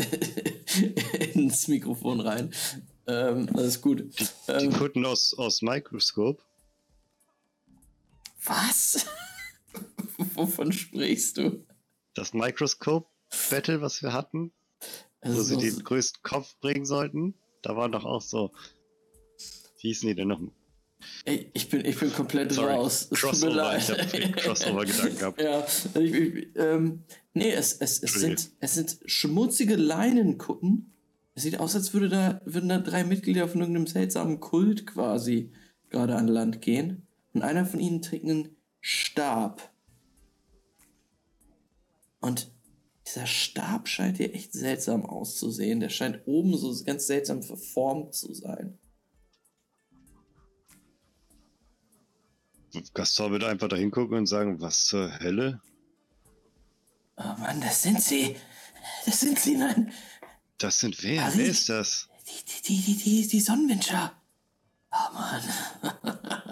ins 1.33 1.67
Mikrofon 1.67 2.21
rein. 2.21 2.53
Ähm, 3.07 3.49
alles 3.53 3.81
gut. 3.81 3.99
Die, 3.99 4.23
die 4.23 4.53
ähm, 4.53 4.71
Kutten 4.71 5.05
aus, 5.05 5.33
aus 5.33 5.61
Microscope. 5.61 6.41
Was? 8.45 9.05
Wovon 10.35 10.71
sprichst 10.71 11.37
du? 11.37 11.65
Das 12.13 12.33
Microscope-Battle, 12.33 13.81
was 13.81 14.01
wir 14.01 14.13
hatten, 14.13 14.51
also 15.21 15.37
wo 15.37 15.41
sie 15.43 15.57
den 15.57 15.83
größten 15.83 16.21
Kopf 16.23 16.55
bringen 16.59 16.85
sollten, 16.85 17.35
da 17.61 17.75
waren 17.75 17.91
doch 17.91 18.05
auch 18.05 18.21
so. 18.21 18.51
Wie 19.79 19.87
hießen 19.89 20.07
die 20.07 20.15
denn 20.15 20.27
noch? 20.27 20.39
Ey, 21.25 21.49
ich 21.53 21.69
bin, 21.69 21.83
ich 21.85 21.97
bin 21.97 22.13
komplett 22.13 22.53
Sorry, 22.53 22.73
raus. 22.73 23.07
Es 23.11 23.19
Crossover, 23.19 23.77
ich 23.77 23.89
habe 23.89 24.31
Crossover-Gedanken 24.37 25.17
gehabt. 25.17 25.41
ja, 25.41 25.65
ich, 25.99 26.13
ich, 26.13 26.47
ähm, 26.55 27.03
nee, 27.33 27.51
es, 27.51 27.73
es, 27.73 28.01
es, 28.01 28.13
sind, 28.13 28.51
es 28.59 28.75
sind 28.75 28.99
schmutzige 29.05 29.75
Leinenkutten. 29.75 30.93
Es 31.35 31.43
sieht 31.43 31.59
aus, 31.59 31.75
als 31.75 31.93
würde 31.93 32.09
da, 32.09 32.41
würden 32.45 32.69
da 32.69 32.77
drei 32.77 33.03
Mitglieder 33.03 33.47
von 33.47 33.61
irgendeinem 33.61 33.87
seltsamen 33.87 34.39
Kult 34.39 34.85
quasi 34.85 35.51
gerade 35.89 36.15
an 36.15 36.27
Land 36.27 36.61
gehen. 36.61 37.07
Und 37.33 37.41
einer 37.41 37.65
von 37.65 37.79
ihnen 37.79 38.01
trägt 38.01 38.25
einen 38.25 38.55
Stab. 38.79 39.73
Und 42.19 42.51
dieser 43.07 43.25
Stab 43.25 43.87
scheint 43.87 44.17
hier 44.17 44.33
echt 44.33 44.53
seltsam 44.53 45.05
auszusehen. 45.05 45.79
Der 45.79 45.89
scheint 45.89 46.21
oben 46.25 46.55
so 46.57 46.73
ganz 46.83 47.07
seltsam 47.07 47.43
verformt 47.43 48.13
zu 48.13 48.33
sein. 48.33 48.77
Gaston 52.93 53.31
wird 53.31 53.43
einfach 53.43 53.67
da 53.67 53.75
hingucken 53.75 54.17
und 54.17 54.25
sagen, 54.25 54.59
was 54.61 54.85
zur 54.85 55.19
Hölle? 55.19 55.61
Oh 57.17 57.39
Mann, 57.39 57.61
das 57.61 57.81
sind 57.81 58.01
sie. 58.01 58.35
Das 59.05 59.19
sind 59.19 59.37
sie, 59.39 59.57
nein. 59.57 59.91
Das 60.57 60.79
sind 60.79 61.03
wer? 61.03 61.25
Arik, 61.25 61.37
wer 61.37 61.45
ist 61.45 61.69
das? 61.69 62.09
Die, 62.27 62.63
die, 62.63 62.81
die, 62.81 62.95
die, 62.95 63.27
die 63.27 63.39
Sonnenwindschar. 63.39 64.19
Oh 64.91 65.13
Mann. 65.13 65.43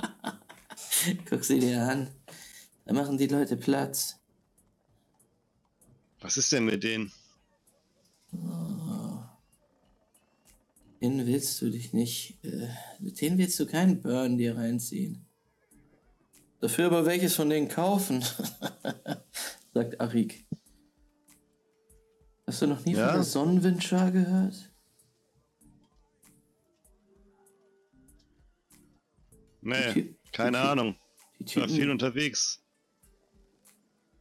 Guck 1.30 1.44
sie 1.44 1.60
dir 1.60 1.82
an. 1.84 2.10
Da 2.86 2.94
machen 2.94 3.18
die 3.18 3.28
Leute 3.28 3.58
Platz. 3.58 4.20
Was 6.20 6.38
ist 6.38 6.52
denn 6.52 6.66
mit 6.66 6.84
denen? 6.84 7.12
Oh. 8.34 9.24
Den 11.02 11.26
willst 11.26 11.62
du 11.62 11.70
dich 11.70 11.94
nicht. 11.94 12.44
Äh, 12.44 12.68
mit 13.00 13.20
denen 13.22 13.38
willst 13.38 13.60
du 13.60 13.66
keinen 13.66 14.02
Burn 14.02 14.38
dir 14.38 14.56
reinziehen. 14.56 15.26
Dafür 16.60 16.86
aber 16.86 17.08
welches 17.08 17.36
von 17.36 17.50
denen 17.50 17.70
kaufen, 17.70 18.24
sagt 19.74 20.00
Arik. 20.00 20.46
Hast 22.46 22.62
du 22.62 22.68
noch 22.68 22.86
nie 22.86 22.94
ja? 22.94 23.08
von 23.08 23.16
der 23.16 23.24
Sonnenwindschar 23.24 24.12
gehört? 24.12 24.72
Nee. 29.62 30.16
Keine 30.32 30.58
die, 30.58 30.64
Ahnung. 30.64 30.96
Die 31.40 31.46
Typen, 31.46 31.62
war 31.62 31.76
viel 31.76 31.90
unterwegs. 31.90 32.64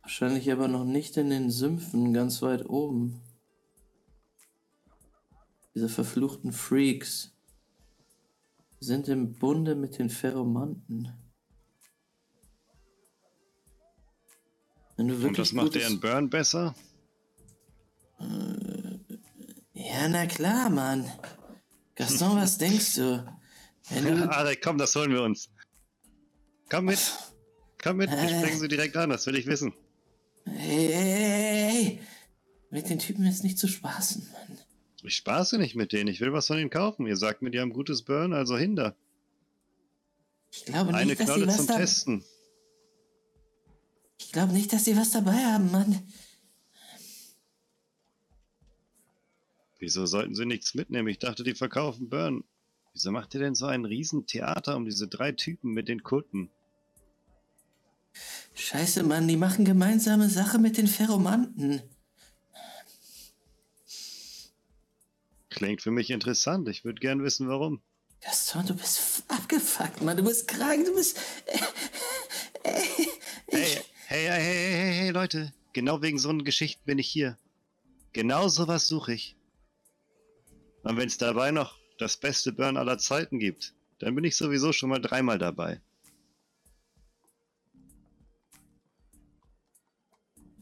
Wahrscheinlich 0.02 0.50
aber 0.50 0.68
noch 0.68 0.84
nicht 0.84 1.16
in 1.16 1.30
den 1.30 1.50
Sümpfen 1.50 2.12
ganz 2.12 2.42
weit 2.42 2.68
oben. 2.68 3.20
Diese 5.74 5.88
verfluchten 5.88 6.52
Freaks 6.52 7.32
sind 8.80 9.08
im 9.08 9.34
Bunde 9.34 9.74
mit 9.74 9.98
den 9.98 10.10
Ferromanten. 10.10 11.12
Und 14.96 15.38
das 15.38 15.52
macht 15.52 15.74
deren 15.74 16.00
Burn 16.00 16.28
besser? 16.28 16.74
Äh, 18.18 18.98
ja, 19.72 20.08
na 20.08 20.26
klar, 20.26 20.68
Mann. 20.68 21.10
Gaston, 21.94 22.36
was 22.36 22.58
denkst 22.58 22.96
du? 22.96 23.38
Wenn 23.88 24.04
du... 24.16 24.30
Alter, 24.30 24.60
komm, 24.62 24.76
das 24.76 24.94
holen 24.94 25.12
wir 25.12 25.22
uns. 25.22 25.48
Komm 26.70 26.86
mit. 26.86 26.98
Komm 27.82 27.96
mit, 27.96 28.10
wir 28.10 28.18
äh. 28.18 28.40
springen 28.40 28.60
sie 28.60 28.68
direkt 28.68 28.96
an, 28.96 29.10
das 29.10 29.26
will 29.26 29.36
ich 29.36 29.46
wissen. 29.46 29.74
Hey, 30.44 30.88
hey, 30.92 31.72
hey, 31.72 32.00
Mit 32.70 32.88
den 32.88 32.98
Typen 32.98 33.26
ist 33.26 33.42
nicht 33.42 33.58
zu 33.58 33.68
spaßen, 33.68 34.26
Mann. 34.32 34.58
Ich 35.02 35.16
spaße 35.16 35.58
nicht 35.58 35.74
mit 35.74 35.92
denen, 35.92 36.08
ich 36.08 36.20
will 36.20 36.32
was 36.32 36.46
von 36.46 36.58
ihnen 36.58 36.70
kaufen. 36.70 37.06
Ihr 37.06 37.16
sagt 37.16 37.42
mir, 37.42 37.50
die 37.50 37.58
haben 37.58 37.72
gutes 37.72 38.02
Burn, 38.02 38.32
also 38.32 38.56
hinder. 38.56 38.94
Ich 40.52 40.64
glaube 40.64 40.92
nicht, 40.92 40.96
Eine 40.96 41.16
Knolle 41.16 41.48
zum. 41.48 41.66
Testen. 41.66 42.24
Ich 44.18 44.32
glaube 44.32 44.52
nicht, 44.52 44.72
dass 44.72 44.84
sie 44.84 44.96
was 44.96 45.10
dabei 45.10 45.44
haben, 45.44 45.70
Mann. 45.70 46.00
Wieso 49.78 50.04
sollten 50.04 50.34
sie 50.34 50.44
nichts 50.44 50.74
mitnehmen? 50.74 51.08
Ich 51.08 51.18
dachte, 51.18 51.42
die 51.42 51.54
verkaufen 51.54 52.10
Burn. 52.10 52.44
Wieso 52.92 53.10
macht 53.10 53.34
ihr 53.34 53.40
denn 53.40 53.54
so 53.54 53.66
ein 53.66 53.86
Riesentheater 53.86 54.76
um 54.76 54.84
diese 54.84 55.08
drei 55.08 55.32
Typen 55.32 55.72
mit 55.72 55.88
den 55.88 56.02
Kutten? 56.02 56.50
Scheiße, 58.54 59.02
Mann, 59.02 59.28
die 59.28 59.36
machen 59.36 59.64
gemeinsame 59.64 60.28
Sache 60.28 60.58
mit 60.58 60.76
den 60.76 60.86
Ferromanten. 60.86 61.82
Klingt 65.48 65.82
für 65.82 65.90
mich 65.90 66.10
interessant. 66.10 66.68
Ich 66.68 66.84
würde 66.84 67.00
gern 67.00 67.22
wissen, 67.22 67.48
warum. 67.48 67.82
Gaston, 68.20 68.66
du 68.66 68.74
bist 68.74 69.24
abgefuckt, 69.28 70.02
Mann. 70.02 70.16
Du 70.16 70.24
bist 70.24 70.46
krank, 70.46 70.84
du 70.84 70.94
bist. 70.94 71.18
Äh, 72.62 72.70
äh, 72.70 72.82
hey, 73.48 73.82
hey, 74.06 74.24
hey, 74.26 74.38
hey, 74.38 74.72
hey, 74.72 74.94
hey, 74.94 75.10
Leute. 75.10 75.52
Genau 75.72 76.02
wegen 76.02 76.18
so 76.18 76.28
einen 76.28 76.44
Geschichten 76.44 76.82
bin 76.84 76.98
ich 76.98 77.08
hier. 77.08 77.38
Genau 78.12 78.48
sowas 78.48 78.86
suche 78.88 79.14
ich. 79.14 79.36
Und 80.82 80.96
wenn 80.96 81.08
es 81.08 81.18
dabei 81.18 81.50
noch 81.50 81.78
das 81.98 82.16
beste 82.16 82.52
Burn 82.52 82.76
aller 82.76 82.98
Zeiten 82.98 83.38
gibt, 83.38 83.74
dann 83.98 84.14
bin 84.14 84.24
ich 84.24 84.36
sowieso 84.36 84.72
schon 84.72 84.90
mal 84.90 85.00
dreimal 85.00 85.38
dabei. 85.38 85.80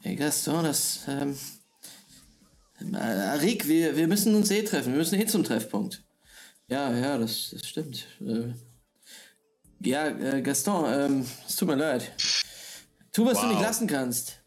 Hey 0.02 0.14
Gaston, 0.14 0.64
das. 0.64 1.00
Ähm, 1.08 1.36
Arik, 2.94 3.66
wir, 3.66 3.96
wir 3.96 4.06
müssen 4.06 4.34
uns 4.34 4.50
eh 4.50 4.62
treffen. 4.62 4.92
Wir 4.92 4.98
müssen 4.98 5.20
eh 5.20 5.26
zum 5.26 5.42
Treffpunkt. 5.42 6.04
Ja, 6.68 6.96
ja, 6.96 7.18
das, 7.18 7.50
das 7.50 7.66
stimmt. 7.66 8.06
Äh, 8.20 8.52
ja, 9.80 10.08
äh, 10.08 10.42
Gaston, 10.42 10.84
ähm, 10.88 11.26
es 11.46 11.56
tut 11.56 11.68
mir 11.68 11.74
leid. 11.74 12.12
Tu, 13.12 13.24
was 13.24 13.36
wow. 13.36 13.42
du 13.42 13.48
nicht 13.48 13.60
lassen 13.60 13.88
kannst. 13.88 14.40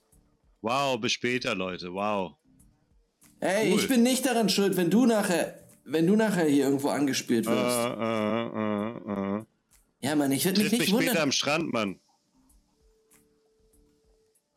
Wow, 0.61 0.99
bis 1.01 1.11
später, 1.13 1.55
Leute. 1.55 1.93
Wow. 1.93 2.35
Ey, 3.41 3.71
cool. 3.71 3.79
ich 3.79 3.87
bin 3.87 4.03
nicht 4.03 4.25
daran 4.25 4.47
schuld, 4.47 4.77
wenn 4.77 4.89
du 4.89 5.05
nachher, 5.05 5.59
wenn 5.83 6.07
du 6.07 6.15
nachher 6.15 6.45
hier 6.45 6.65
irgendwo 6.65 6.89
angespielt 6.89 7.45
wirst. 7.47 7.77
Uh, 7.77 9.09
uh, 9.09 9.39
uh, 9.39 9.45
Ja, 10.01 10.15
Mann, 10.15 10.31
ich 10.31 10.45
würde 10.45 10.61
mich 10.61 10.71
nicht 10.71 10.79
mich 10.79 10.89
später 10.89 11.07
wundern. 11.07 11.23
am 11.23 11.31
Strand, 11.31 11.73
Mann. 11.73 11.99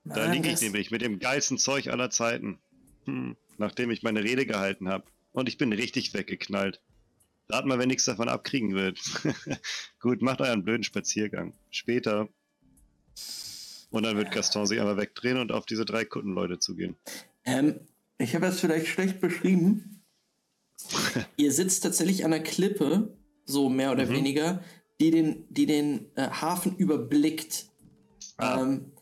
Da 0.05 0.17
Mann, 0.17 0.33
liege 0.33 0.51
ich 0.51 0.61
nämlich 0.61 0.91
mit 0.91 1.03
dem 1.03 1.19
geilsten 1.19 1.59
Zeug 1.59 1.89
aller 1.89 2.11
Zeiten. 2.11 2.59
Hm, 3.07 3.37
nachdem 3.59 3.91
ich 3.91 4.03
meine 4.03 4.23
Rede 4.23 4.47
gehalten 4.47 4.89
habe. 4.89 5.05
Und 5.33 5.49
ich 5.49 5.59
bin 5.59 5.73
richtig 5.73 6.15
weggeknallt. 6.15 6.81
Rat 7.49 7.67
mal, 7.67 7.79
wer 7.79 7.87
nichts 7.87 8.05
davon 8.05 8.29
abkriegen 8.29 8.75
wird. 8.75 8.99
Gut, 10.01 10.23
macht 10.23 10.41
euren 10.41 10.65
blöden 10.65 10.85
Spaziergang. 10.85 11.55
Später. 11.71 12.29
Und 13.91 14.03
dann 14.03 14.17
wird 14.17 14.33
Gaston 14.33 14.67
sich 14.67 14.81
einmal 14.81 14.97
wegdrehen 14.97 15.39
und 15.39 15.53
auf 15.53 15.67
diese 15.67 15.85
drei 15.85 16.05
Kuttenleute 16.05 16.59
zugehen. 16.59 16.97
Ähm, 17.45 17.81
ich 18.19 18.35
habe 18.35 18.47
das 18.47 18.61
vielleicht 18.61 18.89
schlecht 18.89 19.21
beschrieben. 19.21 20.03
Ihr 21.37 21.53
sitzt 21.53 21.83
tatsächlich 21.83 22.25
an 22.25 22.33
einer 22.33 22.43
Klippe, 22.43 23.17
so 23.45 23.69
mehr 23.69 23.93
oder 23.93 24.07
Mhm. 24.07 24.11
weniger, 24.13 24.65
die 25.01 25.11
den, 25.11 25.45
die 25.51 25.67
den 25.67 26.07
äh, 26.17 26.29
Hafen 26.29 26.77
überblickt. 26.77 27.67
Ah. 28.37 28.63
Ähm, 28.63 28.93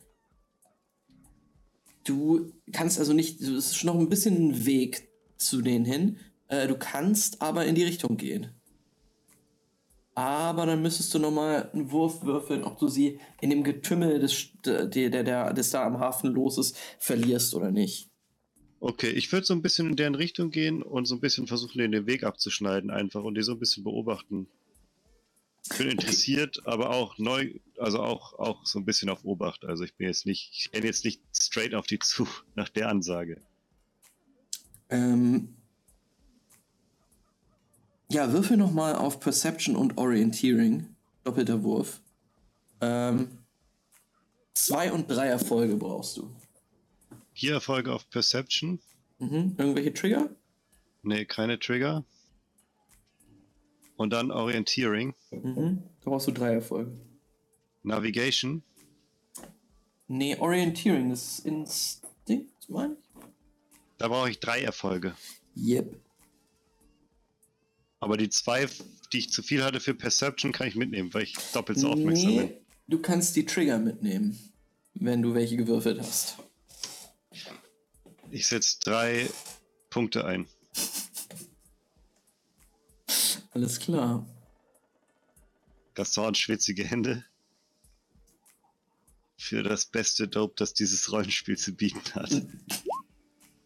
du 2.04 2.52
kannst 2.72 2.98
also 2.98 3.12
nicht, 3.12 3.40
es 3.40 3.48
ist 3.48 3.84
noch 3.84 3.98
ein 3.98 4.08
bisschen 4.08 4.50
ein 4.50 4.66
Weg 4.66 5.08
zu 5.36 5.62
denen 5.62 5.84
hin. 5.84 6.18
Äh, 6.48 6.68
du 6.68 6.76
kannst 6.76 7.42
aber 7.42 7.66
in 7.66 7.74
die 7.74 7.84
Richtung 7.84 8.16
gehen. 8.16 8.50
Aber 10.14 10.66
dann 10.66 10.82
müsstest 10.82 11.14
du 11.14 11.18
nochmal 11.18 11.70
einen 11.72 11.90
Wurf 11.90 12.22
würfeln, 12.22 12.64
ob 12.64 12.78
du 12.78 12.88
sie 12.88 13.18
in 13.40 13.48
dem 13.48 13.64
Getümmel, 13.64 14.18
des, 14.18 14.48
der, 14.64 14.86
der, 14.86 15.24
der, 15.24 15.52
des 15.54 15.70
da 15.70 15.86
am 15.86 16.00
Hafen 16.00 16.32
los 16.32 16.58
ist, 16.58 16.76
verlierst 16.98 17.54
oder 17.54 17.70
nicht. 17.70 18.10
Okay, 18.78 19.10
ich 19.10 19.32
würde 19.32 19.46
so 19.46 19.54
ein 19.54 19.62
bisschen 19.62 19.88
in 19.88 19.96
deren 19.96 20.16
Richtung 20.16 20.50
gehen 20.50 20.82
und 20.82 21.06
so 21.06 21.14
ein 21.14 21.20
bisschen 21.20 21.46
versuchen, 21.46 21.78
den 21.78 22.06
Weg 22.06 22.24
abzuschneiden 22.24 22.90
einfach 22.90 23.22
und 23.22 23.36
die 23.36 23.42
so 23.42 23.52
ein 23.52 23.58
bisschen 23.58 23.84
beobachten. 23.84 24.48
Ich 25.70 25.78
bin 25.78 25.90
interessiert, 25.90 26.60
aber 26.66 26.90
auch 26.90 27.18
neu, 27.18 27.54
also 27.78 28.00
auch, 28.00 28.38
auch 28.38 28.66
so 28.66 28.78
ein 28.78 28.84
bisschen 28.84 29.08
auf 29.08 29.24
Obacht. 29.24 29.64
Also 29.64 29.84
ich 29.84 29.94
bin 29.94 30.08
jetzt 30.08 30.26
nicht, 30.26 30.50
ich 30.52 30.70
renne 30.72 30.86
jetzt 30.86 31.04
nicht 31.04 31.20
straight 31.32 31.74
auf 31.74 31.86
die 31.86 31.98
zu, 31.98 32.26
nach 32.54 32.68
der 32.68 32.88
Ansage. 32.88 33.40
Ähm, 34.90 35.54
ja, 38.10 38.32
würfel 38.32 38.56
nochmal 38.56 38.94
auf 38.94 39.20
Perception 39.20 39.76
und 39.76 39.96
Orienteering. 39.96 40.94
Doppelter 41.24 41.62
Wurf. 41.62 42.00
Ähm, 42.80 43.38
zwei 44.54 44.92
und 44.92 45.08
drei 45.08 45.28
Erfolge 45.28 45.76
brauchst 45.76 46.16
du. 46.16 46.34
Vier 47.32 47.54
Erfolge 47.54 47.92
auf 47.92 48.10
Perception. 48.10 48.80
Mhm. 49.18 49.54
Irgendwelche 49.56 49.94
Trigger? 49.94 50.28
Nee, 51.02 51.24
keine 51.24 51.58
Trigger. 51.58 52.04
Und 54.02 54.10
dann 54.10 54.32
Orienteering. 54.32 55.14
Mhm. 55.30 55.80
Da 56.02 56.10
brauchst 56.10 56.26
du 56.26 56.32
drei 56.32 56.54
Erfolge. 56.54 56.90
Navigation. 57.84 58.64
Nee, 60.08 60.36
Orienteering, 60.38 61.10
das 61.10 61.38
ist 61.38 61.46
Instinkt, 61.46 62.68
meine 62.68 62.94
ich. 62.94 63.22
Da 63.98 64.08
brauche 64.08 64.28
ich 64.28 64.40
drei 64.40 64.60
Erfolge. 64.60 65.14
Yep. 65.56 65.94
Aber 68.00 68.16
die 68.16 68.28
zwei, 68.28 68.66
die 69.12 69.18
ich 69.18 69.30
zu 69.30 69.40
viel 69.40 69.62
hatte 69.62 69.78
für 69.78 69.94
Perception, 69.94 70.50
kann 70.50 70.66
ich 70.66 70.74
mitnehmen, 70.74 71.14
weil 71.14 71.22
ich 71.22 71.36
doppelt 71.52 71.78
so 71.78 71.88
aufmerksam 71.90 72.36
bin. 72.36 72.46
Nee, 72.46 72.60
du 72.88 72.98
kannst 72.98 73.36
die 73.36 73.46
Trigger 73.46 73.78
mitnehmen, 73.78 74.36
wenn 74.94 75.22
du 75.22 75.32
welche 75.32 75.56
gewürfelt 75.56 76.00
hast. 76.00 76.38
Ich 78.32 78.48
setze 78.48 78.80
drei 78.80 79.30
Punkte 79.90 80.24
ein. 80.24 80.48
Alles 83.52 83.78
klar. 83.78 84.26
Gaston 85.94 86.26
hat 86.26 86.38
schwitzige 86.38 86.84
Hände. 86.84 87.24
Für 89.36 89.62
das 89.62 89.86
beste 89.86 90.28
Dope, 90.28 90.54
das 90.56 90.74
dieses 90.74 91.10
Rollenspiel 91.12 91.56
zu 91.56 91.72
bieten 91.72 92.14
hat. 92.14 92.30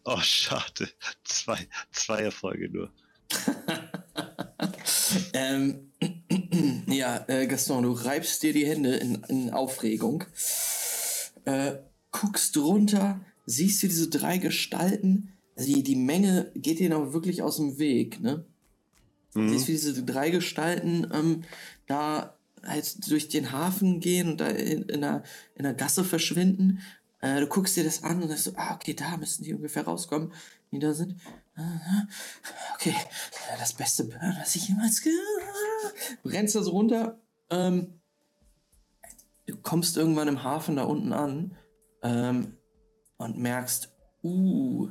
Oh, 0.09 0.21
schade. 0.21 0.89
Zwei, 1.25 1.67
zwei 1.91 2.21
Erfolge 2.21 2.69
nur. 2.69 2.93
Ähm, 5.33 5.91
ja, 6.87 7.23
äh, 7.27 7.47
Gaston, 7.47 7.83
du 7.83 7.91
reibst 7.91 8.43
dir 8.43 8.53
die 8.53 8.65
Hände 8.67 8.95
in, 8.95 9.23
in 9.29 9.49
Aufregung. 9.51 10.25
Äh, 11.45 11.77
guckst 12.11 12.57
runter, 12.57 13.21
siehst 13.45 13.83
du 13.83 13.87
diese 13.87 14.09
drei 14.09 14.37
Gestalten. 14.37 15.33
Also 15.55 15.73
die, 15.73 15.83
die 15.83 15.95
Menge 15.95 16.51
geht 16.55 16.79
dir 16.79 16.89
noch 16.89 17.13
wirklich 17.13 17.41
aus 17.41 17.57
dem 17.57 17.79
Weg, 17.79 18.19
ne? 18.19 18.45
Mhm. 19.33 19.49
Siehst, 19.49 19.67
wie 19.67 19.71
diese 19.73 20.03
drei 20.03 20.29
Gestalten 20.29 21.07
ähm, 21.13 21.43
da 21.85 22.37
halt 22.65 23.09
durch 23.09 23.29
den 23.29 23.51
Hafen 23.51 23.99
gehen 23.99 24.29
und 24.29 24.41
da 24.41 24.47
in, 24.47 24.83
in, 24.83 25.03
einer, 25.03 25.23
in 25.55 25.65
einer 25.65 25.75
Gasse 25.75 26.03
verschwinden. 26.03 26.81
Äh, 27.21 27.39
du 27.39 27.47
guckst 27.47 27.75
dir 27.77 27.83
das 27.83 28.03
an 28.03 28.21
und 28.21 28.29
sagst 28.29 28.45
so, 28.45 28.53
ah, 28.55 28.75
okay, 28.75 28.93
da 28.93 29.17
müssen 29.17 29.43
die 29.43 29.53
ungefähr 29.53 29.85
rauskommen, 29.85 30.33
die 30.71 30.79
da 30.79 30.93
sind. 30.93 31.15
Aha. 31.55 32.07
Okay, 32.75 32.95
das 33.57 33.73
beste 33.73 34.03
Burn, 34.03 34.37
was 34.39 34.55
ich 34.55 34.69
jemals 34.69 35.01
ge... 35.01 35.11
Du 36.23 36.29
rennst 36.29 36.55
da 36.55 36.61
so 36.61 36.71
runter. 36.71 37.19
Ähm, 37.49 37.99
du 39.47 39.55
kommst 39.57 39.97
irgendwann 39.97 40.27
im 40.27 40.43
Hafen 40.43 40.75
da 40.75 40.83
unten 40.83 41.13
an 41.13 41.57
ähm, 42.03 42.57
und 43.17 43.37
merkst, 43.37 43.89
uh, 44.23 44.89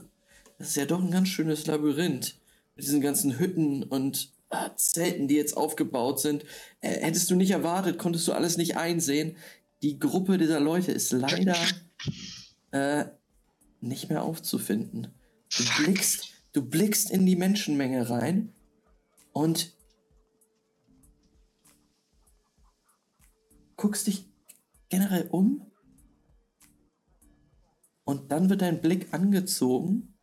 das 0.58 0.68
ist 0.68 0.76
ja 0.76 0.86
doch 0.86 1.00
ein 1.00 1.10
ganz 1.10 1.28
schönes 1.28 1.66
Labyrinth. 1.66 2.40
Mit 2.76 2.84
diesen 2.84 3.00
ganzen 3.00 3.38
Hütten 3.38 3.82
und 3.82 4.32
ah, 4.50 4.74
Zelten, 4.76 5.28
die 5.28 5.34
jetzt 5.34 5.56
aufgebaut 5.56 6.20
sind. 6.20 6.44
Äh, 6.80 7.00
hättest 7.00 7.30
du 7.30 7.36
nicht 7.36 7.50
erwartet, 7.50 7.98
konntest 7.98 8.28
du 8.28 8.32
alles 8.32 8.56
nicht 8.56 8.76
einsehen. 8.76 9.36
Die 9.82 9.98
Gruppe 9.98 10.38
dieser 10.38 10.60
Leute 10.60 10.92
ist 10.92 11.12
leider 11.12 11.56
äh, 12.70 13.06
nicht 13.80 14.08
mehr 14.08 14.22
aufzufinden. 14.22 15.08
Du 15.56 15.64
blickst, 15.82 16.28
du 16.52 16.62
blickst 16.62 17.10
in 17.10 17.26
die 17.26 17.36
Menschenmenge 17.36 18.08
rein 18.10 18.52
und 19.32 19.72
guckst 23.76 24.06
dich 24.06 24.26
generell 24.88 25.28
um 25.30 25.70
und 28.04 28.32
dann 28.32 28.48
wird 28.48 28.62
dein 28.62 28.80
Blick 28.80 29.12
angezogen 29.12 30.15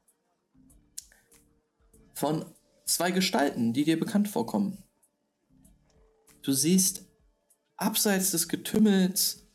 von 2.23 2.45
zwei 2.85 3.11
Gestalten, 3.11 3.73
die 3.73 3.83
dir 3.83 3.99
bekannt 3.99 4.29
vorkommen. 4.29 4.77
Du 6.41 6.53
siehst 6.53 7.05
abseits 7.75 8.31
des 8.31 8.47
Getümmels 8.47 9.45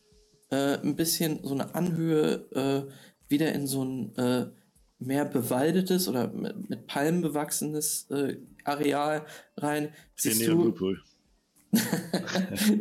äh, 0.51 0.77
ein 0.77 0.95
bisschen 0.95 1.41
so 1.45 1.55
eine 1.55 1.75
Anhöhe 1.75 2.35
äh, 2.53 2.93
wieder 3.31 3.55
in 3.55 3.67
so 3.67 3.83
ein 3.83 4.15
äh, 4.17 4.51
mehr 4.99 5.25
bewaldetes 5.25 6.09
oder 6.09 6.31
mit, 6.31 6.69
mit 6.69 6.87
Palmen 6.87 7.23
bewachsenes 7.23 8.11
äh, 8.11 8.37
Areal 8.65 9.25
rein. 9.57 9.95
Siehst 10.17 10.47
du, 10.47 10.75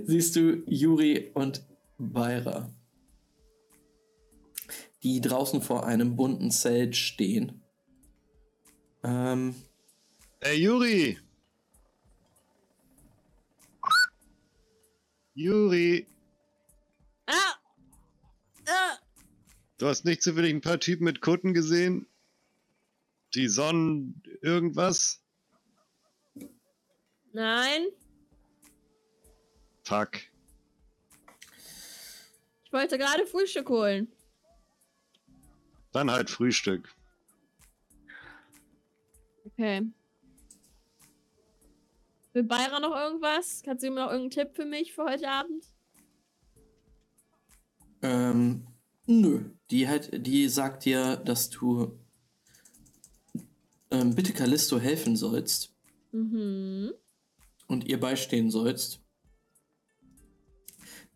siehst 0.06 0.36
du 0.36 0.64
Juri 0.66 1.32
und 1.34 1.66
Beira, 1.98 2.74
die 5.04 5.22
draußen 5.22 5.62
vor 5.62 5.86
einem 5.86 6.18
bunten 6.18 6.52
Zelt 6.52 6.98
stehen. 6.98 7.62
Ähm, 9.04 9.56
Ey, 10.48 10.62
Juri! 10.64 11.20
Juri! 15.36 16.08
Ah! 17.28 17.56
Ah! 18.66 18.98
Du 19.78 19.88
hast 19.88 20.06
nicht 20.06 20.24
zufällig 20.24 20.54
ein 20.54 20.62
paar 20.62 20.80
Typen 20.80 21.04
mit 21.04 21.20
Kutten 21.20 21.54
gesehen? 21.54 22.08
Die 23.34 23.50
Sonnen 23.50 24.24
irgendwas? 24.42 25.22
Nein, 27.34 27.88
Fuck. 29.84 30.16
ich 32.64 32.72
wollte 32.72 32.98
gerade 32.98 33.26
Frühstück 33.26 33.68
holen. 33.68 34.10
Dann 35.92 36.10
halt 36.10 36.30
Frühstück. 36.30 36.96
Okay. 39.44 39.92
Will 42.38 42.44
Bayra 42.44 42.80
noch 42.80 42.96
irgendwas? 42.96 43.64
Du 43.64 43.72
ihm 43.88 43.96
noch 43.96 44.12
irgendeinen 44.12 44.30
Tipp 44.30 44.56
für 44.56 44.66
mich 44.66 44.94
für 44.94 45.06
heute 45.06 45.28
Abend? 45.28 45.66
ähm, 48.04 48.68
nö. 49.08 49.50
Die, 49.72 49.88
halt, 49.88 50.24
die 50.28 50.48
sagt 50.48 50.86
dir, 50.86 51.16
dass 51.16 51.50
du 51.50 51.98
ähm, 53.90 54.14
bitte 54.14 54.34
Callisto 54.34 54.78
helfen 54.80 55.16
sollst 55.16 55.74
Mhm. 56.12 56.92
und 57.66 57.86
ihr 57.86 58.00
beistehen 58.00 58.52
sollst. 58.52 59.02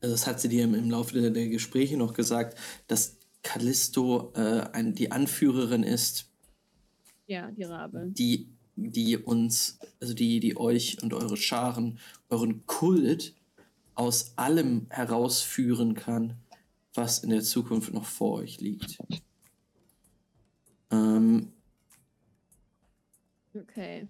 Also 0.02 0.16
Das 0.16 0.26
hat 0.26 0.42
sie 0.42 0.50
dir 0.50 0.64
im, 0.64 0.74
im 0.74 0.90
Laufe 0.90 1.22
der, 1.22 1.30
der 1.30 1.50
Gespräche 1.50 1.98
noch 1.98 2.14
gesagt, 2.16 2.58
dass 2.88 3.20
Callisto 3.44 4.34
äh, 4.34 4.62
ein, 4.74 4.96
die 4.96 5.12
Anführerin 5.12 5.84
ist, 5.84 6.32
Ja, 7.28 7.52
die 7.52 7.64
Rabe. 7.64 8.08
die, 8.10 8.50
die 8.76 9.18
uns, 9.18 9.80
also 10.00 10.14
die, 10.14 10.40
die 10.40 10.58
euch 10.58 11.02
und 11.04 11.14
eure 11.14 11.38
Scharen, 11.38 12.00
euren 12.30 12.66
Kult 12.66 13.36
aus 13.96 14.34
allem 14.38 14.88
herausführen 14.90 15.94
kann, 15.96 16.38
was 16.94 17.20
in 17.20 17.30
der 17.30 17.42
Zukunft 17.44 17.94
noch 17.94 18.06
vor 18.06 18.40
euch 18.40 18.60
liegt. 18.62 18.98
Ähm, 20.92 21.54
Okay. 23.56 24.08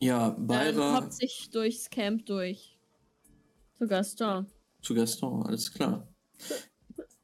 ja, 0.00 0.30
Dann 0.30 0.46
Beira 0.46 0.96
hoppt 0.96 1.12
sich 1.12 1.50
durchs 1.50 1.90
Camp 1.90 2.26
durch. 2.26 2.78
Zu 3.78 3.86
Gaston. 3.86 4.46
zu 4.82 4.94
Gaston, 4.94 5.42
alles 5.46 5.72
klar. 5.72 6.08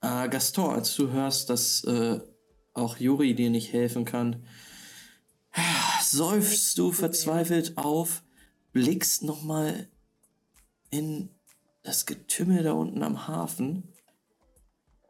Äh, 0.00 0.28
Gaston, 0.28 0.70
als 0.70 0.94
du 0.96 1.10
hörst, 1.10 1.50
dass 1.50 1.82
äh, 1.84 2.20
auch 2.74 2.98
Juri 2.98 3.34
dir 3.34 3.50
nicht 3.50 3.72
helfen 3.72 4.04
kann, 4.04 4.44
seufzt 6.02 6.76
du 6.78 6.92
verzweifelt 6.92 7.78
auf, 7.78 8.22
blickst 8.72 9.22
nochmal 9.22 9.88
in 10.90 11.30
das 11.82 12.06
Getümmel 12.06 12.62
da 12.62 12.72
unten 12.72 13.02
am 13.02 13.26
Hafen 13.26 13.94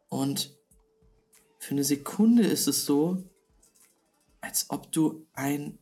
und 0.09 0.55
für 1.59 1.71
eine 1.71 1.83
Sekunde 1.83 2.43
ist 2.43 2.67
es 2.67 2.85
so, 2.85 3.23
als 4.39 4.69
ob 4.69 4.91
du 4.91 5.25
ein 5.33 5.79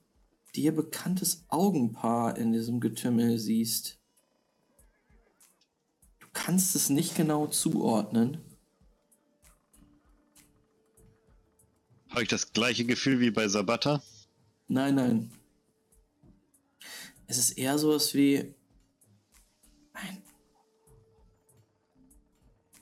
dir 0.55 0.73
bekanntes 0.73 1.43
Augenpaar 1.49 2.37
in 2.37 2.53
diesem 2.53 2.79
Getümmel 2.79 3.37
siehst. 3.37 3.99
Du 6.19 6.27
kannst 6.31 6.75
es 6.75 6.89
nicht 6.89 7.15
genau 7.15 7.47
zuordnen. 7.47 8.41
Habe 12.13 12.21
ich 12.21 12.29
das 12.29 12.53
gleiche 12.53 12.85
Gefühl 12.85 13.19
wie 13.19 13.31
bei 13.31 13.47
Sabata? 13.47 14.03
Nein, 14.67 14.93
nein. 14.93 15.31
Es 17.25 17.39
ist 17.39 17.57
eher 17.57 17.79
sowas 17.79 18.13
wie 18.13 18.53
ein, 19.93 20.21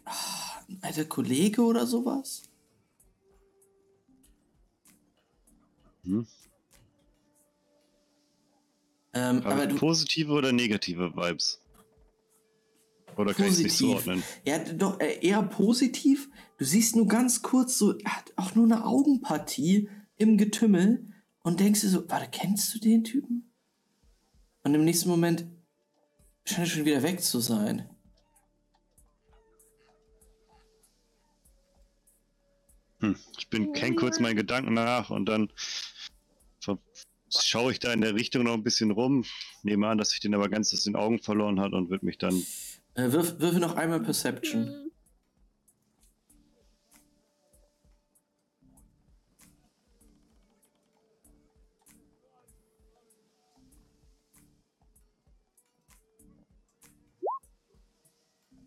Ah, 0.04 0.62
ein 0.68 0.80
alter 0.82 1.06
Kollege 1.06 1.62
oder 1.62 1.88
sowas. 1.88 2.44
Hm. 6.04 6.28
Ähm, 9.14 9.46
aber 9.46 9.68
du, 9.68 9.76
positive 9.78 10.34
oder 10.34 10.52
negative 10.52 11.16
Vibes? 11.16 11.61
Oder 13.18 13.34
kann 13.34 13.46
ich 13.46 13.54
es 13.54 13.58
nicht 13.60 13.68
Positiv. 13.70 13.88
zuordnen? 13.88 14.24
Ja, 14.46 14.60
doch, 14.60 15.00
äh, 15.00 15.20
eher 15.22 15.44
positiv. 15.44 16.30
Du 16.58 16.66
siehst 16.66 16.96
nur 16.96 17.08
ganz 17.08 17.42
kurz 17.42 17.78
so, 17.78 17.98
er 18.00 18.18
hat 18.18 18.34
auch 18.36 18.56
nur 18.56 18.66
eine 18.66 18.86
Augenpartie 18.86 19.90
im 20.18 20.38
Getümmel 20.38 21.06
und 21.44 21.60
denkst 21.60 21.82
dir 21.82 21.90
so, 21.90 22.10
warte, 22.10 22.30
kennst 22.32 22.74
du 22.74 22.80
den 22.80 23.04
Typen? 23.04 23.52
Und 24.64 24.76
im 24.76 24.86
nächsten 24.86 25.10
Moment 25.10 25.46
scheint 26.46 26.68
er 26.68 26.72
schon 26.72 26.86
wieder 26.86 27.04
weg 27.04 27.22
zu 27.22 27.40
sein. 27.40 27.90
Hm. 33.00 33.16
Ich 33.38 33.50
bin 33.50 33.74
kenn 33.74 33.96
kurz 33.96 34.20
meinen 34.20 34.36
Gedanken 34.36 34.74
nach 34.74 35.10
und 35.10 35.26
dann 35.26 35.52
schaue 37.34 37.72
ich 37.72 37.80
da 37.80 37.94
in 37.94 38.02
der 38.02 38.16
Richtung 38.16 38.44
noch 38.44 38.54
ein 38.54 38.64
bisschen 38.64 38.92
rum. 38.92 39.26
Nehme 39.64 39.88
an, 39.88 39.98
dass 39.98 40.14
ich 40.14 40.20
den 40.20 40.36
aber 40.36 40.50
ganz 40.50 40.74
aus 40.74 40.84
den 40.84 40.96
Augen 40.96 41.20
verloren 41.20 41.60
hat 41.60 41.74
und 41.74 41.90
wird 41.90 42.04
mich 42.04 42.18
dann. 42.18 42.44
Äh, 42.96 43.12
wirf, 43.12 43.40
würfe 43.40 43.60
noch 43.60 43.76
einmal 43.76 44.02
Perception. 44.02 44.66
Hm. 44.68 44.92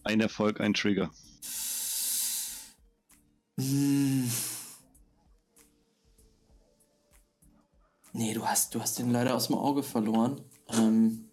Ein 0.04 0.20
Erfolg, 0.20 0.60
ein 0.60 0.74
Trigger. 0.74 1.10
Hm. 3.58 4.30
Nee, 8.12 8.32
du 8.34 8.46
hast, 8.46 8.74
du 8.74 8.80
hast 8.80 8.98
den 8.98 9.10
leider 9.10 9.34
aus 9.34 9.48
dem 9.48 9.56
Auge 9.56 9.82
verloren. 9.82 10.40
Ähm, 10.68 11.30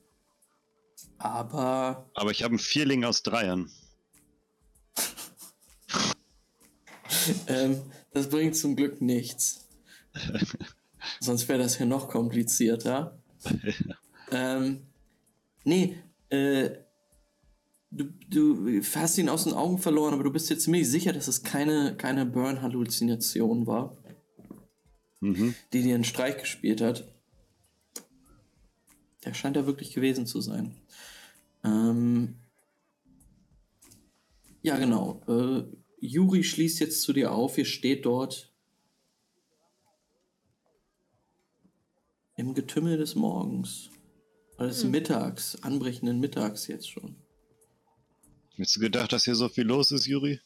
aber 1.23 2.09
Aber 2.13 2.31
ich 2.31 2.43
habe 2.43 2.51
einen 2.51 2.59
Vierling 2.59 3.03
aus 3.03 3.23
Dreiern. 3.23 3.69
ähm, 7.47 7.81
das 8.13 8.29
bringt 8.29 8.55
zum 8.55 8.75
Glück 8.75 9.01
nichts. 9.01 9.67
Sonst 11.19 11.47
wäre 11.47 11.59
das 11.59 11.77
hier 11.77 11.85
noch 11.85 12.09
komplizierter. 12.09 13.17
ähm, 14.31 14.81
nee, 15.63 15.97
äh, 16.29 16.71
du, 17.91 18.05
du 18.29 18.81
hast 18.95 19.17
ihn 19.17 19.29
aus 19.29 19.45
den 19.45 19.53
Augen 19.53 19.77
verloren, 19.77 20.13
aber 20.13 20.23
du 20.23 20.31
bist 20.31 20.49
dir 20.49 20.57
ziemlich 20.57 20.89
sicher, 20.89 21.13
dass 21.13 21.27
es 21.27 21.43
keine, 21.43 21.95
keine 21.97 22.25
Burn-Halluzination 22.25 23.67
war, 23.67 23.97
Mhm. 25.23 25.53
die 25.71 25.83
dir 25.83 25.93
einen 25.93 26.03
Streich 26.03 26.37
gespielt 26.37 26.81
hat. 26.81 27.03
Der 29.23 29.35
scheint 29.35 29.55
da 29.55 29.67
wirklich 29.67 29.93
gewesen 29.93 30.25
zu 30.25 30.41
sein. 30.41 30.75
Ähm, 31.63 32.35
ja, 34.61 34.77
genau. 34.77 35.21
Äh, 35.27 35.63
Juri 35.99 36.43
schließt 36.43 36.79
jetzt 36.79 37.01
zu 37.01 37.13
dir 37.13 37.31
auf. 37.31 37.57
Ihr 37.57 37.65
steht 37.65 38.05
dort 38.05 38.53
im 42.35 42.53
Getümmel 42.53 42.97
des 42.97 43.15
Morgens. 43.15 43.89
Oder 44.57 44.67
des 44.67 44.83
Hm. 44.83 44.91
Mittags, 44.91 45.55
anbrechenden 45.63 46.19
Mittags 46.19 46.67
jetzt 46.67 46.89
schon. 46.89 47.15
Hättest 48.55 48.75
du 48.75 48.79
gedacht, 48.79 49.11
dass 49.11 49.25
hier 49.25 49.35
so 49.35 49.49
viel 49.49 49.65
los 49.65 49.91
ist, 49.91 50.05
Juri? 50.05 50.39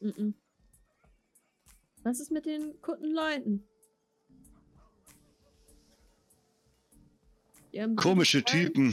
Mhm. 0.00 0.34
Was 2.02 2.20
ist 2.20 2.30
mit 2.30 2.46
den 2.46 2.74
guten 2.82 3.12
Leuten? 3.12 3.64
Komische 7.96 8.42
Typen 8.42 8.92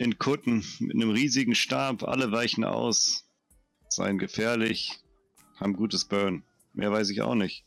in 0.00 0.18
Kutten 0.18 0.64
mit 0.78 0.94
einem 0.94 1.10
riesigen 1.10 1.54
Stab, 1.54 2.04
alle 2.04 2.32
weichen 2.32 2.64
aus, 2.64 3.28
seien 3.90 4.16
gefährlich, 4.16 4.98
haben 5.56 5.74
gutes 5.74 6.06
Burn. 6.06 6.42
Mehr 6.72 6.90
weiß 6.90 7.10
ich 7.10 7.20
auch 7.20 7.34
nicht. 7.34 7.66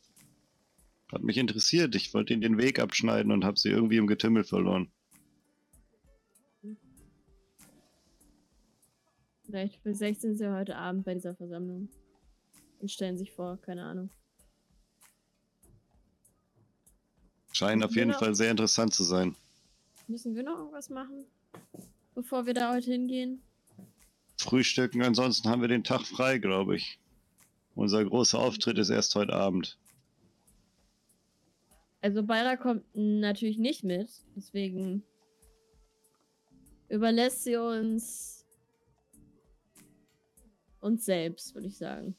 Hat 1.12 1.22
mich 1.22 1.38
interessiert, 1.38 1.94
ich 1.94 2.12
wollte 2.16 2.34
ihnen 2.34 2.42
den 2.42 2.58
Weg 2.58 2.80
abschneiden 2.80 3.32
und 3.32 3.46
habe 3.46 3.60
sie 3.60 3.70
irgendwie 3.70 3.98
im 3.98 4.08
Getümmel 4.08 4.44
verloren. 4.44 4.92
Vielleicht 9.46 9.80
16 9.84 10.16
sind 10.20 10.38
sie 10.38 10.52
heute 10.52 10.76
Abend 10.76 11.06
bei 11.06 11.14
dieser 11.14 11.36
Versammlung. 11.36 11.88
Und 12.80 12.90
stellen 12.90 13.16
sich 13.16 13.32
vor, 13.32 13.62
keine 13.62 13.84
Ahnung. 13.84 14.10
Scheinen 17.52 17.84
auf 17.84 17.96
jeden. 17.96 18.14
Fall 18.14 18.34
sehr 18.34 18.50
interessant 18.50 18.92
zu 18.92 19.04
sein. 19.04 19.36
Müssen 20.08 20.36
wir 20.36 20.42
noch 20.42 20.58
irgendwas 20.58 20.90
machen? 20.90 21.28
Bevor 22.16 22.46
wir 22.46 22.54
da 22.54 22.74
heute 22.74 22.92
hingehen? 22.92 23.42
Frühstücken, 24.38 25.02
ansonsten 25.02 25.50
haben 25.50 25.62
wir 25.62 25.68
den 25.68 25.84
Tag 25.84 26.02
frei, 26.02 26.38
glaube 26.38 26.76
ich. 26.76 27.00
Unser 27.76 28.06
großer 28.06 28.40
Auftritt 28.40 28.78
ist 28.78 28.90
erst 28.90 29.16
heute 29.16 29.34
Abend. 29.34 29.78
Also 32.02 32.24
Beira 32.24 32.58
kommt 32.58 32.84
natürlich 32.94 33.58
nicht 33.58 33.84
mit, 33.84 34.10
deswegen 34.36 35.04
überlässt 36.90 37.46
sie 37.46 37.56
uns 37.56 38.46
uns 40.82 41.06
selbst, 41.06 41.56
würde 41.56 41.68
ich 41.68 41.78
sagen. 41.78 42.16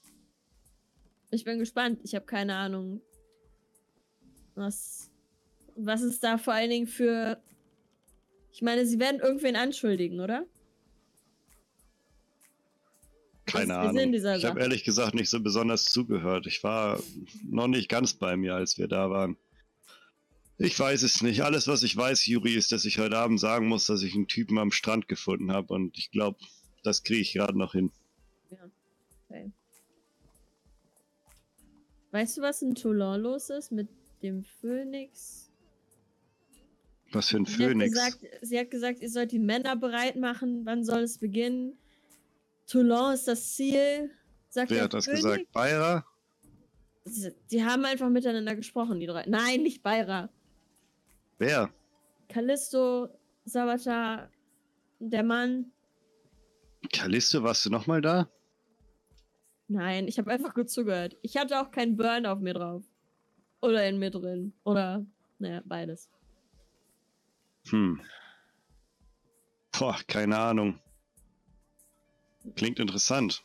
Ich 1.30 1.44
bin 1.44 1.58
gespannt. 1.58 2.00
Ich 2.02 2.14
habe 2.14 2.24
keine 2.24 2.56
Ahnung, 2.56 3.02
was 4.54 5.10
was 5.76 6.02
es 6.02 6.18
da 6.20 6.38
vor 6.38 6.54
allen 6.54 6.70
Dingen 6.70 6.86
für. 6.86 7.40
Ich 8.54 8.62
meine, 8.62 8.86
sie 8.86 9.00
werden 9.00 9.20
irgendwen 9.20 9.56
anschuldigen, 9.56 10.20
oder? 10.20 10.46
Keine 13.46 13.76
Ahnung. 13.76 14.14
Ich 14.14 14.44
habe 14.44 14.60
ehrlich 14.60 14.84
gesagt 14.84 15.14
nicht 15.14 15.28
so 15.28 15.40
besonders 15.40 15.86
zugehört. 15.86 16.46
Ich 16.46 16.62
war 16.62 17.00
noch 17.42 17.66
nicht 17.66 17.88
ganz 17.88 18.14
bei 18.14 18.36
mir, 18.36 18.54
als 18.54 18.78
wir 18.78 18.86
da 18.86 19.10
waren. 19.10 19.36
Ich 20.56 20.78
weiß 20.78 21.02
es 21.02 21.20
nicht. 21.20 21.42
Alles, 21.42 21.66
was 21.66 21.82
ich 21.82 21.96
weiß, 21.96 22.26
Juri, 22.26 22.54
ist, 22.54 22.70
dass 22.70 22.84
ich 22.84 23.00
heute 23.00 23.18
Abend 23.18 23.40
sagen 23.40 23.66
muss, 23.66 23.86
dass 23.86 24.02
ich 24.02 24.14
einen 24.14 24.28
Typen 24.28 24.56
am 24.58 24.70
Strand 24.70 25.08
gefunden 25.08 25.50
habe. 25.50 25.74
Und 25.74 25.98
ich 25.98 26.12
glaube, 26.12 26.38
das 26.84 27.02
kriege 27.02 27.22
ich 27.22 27.32
gerade 27.32 27.58
noch 27.58 27.72
hin. 27.72 27.90
Okay. 29.28 29.50
Weißt 32.12 32.36
du, 32.36 32.42
was 32.42 32.62
in 32.62 32.76
Toulon 32.76 33.20
los 33.20 33.50
ist 33.50 33.72
mit 33.72 33.88
dem 34.22 34.44
Phönix? 34.44 35.43
Was 37.14 37.28
für 37.28 37.36
ein 37.38 37.44
Sie 37.46 37.52
hat, 37.52 37.58
Phönix. 37.70 37.92
gesagt, 37.92 38.18
sie 38.42 38.58
hat 38.58 38.70
gesagt, 38.70 39.00
ihr 39.00 39.08
sollt 39.10 39.32
die 39.32 39.38
Männer 39.38 39.76
bereit 39.76 40.16
machen. 40.16 40.62
Wann 40.66 40.84
soll 40.84 41.02
es 41.02 41.18
beginnen? 41.18 41.78
Toulon 42.66 43.14
ist 43.14 43.28
das 43.28 43.54
Ziel. 43.54 44.10
Sagt 44.48 44.70
Wer 44.70 44.84
hat 44.84 44.94
das 44.94 45.04
Phönix. 45.04 45.22
gesagt? 45.22 45.52
Beira? 45.52 46.04
Sie- 47.04 47.34
Die 47.50 47.64
haben 47.64 47.84
einfach 47.84 48.08
miteinander 48.08 48.54
gesprochen, 48.56 48.98
die 49.00 49.06
drei. 49.06 49.24
Nein, 49.26 49.62
nicht 49.62 49.82
Beira. 49.82 50.30
Wer? 51.38 51.70
Callisto, 52.28 53.08
Sabatar, 53.44 54.30
der 54.98 55.22
Mann. 55.22 55.70
Callisto, 56.92 57.42
warst 57.42 57.64
du 57.66 57.70
nochmal 57.70 58.00
da? 58.00 58.28
Nein, 59.68 60.08
ich 60.08 60.18
habe 60.18 60.30
einfach 60.30 60.54
gut 60.54 60.70
zugehört. 60.70 61.16
Ich 61.22 61.36
hatte 61.36 61.60
auch 61.60 61.70
keinen 61.70 61.96
Burn 61.96 62.26
auf 62.26 62.40
mir 62.40 62.54
drauf. 62.54 62.82
Oder 63.60 63.88
in 63.88 63.98
mir 63.98 64.10
drin. 64.10 64.52
Oder, 64.64 65.04
naja, 65.38 65.62
beides. 65.64 66.08
Hm. 67.70 68.00
Boah, 69.72 69.98
keine 70.06 70.38
Ahnung. 70.38 70.78
Klingt 72.56 72.78
interessant. 72.78 73.42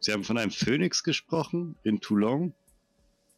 Sie 0.00 0.12
haben 0.12 0.24
von 0.24 0.38
einem 0.38 0.50
Phönix 0.50 1.02
gesprochen 1.02 1.76
in 1.84 2.00
Toulon. 2.00 2.54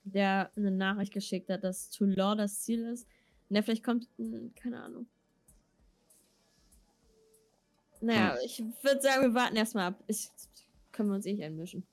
Der 0.04 0.50
eine 0.56 0.70
Nachricht 0.70 1.12
geschickt 1.12 1.50
hat, 1.50 1.64
dass 1.64 1.90
Toulon 1.90 2.38
das 2.38 2.62
Ziel 2.62 2.84
ist. 2.86 3.06
Na, 3.48 3.62
vielleicht 3.62 3.84
kommt, 3.84 4.06
hm, 4.16 4.54
keine 4.54 4.82
Ahnung. 4.82 5.06
Naja, 8.00 8.34
Hm. 8.34 8.40
ich 8.44 8.62
würde 8.82 9.00
sagen, 9.00 9.22
wir 9.22 9.34
warten 9.34 9.56
erstmal 9.56 9.88
ab. 9.88 10.04
Ich, 10.06 10.30
können 10.92 11.08
wir 11.10 11.16
uns 11.16 11.26
eh 11.26 11.32
nicht 11.32 11.42
einmischen. 11.42 11.86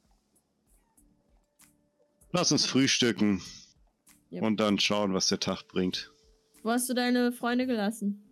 Lass 2.31 2.51
uns 2.51 2.65
frühstücken 2.65 3.41
Yep. 4.31 4.43
und 4.43 4.57
dann 4.59 4.79
schauen, 4.79 5.13
was 5.13 5.27
der 5.29 5.39
Tag 5.39 5.67
bringt. 5.67 6.11
Wo 6.65 6.71
hast 6.71 6.89
du 6.89 6.95
deine 6.95 7.31
Freunde 7.31 7.67
gelassen? 7.67 8.23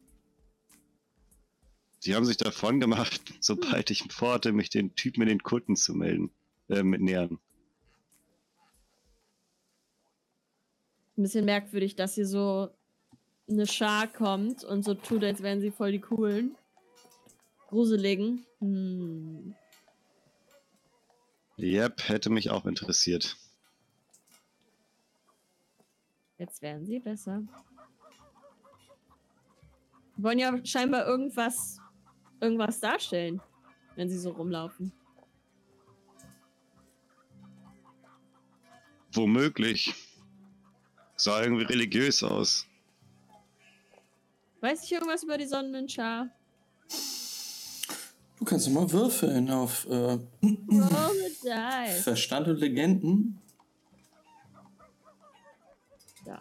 Sie 2.00 2.16
haben 2.16 2.26
sich 2.26 2.38
davon 2.38 2.80
gemacht, 2.80 3.22
sobald 3.40 3.92
ich 3.92 4.12
vorhatte, 4.12 4.54
mich 4.54 4.72
den 4.72 4.96
Typen 4.96 5.22
in 5.22 5.28
den 5.28 5.44
Kutten 5.44 5.76
zu 5.76 5.94
melden, 5.94 6.32
äh, 6.68 6.82
mit 6.82 7.00
nähern. 7.02 7.38
Ein 11.16 11.22
bisschen 11.22 11.46
merkwürdig, 11.46 11.96
dass 11.96 12.16
hier 12.16 12.26
so 12.26 12.72
eine 13.48 13.68
Schar 13.68 14.08
kommt 14.08 14.64
und 14.64 14.84
so 14.84 14.96
tut, 14.96 15.24
als 15.24 15.44
wären 15.44 15.62
sie 15.62 15.70
voll 15.70 15.92
die 15.92 16.02
coolen. 16.02 16.56
Gruseligen. 17.68 18.48
Hm. 18.58 19.54
Yep, 21.60 22.10
hätte 22.10 22.32
mich 22.32 22.50
auch 22.50 22.66
interessiert. 22.66 23.38
Jetzt 26.40 26.64
werden 26.64 26.84
sie 26.88 26.98
besser. 26.98 27.44
Wollen 30.18 30.40
ja 30.40 30.54
scheinbar 30.66 31.06
irgendwas, 31.06 31.80
irgendwas 32.40 32.80
darstellen, 32.80 33.42
wenn 33.96 34.10
sie 34.10 34.18
so 34.18 34.32
rumlaufen. 34.32 34.92
Womöglich. 39.14 39.94
Sah 41.16 41.44
irgendwie 41.44 41.64
religiös 41.64 42.24
aus. 42.24 42.66
Weiß 44.62 44.84
ich 44.84 44.92
irgendwas 44.92 45.24
über 45.24 45.38
die 45.38 45.46
Sonnenschar? 45.46 46.30
Du 48.40 48.46
kannst 48.46 48.68
doch 48.68 48.72
mal 48.72 48.92
würfeln 48.92 49.50
auf 49.52 49.86
äh, 49.90 50.18
dice. 50.42 52.04
Verstand 52.04 52.48
und 52.48 52.60
Legenden. 52.60 53.40
Ja. 56.26 56.40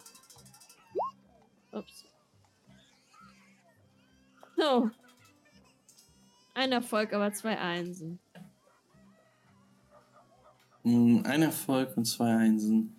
So. 4.57 4.89
Ein 6.53 6.71
Erfolg, 6.71 7.13
aber 7.13 7.33
zwei 7.33 7.57
Einsen. 7.57 8.19
Hm, 10.83 11.23
Ein 11.25 11.41
Erfolg 11.41 11.95
und 11.97 12.05
zwei 12.05 12.35
Einsen. 12.35 12.95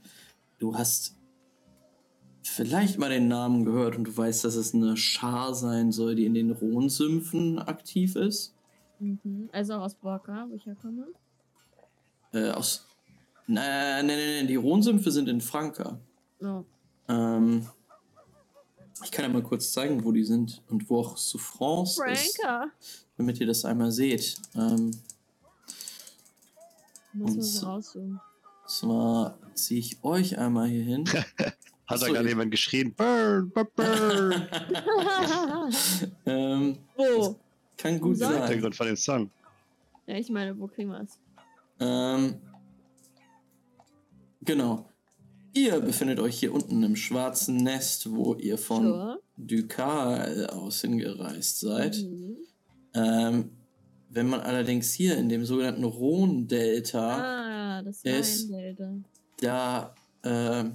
Du 0.59 0.77
hast 0.77 1.17
vielleicht 2.43 2.99
mal 2.99 3.11
den 3.11 3.29
Namen 3.29 3.65
gehört 3.65 3.97
und 3.97 4.05
du 4.05 4.17
weißt, 4.17 4.45
dass 4.45 4.55
es 4.55 4.75
eine 4.75 4.97
Schar 4.97 5.55
sein 5.55 5.93
soll, 5.93 6.15
die 6.15 6.27
in 6.27 6.35
den 6.35 6.51
Rhonsümpfen 6.51 7.59
aktiv 7.59 8.17
ist. 8.17 8.55
Mhm. 8.99 9.49
Also 9.53 9.75
auch 9.75 9.83
aus 9.83 9.95
Borka, 9.95 10.47
wo 10.49 10.55
ich 10.55 10.67
herkomme. 10.67 11.07
Äh, 12.33 12.51
aus. 12.51 12.89
Nein, 13.47 14.07
nein, 14.07 14.19
nein, 14.19 14.47
die 14.47 14.57
Rhonsümpfe 14.57 15.11
sind 15.11 15.29
in 15.29 15.41
Franka. 15.41 15.99
Oh. 16.41 16.65
Ähm, 17.09 17.67
ich 19.03 19.11
kann 19.11 19.25
ja 19.25 19.29
mal 19.29 19.43
kurz 19.43 19.73
zeigen, 19.73 20.05
wo 20.05 20.13
die 20.13 20.25
sind 20.25 20.63
und 20.69 20.89
wo 20.89 21.01
auch 21.01 21.17
Souffrance 21.17 22.01
ist, 22.11 22.41
damit 23.17 23.41
ihr 23.41 23.47
das 23.47 23.65
einmal 23.65 23.91
seht. 23.91 24.37
Ähm, 24.55 24.91
Muss 27.13 27.31
man 27.31 27.35
Und 27.35 27.43
so 27.43 27.67
rauszoomen. 27.67 28.21
zwar 28.67 29.39
ziehe 29.55 29.81
ich 29.81 30.03
euch 30.05 30.39
einmal 30.39 30.69
hier 30.69 30.85
hin. 30.85 31.05
Hat 31.87 32.01
da 32.01 32.09
gerade 32.09 32.29
jemand 32.29 32.51
geschrien? 32.51 32.95
Burn, 32.97 33.51
burn, 33.51 33.69
burn. 33.77 34.49
ähm, 36.27 36.79
wo? 36.97 37.37
kann 37.77 38.01
gut 38.01 38.17
sein. 38.17 38.43
Hintergrund 38.43 38.75
von 38.75 38.87
dem 38.87 38.97
Song. 38.97 39.31
Ja, 40.07 40.17
ich 40.17 40.31
meine, 40.31 40.59
wo 40.59 40.67
kriegen 40.67 40.91
wir 40.91 41.01
es? 41.01 41.19
Ähm, 41.81 42.41
genau. 44.43 44.89
Ihr 45.57 45.81
befindet 45.81 46.19
euch 46.19 46.39
hier 46.41 46.53
unten 46.53 46.83
im 46.83 46.97
schwarzen 46.97 47.57
Nest, 47.59 48.11
wo 48.13 48.35
ihr 48.35 48.59
von 48.59 48.83
Sure. 48.87 49.21
Ducal 49.37 50.47
aus 50.49 50.81
hingereist 50.81 51.61
seid. 51.61 51.97
Mhm. 52.03 52.37
Ähm, 52.95 53.51
wenn 54.11 54.29
man 54.29 54.41
allerdings 54.41 54.93
hier 54.93 55.17
in 55.17 55.29
dem 55.29 55.45
sogenannten 55.45 55.85
Rhone-Delta, 55.85 57.79
Ah, 57.79 57.83
ist- 58.03 58.51
da, 59.41 59.95
ähm, 60.25 60.75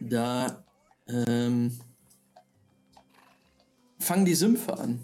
da, 0.00 0.64
ähm, 1.08 1.78
fangen 3.98 4.24
die 4.24 4.34
Sümpfe 4.34 4.76
an. 4.78 5.00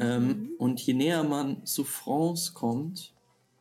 Ähm, 0.00 0.50
und 0.58 0.80
je 0.80 0.94
näher 0.94 1.24
man 1.24 1.64
zu 1.64 1.82
France 1.84 2.52
kommt, 2.52 3.12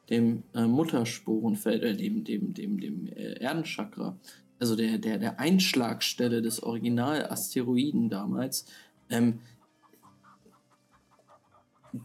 dem 0.10 0.44
äh, 0.54 0.66
Muttersporenfeld, 0.66 1.84
äh, 1.84 1.96
dem, 1.96 2.24
dem, 2.24 2.54
dem, 2.54 2.80
dem 2.80 3.08
äh, 3.08 3.34
Erdenchakra, 3.40 4.18
also 4.60 4.76
der, 4.76 4.98
der, 4.98 5.18
der 5.18 5.40
Einschlagstelle 5.40 6.42
des 6.42 6.62
Original-Asteroiden 6.64 8.10
damals, 8.10 8.66
ähm, 9.10 9.40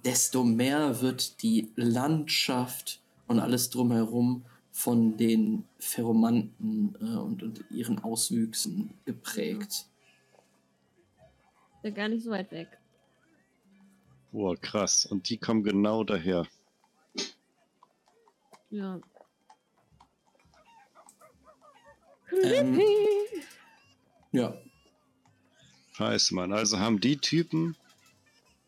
desto 0.05 0.45
mehr 0.45 1.01
wird 1.01 1.43
die 1.43 1.71
Landschaft 1.77 3.01
und 3.27 3.39
alles 3.39 3.71
drumherum 3.71 4.45
von 4.73 5.17
den 5.17 5.65
Pheromanten 5.79 6.95
äh, 7.01 7.19
und, 7.19 7.43
und 7.43 7.65
ihren 7.71 7.99
Auswüchsen 7.99 8.95
geprägt. 9.05 9.87
Ist 11.83 11.85
ja 11.85 11.91
gar 11.91 12.09
nicht 12.09 12.25
so 12.25 12.31
weit 12.31 12.51
weg. 12.53 12.79
Boah, 14.33 14.57
krass. 14.57 15.07
Und 15.07 15.29
die 15.29 15.39
kommen 15.39 15.63
genau 15.63 16.05
daher. 16.05 16.47
Ja. 18.71 19.01
Ähm, 22.43 22.81
ja, 24.33 24.55
Scheiße, 26.01 26.35
Mann. 26.35 26.53
Also 26.55 26.79
haben 26.79 26.99
die 26.99 27.19
Typen 27.19 27.77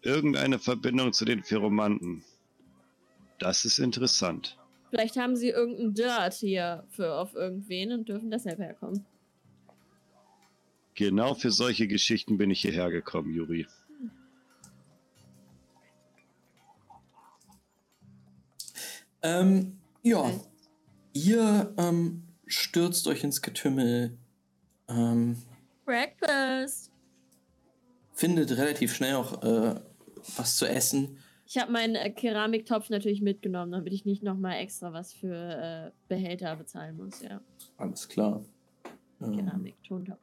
irgendeine 0.03 0.59
Verbindung 0.59 1.15
zu 1.15 1.25
den 1.25 1.43
Pheromanten. 1.43 2.23
Das 3.39 3.65
ist 3.65 3.79
interessant. 3.79 4.59
Vielleicht 4.91 5.17
haben 5.17 5.35
sie 5.35 5.49
irgendeinen 5.49 5.95
Dirt 5.95 6.35
hier 6.35 6.85
für 6.91 7.15
auf 7.15 7.35
irgendwen 7.35 7.93
und 7.93 8.07
dürfen 8.07 8.31
deshalb 8.31 8.59
herkommen. 8.59 9.07
Genau 10.95 11.33
für 11.33 11.51
solche 11.51 11.89
Geschichten 11.89 12.37
bin 12.37 12.51
ich 12.51 12.61
hierher 12.61 12.91
gekommen, 12.91 13.35
Juri. 13.35 13.67
Ähm, 19.23 19.79
ja, 20.03 20.31
ihr 21.13 21.75
ähm, 21.79 22.23
stürzt 22.47 23.07
euch 23.07 23.25
ins 23.25 23.43
Getümmel, 23.43 24.17
ähm, 24.89 25.37
Breakfast. 25.85 26.91
findet 28.15 28.51
relativ 28.57 28.95
schnell 28.95 29.15
auch 29.17 29.43
äh, 29.43 29.81
was 30.37 30.57
zu 30.57 30.67
essen. 30.67 31.19
Ich 31.47 31.59
habe 31.59 31.73
meinen 31.73 31.97
äh, 31.97 32.11
Keramiktopf 32.11 32.89
natürlich 32.89 33.21
mitgenommen, 33.21 33.73
damit 33.73 33.93
ich 33.93 34.05
nicht 34.05 34.23
nochmal 34.23 34.57
extra 34.59 34.93
was 34.93 35.13
für 35.13 35.35
äh, 35.35 35.91
Behälter 36.09 36.57
bezahlen 36.57 36.97
muss. 36.97 37.21
Ja, 37.21 37.41
Alles 37.77 38.09
klar. 38.09 38.45
Ähm, 39.21 39.37
Keramik, 39.37 39.75
Tontopf. 39.83 40.21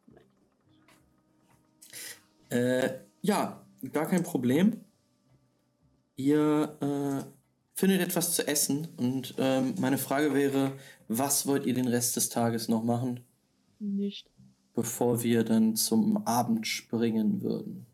äh, 2.50 3.00
ja, 3.22 3.64
gar 3.94 4.08
kein 4.08 4.24
Problem. 4.24 4.84
Ihr 6.16 6.78
äh, 6.82 7.39
findet 7.80 8.02
etwas 8.02 8.36
zu 8.36 8.46
essen 8.46 8.90
und 8.98 9.36
ähm, 9.38 9.74
meine 9.80 9.98
Frage 9.98 10.34
wäre, 10.34 10.74
was 11.08 11.48
wollt 11.48 11.66
ihr 11.66 11.74
den 11.74 11.88
Rest 11.88 12.18
des 12.18 12.28
Tages 12.28 12.68
noch 12.68 12.84
machen, 12.84 13.22
Nicht. 13.80 14.28
bevor 14.76 15.24
wir 15.24 15.46
dann 15.46 15.78
zum 15.78 16.28
Abend 16.28 16.68
springen 16.68 17.42
würden? 17.42 17.86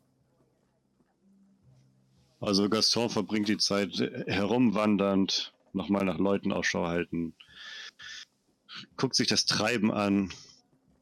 Also 2.40 2.68
Gaston 2.68 3.12
verbringt 3.12 3.48
die 3.48 3.58
Zeit 3.58 4.00
herumwandernd, 4.26 5.54
nochmal 5.74 6.04
nach 6.04 6.18
Leuten 6.18 6.52
Ausschau 6.52 6.88
halten, 6.88 7.36
guckt 8.98 9.14
sich 9.14 9.28
das 9.28 9.46
Treiben 9.46 9.92
an, 9.92 10.34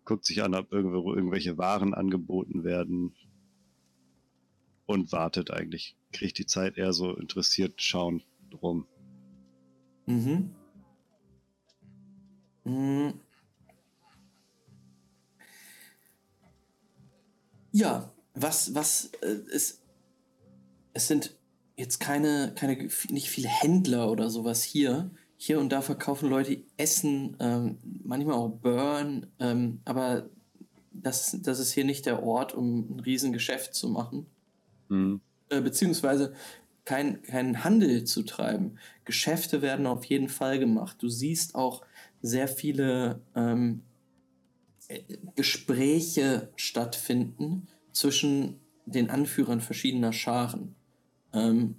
guckt 0.03 0.25
sich 0.25 0.43
an, 0.43 0.55
ob 0.55 0.73
irgendwo 0.73 1.13
irgendwelche 1.13 1.57
Waren 1.57 1.93
angeboten 1.93 2.65
werden, 2.65 3.15
und 4.85 5.13
wartet 5.13 5.49
eigentlich. 5.49 5.95
Kriegt 6.11 6.37
die 6.37 6.45
Zeit 6.45 6.77
eher 6.77 6.91
so 6.91 7.15
interessiert 7.15 7.81
schauen 7.81 8.21
rum. 8.61 8.85
Mhm. 10.05 10.55
Mhm. 12.65 13.13
Ja, 17.71 18.13
was, 18.35 18.75
was 18.75 19.11
äh, 19.21 19.39
ist. 19.51 19.81
Es 20.93 21.07
sind 21.07 21.35
jetzt 21.75 21.99
keine, 21.99 22.53
keine, 22.55 22.87
nicht 23.09 23.29
viele 23.29 23.49
Händler 23.49 24.11
oder 24.11 24.29
sowas 24.29 24.61
hier. 24.63 25.09
Hier 25.37 25.59
und 25.59 25.69
da 25.69 25.81
verkaufen 25.81 26.29
Leute 26.29 26.63
Essen, 26.77 27.35
ähm, 27.39 27.79
manchmal 28.03 28.35
auch 28.35 28.49
Burn, 28.49 29.27
ähm, 29.39 29.81
aber 29.83 30.29
das, 30.91 31.37
das 31.41 31.59
ist 31.59 31.73
hier 31.73 31.83
nicht 31.83 32.05
der 32.05 32.23
Ort, 32.23 32.53
um 32.53 32.95
ein 32.95 32.99
Riesengeschäft 32.99 33.73
zu 33.73 33.89
machen. 33.89 34.27
Mhm. 34.89 35.19
Äh, 35.49 35.61
beziehungsweise 35.61 36.33
kein, 36.85 37.21
keinen 37.23 37.63
Handel 37.63 38.03
zu 38.03 38.23
treiben. 38.23 38.77
Geschäfte 39.05 39.61
werden 39.61 39.85
auf 39.85 40.05
jeden 40.05 40.29
Fall 40.29 40.59
gemacht. 40.59 40.97
Du 40.99 41.09
siehst 41.09 41.55
auch 41.55 41.85
sehr 42.21 42.47
viele 42.47 43.21
ähm, 43.35 43.83
äh, 44.87 45.01
Gespräche 45.35 46.49
stattfinden 46.55 47.67
zwischen 47.91 48.59
den 48.85 49.09
Anführern 49.09 49.61
verschiedener 49.61 50.13
Scharen. 50.13 50.75
Ähm, 51.33 51.75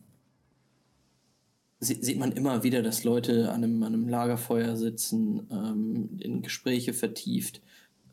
sieht 1.81 2.19
man 2.19 2.33
immer 2.33 2.63
wieder, 2.63 2.83
dass 2.83 3.05
Leute 3.05 3.51
an 3.51 3.63
einem, 3.63 3.83
an 3.83 3.93
einem 3.93 4.09
Lagerfeuer 4.09 4.77
sitzen, 4.77 5.47
ähm, 5.51 6.19
in 6.19 6.41
Gespräche 6.43 6.95
vertieft, 6.95 7.61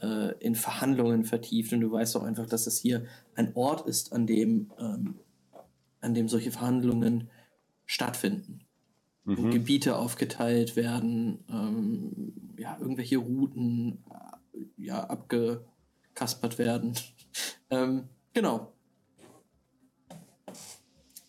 äh, 0.02 0.34
in 0.40 0.56
Verhandlungen 0.56 1.24
vertieft. 1.24 1.72
Und 1.72 1.82
du 1.82 1.92
weißt 1.92 2.18
auch 2.18 2.24
einfach, 2.24 2.48
dass 2.48 2.68
es 2.68 2.80
hier 2.80 3.06
ein 3.36 3.56
Ort 3.56 3.88
ist, 3.88 4.12
an 4.12 4.28
dem, 4.28 4.72
ähm, 4.78 5.16
an 6.02 6.14
dem 6.14 6.28
solche 6.28 6.52
Verhandlungen 6.52 7.30
stattfinden. 7.86 8.66
Wo 9.24 9.44
Mhm. 9.44 9.52
Gebiete 9.52 9.98
aufgeteilt 9.98 10.76
werden, 10.76 11.44
ähm, 11.50 12.56
ja, 12.58 12.78
irgendwelche 12.80 13.18
Routen 13.18 14.04
äh, 14.10 14.66
ja, 14.78 15.04
abgekaspert 15.04 16.58
werden. 16.58 16.96
ähm, 17.70 18.10
genau. 18.34 18.74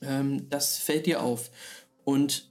Ähm, 0.01 0.49
das 0.49 0.79
fällt 0.79 1.07
dir 1.07 1.23
auf. 1.23 1.51
Und 2.05 2.51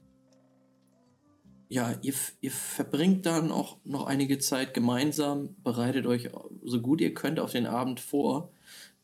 ja, 1.69 1.95
ihr, 2.01 2.13
ihr 2.41 2.51
verbringt 2.51 3.25
dann 3.25 3.51
auch 3.51 3.77
noch 3.83 4.05
einige 4.05 4.39
Zeit 4.39 4.73
gemeinsam, 4.73 5.55
bereitet 5.63 6.05
euch 6.05 6.29
so 6.63 6.81
gut 6.81 6.99
ihr 7.01 7.13
könnt 7.13 7.39
auf 7.39 7.51
den 7.51 7.65
Abend 7.65 7.99
vor. 7.99 8.51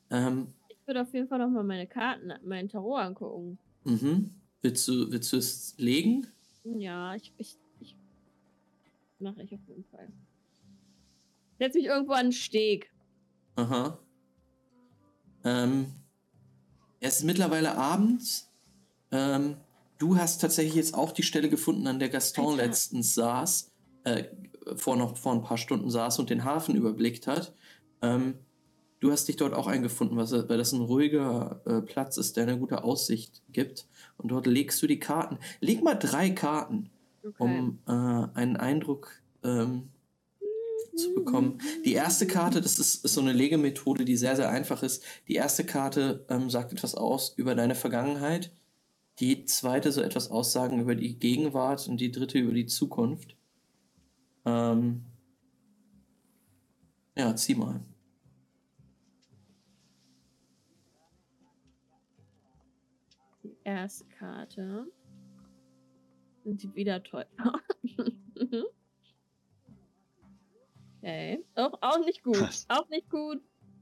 Ähm, 0.09 0.53
würde 0.87 1.01
auf 1.01 1.13
jeden 1.13 1.27
Fall 1.27 1.39
noch 1.39 1.49
mal 1.49 1.63
meine 1.63 1.85
Karten, 1.85 2.33
meinen 2.43 2.69
Tarot 2.69 2.99
angucken. 2.99 3.59
mhm. 3.83 4.31
willst, 4.61 4.87
du, 4.87 5.11
willst 5.11 5.33
du 5.33 5.37
es 5.37 5.75
legen? 5.77 6.27
Ja, 6.63 7.13
ich, 7.15 7.33
ich, 7.37 7.57
ich 7.79 7.95
mache 9.19 9.43
ich 9.43 9.53
auf 9.53 9.59
jeden 9.67 9.83
Fall. 9.85 10.07
Setz 11.59 11.75
mich 11.75 11.85
irgendwo 11.85 12.13
an 12.13 12.27
den 12.27 12.31
Steg. 12.31 12.91
Aha. 13.55 13.99
Ähm, 15.43 15.87
es 16.99 17.19
ist 17.19 17.23
mittlerweile 17.23 17.75
abends. 17.77 18.51
Ähm, 19.11 19.57
du 19.97 20.17
hast 20.17 20.39
tatsächlich 20.39 20.75
jetzt 20.75 20.93
auch 20.93 21.11
die 21.11 21.23
Stelle 21.23 21.49
gefunden, 21.49 21.87
an 21.87 21.99
der 21.99 22.09
Gaston 22.09 22.51
Alter. 22.51 22.65
letztens 22.65 23.15
saß, 23.15 23.71
äh, 24.03 24.25
vor 24.75 24.95
noch 24.95 25.17
vor 25.17 25.33
ein 25.33 25.43
paar 25.43 25.57
Stunden 25.57 25.89
saß 25.89 26.19
und 26.19 26.29
den 26.29 26.43
Hafen 26.43 26.75
überblickt 26.75 27.27
hat. 27.27 27.53
Ähm, 28.01 28.35
du 28.99 29.11
hast 29.11 29.27
dich 29.27 29.35
dort 29.35 29.53
auch 29.53 29.67
eingefunden, 29.67 30.17
was, 30.17 30.31
weil 30.31 30.57
das 30.57 30.71
ein 30.73 30.81
ruhiger 30.81 31.61
äh, 31.65 31.81
Platz 31.81 32.17
ist, 32.17 32.37
der 32.37 32.43
eine 32.43 32.57
gute 32.57 32.83
Aussicht 32.83 33.41
gibt. 33.51 33.87
Und 34.17 34.29
dort 34.31 34.47
legst 34.47 34.81
du 34.81 34.87
die 34.87 34.99
Karten. 34.99 35.37
Leg 35.59 35.83
mal 35.83 35.95
drei 35.95 36.29
Karten, 36.31 36.89
Okay. 37.23 37.35
um 37.39 37.79
äh, 37.87 37.91
einen 37.91 38.55
Eindruck 38.55 39.21
ähm, 39.43 39.89
zu 40.95 41.13
bekommen. 41.13 41.59
Die 41.83 41.93
erste 41.93 42.25
Karte, 42.25 42.61
das 42.61 42.79
ist, 42.79 43.03
ist 43.03 43.13
so 43.13 43.21
eine 43.21 43.33
Legemethode, 43.33 44.05
die 44.05 44.15
sehr, 44.17 44.35
sehr 44.35 44.49
einfach 44.49 44.81
ist. 44.81 45.03
Die 45.27 45.35
erste 45.35 45.65
Karte 45.65 46.25
ähm, 46.29 46.49
sagt 46.49 46.71
etwas 46.71 46.95
aus 46.95 47.33
über 47.35 47.53
deine 47.55 47.75
Vergangenheit. 47.75 48.51
Die 49.19 49.45
zweite 49.45 49.91
so 49.91 50.01
etwas 50.01 50.29
aussagen 50.31 50.79
über 50.79 50.95
die 50.95 51.17
Gegenwart 51.19 51.87
und 51.87 51.99
die 51.99 52.11
dritte 52.11 52.39
über 52.39 52.53
die 52.53 52.67
Zukunft. 52.67 53.35
Ähm, 54.45 55.03
ja, 57.17 57.35
zieh 57.35 57.55
mal. 57.55 57.81
Erste 63.67 64.05
Karte. 64.05 64.87
Sind 66.43 66.63
die 66.63 66.73
wieder 66.73 67.03
toll. 67.03 67.25
okay. 70.97 71.43
Auch, 71.55 71.73
auch 71.81 71.99
nicht 72.05 72.23
gut. 72.23 72.39
Was? 72.41 72.65
Auch 72.69 72.87
nicht 72.89 73.09
gut. 73.09 73.41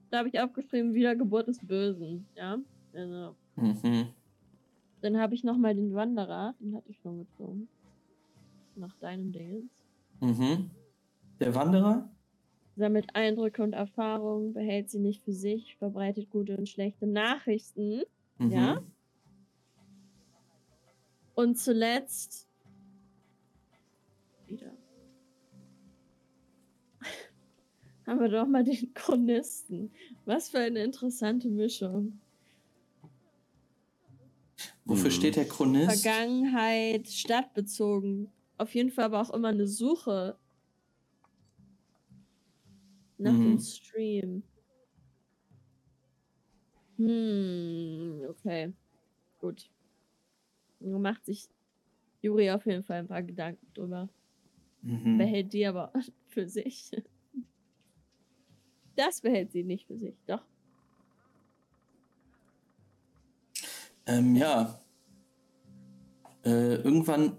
Da 0.09 0.19
habe 0.19 0.29
ich 0.29 0.39
aufgeschrieben, 0.39 0.93
Wiedergeburt 0.93 1.47
des 1.47 1.59
Bösen. 1.59 2.27
Ja. 2.35 2.57
Also, 2.93 3.35
Mhm. 3.55 4.07
dann 5.01 5.17
habe 5.17 5.35
ich 5.35 5.43
nochmal 5.43 5.75
den 5.75 5.93
Wanderer. 5.93 6.55
Den 6.59 6.75
hatte 6.75 6.89
ich 6.89 6.99
schon 6.99 7.19
gezogen. 7.19 7.67
Nach 8.75 8.95
deinem 8.97 9.31
Dales. 9.31 9.63
Mhm. 10.19 10.71
Der 11.39 11.53
Wanderer? 11.53 12.09
Sammelt 12.75 13.15
Eindrücke 13.15 13.63
und 13.63 13.71
Erfahrungen, 13.73 14.53
behält 14.53 14.89
sie 14.89 14.99
nicht 14.99 15.23
für 15.23 15.31
sich, 15.31 15.77
verbreitet 15.77 16.29
gute 16.29 16.57
und 16.57 16.67
schlechte 16.67 17.07
Nachrichten. 17.07 18.01
Mhm. 18.37 18.51
Ja. 18.51 18.81
Und 21.35 21.57
zuletzt 21.59 22.49
wieder. 24.47 24.77
Haben 28.07 28.19
wir 28.21 28.29
doch 28.29 28.47
mal 28.47 28.63
den 28.63 28.93
Chronisten. 28.93 29.93
Was 30.25 30.49
für 30.49 30.59
eine 30.59 30.83
interessante 30.83 31.49
Mischung. 31.49 32.21
Wofür 34.85 35.11
Mhm. 35.11 35.11
steht 35.11 35.35
der 35.35 35.47
Chronist? 35.47 36.05
Vergangenheit, 36.05 37.07
stadtbezogen. 37.09 38.33
Auf 38.57 38.73
jeden 38.75 38.91
Fall 38.91 39.05
aber 39.05 39.21
auch 39.21 39.31
immer 39.31 39.49
eine 39.49 39.67
Suche 39.67 40.39
nach 43.17 43.39
Mhm. 43.39 43.41
dem 43.41 43.59
Stream. 43.59 44.43
Hm, 46.97 48.25
okay. 48.29 48.73
Gut. 49.39 49.71
Macht 50.85 51.25
sich 51.25 51.49
Juri 52.21 52.51
auf 52.51 52.65
jeden 52.65 52.83
Fall 52.83 52.99
ein 52.99 53.07
paar 53.07 53.23
Gedanken 53.23 53.65
drüber. 53.73 54.09
Mhm. 54.81 55.17
Behält 55.17 55.53
die 55.53 55.65
aber 55.65 55.91
für 56.27 56.47
sich. 56.47 56.91
Das 58.95 59.21
behält 59.21 59.51
sie 59.51 59.63
nicht 59.63 59.87
für 59.87 59.97
sich, 59.97 60.15
doch. 60.25 60.43
Ähm, 64.05 64.35
ja. 64.35 64.79
Äh, 66.43 66.75
irgendwann, 66.75 67.37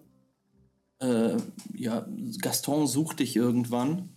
äh, 0.99 1.36
ja, 1.75 2.07
Gaston 2.41 2.86
sucht 2.86 3.20
dich 3.20 3.36
irgendwann. 3.36 4.10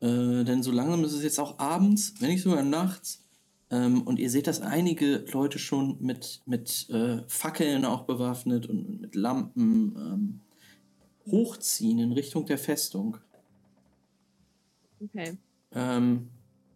Äh, 0.00 0.44
denn 0.44 0.62
so 0.62 0.70
langsam 0.70 1.04
ist 1.04 1.12
es 1.12 1.22
jetzt 1.22 1.38
auch 1.38 1.58
abends, 1.58 2.14
wenn 2.20 2.30
nicht 2.30 2.42
sogar 2.42 2.62
nachts. 2.62 3.22
Ähm, 3.70 4.02
und 4.02 4.18
ihr 4.18 4.30
seht, 4.30 4.46
dass 4.46 4.60
einige 4.60 5.24
Leute 5.32 5.58
schon 5.58 5.96
mit, 6.00 6.42
mit 6.44 6.88
äh, 6.90 7.22
Fackeln 7.28 7.84
auch 7.84 8.02
bewaffnet 8.02 8.66
und 8.66 9.00
mit 9.00 9.14
Lampen 9.14 9.96
ähm, 9.96 10.40
hochziehen 11.30 12.00
in 12.00 12.12
Richtung 12.12 12.46
der 12.46 12.58
Festung. 12.58 13.18
Okay. 15.00 15.38
Ähm, 15.72 16.28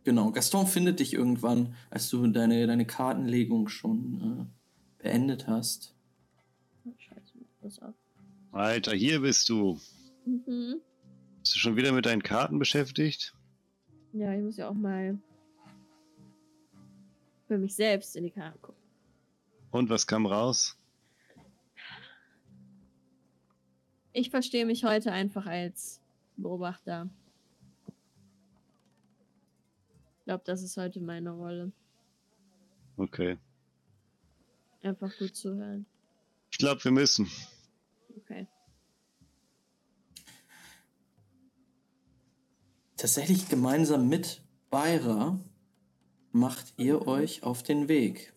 genau, 0.04 0.30
Gaston 0.30 0.66
findet 0.66 1.00
dich 1.00 1.14
irgendwann, 1.14 1.74
als 1.90 2.08
du 2.10 2.26
deine, 2.28 2.66
deine 2.66 2.86
Kartenlegung 2.86 3.68
schon 3.68 4.48
äh, 5.00 5.02
beendet 5.02 5.48
hast. 5.48 5.94
Oh, 6.84 6.92
Scheiße, 6.96 7.38
das 7.60 7.82
auf. 7.82 7.94
Alter, 8.52 8.94
hier 8.94 9.20
bist 9.20 9.48
du. 9.48 9.80
Mhm. 10.24 10.76
Bist 11.40 11.56
du 11.56 11.58
schon 11.58 11.76
wieder 11.76 11.92
mit 11.92 12.06
deinen 12.06 12.22
Karten 12.22 12.60
beschäftigt? 12.60 13.34
Ja, 14.12 14.32
ich 14.32 14.42
muss 14.42 14.56
ja 14.56 14.68
auch 14.68 14.74
mal 14.74 15.18
für 17.46 17.58
mich 17.58 17.74
selbst 17.74 18.16
in 18.16 18.24
die 18.24 18.30
Karte 18.30 18.58
gucken. 18.58 18.82
Und 19.70 19.90
was 19.90 20.06
kam 20.06 20.26
raus? 20.26 20.78
Ich 24.12 24.30
verstehe 24.30 24.64
mich 24.64 24.84
heute 24.84 25.10
einfach 25.10 25.46
als 25.46 26.00
Beobachter. 26.36 27.10
Ich 30.18 30.24
glaube, 30.24 30.44
das 30.46 30.62
ist 30.62 30.76
heute 30.76 31.00
meine 31.00 31.30
Rolle. 31.30 31.72
Okay. 32.96 33.38
Einfach 34.82 35.16
gut 35.18 35.34
zuhören. 35.34 35.86
Ich 36.52 36.58
glaube, 36.58 36.82
wir 36.84 36.92
müssen. 36.92 37.28
Okay. 38.16 38.46
Tatsächlich 42.96 43.48
gemeinsam 43.48 44.08
mit 44.08 44.40
Beira 44.70 45.40
macht 46.34 46.74
ihr 46.76 47.06
euch 47.06 47.44
auf 47.44 47.62
den 47.62 47.88
Weg. 47.88 48.34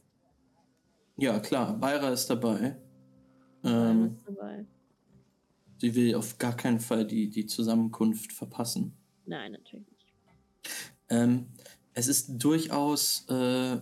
Ja, 1.17 1.39
klar, 1.39 1.73
Beira 1.77 2.09
ist 2.09 2.27
dabei. 2.29 2.77
Ähm, 3.63 3.71
Ähm, 3.73 4.17
dabei. 4.23 4.65
sie 5.79 5.95
will 5.95 6.13
auf 6.13 6.37
gar 6.37 6.55
keinen 6.55 6.79
Fall 6.79 7.05
die, 7.07 7.29
die 7.29 7.47
Zusammenkunft 7.47 8.31
verpassen. 8.33 8.93
Nein, 9.25 9.53
natürlich 9.53 9.87
nicht. 9.91 10.13
Ähm, 11.09 11.47
es 11.93 12.07
ist 12.07 12.37
durchaus 12.37 13.25
äh, 13.29 13.79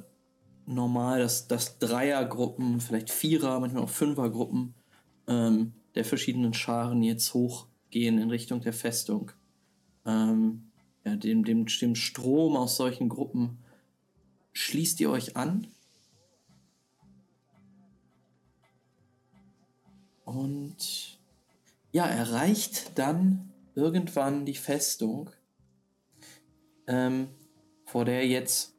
normal, 0.66 1.20
dass, 1.20 1.48
dass 1.50 1.78
Dreiergruppen, 1.80 2.80
vielleicht 2.80 3.10
Vierer, 3.10 3.60
manchmal 3.60 3.84
auch 3.84 3.90
Fünfergruppen 3.90 4.76
ähm, 5.28 5.74
der 5.94 6.06
verschiedenen 6.06 6.54
Scharen 6.54 7.04
jetzt 7.04 7.34
hochgehen 7.34 8.18
in 8.18 8.30
Richtung 8.30 8.62
der 8.62 8.74
Festung. 8.74 9.32
Ähm, 10.06 10.72
ja, 11.04 11.18
dem, 11.18 11.44
dem, 11.44 11.66
dem 11.66 11.96
Strom 11.96 12.56
aus 12.56 12.78
solchen 12.78 13.10
Gruppen 13.10 13.60
schließt 14.56 15.00
ihr 15.02 15.12
euch 15.12 15.36
an. 15.36 15.68
Und 20.24 21.20
ja, 21.92 22.08
erreicht 22.08 22.98
dann 22.98 23.54
irgendwann 23.76 24.46
die 24.46 24.56
Festung 24.56 25.30
ähm, 26.88 27.28
vor 27.86 28.06
der 28.06 28.26
jetzt 28.26 28.74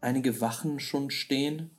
einige 0.00 0.40
Wachen 0.40 0.78
schon 0.78 1.10
stehen. 1.10 1.70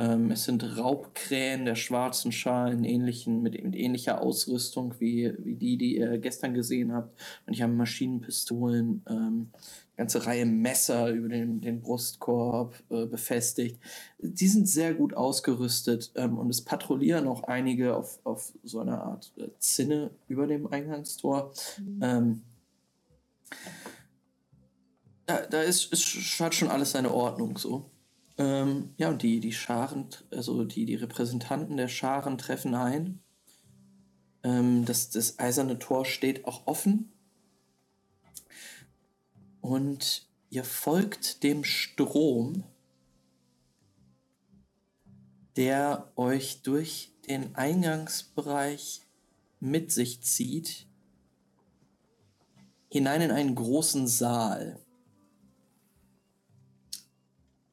Ähm, 0.00 0.30
es 0.30 0.44
sind 0.44 0.78
Raubkrähen 0.78 1.66
der 1.66 1.74
schwarzen 1.74 2.32
Schalen 2.32 2.84
ähnlichen, 2.84 3.42
mit, 3.42 3.62
mit 3.62 3.76
ähnlicher 3.76 4.22
Ausrüstung 4.22 4.94
wie, 4.98 5.34
wie 5.38 5.56
die, 5.56 5.76
die 5.76 5.98
ihr 5.98 6.16
gestern 6.16 6.54
gesehen 6.54 6.94
habt. 6.94 7.20
Und 7.46 7.52
ich 7.52 7.60
habe 7.60 7.74
Maschinenpistolen, 7.74 9.04
ähm, 9.06 9.50
ganze 9.98 10.24
Reihe 10.24 10.46
Messer 10.46 11.10
über 11.10 11.28
den, 11.28 11.60
den 11.60 11.82
Brustkorb 11.82 12.82
äh, 12.88 13.04
befestigt. 13.04 13.78
Die 14.18 14.48
sind 14.48 14.66
sehr 14.66 14.94
gut 14.94 15.12
ausgerüstet 15.12 16.12
ähm, 16.14 16.38
und 16.38 16.48
es 16.48 16.62
patrouillieren 16.62 17.28
auch 17.28 17.42
einige 17.42 17.94
auf, 17.94 18.20
auf 18.24 18.54
so 18.62 18.80
einer 18.80 19.02
Art 19.02 19.34
äh, 19.36 19.48
Zinne 19.58 20.12
über 20.28 20.46
dem 20.46 20.66
Eingangstor. 20.66 21.52
Ähm, 22.00 22.40
da, 25.26 25.42
da 25.46 25.60
ist, 25.60 25.92
ist 25.92 26.40
hat 26.40 26.54
schon 26.54 26.68
alles 26.68 26.92
seine 26.92 27.12
Ordnung 27.12 27.58
so. 27.58 27.90
Ähm, 28.40 28.94
ja, 28.96 29.10
und 29.10 29.22
die, 29.22 29.38
die 29.38 29.52
Scharen, 29.52 30.08
also 30.30 30.64
die, 30.64 30.86
die 30.86 30.94
Repräsentanten 30.94 31.76
der 31.76 31.88
Scharen 31.88 32.38
treffen 32.38 32.74
ein. 32.74 33.20
Ähm, 34.42 34.86
das, 34.86 35.10
das 35.10 35.38
eiserne 35.38 35.78
Tor 35.78 36.06
steht 36.06 36.46
auch 36.46 36.66
offen. 36.66 37.12
Und 39.60 40.26
ihr 40.48 40.64
folgt 40.64 41.42
dem 41.42 41.64
Strom, 41.64 42.64
der 45.56 46.10
euch 46.16 46.62
durch 46.62 47.12
den 47.28 47.54
Eingangsbereich 47.56 49.02
mit 49.60 49.92
sich 49.92 50.22
zieht, 50.22 50.86
hinein 52.90 53.20
in 53.20 53.32
einen 53.32 53.54
großen 53.54 54.08
Saal. 54.08 54.80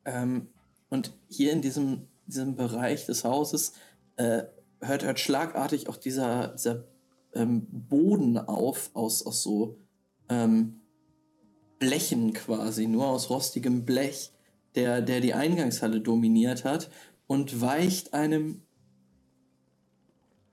Ähm, 0.03 0.49
und 0.89 1.13
hier 1.29 1.51
in 1.51 1.61
diesem, 1.61 2.07
diesem 2.25 2.55
Bereich 2.55 3.05
des 3.05 3.23
Hauses 3.23 3.73
äh, 4.15 4.43
hört, 4.81 5.03
hört 5.03 5.19
schlagartig 5.19 5.89
auch 5.89 5.97
dieser, 5.97 6.49
dieser 6.49 6.85
ähm, 7.33 7.67
Boden 7.69 8.37
auf, 8.37 8.91
aus, 8.93 9.25
aus 9.25 9.43
so 9.43 9.77
ähm, 10.29 10.81
Blechen 11.79 12.33
quasi, 12.33 12.87
nur 12.87 13.07
aus 13.07 13.29
rostigem 13.29 13.85
Blech, 13.85 14.31
der, 14.75 15.01
der 15.01 15.21
die 15.21 15.33
Eingangshalle 15.33 16.01
dominiert 16.01 16.63
hat 16.63 16.89
und 17.27 17.61
weicht 17.61 18.13
einem 18.13 18.61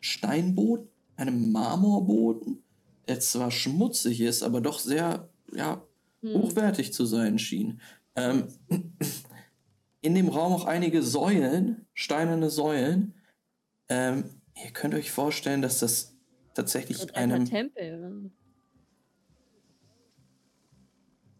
Steinboden, 0.00 0.88
einem 1.16 1.52
Marmorboden, 1.52 2.62
der 3.08 3.20
zwar 3.20 3.50
schmutzig 3.50 4.20
ist, 4.20 4.42
aber 4.42 4.60
doch 4.60 4.78
sehr 4.78 5.28
ja, 5.52 5.82
Hm. 6.24 6.42
hochwertig 6.42 6.92
zu 6.92 7.04
sein 7.04 7.38
schien. 7.38 7.80
Ähm, 8.16 8.46
in 10.04 10.14
dem 10.14 10.28
Raum 10.28 10.52
auch 10.52 10.66
einige 10.66 11.02
Säulen, 11.02 11.86
steinerne 11.94 12.50
Säulen. 12.50 13.14
Ähm, 13.88 14.42
ihr 14.62 14.70
könnt 14.70 14.92
euch 14.92 15.10
vorstellen, 15.10 15.62
dass 15.62 15.78
das 15.78 16.14
tatsächlich 16.52 17.16
ein 17.16 17.32
einem. 17.32 17.44
Tempel. 17.46 18.30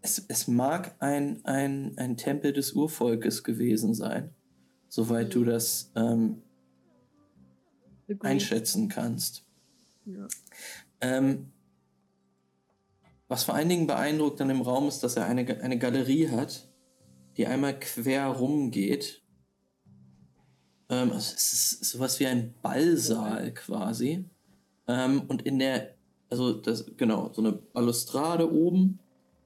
Es, 0.01 0.25
es 0.29 0.49
mag 0.49 0.97
ein, 0.99 1.45
ein, 1.45 1.99
ein 1.99 2.17
Tempel 2.17 2.55
des 2.55 2.73
Urvolkes 2.73 3.45
gewesen 3.45 3.93
sein, 3.93 4.35
soweit 4.89 5.35
du 5.35 5.45
das 5.45 5.93
ähm, 5.95 6.41
einschätzen 8.21 8.89
kannst. 8.89 9.45
Ja. 10.07 10.27
Ähm, 11.03 11.53
was 13.29 13.45
vor 13.45 13.55
allen 13.55 13.69
Dingen 13.69 13.87
beeindruckt 13.87 14.41
an 14.41 14.49
dem 14.49 14.63
Raum 14.63 14.89
ist, 14.89 15.01
dass 15.01 15.17
er 15.17 15.27
eine, 15.27 15.61
eine 15.61 15.79
Galerie 15.79 16.31
hat, 16.31 16.67
die 17.37 17.47
einmal 17.47 17.79
quer 17.79 18.27
rumgeht. 18.27 19.23
Ähm, 20.89 21.13
also 21.13 21.35
es 21.35 21.53
ist 21.53 21.85
sowas 21.85 22.21
wie 22.21 22.27
ein 22.27 22.55
Ballsaal 22.63 23.53
quasi. 23.55 24.25
Ähm, 24.87 25.23
und 25.29 25.43
in 25.43 25.59
der, 25.59 25.95
also 26.31 26.53
das, 26.53 26.85
genau, 26.97 27.33
so 27.33 27.43
eine 27.43 27.53
Balustrade 27.53 28.53
oben, 28.53 28.99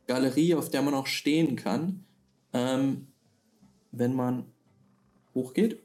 Galerie, 0.06 0.54
auf 0.54 0.70
der 0.70 0.82
man 0.82 0.94
auch 0.94 1.06
stehen 1.06 1.56
kann, 1.56 2.04
ähm, 2.52 3.08
wenn 3.92 4.14
man 4.14 4.46
hochgeht. 5.34 5.82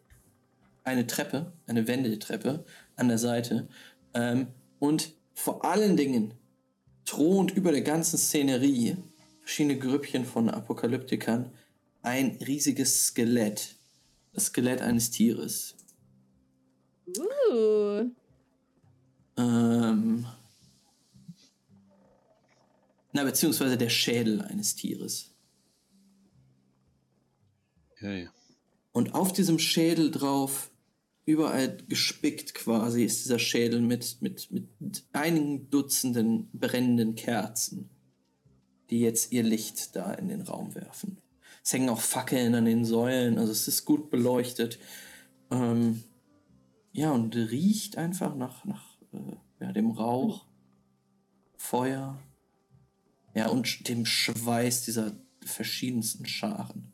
Eine 0.85 1.07
Treppe, 1.07 1.53
eine 1.67 1.87
Wendeltreppe 1.87 2.65
an 2.95 3.07
der 3.07 3.17
Seite. 3.17 3.67
Ähm, 4.13 4.47
und 4.79 5.13
vor 5.33 5.63
allen 5.65 5.95
Dingen 5.97 6.33
thront 7.05 7.51
über 7.51 7.71
der 7.71 7.81
ganzen 7.81 8.17
Szenerie 8.17 8.97
verschiedene 9.39 9.77
Grüppchen 9.77 10.25
von 10.25 10.49
Apokalyptikern 10.49 11.51
ein 12.03 12.37
riesiges 12.45 13.07
Skelett. 13.07 13.75
Das 14.33 14.45
Skelett 14.45 14.81
eines 14.81 15.11
Tieres. 15.11 15.75
Uh, 17.17 18.09
Ähm, 19.37 20.25
na, 23.11 23.23
beziehungsweise 23.23 23.77
der 23.77 23.89
Schädel 23.89 24.41
eines 24.41 24.75
Tieres. 24.75 25.31
Ja, 28.01 28.11
ja. 28.11 28.33
Und 28.91 29.15
auf 29.15 29.33
diesem 29.33 29.57
Schädel 29.57 30.11
drauf, 30.11 30.69
überall 31.25 31.77
gespickt 31.87 32.53
quasi, 32.53 33.03
ist 33.03 33.25
dieser 33.25 33.39
Schädel 33.39 33.81
mit, 33.81 34.21
mit, 34.21 34.51
mit 34.51 35.03
einigen 35.13 35.69
Dutzenden 35.69 36.49
brennenden 36.53 37.15
Kerzen, 37.15 37.89
die 38.89 38.99
jetzt 38.99 39.31
ihr 39.31 39.43
Licht 39.43 39.95
da 39.95 40.13
in 40.13 40.27
den 40.27 40.41
Raum 40.41 40.75
werfen. 40.75 41.17
Es 41.63 41.71
hängen 41.71 41.89
auch 41.89 42.01
Fackeln 42.01 42.55
an 42.55 42.65
den 42.65 42.83
Säulen, 42.83 43.37
also 43.39 43.51
es 43.51 43.67
ist 43.67 43.85
gut 43.85 44.09
beleuchtet. 44.09 44.79
Ähm, 45.49 46.03
ja, 46.91 47.11
und 47.11 47.35
riecht 47.35 47.97
einfach 47.97 48.35
nach, 48.35 48.65
nach 48.65 48.97
äh, 49.13 49.37
ja, 49.61 49.71
dem 49.71 49.91
Rauch, 49.91 50.45
Feuer, 51.55 52.19
ja, 53.33 53.47
und 53.47 53.87
dem 53.87 54.05
Schweiß 54.05 54.83
dieser 54.83 55.15
verschiedensten 55.41 56.25
Scharen. 56.25 56.91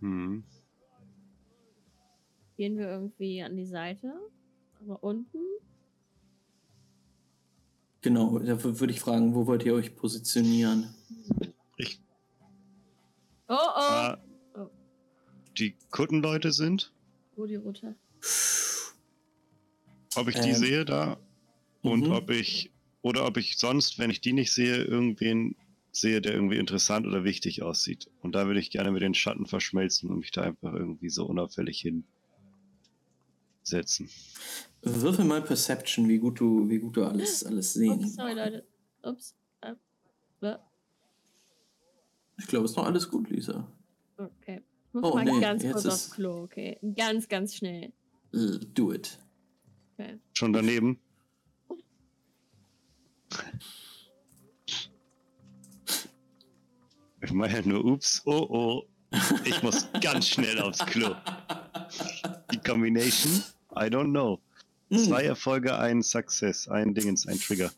Hm. 0.00 0.44
gehen 2.56 2.76
wir 2.76 2.88
irgendwie 2.88 3.42
an 3.42 3.56
die 3.56 3.66
Seite? 3.66 4.12
Aber 4.80 5.02
unten? 5.02 5.38
Genau, 8.02 8.38
da 8.38 8.62
würde 8.62 8.92
ich 8.92 9.00
fragen, 9.00 9.34
wo 9.34 9.46
wollt 9.46 9.64
ihr 9.64 9.74
euch 9.74 9.94
positionieren? 9.94 10.94
Ich, 11.76 12.00
Oh, 13.48 13.56
oh! 13.56 14.14
Oh. 14.54 14.70
die 15.58 15.74
Kuttenleute 15.90 16.52
sind, 16.52 16.92
Wo 17.36 17.46
die 17.46 17.56
Route? 17.56 17.96
ob 20.14 20.28
ich 20.28 20.36
die 20.36 20.50
Ähm, 20.50 20.54
sehe 20.56 20.84
da 20.84 21.18
und 21.82 22.06
mhm. 22.06 22.12
ob 22.12 22.30
ich, 22.30 22.70
oder 23.02 23.26
ob 23.26 23.36
ich 23.36 23.58
sonst, 23.58 23.98
wenn 23.98 24.10
ich 24.10 24.20
die 24.20 24.32
nicht 24.32 24.52
sehe, 24.52 24.84
irgendwen 24.84 25.56
sehe, 25.92 26.20
der 26.20 26.34
irgendwie 26.34 26.58
interessant 26.58 27.06
oder 27.06 27.24
wichtig 27.24 27.62
aussieht. 27.62 28.08
Und 28.22 28.34
da 28.34 28.46
würde 28.46 28.60
ich 28.60 28.70
gerne 28.70 28.92
mit 28.92 29.02
den 29.02 29.14
Schatten 29.14 29.46
verschmelzen 29.46 30.08
und 30.08 30.18
mich 30.20 30.30
da 30.30 30.42
einfach 30.42 30.72
irgendwie 30.72 31.10
so 31.10 31.26
unauffällig 31.26 31.84
hinsetzen. 33.64 34.08
Würfel 34.82 35.24
mal 35.26 35.42
Perception, 35.42 36.08
wie 36.08 36.18
gut 36.18 36.40
du, 36.40 36.68
wie 36.68 36.78
gut 36.78 36.96
du 36.96 37.04
alles, 37.04 37.44
alles 37.44 37.74
sehen. 37.74 38.00
Ups, 38.04 38.14
sorry, 38.14 38.32
Leute. 38.34 38.66
Ups. 39.02 39.34
Äh, 39.60 39.74
Ich 42.38 42.46
glaube, 42.46 42.64
es 42.64 42.70
ist 42.72 42.76
noch 42.78 42.86
alles 42.86 43.08
gut, 43.10 43.28
Lisa. 43.28 43.70
Okay. 44.16 44.62
Ich 44.88 44.94
muss 44.94 45.04
Oh, 45.04 45.14
mal 45.14 45.24
nee, 45.24 45.40
ganz 45.40 45.62
jetzt 45.62 45.72
kurz 45.72 45.84
ist- 45.84 45.92
aufs 45.92 46.10
Klo, 46.12 46.42
okay? 46.44 46.78
Ganz, 46.96 47.28
ganz 47.28 47.54
schnell. 47.54 47.92
Do 48.74 48.92
it. 48.92 49.18
Okay. 49.98 50.18
Schon 50.32 50.52
daneben? 50.52 50.98
Ich 57.22 57.32
meine 57.32 57.60
nur, 57.68 57.84
ups, 57.84 58.22
oh 58.24 58.46
oh, 58.48 58.82
ich 59.44 59.62
muss 59.62 59.86
ganz 60.00 60.26
schnell 60.28 60.58
aufs 60.60 60.78
Klo. 60.86 61.14
Die 62.52 62.58
Combination, 62.58 63.42
I 63.76 63.84
don't 63.90 64.10
know. 64.10 64.40
Zwei 64.92 65.22
Erfolge, 65.22 65.78
ein 65.78 66.02
Success, 66.02 66.66
ein 66.66 66.94
Dingens, 66.94 67.26
ein 67.26 67.38
Trigger. 67.38 67.72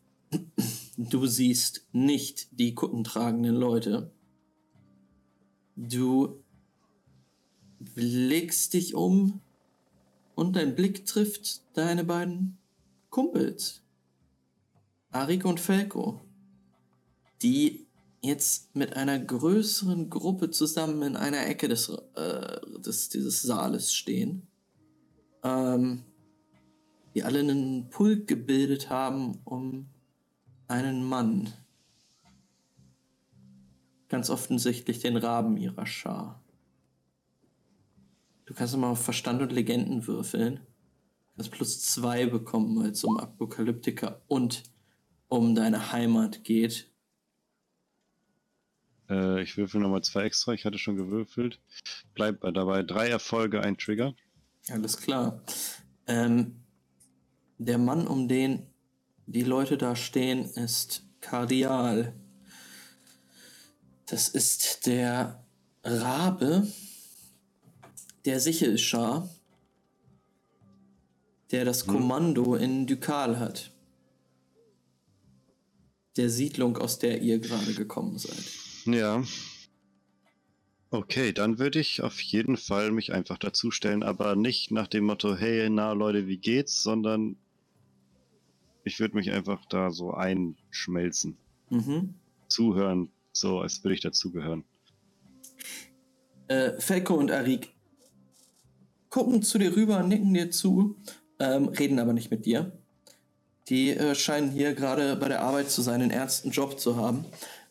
Du 0.97 1.26
siehst 1.26 1.86
nicht 1.92 2.49
die 2.58 2.74
kuttentragenden 2.74 3.55
Leute. 3.55 4.10
Du 5.76 6.42
blickst 7.78 8.73
dich 8.73 8.94
um 8.94 9.41
und 10.34 10.57
dein 10.57 10.74
Blick 10.74 11.05
trifft 11.05 11.62
deine 11.76 12.05
beiden 12.05 12.57
Kumpels. 13.10 13.82
Arik 15.10 15.44
und 15.44 15.60
Felko. 15.60 16.20
Die 17.42 17.86
jetzt 18.23 18.74
mit 18.74 18.97
einer 18.97 19.18
größeren 19.18 20.08
Gruppe 20.08 20.50
zusammen 20.50 21.02
in 21.02 21.16
einer 21.16 21.47
Ecke 21.47 21.68
des, 21.68 21.91
äh, 22.15 22.60
des 22.81 23.08
dieses 23.10 23.42
Saales 23.42 23.92
stehen. 23.92 24.47
Ähm, 25.42 26.05
die 27.15 27.24
alle 27.24 27.41
einen 27.41 27.91
Pulk 27.91 28.26
gebildet 28.26 28.91
haben, 28.91 29.39
um 29.44 29.89
einen 30.68 31.05
Mann. 31.05 31.52
Ganz 34.08 34.31
offensichtlich 34.31 35.00
den 35.00 35.16
Raben 35.16 35.57
ihrer 35.57 35.86
Schar. 35.86 36.42
Du 38.44 38.55
kannst 38.55 38.76
mal 38.76 38.91
auf 38.91 39.02
Verstand 39.02 39.41
und 39.41 39.52
Legenden 39.52 40.07
würfeln. 40.07 40.57
Du 40.57 41.36
kannst 41.36 41.52
plus 41.52 41.81
zwei 41.82 42.26
bekommen, 42.26 42.78
weil 42.78 42.91
es 42.91 43.05
um 43.05 43.16
Apokalyptiker 43.16 44.23
und 44.28 44.65
um 45.28 45.55
deine 45.55 45.92
Heimat 45.92 46.44
geht. 46.44 46.91
Äh, 49.08 49.42
ich 49.42 49.57
würfel 49.57 49.81
nochmal 49.81 50.02
zwei 50.02 50.24
extra, 50.24 50.52
ich 50.52 50.65
hatte 50.65 50.78
schon 50.78 50.97
gewürfelt. 50.97 51.60
Bleib 52.15 52.41
dabei. 52.41 52.82
Drei 52.82 53.08
Erfolge, 53.08 53.62
ein 53.62 53.78
Trigger. 53.78 54.15
Alles 54.68 54.97
klar. 54.99 55.42
Ähm, 56.07 56.61
der 57.65 57.78
Mann, 57.78 58.07
um 58.07 58.28
den 58.28 58.66
die 59.26 59.42
Leute 59.42 59.78
da 59.78 59.97
stehen, 59.97 60.44
ist 60.44 61.05
Kardial. 61.20 62.15
Das 64.07 64.28
ist 64.28 64.86
der 64.86 65.44
Rabe 65.84 66.66
der 68.24 68.41
Sichelschar, 68.41 69.28
der 71.50 71.65
das 71.65 71.86
Kommando 71.86 72.55
in 72.55 72.86
Dukal 72.86 73.39
hat. 73.39 73.73
Der 76.16 76.28
Siedlung, 76.28 76.76
aus 76.76 76.99
der 76.99 77.23
ihr 77.23 77.39
gerade 77.39 77.73
gekommen 77.74 78.18
seid. 78.18 78.44
Ja. 78.84 79.24
Okay, 80.91 81.32
dann 81.32 81.58
würde 81.58 81.81
ich 81.81 82.02
auf 82.02 82.20
jeden 82.20 82.58
Fall 82.58 82.91
mich 82.91 83.15
einfach 83.15 83.39
dazustellen, 83.39 84.02
aber 84.02 84.36
nicht 84.36 84.70
nach 84.70 84.89
dem 84.89 85.05
Motto, 85.05 85.34
hey, 85.36 85.70
na 85.70 85.92
Leute, 85.92 86.26
wie 86.26 86.36
geht's, 86.36 86.82
sondern 86.82 87.36
ich 88.85 89.01
würde 89.01 89.17
mich 89.17 89.31
einfach 89.31 89.65
da 89.67 89.91
so 89.91 90.12
einschmelzen. 90.12 91.36
Mhm. 91.70 92.15
Zuhören, 92.49 93.11
so 93.33 93.61
als 93.61 93.83
würde 93.83 93.94
ich 93.94 94.01
dazugehören. 94.01 94.65
Äh, 96.49 96.73
Felko 96.81 97.15
und 97.15 97.31
Arik 97.31 97.73
gucken 99.12 99.43
zu 99.43 99.59
dir 99.59 99.77
rüber, 99.77 100.02
nicken 100.02 100.33
dir 100.33 100.51
zu, 100.51 100.97
ähm, 101.39 101.69
reden 101.69 101.99
aber 101.99 102.12
nicht 102.12 102.31
mit 102.31 102.47
dir. 102.47 102.73
Die 103.69 103.91
äh, 103.91 104.15
scheinen 104.15 104.51
hier 104.51 104.75
gerade 104.75 105.17
bei 105.17 105.28
der 105.28 105.43
Arbeit 105.43 105.70
zu 105.70 105.83
sein, 105.83 106.01
einen 106.01 106.11
ernsten 106.11 106.51
Job 106.51 106.81
zu 106.81 106.97
haben. 106.97 107.27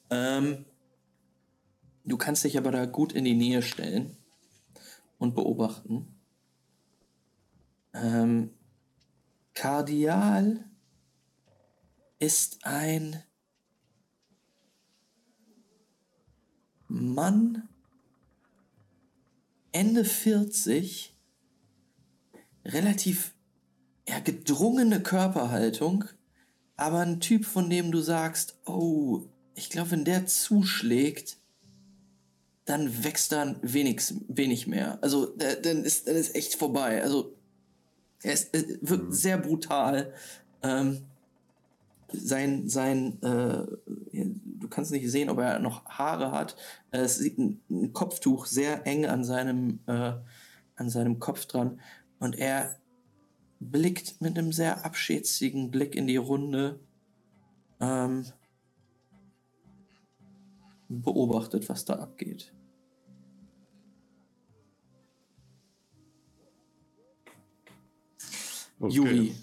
Ähm, 0.09 0.65
du 2.05 2.17
kannst 2.17 2.43
dich 2.43 2.57
aber 2.57 2.71
da 2.71 2.85
gut 2.85 3.11
in 3.11 3.25
die 3.25 3.33
Nähe 3.33 3.61
stellen 3.61 4.15
und 5.17 5.35
beobachten. 5.35 6.07
Ähm, 7.93 8.51
Kardial 9.53 10.63
ist 12.21 12.59
ein 12.65 13.21
Mann 16.87 17.67
Ende 19.71 20.05
40, 20.05 21.15
relativ 22.65 23.33
ja, 24.07 24.19
gedrungene 24.19 25.01
Körperhaltung, 25.01 26.05
aber 26.75 26.99
ein 26.99 27.21
Typ, 27.21 27.45
von 27.45 27.69
dem 27.69 27.91
du 27.91 28.01
sagst, 28.01 28.59
oh, 28.65 29.23
ich 29.55 29.69
glaube, 29.69 29.91
wenn 29.91 30.05
der 30.05 30.27
zuschlägt, 30.27 31.37
dann 32.65 33.03
wächst 33.03 33.31
dann 33.31 33.57
wenig, 33.63 34.13
wenig 34.27 34.67
mehr. 34.67 34.99
Also 35.01 35.25
dann 35.25 35.83
ist, 35.83 36.07
dann 36.07 36.15
ist 36.15 36.35
echt 36.35 36.55
vorbei. 36.55 37.01
Also 37.01 37.33
er, 38.21 38.33
ist, 38.33 38.53
er 38.53 38.63
wirkt 38.81 39.05
mhm. 39.05 39.11
sehr 39.11 39.37
brutal. 39.39 40.13
Ähm, 40.61 41.07
sein, 42.13 42.67
sein, 42.69 43.21
äh, 43.21 43.65
du 44.13 44.67
kannst 44.69 44.91
nicht 44.91 45.09
sehen, 45.09 45.29
ob 45.29 45.39
er 45.39 45.59
noch 45.59 45.85
Haare 45.85 46.31
hat. 46.31 46.55
Es 46.91 47.17
sieht 47.17 47.37
ein, 47.37 47.61
ein 47.69 47.93
Kopftuch 47.93 48.45
sehr 48.45 48.85
eng 48.87 49.05
an 49.05 49.23
seinem, 49.23 49.79
äh, 49.87 50.13
an 50.75 50.89
seinem 50.89 51.19
Kopf 51.19 51.45
dran. 51.45 51.79
Und 52.19 52.37
er 52.37 52.75
blickt 53.59 54.21
mit 54.21 54.37
einem 54.37 54.51
sehr 54.51 54.85
abschätzigen 54.85 55.71
Blick 55.71 55.95
in 55.95 56.07
die 56.07 56.17
Runde. 56.17 56.79
Ähm, 57.79 58.25
beobachtet, 60.91 61.69
was 61.69 61.85
da 61.85 61.95
abgeht. 61.95 62.53
Okay. 68.79 68.95
Juri, 68.95 69.35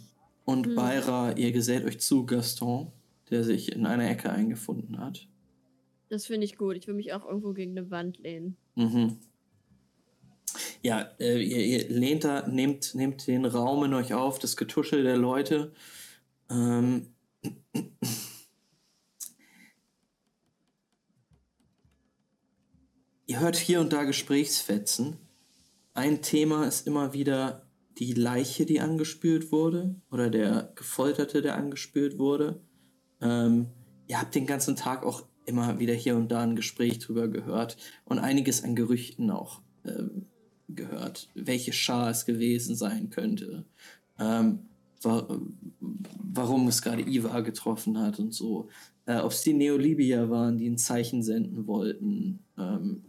und 0.49 0.67
mhm. 0.67 0.75
Beira, 0.77 1.33
ihr 1.33 1.53
gesellt 1.53 1.85
euch 1.85 2.01
zu 2.01 2.25
Gaston, 2.25 2.91
der 3.29 3.45
sich 3.45 3.71
in 3.73 3.85
einer 3.85 4.09
Ecke 4.09 4.31
eingefunden 4.31 4.99
hat. 4.99 5.29
Das 6.09 6.25
finde 6.25 6.47
ich 6.47 6.57
gut. 6.57 6.75
Ich 6.79 6.87
will 6.87 6.95
mich 6.95 7.13
auch 7.13 7.27
irgendwo 7.27 7.53
gegen 7.53 7.77
eine 7.77 7.91
Wand 7.91 8.17
lehnen. 8.17 8.57
Mhm. 8.75 9.19
Ja, 10.81 11.03
äh, 11.21 11.39
ihr, 11.43 11.59
ihr, 11.59 11.91
lehnt 11.91 12.25
da, 12.25 12.49
nehmt, 12.49 12.95
nehmt 12.95 13.27
den 13.27 13.45
Raum 13.45 13.85
in 13.85 13.93
euch 13.93 14.15
auf, 14.15 14.39
das 14.39 14.57
Getuschel 14.57 15.03
der 15.03 15.19
Leute. 15.19 15.75
Ähm. 16.49 17.09
ihr 23.27 23.41
hört 23.41 23.57
hier 23.57 23.83
und 23.83 23.93
da 23.93 24.05
Gesprächsfetzen. 24.05 25.19
Ein 25.93 26.23
Thema 26.23 26.67
ist 26.67 26.87
immer 26.87 27.13
wieder 27.13 27.68
die 27.99 28.13
Leiche, 28.13 28.65
die 28.65 28.81
angespült 28.81 29.51
wurde, 29.53 29.97
oder 30.11 30.31
der 30.31 30.73
Gefolterte, 30.75 31.43
der 31.43 31.57
angespült 31.57 32.19
wurde. 32.19 32.61
Ähm, 33.21 33.67
ihr 34.07 34.21
habt 34.21 34.35
den 34.35 34.47
ganzen 34.47 34.77
Tag 34.77 35.05
auch 35.05 35.25
immer 35.47 35.79
wieder 35.81 35.95
hier 35.95 36.17
und 36.17 36.31
da 36.31 36.43
ein 36.43 36.57
Gespräch 36.57 36.99
drüber 36.99 37.29
gehört 37.29 37.77
und 38.05 38.19
einiges 38.19 38.63
an 38.63 38.77
Gerüchten 38.77 39.31
auch 39.31 39.63
ähm, 39.85 40.27
gehört, 40.69 41.29
welche 41.35 41.73
Schar 41.73 42.11
es 42.11 42.27
gewesen 42.27 42.77
sein 42.77 43.11
könnte, 43.11 43.65
ähm, 44.19 44.61
wa 45.01 45.27
warum 45.81 46.69
es 46.69 46.83
gerade 46.83 47.03
Iva 47.03 47.41
getroffen 47.41 47.99
hat 47.99 48.19
und 48.19 48.33
so. 48.33 48.69
Äh, 49.07 49.21
Ob 49.21 49.33
es 49.33 49.43
die 49.43 49.55
Neolibier 49.55 50.29
waren, 50.29 50.59
die 50.59 50.69
ein 50.69 50.77
Zeichen 50.77 51.23
senden 51.23 51.67
wollten. 51.67 52.41
Ähm, 52.59 53.05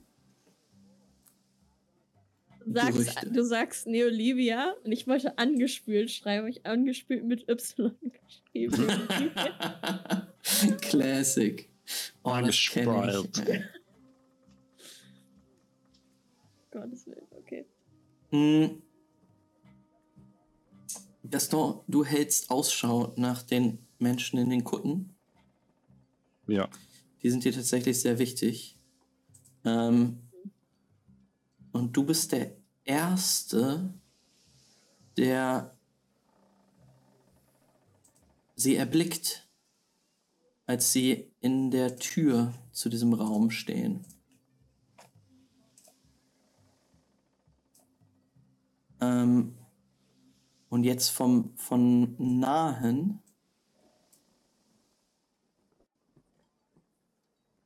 sagst, 2.74 3.26
du 3.32 3.44
sagst 3.44 3.88
Neolivia 3.88 4.76
und 4.84 4.92
ich 4.92 5.08
wollte 5.08 5.38
angespült 5.38 6.12
schreiben, 6.12 6.48
ich 6.48 6.66
angespült 6.66 7.24
mit 7.24 7.48
Y 7.50 7.92
geschrieben. 8.02 8.88
Classic. 10.82 11.70
Oh, 12.24 12.30
Angespült. 12.30 13.44
Gottes 16.72 17.08
Willen, 17.08 17.28
okay. 17.32 17.66
Mm. 18.32 18.82
Gaston, 21.30 21.82
du 21.88 22.06
hältst 22.06 22.50
Ausschau 22.50 23.14
nach 23.16 23.44
den 23.44 23.80
Menschen 24.00 24.40
in 24.40 24.50
den 24.50 24.64
Kutten. 24.64 25.16
Ja. 26.48 26.70
Die 27.22 27.30
sind 27.30 27.44
dir 27.44 27.52
tatsächlich 27.52 28.00
sehr 28.00 28.18
wichtig. 28.18 28.78
Ähm, 29.66 30.20
und 31.72 31.96
du 31.96 32.04
bist 32.04 32.32
der 32.32 32.59
Erste, 32.90 33.94
der 35.16 35.78
sie 38.56 38.76
erblickt, 38.76 39.48
als 40.66 40.92
sie 40.92 41.32
in 41.40 41.70
der 41.70 41.98
Tür 41.98 42.52
zu 42.72 42.90
diesem 42.90 43.14
Raum 43.14 43.52
stehen. 43.52 44.08
Ähm, 49.00 49.56
und 50.70 50.84
jetzt 50.84 51.10
vom, 51.10 51.56
von 51.58 52.16
nahen 52.18 53.22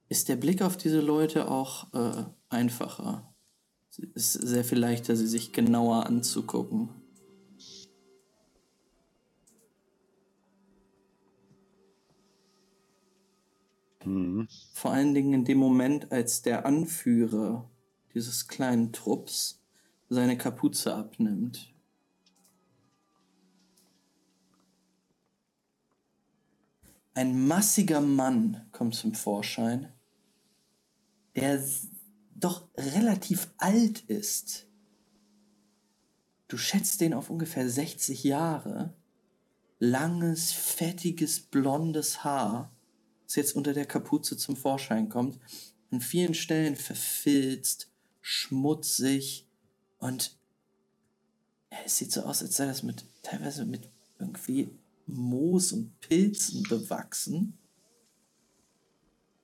ist 0.10 0.28
der 0.28 0.36
Blick 0.36 0.62
auf 0.62 0.76
diese 0.76 1.00
Leute 1.00 1.50
auch 1.50 1.94
äh, 1.94 2.26
einfacher. 2.50 3.33
Es 4.16 4.36
ist 4.36 4.48
sehr 4.48 4.64
viel 4.64 4.80
leichter, 4.80 5.16
sie 5.16 5.28
sich 5.28 5.54
genauer 5.54 6.08
anzugucken. 6.08 6.90
Mhm. 14.04 14.48
Vor 14.74 14.92
allen 14.92 15.14
Dingen 15.14 15.34
in 15.34 15.46
dem 15.46 15.60
Moment, 15.60 16.12
als 16.12 16.42
der 16.42 16.66
Anführer 16.66 17.70
dieses 18.14 18.48
kleinen 18.48 18.92
Trupps 18.94 19.62
seine 20.10 20.38
Kapuze 20.38 20.94
abnimmt. 20.96 21.72
Ein 27.16 27.48
massiger 27.48 28.02
Mann 28.02 28.66
kommt 28.72 28.96
zum 28.96 29.14
Vorschein, 29.14 29.94
der 31.36 31.64
doch 32.44 32.68
relativ 32.78 33.50
alt 33.58 34.02
ist. 34.02 34.68
Du 36.48 36.58
schätzt 36.58 37.02
den 37.02 37.14
auf 37.14 37.30
ungefähr 37.30 37.70
60 37.70 38.24
Jahre. 38.24 38.94
Langes, 39.80 40.52
fettiges, 40.52 41.40
blondes 41.40 42.24
Haar, 42.24 42.72
das 43.26 43.36
jetzt 43.36 43.56
unter 43.56 43.74
der 43.74 43.86
Kapuze 43.86 44.38
zum 44.38 44.56
Vorschein 44.56 45.10
kommt. 45.10 45.40
An 45.92 46.00
vielen 46.00 46.34
Stellen 46.34 46.76
verfilzt, 46.76 47.92
schmutzig 48.22 49.48
und 50.00 50.38
es 51.86 51.98
sieht 51.98 52.12
so 52.12 52.22
aus, 52.22 52.42
als 52.42 52.56
sei 52.56 52.66
das 52.66 52.84
mit 52.84 53.06
teilweise 53.24 53.66
mit 53.66 53.90
irgendwie 54.20 54.70
Moos 55.06 55.72
und 55.72 56.00
Pilzen 56.00 56.64
bewachsen. 56.64 57.58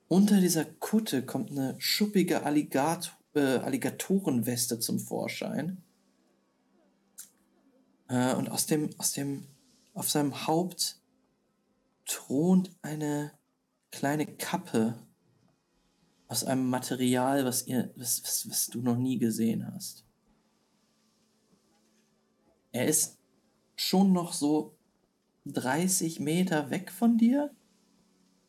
Unter 0.09 0.41
dieser 0.41 0.65
Kutte 0.65 1.23
kommt 1.23 1.51
eine 1.51 1.75
schuppige 1.79 2.43
Alligat 2.43 3.15
äh, 3.35 3.57
Alligatorenweste 3.57 4.79
zum 4.79 4.99
Vorschein. 4.99 5.83
Äh, 8.07 8.33
und 8.33 8.49
aus 8.49 8.65
dem, 8.65 8.89
aus 8.97 9.11
dem, 9.11 9.45
auf 9.93 10.09
seinem 10.09 10.47
Haupt 10.47 10.99
thront 12.05 12.75
eine 12.81 13.33
kleine 13.91 14.25
Kappe 14.25 14.97
aus 16.27 16.43
einem 16.43 16.67
Material, 16.67 17.45
was 17.45 17.67
ihr, 17.67 17.91
was, 17.95 18.23
was, 18.23 18.49
was 18.49 18.67
du 18.67 18.81
noch 18.81 18.97
nie 18.97 19.19
gesehen 19.19 19.71
hast. 19.71 20.05
Er 22.71 22.87
ist 22.87 23.19
schon 23.75 24.11
noch 24.11 24.33
so 24.33 24.75
30 25.45 26.19
Meter 26.19 26.71
weg 26.71 26.91
von 26.91 27.19
dir, 27.19 27.55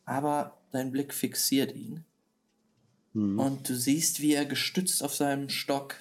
aber 0.06 0.59
dein 0.70 0.90
Blick 0.92 1.12
fixiert 1.15 1.74
ihn. 1.74 2.05
Mhm. 3.12 3.39
Und 3.39 3.68
du 3.68 3.76
siehst, 3.76 4.20
wie 4.20 4.34
er 4.34 4.47
gestützt 4.47 5.02
auf 5.02 5.15
seinem 5.15 5.49
Stock, 5.49 5.97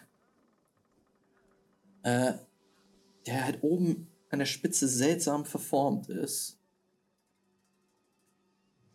äh, 2.03 2.33
der 3.25 3.45
halt 3.45 3.63
oben 3.63 4.07
an 4.29 4.39
der 4.39 4.45
Spitze 4.45 4.87
seltsam 4.87 5.45
verformt 5.45 6.07
ist, 6.09 6.59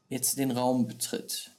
jetzt 0.08 0.38
den 0.38 0.50
Raum 0.50 0.86
betritt. 0.86 1.50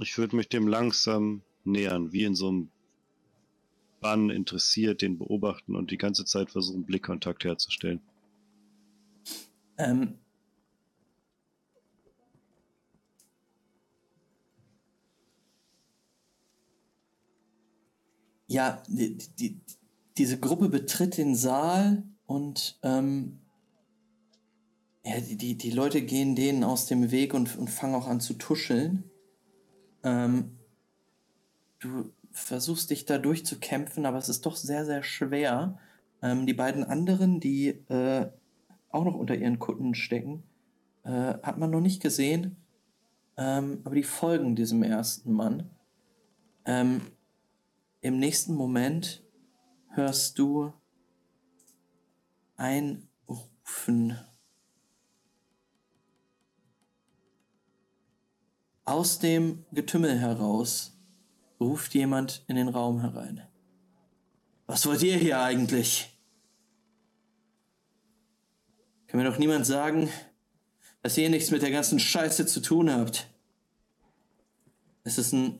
Ich 0.00 0.16
würde 0.16 0.36
mich 0.36 0.48
dem 0.48 0.68
langsam 0.68 1.42
nähern, 1.64 2.12
wie 2.12 2.24
in 2.24 2.34
so 2.34 2.48
einem 2.48 2.71
Bann 4.02 4.28
interessiert, 4.28 5.00
den 5.00 5.16
beobachten 5.16 5.74
und 5.74 5.90
die 5.90 5.96
ganze 5.96 6.26
Zeit 6.26 6.50
versuchen, 6.50 6.84
Blickkontakt 6.84 7.44
herzustellen. 7.44 8.00
Ähm, 9.78 10.18
ja, 18.48 18.82
die, 18.88 19.16
die, 19.38 19.60
diese 20.18 20.38
Gruppe 20.38 20.68
betritt 20.68 21.16
den 21.16 21.34
Saal 21.34 22.02
und 22.26 22.78
ähm, 22.82 23.38
ja, 25.04 25.20
die, 25.20 25.36
die, 25.36 25.56
die 25.56 25.70
Leute 25.70 26.02
gehen 26.02 26.36
denen 26.36 26.64
aus 26.64 26.86
dem 26.86 27.10
Weg 27.10 27.34
und, 27.34 27.56
und 27.56 27.70
fangen 27.70 27.94
auch 27.94 28.06
an 28.06 28.20
zu 28.20 28.34
tuscheln. 28.34 29.04
Ähm, 30.04 30.58
du 31.78 32.12
versuchst 32.32 32.90
dich 32.90 33.04
da 33.04 33.18
durchzukämpfen, 33.18 34.06
aber 34.06 34.18
es 34.18 34.28
ist 34.28 34.46
doch 34.46 34.56
sehr, 34.56 34.84
sehr 34.84 35.02
schwer. 35.02 35.78
Ähm, 36.22 36.46
die 36.46 36.54
beiden 36.54 36.84
anderen, 36.84 37.40
die 37.40 37.68
äh, 37.88 38.30
auch 38.90 39.04
noch 39.04 39.14
unter 39.14 39.34
ihren 39.34 39.58
Kutten 39.58 39.94
stecken, 39.94 40.42
äh, 41.04 41.10
hat 41.10 41.58
man 41.58 41.70
noch 41.70 41.80
nicht 41.80 42.02
gesehen. 42.02 42.56
Ähm, 43.36 43.80
aber 43.84 43.94
die 43.94 44.02
folgen 44.02 44.56
diesem 44.56 44.82
ersten 44.82 45.32
Mann. 45.32 45.70
Ähm, 46.64 47.02
Im 48.00 48.18
nächsten 48.18 48.54
Moment 48.54 49.22
hörst 49.88 50.38
du 50.38 50.72
ein 52.56 53.08
Rufen. 53.28 54.18
Aus 58.84 59.18
dem 59.18 59.64
Getümmel 59.72 60.18
heraus 60.18 60.91
ruft 61.62 61.94
jemand 61.94 62.44
in 62.48 62.56
den 62.56 62.68
Raum 62.68 63.00
herein. 63.00 63.42
Was 64.66 64.86
wollt 64.86 65.02
ihr 65.02 65.16
hier 65.16 65.40
eigentlich? 65.40 66.16
Kann 69.06 69.20
mir 69.20 69.28
doch 69.28 69.38
niemand 69.38 69.66
sagen, 69.66 70.08
dass 71.02 71.18
ihr 71.18 71.28
nichts 71.28 71.50
mit 71.50 71.62
der 71.62 71.70
ganzen 71.70 71.98
Scheiße 71.98 72.46
zu 72.46 72.60
tun 72.60 72.90
habt. 72.90 73.28
Es 75.04 75.18
ist 75.18 75.32
ein 75.32 75.58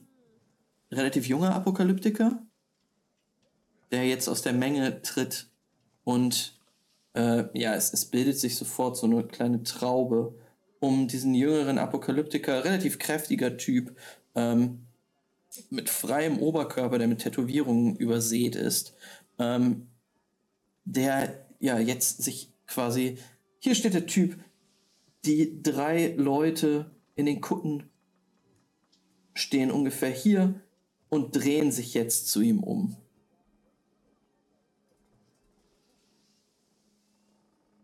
relativ 0.91 1.27
junger 1.27 1.53
Apokalyptiker, 1.53 2.41
der 3.91 4.07
jetzt 4.07 4.27
aus 4.27 4.41
der 4.41 4.53
Menge 4.53 5.01
tritt 5.01 5.49
und 6.03 6.59
äh, 7.13 7.43
ja, 7.53 7.75
es, 7.75 7.93
es 7.93 8.05
bildet 8.05 8.39
sich 8.39 8.55
sofort 8.55 8.97
so 8.97 9.05
eine 9.05 9.23
kleine 9.23 9.63
Traube 9.63 10.33
um 10.79 11.07
diesen 11.07 11.33
jüngeren 11.33 11.77
Apokalyptiker, 11.77 12.65
relativ 12.65 12.99
kräftiger 12.99 13.57
Typ, 13.57 13.95
ähm, 14.35 14.85
mit 15.69 15.89
freiem 15.89 16.39
Oberkörper, 16.39 16.97
der 16.97 17.07
mit 17.07 17.19
Tätowierungen 17.19 17.95
übersät 17.95 18.55
ist, 18.55 18.95
ähm, 19.39 19.87
der 20.85 21.47
ja 21.59 21.79
jetzt 21.79 22.23
sich 22.23 22.51
quasi, 22.67 23.17
hier 23.59 23.75
steht 23.75 23.93
der 23.93 24.05
Typ, 24.05 24.37
die 25.25 25.61
drei 25.61 26.13
Leute 26.17 26.91
in 27.15 27.25
den 27.25 27.41
Kutten 27.41 27.89
stehen 29.33 29.71
ungefähr 29.71 30.11
hier 30.11 30.61
und 31.09 31.35
drehen 31.35 31.71
sich 31.71 31.93
jetzt 31.93 32.27
zu 32.27 32.41
ihm 32.41 32.61
um. 32.63 32.97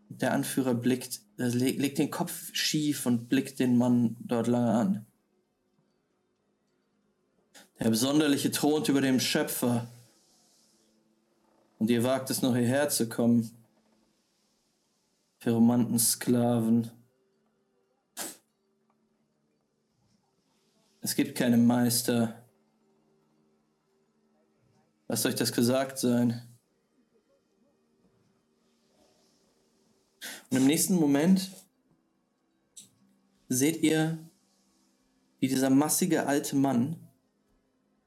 Der 0.08 0.32
Anführer 0.32 0.74
blickt, 0.74 1.20
äh, 1.38 1.48
leg, 1.48 1.78
legt 1.78 1.98
den 1.98 2.10
Kopf 2.10 2.50
schief 2.52 3.06
und 3.06 3.28
blickt 3.28 3.58
den 3.58 3.78
Mann 3.78 4.16
dort 4.20 4.48
lange 4.48 4.72
an. 4.72 5.06
Der 7.80 7.88
Besonderliche 7.88 8.50
thront 8.50 8.90
über 8.90 9.00
dem 9.00 9.20
Schöpfer. 9.20 9.88
Und 11.78 11.88
ihr 11.88 12.04
wagt 12.04 12.28
es 12.28 12.42
noch 12.42 12.54
hierher 12.54 12.90
zu 12.90 13.08
kommen. 13.08 13.50
Feromantensklaven. 15.38 16.90
Es 21.00 21.14
gibt 21.14 21.38
keine 21.38 21.56
Meister. 21.56 22.44
Lasst 25.08 25.24
euch 25.24 25.34
das 25.34 25.50
gesagt 25.50 25.98
sein. 25.98 26.42
Und 30.50 30.58
im 30.58 30.66
nächsten 30.66 30.96
Moment 30.96 31.50
seht 33.48 33.82
ihr, 33.82 34.18
wie 35.38 35.48
dieser 35.48 35.70
massige 35.70 36.26
alte 36.26 36.56
Mann 36.56 37.09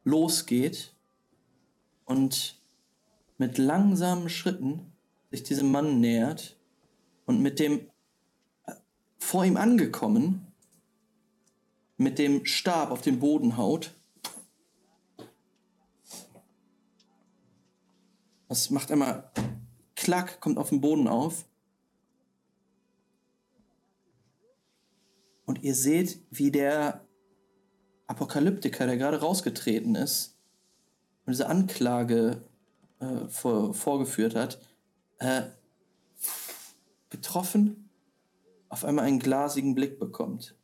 losgeht 0.04 0.96
und 2.06 2.62
mit 3.38 3.58
langsamen 3.58 4.30
Schritten 4.30 4.94
sich 5.32 5.44
diesem 5.44 5.72
Mann 5.72 6.00
nähert 6.00 6.58
und 7.26 7.42
mit 7.42 7.60
dem 7.60 7.90
äh, 8.66 8.74
vor 9.18 9.46
ihm 9.46 9.58
angekommen 9.58 10.54
mit 11.98 12.20
dem 12.20 12.46
Stab 12.46 12.92
auf 12.92 13.02
den 13.02 13.20
Boden 13.20 13.58
haut. 13.58 13.96
Das 18.48 18.70
macht 18.70 18.92
einmal 18.92 19.32
Klack, 19.96 20.42
kommt 20.42 20.58
auf 20.58 20.70
den 20.70 20.82
Boden 20.82 21.08
auf. 21.08 21.46
Und 25.46 25.64
ihr 25.64 25.76
seht, 25.76 26.22
wie 26.30 26.52
der 26.52 27.03
Apokalyptiker, 28.08 28.86
der 28.86 28.98
gerade 28.98 29.20
rausgetreten 29.20 29.96
ist 29.96 30.38
und 31.26 31.32
diese 31.32 31.48
Anklage 31.48 32.44
äh, 33.00 33.28
vor, 33.28 33.74
vorgeführt 33.74 34.36
hat, 34.36 34.60
äh, 35.20 35.44
getroffen, 37.10 37.90
auf 38.70 38.84
einmal 38.86 39.06
einen 39.06 39.20
glasigen 39.20 39.76
Blick 39.76 40.00
bekommt. 40.00 40.56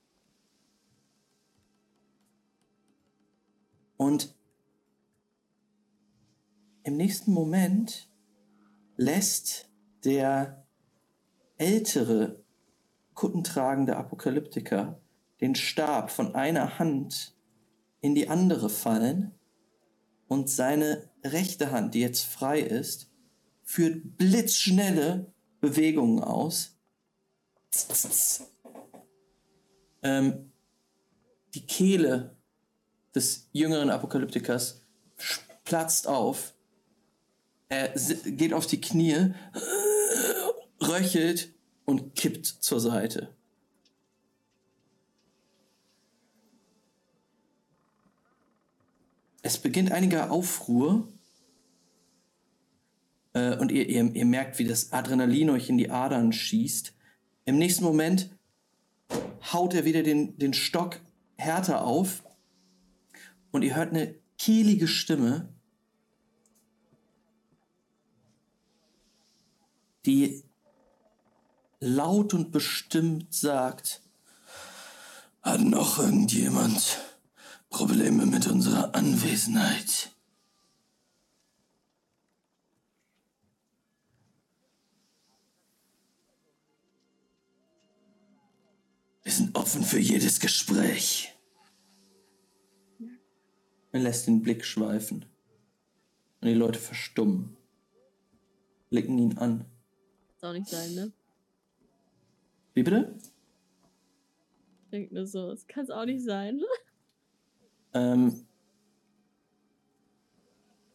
Und 3.97 4.33
im 6.83 6.97
nächsten 6.97 7.33
Moment 7.33 8.09
lässt 8.97 9.69
der 10.03 10.65
ältere, 11.57 12.43
kuttentragende 13.13 13.97
Apokalyptiker 13.97 15.01
den 15.41 15.55
Stab 15.55 16.11
von 16.11 16.35
einer 16.35 16.79
Hand 16.79 17.35
in 18.01 18.15
die 18.15 18.29
andere 18.29 18.69
fallen 18.69 19.33
und 20.27 20.49
seine 20.49 21.09
rechte 21.23 21.71
Hand, 21.71 21.93
die 21.93 22.01
jetzt 22.01 22.23
frei 22.23 22.59
ist, 22.59 23.11
führt 23.63 24.17
blitzschnelle 24.17 25.33
Bewegungen 25.59 26.23
aus. 26.23 26.77
Ähm, 30.01 30.51
die 31.53 31.65
Kehle 31.65 32.37
des 33.13 33.49
jüngeren 33.51 33.89
Apokalyptikers 33.89 34.85
platzt 35.65 36.07
auf. 36.07 36.53
Er 37.67 37.89
geht 38.25 38.53
auf 38.53 38.65
die 38.65 38.81
Knie, 38.81 39.33
röchelt 40.81 41.53
und 41.85 42.15
kippt 42.15 42.45
zur 42.45 42.79
Seite. 42.79 43.35
Es 49.49 49.57
beginnt 49.57 49.91
einiger 49.91 50.29
Aufruhr 50.29 51.07
äh, 53.33 53.57
und 53.57 53.71
ihr, 53.71 53.89
ihr, 53.89 54.03
ihr 54.13 54.25
merkt, 54.25 54.59
wie 54.59 54.63
das 54.63 54.93
Adrenalin 54.93 55.49
euch 55.49 55.69
in 55.69 55.79
die 55.79 55.89
Adern 55.89 56.31
schießt. 56.31 56.93
Im 57.45 57.57
nächsten 57.57 57.83
Moment 57.83 58.29
haut 59.51 59.73
er 59.73 59.85
wieder 59.85 60.03
den, 60.03 60.37
den 60.37 60.53
Stock 60.53 61.01
härter 61.35 61.83
auf 61.83 62.23
und 63.49 63.63
ihr 63.63 63.75
hört 63.75 63.89
eine 63.89 64.13
kehlige 64.37 64.87
Stimme, 64.87 65.51
die 70.05 70.43
laut 71.79 72.35
und 72.35 72.51
bestimmt 72.51 73.33
sagt, 73.33 74.03
hat 75.41 75.61
noch 75.61 75.97
irgendjemand 75.97 76.99
Probleme 77.69 78.25
mit 78.25 78.47
unserer 78.47 78.95
Anwesenheit? 78.95 80.11
Wir 89.23 89.31
sind 89.31 89.55
offen 89.55 89.83
für 89.83 89.99
jedes 89.99 90.39
Gespräch. 90.39 91.35
Er 93.91 93.99
lässt 93.99 94.27
den 94.27 94.41
Blick 94.41 94.65
schweifen. 94.65 95.25
Und 96.41 96.47
die 96.47 96.53
Leute 96.53 96.79
verstummen. 96.79 97.55
Blicken 98.89 99.19
ihn 99.19 99.37
an. 99.37 99.65
Soll 100.37 100.49
auch 100.49 100.53
nicht 100.53 100.67
sein, 100.67 100.95
ne? 100.95 101.11
Wie 102.73 102.83
bitte? 102.83 103.15
Ich 104.85 104.89
denke 104.89 105.13
nur 105.13 105.27
so, 105.27 105.51
es 105.51 105.67
kann 105.67 105.83
es 105.83 105.91
auch 105.91 106.05
nicht 106.05 106.23
sein. 106.23 106.61
Ähm, 107.93 108.45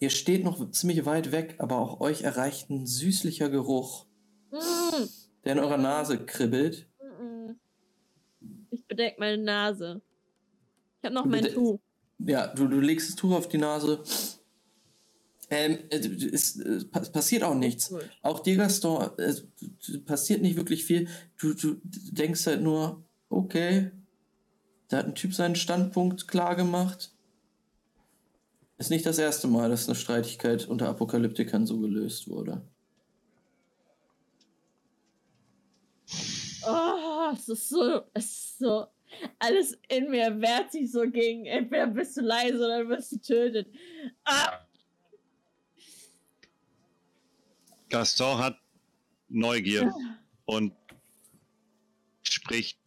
ihr 0.01 0.11
steht 0.11 0.45
noch 0.45 0.71
ziemlich 0.71 1.05
weit 1.07 1.33
weg, 1.33 1.57
aber 1.59 1.79
auch 1.79 2.01
euch 2.01 2.23
erreicht 2.23 2.71
ein 2.71 2.87
süßlicher 2.87 3.49
Geruch, 3.51 4.07
Mm, 4.51 5.07
der 5.45 5.53
in 5.55 5.59
eurer 5.59 5.79
Nase 5.79 6.25
kribbelt. 6.25 6.87
Ich 8.71 8.87
bedecke 8.87 9.17
meine 9.19 9.43
Nase. 9.43 10.01
Ich 11.01 11.05
habe 11.05 11.15
noch 11.15 11.25
Du 11.25 11.29
mein 11.29 11.45
Tuch. 11.45 11.81
Ja, 12.19 12.47
du, 12.47 12.69
du 12.69 12.79
legst 12.79 13.09
das 13.09 13.17
Tuch 13.17 13.33
auf 13.33 13.49
die 13.49 13.59
Nase. 13.59 14.03
Ähm, 15.51 15.79
äh, 15.91 15.97
es, 15.97 16.57
äh, 16.61 16.85
pa- 16.85 17.01
passiert 17.01 17.43
auch 17.43 17.55
nichts. 17.55 17.89
Gut. 17.89 18.09
Auch 18.23 18.41
dir, 18.41 18.57
Gaston, 18.57 19.11
äh, 19.19 19.35
passiert 20.07 20.41
nicht 20.41 20.57
wirklich 20.57 20.85
viel. 20.85 21.09
Du, 21.39 21.53
du 21.55 21.81
denkst 21.85 22.47
halt 22.47 22.63
nur, 22.63 23.03
okay, 23.29 23.91
da 24.89 24.99
hat 24.99 25.07
ein 25.07 25.15
Typ 25.15 25.35
seinen 25.35 25.57
Standpunkt 25.57 26.29
klar 26.29 26.57
gemacht. 26.57 27.13
Ist 28.77 28.91
nicht 28.91 29.07
das 29.07 29.19
erste 29.19 29.47
Mal, 29.47 29.71
dass 29.71 29.89
eine 29.89 29.95
Streitigkeit 29.95 30.67
unter 30.67 30.89
Apokalyptikern 30.89 31.67
so 31.67 31.79
gelöst 31.79 32.29
wurde. 32.29 32.63
Oh, 36.67 37.31
es 37.33 37.49
ist 37.49 37.69
so, 37.69 38.03
es 38.15 38.25
ist 38.25 38.59
so, 38.59 38.87
alles 39.39 39.79
in 39.89 40.11
mir 40.11 40.41
wehrt 40.41 40.73
sich 40.73 40.91
so 40.91 41.03
gegen, 41.11 41.47
entweder 41.47 41.87
bist 41.87 42.17
du 42.17 42.23
leise 42.23 42.57
oder 42.57 42.85
du 42.85 42.89
wirst 42.91 43.11
getötet. 43.11 43.69
Ah, 44.25 44.61
Gaston 47.89 48.39
hat 48.39 48.59
Neugier 49.29 49.95
und 50.47 50.75
spricht 52.23 52.79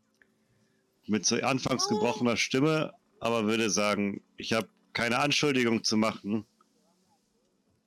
mit 1.08 1.26
so 1.26 1.36
anfangs 1.38 1.88
gebrochener 1.88 2.38
Stimme, 2.38 2.94
aber 3.19 3.45
würde 3.45 3.69
sagen, 3.69 4.22
ich 4.38 4.53
habe 4.53 4.68
keine 4.94 5.19
Anschuldigung 5.19 5.84
zu 5.84 5.98
machen, 5.98 6.45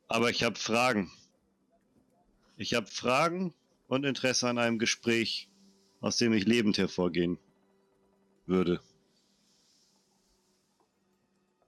aber 0.08 0.30
ich 0.30 0.42
habe 0.42 0.56
Fragen. 0.56 1.10
Ich 2.56 2.74
habe 2.74 2.86
Fragen 2.86 3.54
und 3.88 4.04
Interesse 4.04 4.48
an 4.48 4.58
einem 4.58 4.78
Gespräch, 4.78 5.48
aus 6.00 6.16
dem 6.16 6.32
ich 6.32 6.46
lebend 6.46 6.78
hervorgehen 6.78 7.38
würde. 8.46 8.80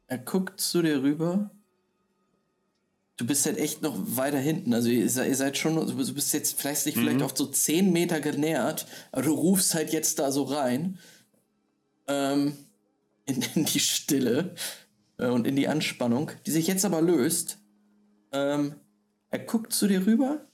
Er 0.07 0.19
guckt 0.19 0.61
zu 0.61 0.83
dir 0.83 1.03
rüber. 1.03 1.51
Du 3.17 3.27
bist 3.27 3.47
halt 3.47 3.57
echt 3.57 3.83
noch 3.83 3.97
weiter 4.17 4.39
hinten. 4.39 4.75
Also 4.75 4.89
ihr 4.89 5.09
seid, 5.09 5.29
ihr 5.29 5.37
seid 5.37 5.57
schon, 5.57 5.77
du 5.77 6.15
bist 6.15 6.33
jetzt 6.35 6.61
vielleicht 6.61 6.97
Mhm. 6.97 7.23
auf 7.23 7.37
so 7.37 7.47
10 7.47 7.93
Meter 7.93 8.21
genähert, 8.21 8.87
aber 9.13 9.23
du 9.23 9.33
rufst 9.33 9.75
halt 9.75 9.93
jetzt 9.93 10.19
da 10.19 10.33
so 10.33 10.43
rein. 10.43 10.99
Ähm, 12.07 12.57
in, 13.27 13.43
in 13.55 13.65
die 13.65 13.81
Stille 13.81 14.55
äh, 15.19 15.29
und 15.29 15.47
in 15.47 15.57
die 15.57 15.69
Anspannung, 15.69 16.31
die 16.47 16.51
sich 16.51 16.67
jetzt 16.67 16.85
aber 16.85 17.01
löst. 17.01 17.59
Ähm, 18.33 18.77
er 19.31 19.39
guckt 19.41 19.73
zu 19.73 19.87
dir 19.89 20.07
rüber, 20.07 20.47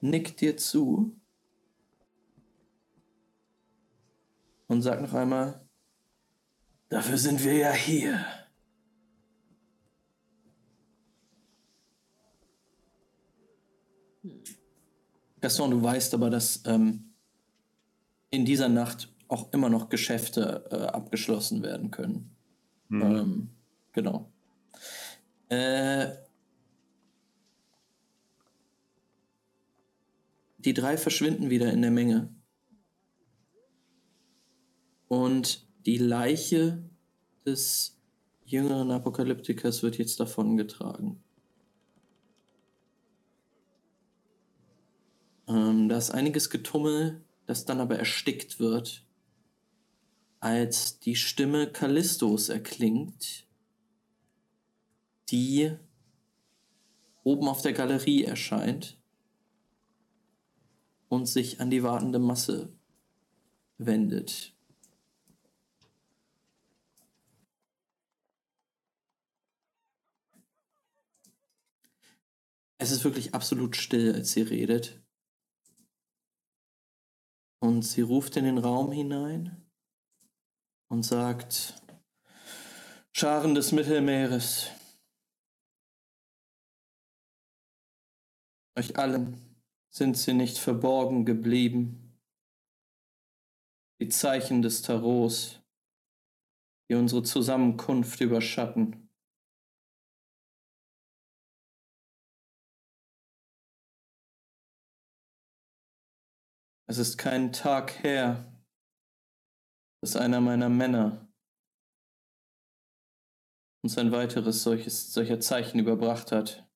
nickt 0.00 0.40
dir 0.40 0.56
zu 0.56 1.16
und 4.68 4.82
sagt 4.82 5.02
noch 5.02 5.14
einmal, 5.14 5.66
dafür 6.88 7.18
sind 7.18 7.42
wir 7.42 7.54
ja 7.54 7.72
hier. 7.72 8.24
Gaston, 15.40 15.72
du 15.72 15.82
weißt 15.82 16.14
aber, 16.14 16.30
dass 16.30 16.62
ähm, 16.66 17.11
in 18.32 18.44
dieser 18.44 18.68
Nacht 18.68 19.12
auch 19.28 19.52
immer 19.52 19.68
noch 19.68 19.88
Geschäfte 19.88 20.64
äh, 20.70 20.76
abgeschlossen 20.86 21.62
werden 21.62 21.90
können. 21.90 22.34
Mhm. 22.88 23.02
Ähm, 23.02 23.50
genau. 23.92 24.32
Äh, 25.48 26.08
die 30.58 30.74
drei 30.74 30.96
verschwinden 30.96 31.50
wieder 31.50 31.72
in 31.72 31.82
der 31.82 31.90
Menge. 31.90 32.34
Und 35.08 35.68
die 35.84 35.98
Leiche 35.98 36.82
des 37.44 38.00
jüngeren 38.44 38.90
Apokalyptikers 38.90 39.82
wird 39.82 39.98
jetzt 39.98 40.20
davongetragen. 40.20 41.22
Ähm, 45.48 45.90
da 45.90 45.98
ist 45.98 46.12
einiges 46.12 46.48
Getummel, 46.48 47.22
das 47.46 47.64
dann 47.64 47.80
aber 47.80 47.98
erstickt 47.98 48.60
wird, 48.60 49.04
als 50.40 50.98
die 50.98 51.16
Stimme 51.16 51.70
Callistos 51.70 52.48
erklingt, 52.48 53.46
die 55.30 55.76
oben 57.22 57.48
auf 57.48 57.62
der 57.62 57.72
Galerie 57.72 58.24
erscheint 58.24 58.98
und 61.08 61.26
sich 61.26 61.60
an 61.60 61.70
die 61.70 61.82
wartende 61.82 62.18
Masse 62.18 62.72
wendet. 63.78 64.54
Es 72.78 72.90
ist 72.90 73.04
wirklich 73.04 73.32
absolut 73.32 73.76
still, 73.76 74.12
als 74.12 74.32
sie 74.32 74.42
redet. 74.42 75.01
Und 77.62 77.82
sie 77.82 78.00
ruft 78.00 78.36
in 78.36 78.44
den 78.44 78.58
Raum 78.58 78.90
hinein 78.90 79.64
und 80.88 81.04
sagt, 81.04 81.80
Scharen 83.12 83.54
des 83.54 83.70
Mittelmeeres, 83.70 84.68
Euch 88.74 88.98
allen 88.98 89.40
sind 89.90 90.16
sie 90.16 90.32
nicht 90.32 90.58
verborgen 90.58 91.24
geblieben. 91.24 92.18
Die 94.00 94.08
Zeichen 94.08 94.62
des 94.62 94.82
Tarots, 94.82 95.60
die 96.90 96.96
unsere 96.96 97.22
Zusammenkunft 97.22 98.20
überschatten. 98.20 99.01
Es 106.92 106.98
ist 106.98 107.16
kein 107.16 107.54
Tag 107.54 108.04
her, 108.04 108.52
dass 110.02 110.14
einer 110.14 110.42
meiner 110.42 110.68
Männer 110.68 111.26
uns 113.82 113.96
ein 113.96 114.12
weiteres 114.12 114.62
solches, 114.62 115.10
solcher 115.10 115.40
Zeichen 115.40 115.78
überbracht 115.78 116.32
hat. 116.32 116.70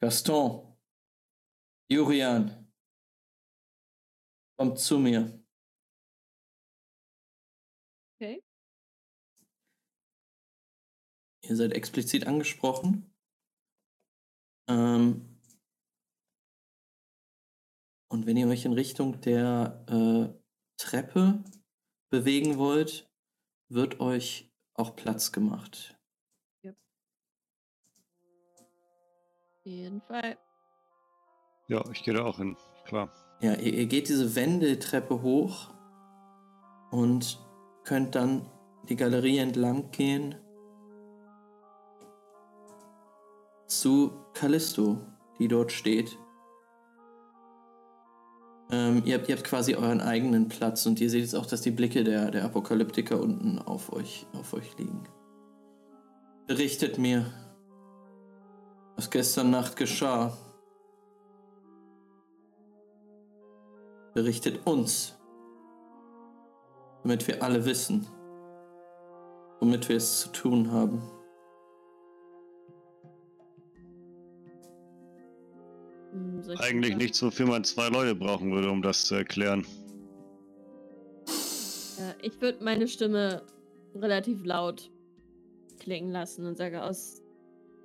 Gaston, 0.00 0.76
Jurian, 1.88 2.72
kommt 4.58 4.80
zu 4.80 4.98
mir. 4.98 5.40
Okay. 8.16 8.42
Ihr 11.44 11.54
seid 11.54 11.74
explizit 11.74 12.26
angesprochen. 12.26 13.14
Ähm, 14.68 15.31
und 18.12 18.26
wenn 18.26 18.36
ihr 18.36 18.46
euch 18.46 18.66
in 18.66 18.74
Richtung 18.74 19.22
der 19.22 19.84
äh, 19.88 20.28
Treppe 20.76 21.42
bewegen 22.10 22.58
wollt, 22.58 23.10
wird 23.70 24.00
euch 24.00 24.52
auch 24.74 24.94
Platz 24.94 25.32
gemacht. 25.32 25.98
Auf 26.62 26.74
jeden 29.64 30.02
Fall. 30.02 30.36
Ja, 31.68 31.82
ich 31.90 32.02
gehe 32.02 32.12
da 32.12 32.26
auch 32.26 32.36
hin, 32.36 32.54
klar. 32.84 33.10
Ja, 33.40 33.54
ihr, 33.54 33.72
ihr 33.72 33.86
geht 33.86 34.10
diese 34.10 34.34
Wendeltreppe 34.34 35.22
hoch 35.22 35.72
und 36.90 37.40
könnt 37.84 38.14
dann 38.14 38.46
die 38.90 38.96
Galerie 38.96 39.38
entlang 39.38 39.90
gehen 39.90 40.34
zu 43.68 44.12
Callisto, 44.34 44.98
die 45.38 45.48
dort 45.48 45.72
steht. 45.72 46.18
Ähm, 48.72 49.02
ihr, 49.04 49.18
habt, 49.18 49.28
ihr 49.28 49.36
habt 49.36 49.44
quasi 49.44 49.74
euren 49.74 50.00
eigenen 50.00 50.48
Platz 50.48 50.86
und 50.86 50.98
ihr 50.98 51.10
seht 51.10 51.20
jetzt 51.20 51.34
auch, 51.34 51.44
dass 51.44 51.60
die 51.60 51.70
Blicke 51.70 52.04
der, 52.04 52.30
der 52.30 52.44
Apokalyptiker 52.44 53.20
unten 53.20 53.58
auf 53.58 53.92
euch, 53.92 54.26
auf 54.32 54.54
euch 54.54 54.78
liegen. 54.78 55.04
Berichtet 56.46 56.96
mir, 56.96 57.26
was 58.96 59.10
gestern 59.10 59.50
Nacht 59.50 59.76
geschah. 59.76 60.36
Berichtet 64.14 64.66
uns, 64.66 65.18
damit 67.02 67.28
wir 67.28 67.42
alle 67.42 67.66
wissen, 67.66 68.06
womit 69.60 69.90
wir 69.90 69.96
es 69.96 70.20
zu 70.20 70.28
tun 70.30 70.72
haben. 70.72 71.02
Eigentlich 76.58 76.92
sagen? 76.92 76.98
nichts, 76.98 77.22
wofür 77.22 77.46
man 77.46 77.64
zwei 77.64 77.88
Leute 77.88 78.14
brauchen 78.14 78.52
würde, 78.52 78.70
um 78.70 78.82
das 78.82 79.04
zu 79.04 79.14
erklären. 79.14 79.66
Ja, 81.98 82.14
ich 82.22 82.40
würde 82.40 82.62
meine 82.62 82.88
Stimme 82.88 83.42
relativ 83.94 84.44
laut 84.44 84.90
klingen 85.78 86.10
lassen 86.10 86.46
und 86.46 86.56
sage 86.56 86.82
aus. 86.82 87.22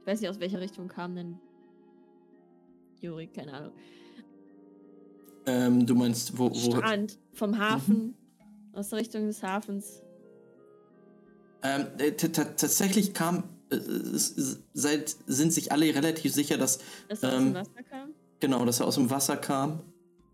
Ich 0.01 0.07
weiß 0.07 0.21
nicht, 0.21 0.29
aus 0.29 0.39
welcher 0.39 0.61
Richtung 0.61 0.87
kam 0.87 1.15
denn 1.15 1.39
Juri, 3.01 3.27
keine 3.27 3.53
Ahnung. 3.53 3.73
Ähm, 5.45 5.85
du 5.85 5.95
meinst, 5.95 6.37
wo, 6.37 6.49
wo 6.49 6.71
Strand 6.71 7.19
vom 7.33 7.57
Hafen, 7.57 8.15
aus 8.73 8.89
der 8.89 8.99
Richtung 8.99 9.27
des 9.27 9.41
Hafens. 9.43 10.01
Ähm, 11.63 11.87
äh, 11.97 12.11
tatsächlich 12.11 13.13
kam, 13.13 13.43
äh, 13.69 13.77
seit, 14.73 15.15
sind 15.25 15.53
sich 15.53 15.71
alle 15.71 15.93
relativ 15.93 16.33
sicher, 16.33 16.57
dass, 16.57 16.79
Dass 17.07 17.23
er 17.23 17.29
aus 17.29 17.35
dem 17.35 17.47
Ähm, 17.47 17.53
Wasser 17.53 17.83
kam. 17.89 18.13
Genau, 18.39 18.65
dass 18.65 18.79
er 18.79 18.87
aus 18.87 18.95
dem 18.95 19.09
Wasser 19.09 19.37
kam 19.37 19.81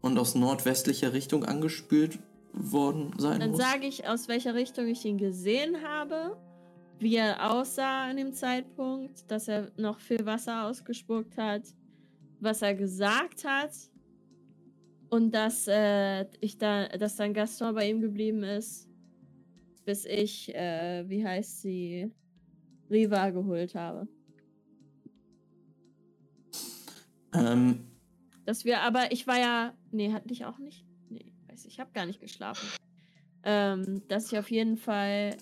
und 0.01 0.17
aus 0.17 0.35
nordwestlicher 0.35 1.13
Richtung 1.13 1.45
angespült 1.45 2.19
worden 2.53 3.13
sein 3.17 3.39
Dann 3.39 3.51
muss. 3.51 3.59
sage 3.59 3.87
ich, 3.87 4.07
aus 4.07 4.27
welcher 4.27 4.53
Richtung 4.53 4.87
ich 4.87 5.03
ihn 5.05 5.17
gesehen 5.17 5.77
habe, 5.83 6.37
wie 6.99 7.15
er 7.15 7.51
aussah 7.51 8.09
an 8.09 8.17
dem 8.17 8.33
Zeitpunkt, 8.33 9.29
dass 9.29 9.47
er 9.47 9.71
noch 9.77 9.99
viel 9.99 10.25
Wasser 10.25 10.65
ausgespuckt 10.65 11.37
hat, 11.37 11.63
was 12.39 12.61
er 12.61 12.75
gesagt 12.75 13.43
hat 13.45 13.71
und 15.09 15.31
dass 15.33 15.67
äh, 15.67 16.25
ich 16.39 16.57
da, 16.57 16.87
dass 16.87 17.15
dann 17.15 17.33
Gaston 17.33 17.73
bei 17.75 17.89
ihm 17.89 18.01
geblieben 18.01 18.43
ist, 18.43 18.87
bis 19.85 20.05
ich, 20.05 20.53
äh, 20.53 21.03
wie 21.07 21.25
heißt 21.25 21.61
sie, 21.61 22.11
Riva 22.89 23.29
geholt 23.29 23.75
habe. 23.75 24.07
Ähm, 27.33 27.85
Dass 28.45 28.65
wir 28.65 28.81
aber, 28.81 29.11
ich 29.11 29.27
war 29.27 29.39
ja, 29.39 29.73
nee, 29.91 30.11
hatte 30.11 30.31
ich 30.33 30.45
auch 30.45 30.57
nicht, 30.57 30.85
nee, 31.09 31.33
weiß 31.47 31.65
ich, 31.65 31.73
ich 31.73 31.79
habe 31.79 31.91
gar 31.93 32.05
nicht 32.05 32.19
geschlafen. 32.19 32.67
Ähm, 33.43 34.01
dass 34.07 34.31
ich 34.31 34.37
auf 34.37 34.49
jeden 34.49 34.77
Fall 34.77 35.37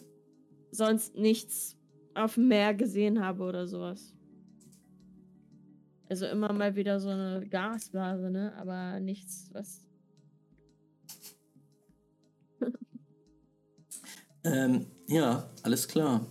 sonst 0.72 1.16
nichts 1.16 1.78
auf 2.14 2.36
dem 2.36 2.48
Meer 2.48 2.74
gesehen 2.74 3.24
habe 3.24 3.44
oder 3.44 3.68
sowas. 3.68 4.14
Also 6.10 6.26
immer 6.26 6.52
mal 6.52 6.76
wieder 6.76 7.00
so 7.00 7.10
eine 7.10 7.48
Gasblase, 7.48 8.30
ne? 8.32 8.54
Aber 8.58 9.00
nichts, 9.00 9.50
was. 9.54 9.88
ähm, 14.44 14.88
ja, 15.08 15.50
alles 15.64 15.88
klar. 15.88 16.28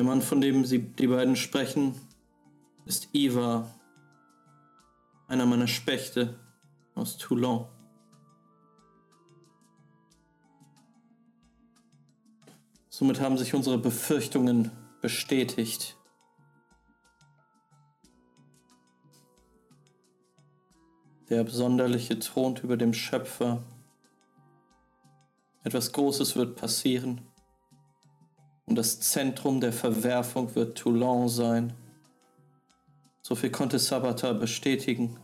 Der 0.00 0.06
Mann, 0.06 0.22
von 0.22 0.40
dem 0.40 0.64
Sie 0.64 0.78
die 0.78 1.08
beiden 1.08 1.36
sprechen, 1.36 1.94
ist 2.86 3.10
Iva, 3.12 3.68
einer 5.28 5.44
meiner 5.44 5.66
Spechte 5.66 6.40
aus 6.94 7.18
Toulon. 7.18 7.66
Somit 12.88 13.20
haben 13.20 13.36
sich 13.36 13.52
unsere 13.52 13.76
Befürchtungen 13.76 14.70
bestätigt. 15.02 15.98
Der 21.28 21.42
Absonderliche 21.42 22.18
thront 22.18 22.64
über 22.64 22.78
dem 22.78 22.94
Schöpfer. 22.94 23.62
Etwas 25.62 25.92
Großes 25.92 26.36
wird 26.36 26.56
passieren. 26.56 27.29
Und 28.70 28.76
das 28.76 29.00
Zentrum 29.00 29.60
der 29.60 29.72
Verwerfung 29.72 30.54
wird 30.54 30.78
Toulon 30.78 31.28
sein. 31.28 31.76
So 33.20 33.34
viel 33.34 33.50
konnte 33.50 33.80
Sabata 33.80 34.32
bestätigen. 34.32 35.18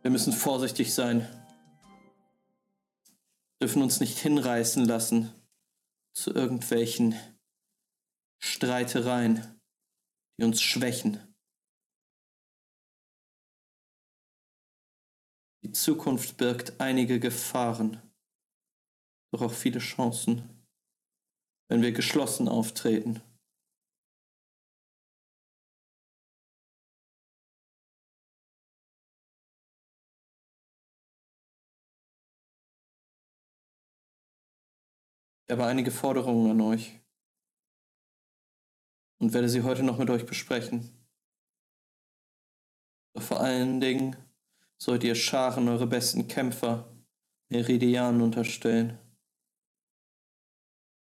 Wir 0.00 0.10
müssen 0.10 0.32
vorsichtig 0.32 0.94
sein. 0.94 1.28
Dürfen 3.60 3.82
uns 3.82 4.00
nicht 4.00 4.18
hinreißen 4.18 4.86
lassen 4.86 5.30
zu 6.14 6.32
irgendwelchen 6.32 7.14
Streitereien, 8.38 9.60
die 10.38 10.44
uns 10.44 10.62
schwächen. 10.62 11.20
Die 15.62 15.72
Zukunft 15.72 16.38
birgt 16.38 16.80
einige 16.80 17.20
Gefahren, 17.20 18.00
doch 19.32 19.42
auch 19.42 19.52
viele 19.52 19.78
Chancen, 19.78 20.64
wenn 21.68 21.82
wir 21.82 21.92
geschlossen 21.92 22.48
auftreten. 22.48 23.20
Ich 35.46 35.52
habe 35.52 35.64
einige 35.64 35.90
Forderungen 35.90 36.50
an 36.50 36.60
euch 36.60 37.00
und 39.18 39.32
werde 39.32 39.48
sie 39.48 39.62
heute 39.62 39.82
noch 39.82 39.96
mit 39.96 40.10
euch 40.10 40.26
besprechen. 40.26 40.90
Doch 43.14 43.22
vor 43.22 43.40
allen 43.40 43.80
Dingen 43.80 44.14
sollt 44.76 45.04
ihr 45.04 45.14
Scharen 45.14 45.68
eure 45.68 45.86
besten 45.86 46.28
Kämpfer 46.28 46.92
Meridianen 47.50 48.20
unterstellen. 48.20 48.98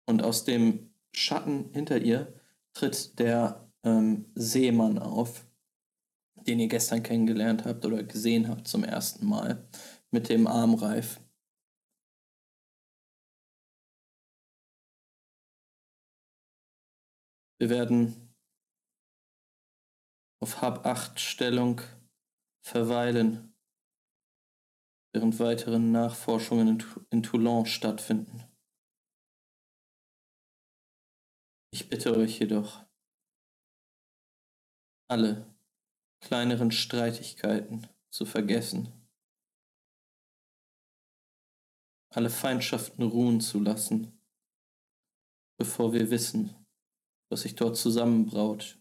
Und 0.06 0.22
aus 0.24 0.44
dem 0.44 0.94
Schatten 1.14 1.72
hinter 1.74 2.02
ihr 2.02 2.34
tritt 2.74 3.20
der 3.20 3.70
ähm, 3.84 4.32
Seemann 4.36 5.00
auf, 5.00 5.46
den 6.48 6.60
ihr 6.60 6.68
gestern 6.68 7.04
kennengelernt 7.04 7.66
habt 7.66 7.86
oder 7.86 8.04
gesehen 8.04 8.48
habt 8.48 8.68
zum 8.68 8.84
ersten 8.84 9.26
Mal, 9.26 9.68
mit 10.12 10.30
dem 10.30 10.48
Armreif. 10.48 11.20
Wir 17.60 17.70
werden 17.70 18.34
auf 20.42 20.62
Hab-8-Stellung 20.62 21.80
verweilen, 22.62 23.56
während 25.14 25.40
weitere 25.40 25.80
Nachforschungen 25.80 26.68
in, 26.68 26.84
in 27.10 27.24
Toulon 27.24 27.66
stattfinden. 27.66 28.53
Ich 31.76 31.90
bitte 31.90 32.16
euch 32.16 32.38
jedoch, 32.38 32.86
alle 35.08 35.52
kleineren 36.20 36.70
Streitigkeiten 36.70 37.88
zu 38.12 38.28
vergessen, 38.28 38.94
alle 42.10 42.30
Feindschaften 42.30 43.02
ruhen 43.02 43.42
zu 43.42 43.60
lassen, 43.60 44.22
bevor 45.58 45.94
wir 45.94 46.12
wissen, 46.12 46.54
was 47.30 47.42
sich 47.42 47.56
dort 47.56 47.76
zusammenbraut. 47.76 48.80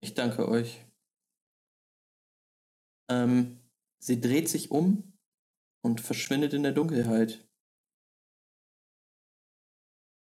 Ich 0.00 0.14
danke 0.14 0.48
euch. 0.48 0.86
Ähm, 3.10 3.60
sie 3.98 4.20
dreht 4.20 4.48
sich 4.48 4.70
um 4.70 5.11
und 5.82 6.00
verschwindet 6.00 6.54
in 6.54 6.62
der 6.62 6.72
Dunkelheit. 6.72 7.46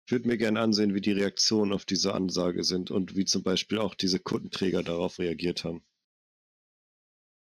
Ich 0.05 0.11
würde 0.11 0.27
mir 0.27 0.37
gerne 0.37 0.59
ansehen, 0.59 0.93
wie 0.93 1.01
die 1.01 1.13
Reaktionen 1.13 1.73
auf 1.73 1.85
diese 1.85 2.13
Ansage 2.13 2.63
sind 2.63 2.91
und 2.91 3.15
wie 3.15 3.25
zum 3.25 3.41
Beispiel 3.41 3.79
auch 3.79 3.95
diese 3.95 4.19
Kundenträger 4.19 4.83
darauf 4.83 5.17
reagiert 5.17 5.63
haben. 5.63 5.83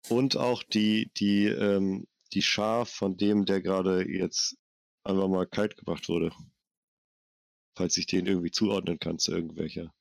Und 0.09 0.37
auch 0.37 0.63
die, 0.63 1.13
die, 1.19 1.47
ähm, 1.47 2.07
die 2.33 2.43
Schar 2.43 2.87
von 2.87 3.19
dem, 3.19 3.45
der 3.45 3.61
gerade 3.61 4.09
jetzt 4.09 4.57
einfach 5.05 5.29
mal 5.29 5.47
kalt 5.47 5.77
gebracht 5.77 6.09
wurde. 6.09 6.33
Falls 7.77 7.99
ich 7.99 8.07
den 8.07 8.25
irgendwie 8.25 8.51
zuordnen 8.51 8.99
kann 8.99 9.19
zu 9.19 9.33
irgendwelcher. 9.33 9.93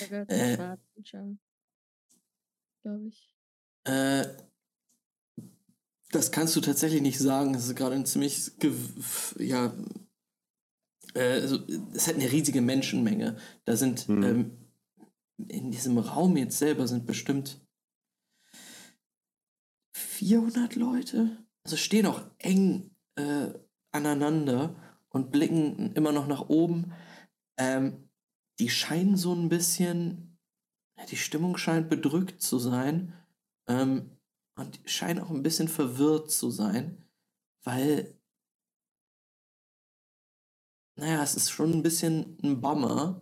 Der 0.00 0.08
gehört 0.08 0.30
Äh. 0.32 0.74
Glaube 2.82 3.08
ich. 3.08 3.36
Äh, 3.84 4.24
das 6.14 6.30
kannst 6.30 6.54
du 6.56 6.60
tatsächlich 6.60 7.02
nicht 7.02 7.18
sagen. 7.18 7.52
Das 7.52 7.66
ist 7.66 7.76
gerade 7.76 7.94
ein 7.94 8.06
ziemlich, 8.06 8.52
ja, 9.38 9.74
äh, 11.14 11.40
also, 11.40 11.58
es 11.92 12.06
halt 12.06 12.16
eine 12.16 12.30
riesige 12.30 12.60
Menschenmenge. 12.60 13.36
Da 13.64 13.76
sind 13.76 14.08
Mhm. 14.08 14.22
ähm, 14.22 14.50
in 15.48 15.70
diesem 15.70 15.98
Raum 15.98 16.36
jetzt 16.36 16.58
selber 16.58 16.86
sind 16.86 17.06
bestimmt 17.06 17.60
400 19.96 20.76
Leute. 20.76 21.44
Also 21.64 21.76
stehen 21.76 22.06
auch 22.06 22.22
eng 22.38 22.90
äh, 23.16 23.48
aneinander 23.92 24.74
und 25.08 25.30
blicken 25.32 25.92
immer 25.94 26.12
noch 26.12 26.26
nach 26.26 26.48
oben. 26.48 26.92
Ähm, 27.58 28.08
die 28.60 28.68
scheinen 28.68 29.16
so 29.16 29.34
ein 29.34 29.48
bisschen, 29.48 30.38
die 31.10 31.16
Stimmung 31.16 31.56
scheint 31.56 31.88
bedrückt 31.88 32.40
zu 32.40 32.58
sein. 32.58 33.14
Ähm, 33.68 34.10
und 34.56 34.80
scheinen 34.84 35.20
auch 35.20 35.30
ein 35.30 35.42
bisschen 35.42 35.68
verwirrt 35.68 36.30
zu 36.30 36.50
sein, 36.50 37.04
weil, 37.64 38.18
naja, 40.96 41.22
es 41.22 41.34
ist 41.34 41.50
schon 41.50 41.72
ein 41.72 41.82
bisschen 41.82 42.38
ein 42.42 42.60
Bummer. 42.60 43.20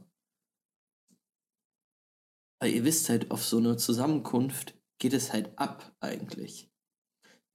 Weil 2.61 2.75
ihr 2.75 2.85
wisst 2.85 3.09
halt, 3.09 3.31
auf 3.31 3.44
so 3.44 3.59
eine 3.59 3.77
Zusammenkunft 3.77 4.78
geht 4.99 5.15
es 5.15 5.33
halt 5.33 5.59
ab 5.59 5.97
eigentlich. 6.01 6.70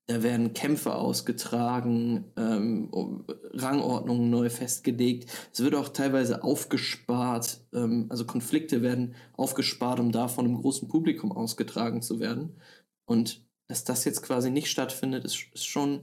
Da 0.10 0.24
werden 0.24 0.54
Kämpfe 0.54 0.96
ausgetragen, 0.96 2.32
ähm, 2.38 2.90
um- 2.92 3.26
Rangordnungen 3.54 4.30
neu 4.30 4.50
festgelegt. 4.50 5.30
Es 5.52 5.60
wird 5.62 5.76
auch 5.76 5.90
teilweise 5.90 6.44
aufgespart, 6.44 7.66
ähm, 7.74 8.08
also 8.10 8.26
Konflikte 8.26 8.82
werden 8.82 9.16
aufgespart, 9.34 10.00
um 10.00 10.12
da 10.12 10.28
von 10.30 10.46
einem 10.46 10.56
großen 10.56 10.88
Publikum 10.88 11.32
ausgetragen 11.32 12.02
zu 12.02 12.20
werden. 12.20 12.60
Und 13.06 13.47
dass 13.68 13.84
das 13.84 14.06
jetzt 14.06 14.22
quasi 14.22 14.50
nicht 14.50 14.70
stattfindet, 14.70 15.26
ist, 15.26 15.46
ist 15.54 15.66
schon, 15.66 16.02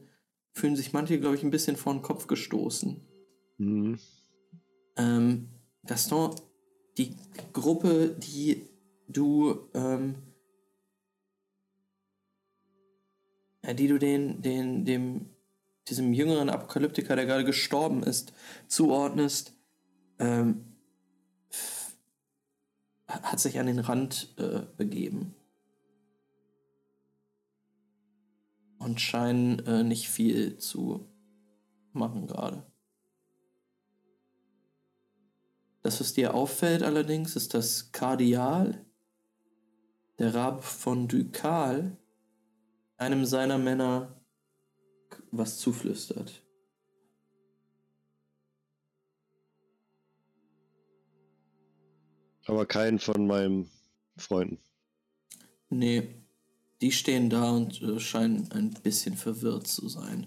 fühlen 0.52 0.76
sich 0.76 0.92
manche, 0.92 1.18
glaube 1.18 1.36
ich, 1.36 1.42
ein 1.42 1.50
bisschen 1.50 1.76
vor 1.76 1.92
den 1.92 2.02
Kopf 2.02 2.26
gestoßen. 2.26 3.00
Mhm. 3.58 3.98
Ähm, 4.96 5.48
Gaston, 5.86 6.34
die 6.98 7.16
Gruppe, 7.52 8.16
die 8.18 8.68
du, 9.08 9.68
ähm, 9.74 10.16
ja, 13.64 13.74
die 13.74 13.88
du 13.88 13.98
den, 13.98 14.42
den, 14.42 14.84
dem, 14.84 15.30
diesem 15.88 16.12
jüngeren 16.12 16.50
Apokalyptiker, 16.50 17.16
der 17.16 17.26
gerade 17.26 17.44
gestorben 17.44 18.02
ist, 18.02 18.32
zuordnest, 18.68 19.54
ähm, 20.18 20.76
hat 23.06 23.40
sich 23.40 23.58
an 23.58 23.66
den 23.66 23.78
Rand 23.78 24.34
äh, 24.38 24.62
begeben. 24.76 25.34
Und 28.84 29.00
scheinen 29.00 29.60
äh, 29.60 29.82
nicht 29.82 30.10
viel 30.10 30.58
zu 30.58 31.08
machen 31.92 32.26
gerade. 32.26 32.66
Das, 35.80 36.00
was 36.00 36.12
dir 36.12 36.34
auffällt 36.34 36.82
allerdings, 36.82 37.34
ist, 37.34 37.54
dass 37.54 37.92
Kardial, 37.92 38.84
der 40.18 40.34
Rab 40.34 40.62
von 40.64 41.08
Ducal, 41.08 41.96
einem 42.98 43.24
seiner 43.24 43.56
Männer 43.56 44.20
was 45.30 45.58
zuflüstert. 45.58 46.42
Aber 52.44 52.66
keinen 52.66 52.98
von 52.98 53.26
meinen 53.26 53.70
Freunden. 54.18 54.58
Nee, 55.70 56.23
die 56.84 56.92
stehen 56.92 57.30
da 57.30 57.50
und 57.52 57.80
äh, 57.80 57.98
scheinen 57.98 58.52
ein 58.52 58.68
bisschen 58.82 59.16
verwirrt 59.16 59.66
zu 59.66 59.88
sein. 59.88 60.26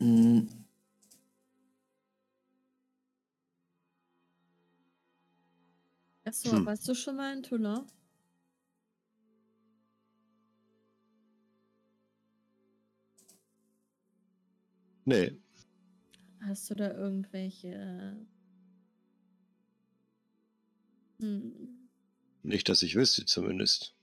Hm, 0.00 0.46
Achso, 6.26 6.50
Hm. 6.52 6.66
warst 6.66 6.86
du 6.86 6.94
schon 6.94 7.16
mal 7.16 7.34
in 7.34 7.42
Toulon? 7.42 7.86
Nee, 15.06 15.38
Hast 16.40 16.70
du 16.70 16.74
da 16.76 16.92
irgendwelche. 16.92 18.16
Hm. 21.24 21.88
nicht, 22.42 22.68
dass 22.68 22.82
ich 22.82 22.94
wüsste 22.96 23.24
zumindest. 23.24 23.94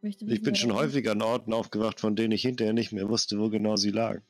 Mich 0.00 0.20
Ich 0.22 0.42
bin 0.42 0.56
schon 0.56 0.70
daran- 0.70 0.84
häufig 0.86 1.08
an 1.08 1.22
Orten 1.22 1.52
aufgewacht, 1.52 2.00
von 2.00 2.16
denen 2.16 2.32
ich 2.32 2.42
hinterher 2.42 2.72
nicht 2.72 2.90
mehr 2.92 3.08
wusste, 3.08 3.38
wo 3.38 3.48
genau 3.48 3.76
sie 3.76 3.90
lagen. 3.90 4.24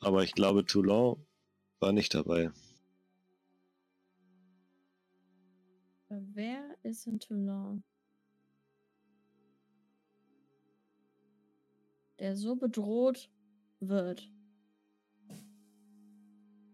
Aber 0.00 0.24
ich 0.24 0.32
glaube, 0.32 0.64
Toulon 0.64 1.24
war 1.78 1.92
nicht 1.92 2.14
dabei. 2.14 2.50
Wer 6.08 6.76
ist 6.82 7.06
in 7.06 7.18
Toulon? 7.20 7.82
Der 12.18 12.36
so 12.36 12.54
bedroht 12.56 13.28
wird, 13.80 14.30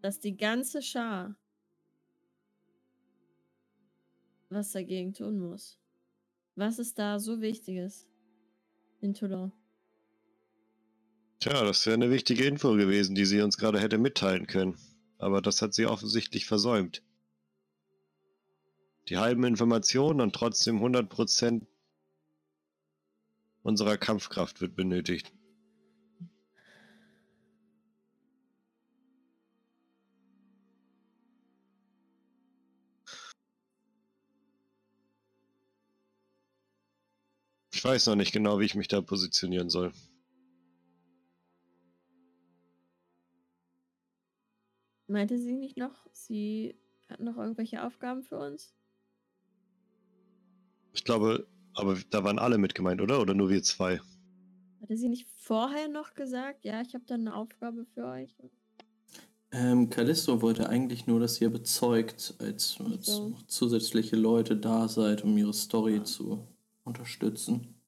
dass 0.01 0.19
die 0.19 0.37
ganze 0.37 0.83
Schar 0.83 1.37
was 4.51 4.73
dagegen 4.73 5.15
tun 5.15 5.39
muss. 5.39 5.79
Was 6.57 6.79
ist 6.79 6.99
da 6.99 7.19
so 7.19 7.41
Wichtiges 7.41 8.07
in 9.01 9.15
Toulon? 9.15 9.53
Tja, 11.39 11.65
das 11.65 11.87
wäre 11.87 11.95
eine 11.95 12.11
wichtige 12.11 12.45
Info 12.45 12.73
gewesen, 12.73 13.15
die 13.15 13.25
sie 13.25 13.41
uns 13.41 13.57
gerade 13.57 13.81
hätte 13.81 13.97
mitteilen 13.97 14.47
können. 14.47 14.77
Aber 15.19 15.41
das 15.41 15.63
hat 15.63 15.73
sie 15.73 15.87
offensichtlich 15.87 16.47
versäumt. 16.47 17.03
Die 19.09 19.17
halben 19.17 19.45
Informationen 19.45 20.21
und 20.21 20.35
trotzdem 20.35 20.83
100% 20.83 21.67
unserer 23.63 23.97
Kampfkraft 23.97 24.61
wird 24.61 24.77
benötigt. 24.77 25.33
Ich 37.81 37.85
weiß 37.85 38.09
noch 38.09 38.15
nicht 38.15 38.33
genau, 38.33 38.61
wie 38.61 38.67
ich 38.67 38.75
mich 38.75 38.89
da 38.89 39.01
positionieren 39.01 39.71
soll. 39.71 39.91
Meinte 45.07 45.39
sie 45.39 45.55
nicht 45.55 45.79
noch, 45.79 46.07
sie 46.13 46.75
hat 47.09 47.21
noch 47.21 47.39
irgendwelche 47.39 47.83
Aufgaben 47.83 48.23
für 48.23 48.37
uns? 48.37 48.75
Ich 50.93 51.05
glaube, 51.05 51.47
aber 51.73 51.97
da 52.11 52.23
waren 52.23 52.39
alle 52.39 52.59
mit 52.59 52.75
gemeint, 52.75 53.01
oder? 53.01 53.19
Oder 53.19 53.33
nur 53.33 53.49
wir 53.49 53.63
zwei? 53.63 53.99
Hatte 54.83 54.99
sie 54.99 55.09
nicht 55.09 55.27
vorher 55.39 55.89
noch 55.89 56.13
gesagt, 56.13 56.67
ja, 56.67 56.83
ich 56.83 56.93
habe 56.93 57.07
da 57.07 57.15
eine 57.15 57.35
Aufgabe 57.35 57.87
für 57.95 58.05
euch? 58.05 58.37
Ähm, 59.53 59.89
Callisto 59.89 60.43
wollte 60.43 60.69
eigentlich 60.69 61.07
nur, 61.07 61.19
dass 61.19 61.41
ihr 61.41 61.49
bezeugt, 61.49 62.35
als, 62.41 62.77
als 62.79 63.07
so. 63.07 63.39
zusätzliche 63.47 64.17
Leute 64.17 64.59
da 64.59 64.87
seid, 64.87 65.25
um 65.25 65.35
ihre 65.39 65.55
Story 65.55 65.97
ja. 65.97 66.05
zu 66.05 66.47
unterstützen. 66.91 67.81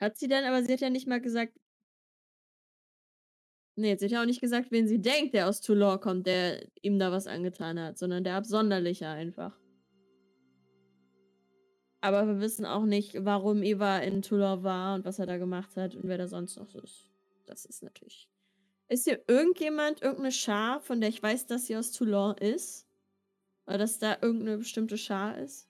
Hat 0.00 0.18
sie 0.18 0.28
dann, 0.28 0.44
aber 0.44 0.62
sie 0.62 0.72
hat 0.72 0.80
ja 0.80 0.90
nicht 0.90 1.06
mal 1.06 1.20
gesagt. 1.20 1.52
Nee, 3.76 3.96
sie 3.96 4.06
hat 4.06 4.12
ja 4.12 4.20
auch 4.22 4.26
nicht 4.26 4.40
gesagt, 4.40 4.70
wen 4.70 4.86
sie 4.86 5.00
denkt, 5.00 5.32
der 5.32 5.48
aus 5.48 5.60
Toulon 5.60 6.00
kommt, 6.00 6.26
der 6.26 6.66
ihm 6.82 6.98
da 6.98 7.12
was 7.12 7.26
angetan 7.26 7.80
hat, 7.80 7.96
sondern 7.98 8.24
der 8.24 8.34
Absonderliche 8.34 9.06
einfach. 9.06 9.56
Aber 12.00 12.26
wir 12.26 12.40
wissen 12.40 12.66
auch 12.66 12.84
nicht, 12.84 13.24
warum 13.24 13.62
Eva 13.62 13.98
in 13.98 14.22
Toulon 14.22 14.64
war 14.64 14.96
und 14.96 15.04
was 15.04 15.20
er 15.20 15.26
da 15.26 15.36
gemacht 15.38 15.76
hat 15.76 15.94
und 15.94 16.08
wer 16.08 16.18
da 16.18 16.26
sonst 16.26 16.56
noch 16.56 16.68
so 16.68 16.80
ist. 16.80 17.06
Das 17.46 17.64
ist 17.64 17.82
natürlich. 17.82 18.28
Ist 18.88 19.04
hier 19.04 19.22
irgendjemand, 19.28 20.02
irgendeine 20.02 20.32
Schar, 20.32 20.80
von 20.80 21.00
der 21.00 21.08
ich 21.08 21.22
weiß, 21.22 21.46
dass 21.46 21.66
sie 21.66 21.76
aus 21.76 21.92
Toulon 21.92 22.36
ist? 22.36 22.88
Oder 23.66 23.78
dass 23.78 24.00
da 24.00 24.18
irgendeine 24.20 24.58
bestimmte 24.58 24.98
Schar 24.98 25.38
ist? 25.38 25.68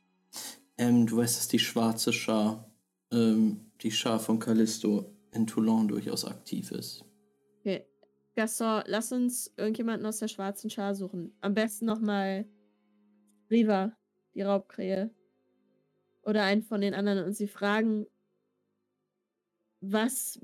Ähm, 0.78 1.07
du 1.07 1.18
weißt, 1.18 1.36
dass 1.36 1.49
die 1.49 1.59
schwarze 1.59 2.12
Schar, 2.12 2.70
ähm, 3.10 3.73
die 3.83 3.91
Schar 3.91 4.18
von 4.18 4.39
Callisto 4.39 5.15
in 5.33 5.47
Toulon 5.47 5.89
durchaus 5.89 6.25
aktiv 6.25 6.70
ist. 6.70 7.05
Okay. 7.60 7.86
Gaston, 8.34 8.83
lass 8.86 9.12
uns 9.12 9.52
irgendjemanden 9.57 10.07
aus 10.07 10.18
der 10.18 10.28
schwarzen 10.28 10.70
Schar 10.70 10.94
suchen. 10.94 11.36
Am 11.42 11.55
besten 11.55 11.84
nochmal 11.84 12.47
Riva, 13.51 13.97
die 14.34 14.42
Raubkrähe. 14.42 15.15
Oder 16.23 16.44
einen 16.44 16.62
von 16.62 16.81
den 16.81 16.94
anderen 16.94 17.25
und 17.25 17.34
sie 17.34 17.49
fragen, 17.49 18.07
was, 19.81 20.41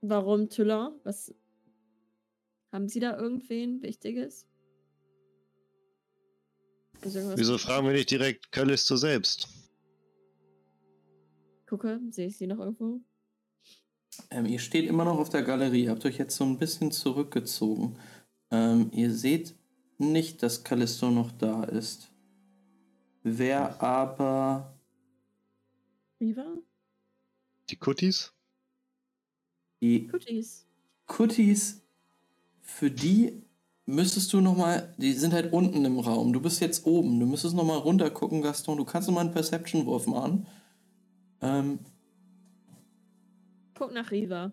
warum 0.00 0.48
Toulon? 0.48 0.98
Was, 1.02 1.34
haben 2.72 2.88
sie 2.88 3.00
da 3.00 3.18
irgendwen 3.18 3.82
Wichtiges? 3.82 4.47
Wieso 7.02 7.58
fragen 7.58 7.86
wir 7.86 7.92
nicht 7.92 8.10
direkt 8.10 8.50
Callisto 8.52 8.96
selbst? 8.96 9.48
Gucke, 11.66 12.00
sehe 12.10 12.28
ich 12.28 12.36
sie 12.36 12.46
noch 12.46 12.58
irgendwo? 12.58 13.00
Ähm, 14.30 14.46
ihr 14.46 14.58
steht 14.58 14.86
immer 14.88 15.04
noch 15.04 15.18
auf 15.18 15.28
der 15.28 15.42
Galerie, 15.42 15.88
habt 15.88 16.04
euch 16.04 16.18
jetzt 16.18 16.36
so 16.36 16.44
ein 16.44 16.58
bisschen 16.58 16.90
zurückgezogen. 16.90 17.96
Ähm, 18.50 18.90
ihr 18.92 19.12
seht 19.12 19.54
nicht, 19.98 20.42
dass 20.42 20.64
Callisto 20.64 21.10
noch 21.10 21.30
da 21.32 21.64
ist. 21.64 22.10
Wer 23.22 23.82
aber. 23.82 24.78
Riva? 26.20 26.56
Die 27.70 27.76
Kuttis? 27.76 28.32
Die 29.80 30.08
Cooties. 30.08 30.66
Kuttis, 31.06 31.82
für 32.60 32.90
die 32.90 33.42
müsstest 33.88 34.32
du 34.32 34.40
nochmal. 34.40 34.94
Die 34.98 35.12
sind 35.14 35.32
halt 35.32 35.52
unten 35.52 35.84
im 35.84 35.98
Raum. 35.98 36.32
Du 36.32 36.40
bist 36.40 36.60
jetzt 36.60 36.86
oben. 36.86 37.18
Du 37.18 37.26
müsstest 37.26 37.54
nochmal 37.54 37.78
runter 37.78 38.10
gucken, 38.10 38.42
Gaston. 38.42 38.76
Du 38.76 38.84
kannst 38.84 39.08
nochmal 39.08 39.24
einen 39.24 39.32
Perception-Wurf 39.32 40.06
machen. 40.06 40.46
Ähm, 41.40 41.80
Guck 43.74 43.92
nach 43.92 44.10
Riva. 44.10 44.52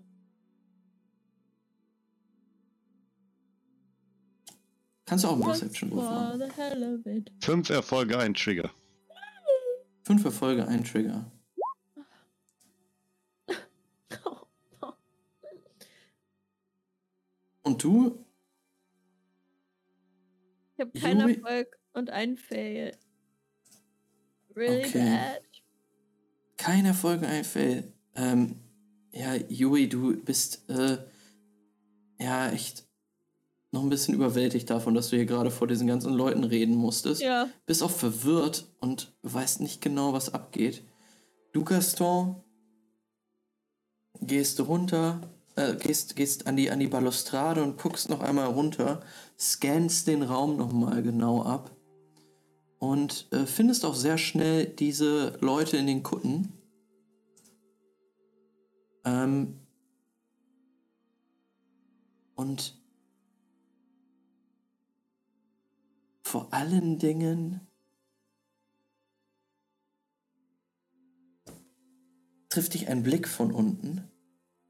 kannst 5.06 5.24
du 5.24 5.28
auch 5.28 5.34
einen 5.34 5.44
Perception-Wurf 5.44 6.04
machen. 6.04 6.40
the 6.40 6.50
hell 6.56 6.96
of 6.96 7.06
it. 7.06 7.32
Fünf 7.42 7.70
Erfolge, 7.70 8.18
ein 8.18 8.34
Trigger. 8.34 8.72
Fünf 10.04 10.26
Erfolge, 10.26 10.68
ein 10.68 10.84
Trigger. 10.84 11.32
Und 17.64 17.84
du? 17.84 18.25
Ich 20.78 20.82
habe 20.82 20.92
keinen 21.00 21.22
Yuri- 21.22 21.36
Erfolg 21.36 21.80
und 21.94 22.10
einen 22.10 22.38
Fail. 22.38 22.98
Really 24.56 24.86
Okay. 24.86 25.00
bad. 25.18 25.42
Kein 26.58 26.86
Erfolg, 26.86 27.24
ein 27.24 27.44
Fail. 27.44 27.94
Ähm, 28.16 28.56
ja, 29.12 29.36
Yui, 29.36 29.88
du 29.90 30.16
bist, 30.24 30.70
äh, 30.70 30.98
ja, 32.20 32.50
echt 32.52 32.86
noch 33.72 33.84
ein 33.84 33.90
bisschen 33.90 34.14
überwältigt 34.16 34.70
davon, 34.70 34.94
dass 34.94 35.10
du 35.10 35.18
hier 35.18 35.26
gerade 35.26 35.52
vor 35.52 35.68
diesen 35.68 35.88
ganzen 35.88 36.14
Leuten 36.14 36.44
reden 36.46 36.76
musstest. 36.76 37.22
Ja. 37.22 37.50
Bist 37.66 37.84
auch 37.84 37.92
verwirrt 37.92 38.74
und 38.80 39.14
weißt 39.24 39.60
nicht 39.62 39.82
genau, 39.82 40.14
was 40.14 40.34
abgeht. 40.34 40.84
Du, 41.52 41.64
Gaston, 41.66 42.42
gehst 44.22 44.60
runter, 44.62 45.30
äh, 45.56 45.76
gehst, 45.76 46.16
gehst 46.16 46.48
an 46.48 46.56
die, 46.56 46.70
an 46.70 46.80
die 46.80 46.88
Balustrade 46.88 47.64
und 47.64 47.78
guckst 47.78 48.10
noch 48.10 48.22
einmal 48.22 48.48
runter, 48.48 49.02
scannst 49.40 50.08
den 50.08 50.24
Raum 50.24 50.58
nochmal 50.58 51.02
genau 51.02 51.44
ab 51.44 51.72
und 52.80 53.28
äh, 53.32 53.46
findest 53.46 53.86
auch 53.86 53.96
sehr 53.96 54.18
schnell 54.18 54.66
diese 54.66 55.38
Leute 55.42 55.78
in 55.78 55.88
den 55.88 56.04
Kutten. 56.04 56.54
Ähm, 59.06 59.60
und 62.36 62.78
vor 66.22 66.48
allen 66.52 67.00
Dingen 67.00 67.62
trifft 72.50 72.74
dich 72.74 72.90
ein 72.90 73.04
Blick 73.04 73.28
von 73.28 73.52
unten. 73.52 74.10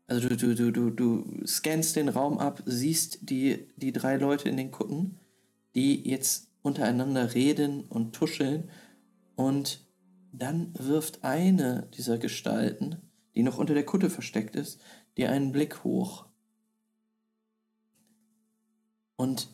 Also 0.08 0.30
du, 0.30 0.38
du, 0.38 0.56
du, 0.56 0.72
du, 0.72 0.90
du 0.92 1.48
scannst 1.48 1.96
den 1.96 2.10
Raum 2.10 2.38
ab, 2.38 2.62
siehst 2.66 3.30
die, 3.30 3.68
die 3.76 3.92
drei 3.92 4.18
Leute 4.18 4.50
in 4.50 4.58
den 4.58 4.72
Kutten, 4.72 5.20
die 5.74 6.08
jetzt 6.08 6.52
untereinander 6.62 7.34
reden 7.34 7.86
und 7.86 8.14
tuscheln. 8.14 8.70
Und 9.36 9.84
dann 10.32 10.74
wirft 10.78 11.24
eine 11.24 11.90
dieser 11.98 12.18
Gestalten, 12.18 13.02
die 13.34 13.44
noch 13.44 13.58
unter 13.58 13.74
der 13.74 13.86
Kutte 13.86 14.10
versteckt 14.10 14.56
ist, 14.56 14.80
dir 15.18 15.32
einen 15.32 15.52
Blick 15.52 15.84
hoch. 15.84 16.26
Und 19.16 19.50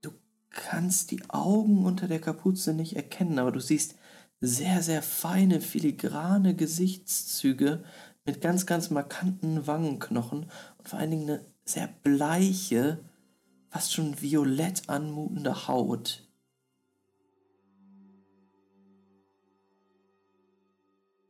du 0.00 0.12
kannst 0.50 1.10
die 1.10 1.28
Augen 1.28 1.84
unter 1.84 2.08
der 2.08 2.20
Kapuze 2.20 2.72
nicht 2.72 2.96
erkennen, 2.96 3.38
aber 3.38 3.52
du 3.52 3.60
siehst 3.60 3.96
sehr, 4.40 4.82
sehr 4.82 5.02
feine, 5.02 5.60
filigrane 5.60 6.54
Gesichtszüge 6.54 7.84
mit 8.26 8.40
ganz, 8.40 8.66
ganz 8.66 8.90
markanten 8.90 9.66
Wangenknochen 9.66 10.50
und 10.78 10.88
vor 10.88 10.98
allen 10.98 11.12
Dingen 11.12 11.30
eine 11.30 11.46
sehr 11.64 11.88
bleiche, 12.02 12.98
fast 13.70 13.92
schon 13.92 14.20
violett 14.20 14.88
anmutende 14.88 15.68
Haut. 15.68 16.28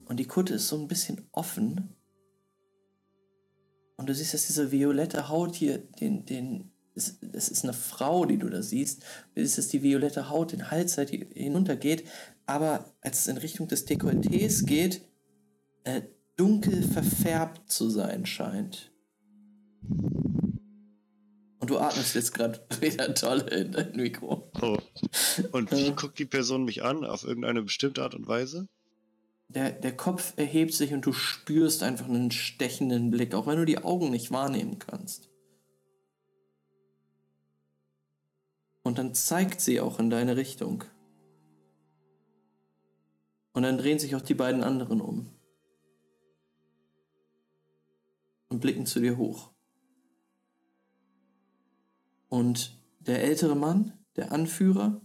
Und 0.07 0.19
die 0.19 0.27
Kutte 0.27 0.55
ist 0.55 0.69
so 0.69 0.79
ein 0.79 0.89
bisschen 0.89 1.27
offen. 1.33 1.95
Und 3.97 4.09
du 4.09 4.15
siehst, 4.15 4.35
dass 4.35 4.47
diese 4.47 4.71
violette 4.71 5.29
Haut 5.29 5.57
hier, 5.57 5.79
den, 5.79 6.25
den, 6.25 6.71
es, 6.95 7.19
ist 7.21 7.65
eine 7.65 7.73
Frau, 7.73 8.25
die 8.25 8.39
du 8.39 8.49
da 8.49 8.63
siehst. 8.63 9.03
Du 9.35 9.43
siehst, 9.43 9.59
dass 9.59 9.69
die 9.69 9.83
violette 9.83 10.29
Haut 10.29 10.53
den 10.53 10.71
Hals 10.71 10.97
halt 10.97 11.11
hi- 11.11 11.29
hinuntergeht. 11.33 12.07
Aber 12.45 12.95
als 13.01 13.21
es 13.21 13.27
in 13.27 13.37
Richtung 13.37 13.67
des 13.67 13.87
Dekolletés 13.87 14.65
geht, 14.65 15.03
äh, 15.83 16.03
dunkel 16.37 16.83
verfärbt 16.83 17.71
zu 17.71 17.91
sein 17.91 18.27
scheint. 18.27 18.93
Und 21.59 21.71
du 21.71 21.79
atmest 21.79 22.15
jetzt 22.15 22.33
gerade 22.33 22.61
wieder 22.81 23.15
toll 23.15 23.41
in 23.41 23.73
dein 23.73 23.97
Mikro. 23.97 24.51
Oh. 24.61 24.79
Und 25.53 25.73
wie 25.73 25.91
guckt 25.93 26.19
die 26.19 26.27
Person 26.27 26.65
mich 26.65 26.85
an? 26.85 27.05
Auf 27.05 27.25
irgendeine 27.25 27.63
bestimmte 27.63 28.03
Art 28.03 28.15
und 28.15 28.29
Weise? 28.29 28.69
Der, 29.49 29.71
der 29.71 29.97
Kopf 29.97 30.35
erhebt 30.37 30.75
sich 30.75 30.93
und 30.93 31.07
du 31.07 31.13
spürst 31.13 31.83
einfach 31.83 32.09
einen 32.09 32.31
stechenden 32.31 33.11
Blick, 33.11 33.35
auch 33.35 33.47
wenn 33.47 33.59
du 33.59 33.65
die 33.65 33.79
Augen 33.79 34.11
nicht 34.11 34.31
wahrnehmen 34.31 34.79
kannst. 34.79 35.31
Und 38.83 38.99
dann 38.99 39.15
zeigt 39.15 39.61
sie 39.61 39.81
auch 39.81 39.99
in 39.99 40.11
deine 40.11 40.37
Richtung. 40.37 40.85
Und 43.53 43.63
dann 43.63 43.79
drehen 43.79 43.99
sich 43.99 44.15
auch 44.15 44.21
die 44.21 44.35
beiden 44.35 44.63
anderen 44.63 45.01
um. 45.01 45.36
und 48.49 48.61
blicken 48.61 48.87
zu 48.87 49.01
dir 49.01 49.17
hoch. 49.17 49.51
Und 52.29 52.77
der 53.01 53.23
ältere 53.23 53.55
Mann, 53.55 53.93
der 54.17 54.33
Anführer, 54.33 55.01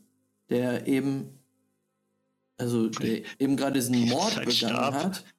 der 0.50 0.88
eben, 0.88 1.40
also 2.58 2.90
der 2.90 3.24
eben 3.40 3.58
gerade 3.58 3.74
diesen 3.74 4.08
Mord 4.10 4.44
begangen 4.46 4.96
hat. 4.96 5.26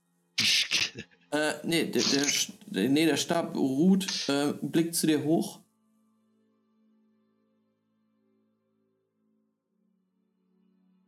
Äh, 1.32 1.54
nee, 1.64 1.86
der, 1.86 2.02
der, 2.66 2.90
nee, 2.90 3.06
der 3.06 3.16
Stab 3.16 3.56
ruht, 3.56 4.28
äh, 4.28 4.52
blickt 4.60 4.94
zu 4.94 5.06
dir 5.06 5.24
hoch. 5.24 5.62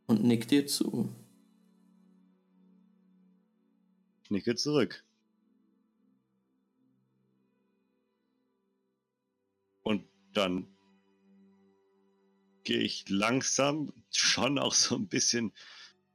Und 0.07 0.25
nickt 0.25 0.51
dir 0.51 0.67
zu. 0.67 1.15
Ich 4.23 4.31
nicke 4.31 4.55
zurück. 4.55 5.05
Dann 10.37 10.67
gehe 12.65 12.81
ich 12.81 13.09
langsam, 13.09 13.93
schon 14.11 14.59
auch 14.59 14.75
so 14.75 14.97
ein 14.97 15.09
bisschen 15.09 15.53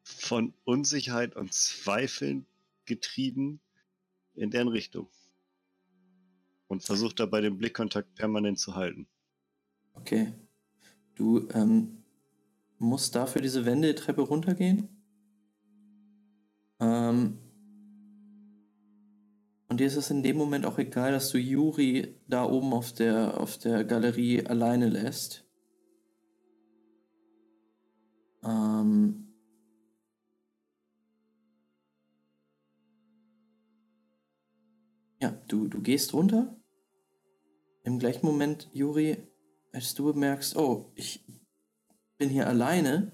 von 0.03 0.53
Unsicherheit 0.63 1.35
und 1.35 1.53
Zweifeln 1.53 2.45
getrieben 2.85 3.59
in 4.33 4.49
deren 4.49 4.67
Richtung. 4.67 5.09
Und 6.67 6.83
versuche 6.83 7.15
dabei 7.15 7.41
den 7.41 7.57
Blickkontakt 7.57 8.13
permanent 8.15 8.59
zu 8.59 8.75
halten. 8.75 9.07
Okay. 9.93 10.33
Du 11.15 11.49
ähm, 11.49 12.03
musst 12.77 13.15
dafür 13.15 13.41
diese 13.41 13.65
Wendetreppe 13.65 14.21
runtergehen. 14.21 14.87
Ähm, 16.79 17.37
und 19.69 19.79
dir 19.79 19.85
ist 19.85 19.97
es 19.97 20.09
in 20.09 20.23
dem 20.23 20.35
Moment 20.35 20.65
auch 20.65 20.79
egal, 20.79 21.11
dass 21.11 21.29
du 21.29 21.37
Juri 21.37 22.15
da 22.27 22.43
oben 22.43 22.73
auf 22.73 22.91
der, 22.91 23.39
auf 23.39 23.59
der 23.59 23.83
Galerie 23.83 24.43
alleine 24.45 24.89
lässt. 24.89 25.45
Ähm, 28.43 29.27
ja, 35.21 35.29
du, 35.47 35.67
du 35.67 35.81
gehst 35.81 36.13
runter. 36.13 36.59
Im 37.83 37.99
gleichen 37.99 38.25
Moment, 38.25 38.69
Juri, 38.73 39.17
als 39.71 39.93
du 39.93 40.05
bemerkst, 40.05 40.55
oh, 40.57 40.91
ich 40.95 41.23
bin 42.17 42.29
hier 42.29 42.47
alleine, 42.47 43.11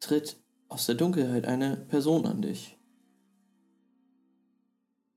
tritt 0.00 0.42
aus 0.70 0.86
der 0.86 0.94
Dunkelheit 0.94 1.46
eine 1.46 1.76
Person 1.76 2.24
an 2.26 2.40
dich. 2.40 2.78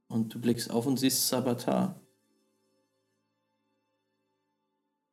Und 0.08 0.34
du 0.34 0.42
blickst 0.42 0.70
auf 0.70 0.86
und 0.86 0.98
siehst 0.98 1.28
Sabatar. 1.28 2.00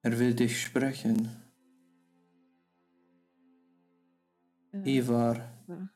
Er 0.02 0.18
will 0.18 0.34
dich 0.34 0.60
sprechen. 0.60 1.28
Äh, 4.72 4.98
Ivar, 4.98 5.36
ja. 5.68 5.88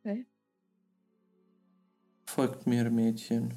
Okay. 0.00 0.26
folgt 2.24 2.66
mir, 2.66 2.90
Mädchen. 2.90 3.54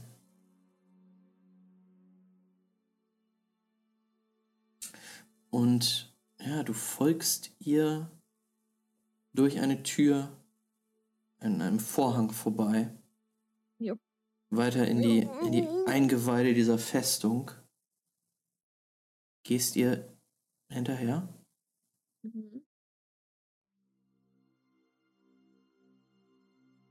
Und 5.49 6.14
ja, 6.45 6.63
du 6.63 6.73
folgst 6.73 7.51
ihr 7.59 8.09
durch 9.33 9.59
eine 9.59 9.83
Tür 9.83 10.31
an 11.39 11.61
einem 11.61 11.79
Vorhang 11.79 12.31
vorbei. 12.31 12.89
Jupp. 13.79 13.99
Weiter 14.49 14.87
in 14.87 15.01
die, 15.01 15.27
in 15.43 15.51
die 15.51 15.67
Eingeweide 15.87 16.53
dieser 16.53 16.77
Festung. 16.77 17.51
Gehst 19.43 19.75
ihr 19.75 20.07
hinterher? 20.69 21.27
Mhm. 22.21 22.61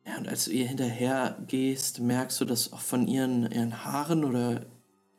Ja, 0.07 0.19
und 0.19 0.29
als 0.29 0.45
du 0.45 0.51
ihr 0.51 0.69
hinterher 0.69 1.43
gehst, 1.47 2.01
merkst 2.01 2.41
du, 2.41 2.45
dass 2.45 2.73
auch 2.73 2.81
von 2.81 3.09
ihren, 3.09 3.51
ihren 3.51 3.85
Haaren 3.85 4.25
oder 4.25 4.67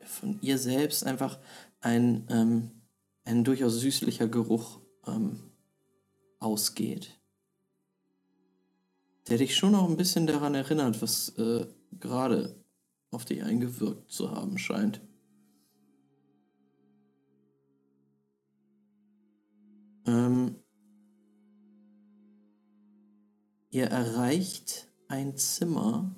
von 0.04 0.38
ihr 0.40 0.58
selbst 0.58 1.04
einfach 1.04 1.38
ein, 1.80 2.26
ähm, 2.30 2.70
ein 3.26 3.42
durchaus 3.42 3.80
süßlicher 3.80 4.28
Geruch 4.28 4.80
ähm, 5.06 5.50
ausgeht. 6.38 7.20
Der 9.28 9.38
dich 9.38 9.56
schon 9.56 9.72
noch 9.72 9.88
ein 9.88 9.96
bisschen 9.96 10.28
daran 10.28 10.54
erinnert, 10.54 11.02
was 11.02 11.30
äh, 11.36 11.66
gerade 11.98 12.64
auf 13.10 13.24
dich 13.24 13.42
eingewirkt 13.42 14.12
zu 14.12 14.30
haben 14.30 14.56
scheint. 14.58 15.00
Ähm, 20.06 20.54
ihr 23.70 23.86
erreicht 23.86 24.86
ein 25.08 25.36
Zimmer, 25.36 26.14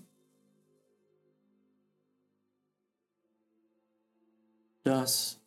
das 4.82 5.40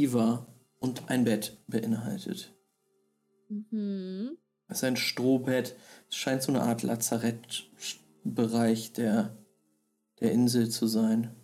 Iva 0.00 0.46
und 0.78 1.10
ein 1.10 1.24
Bett 1.24 1.58
beinhaltet. 1.66 2.54
Mhm. 3.48 4.38
Es 4.68 4.78
ist 4.78 4.84
ein 4.84 4.96
Strohbett. 4.96 5.76
Es 6.08 6.16
scheint 6.16 6.42
so 6.42 6.52
eine 6.52 6.62
Art 6.62 6.82
Lazarettbereich 6.82 8.92
der, 8.92 9.36
der 10.20 10.32
Insel 10.32 10.70
zu 10.70 10.86
sein. 10.86 11.34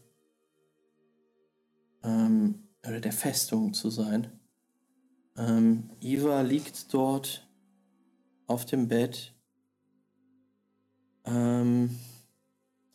Ähm, 2.02 2.67
oder 2.86 3.01
der 3.01 3.12
Festung 3.12 3.75
zu 3.75 3.91
sein. 3.91 4.31
Ähm, 5.36 5.91
Iva 6.01 6.41
liegt 6.41 6.94
dort 6.94 7.47
auf 8.47 8.65
dem 8.65 8.89
Bett. 8.89 9.35
Ähm, 11.25 11.99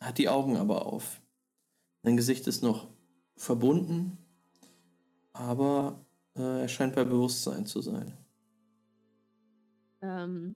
hat 0.00 0.18
die 0.18 0.28
Augen 0.28 0.56
aber 0.56 0.86
auf. 0.86 1.20
Sein 2.02 2.16
Gesicht 2.16 2.48
ist 2.48 2.62
noch 2.62 2.88
verbunden, 3.36 4.18
aber 5.34 6.04
äh, 6.36 6.62
er 6.62 6.68
scheint 6.68 6.94
bei 6.94 7.04
Bewusstsein 7.04 7.66
zu 7.66 7.80
sein. 7.82 8.16
Ähm, 10.02 10.54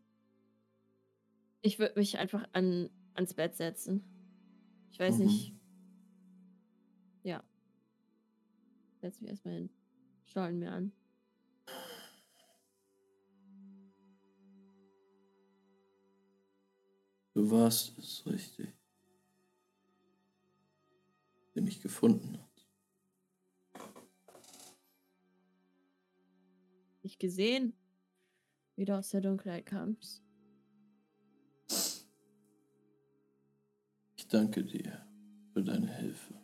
ich 1.63 1.79
würde 1.79 1.99
mich 1.99 2.19
einfach 2.19 2.45
an, 2.53 2.91
ans 3.15 3.35
Bett 3.35 3.57
setzen. 3.57 4.05
Ich 4.91 4.99
weiß 4.99 5.19
Mhm. 5.19 5.25
nicht. 5.25 5.55
Ja. 7.25 7.43
Setz 9.01 9.21
mich 9.21 9.31
erstmal 9.31 9.55
hin. 9.55 9.71
Schauen 10.27 10.59
mir 10.59 10.73
an. 10.73 10.93
Du 17.35 17.49
warst 17.53 17.97
es 17.99 18.27
richtig. 18.27 18.69
Der 21.55 21.63
mich 21.63 21.81
gefunden 21.83 22.39
hat. 22.39 22.46
Nicht 27.07 27.21
gesehen, 27.21 27.73
wie 28.75 28.85
du 28.85 28.99
aus 28.99 29.11
der 29.11 29.21
Dunkelheit 29.21 29.65
kamst. 29.65 30.25
Ich 34.17 34.27
danke 34.27 34.65
dir 34.65 35.07
für 35.53 35.63
deine 35.63 35.87
Hilfe. 35.87 36.35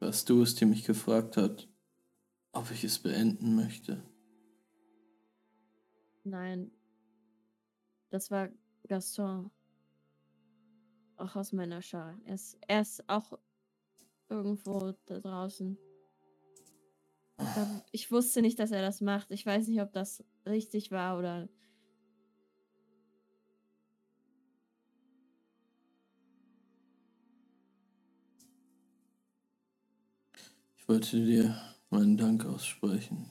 Warst 0.00 0.28
du 0.28 0.42
es, 0.42 0.54
die 0.54 0.66
mich 0.66 0.84
gefragt 0.84 1.38
hat, 1.38 1.66
ob 2.52 2.70
ich 2.70 2.84
es 2.84 2.98
beenden 2.98 3.56
möchte? 3.56 4.02
Nein. 6.24 6.70
Das 8.10 8.30
war 8.30 8.50
Gaston. 8.86 9.50
Auch 11.16 11.36
aus 11.36 11.54
meiner 11.54 11.80
Schar. 11.80 12.20
Er 12.26 12.34
ist, 12.34 12.58
er 12.68 12.82
ist 12.82 13.08
auch 13.08 13.38
irgendwo 14.32 14.94
da 15.06 15.20
draußen. 15.20 15.78
Da, 17.36 17.84
ich 17.92 18.10
wusste 18.10 18.40
nicht, 18.42 18.58
dass 18.58 18.70
er 18.70 18.82
das 18.82 19.00
macht. 19.00 19.30
Ich 19.30 19.44
weiß 19.44 19.68
nicht, 19.68 19.80
ob 19.80 19.92
das 19.92 20.24
richtig 20.46 20.90
war 20.90 21.18
oder. 21.18 21.48
Ich 30.76 30.88
wollte 30.88 31.24
dir 31.24 31.56
meinen 31.90 32.16
Dank 32.16 32.44
aussprechen. 32.44 33.30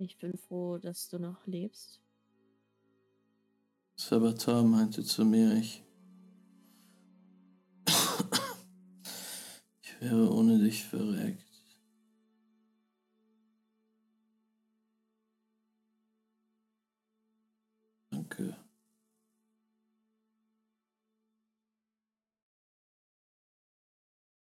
Ich 0.00 0.16
bin 0.16 0.36
froh, 0.36 0.78
dass 0.78 1.08
du 1.08 1.18
noch 1.18 1.44
lebst. 1.46 2.00
Sabatar 3.98 4.62
meinte 4.62 5.02
zu 5.02 5.24
mir, 5.24 5.54
ich. 5.54 5.82
ich 9.82 10.00
wäre 10.00 10.32
ohne 10.32 10.58
dich 10.60 10.84
verreckt. 10.84 11.44
Danke. 18.10 18.56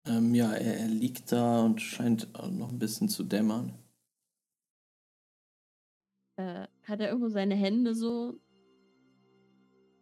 Ähm, 0.06 0.36
ja, 0.36 0.52
er, 0.52 0.78
er 0.78 0.88
liegt 0.90 1.32
da 1.32 1.62
und 1.62 1.82
scheint 1.82 2.34
noch 2.52 2.70
ein 2.70 2.80
bisschen 2.80 3.08
zu 3.08 3.24
dämmern. 3.24 3.74
Äh, 6.36 6.68
hat 6.84 7.00
er 7.00 7.08
irgendwo 7.08 7.30
seine 7.30 7.56
Hände 7.56 7.96
so 7.96 8.42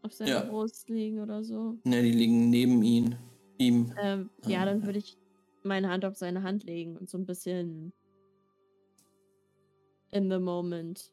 auf 0.05 0.13
seiner 0.13 0.31
Ja. 0.31 0.43
Brust 0.43 0.89
liegen 0.89 1.19
oder 1.19 1.43
so? 1.43 1.77
Ne, 1.83 2.01
die 2.03 2.11
liegen 2.11 2.49
neben 2.49 2.83
ihn. 2.83 3.15
Ihm. 3.57 3.93
Ähm, 4.01 4.29
ja, 4.45 4.65
dann 4.65 4.81
ja. 4.81 4.85
würde 4.85 4.99
ich 4.99 5.17
meine 5.63 5.89
Hand 5.89 6.05
auf 6.05 6.15
seine 6.15 6.43
Hand 6.43 6.63
legen 6.63 6.97
und 6.97 7.09
so 7.09 7.17
ein 7.17 7.25
bisschen 7.25 7.93
in 10.11 10.29
the 10.29 10.39
moment 10.39 11.11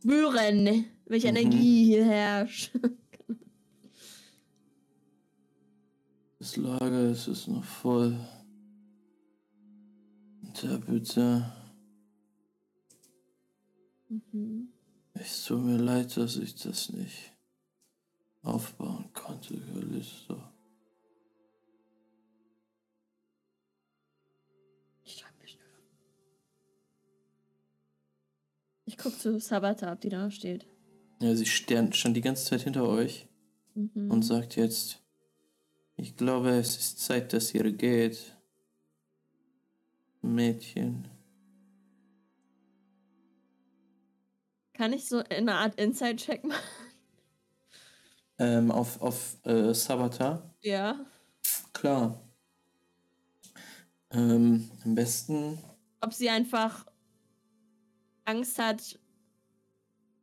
spüren, 0.00 0.86
welche 1.06 1.30
Mhm. 1.30 1.36
Energie 1.36 1.84
hier 1.84 2.04
herrscht. 2.04 2.72
Das 6.40 6.56
Lager 6.56 7.10
es 7.10 7.26
ist 7.26 7.48
noch 7.48 7.64
voll. 7.64 8.16
Da 10.62 10.76
bitte. 10.78 11.52
Mhm. 14.08 14.68
Es 15.14 15.44
tut 15.44 15.60
mir 15.62 15.76
leid, 15.78 16.16
dass 16.16 16.36
ich 16.36 16.54
das 16.54 16.90
nicht 16.90 17.32
aufbauen 18.42 19.10
konnte, 19.12 19.58
Callisto. 19.60 20.40
Ich 25.04 25.14
schreibe 25.18 25.34
mir 25.40 25.48
schnell. 25.48 25.64
Ich 28.84 28.96
gucke 28.96 29.18
zu 29.18 29.38
Sabata, 29.40 29.92
ob 29.92 30.00
die 30.00 30.08
da 30.08 30.30
steht. 30.30 30.66
Ja, 31.20 31.34
sie 31.34 31.46
stand, 31.46 31.96
stand 31.96 32.16
die 32.16 32.20
ganze 32.20 32.44
Zeit 32.44 32.62
hinter 32.62 32.88
euch 32.88 33.26
Mhm. 33.74 34.10
und 34.10 34.22
sagt 34.22 34.56
jetzt, 34.56 35.02
ich 35.96 36.16
glaube, 36.16 36.50
es 36.50 36.76
ist 36.76 37.00
Zeit, 37.00 37.32
dass 37.32 37.52
ihr 37.54 37.70
geht. 37.72 38.36
Mädchen. 40.22 41.08
Kann 44.78 44.92
ich 44.92 45.08
so 45.08 45.24
eine 45.28 45.56
Art 45.56 45.74
Inside-Check 45.74 46.44
machen? 46.44 46.62
Ähm, 48.38 48.70
auf 48.70 49.02
auf 49.02 49.36
äh, 49.44 49.74
Sabata. 49.74 50.54
Ja. 50.62 51.04
Klar. 51.72 52.22
Ähm, 54.12 54.70
am 54.84 54.94
besten. 54.94 55.58
Ob 56.00 56.14
sie 56.14 56.30
einfach 56.30 56.86
Angst 58.24 58.60
hat, 58.60 59.00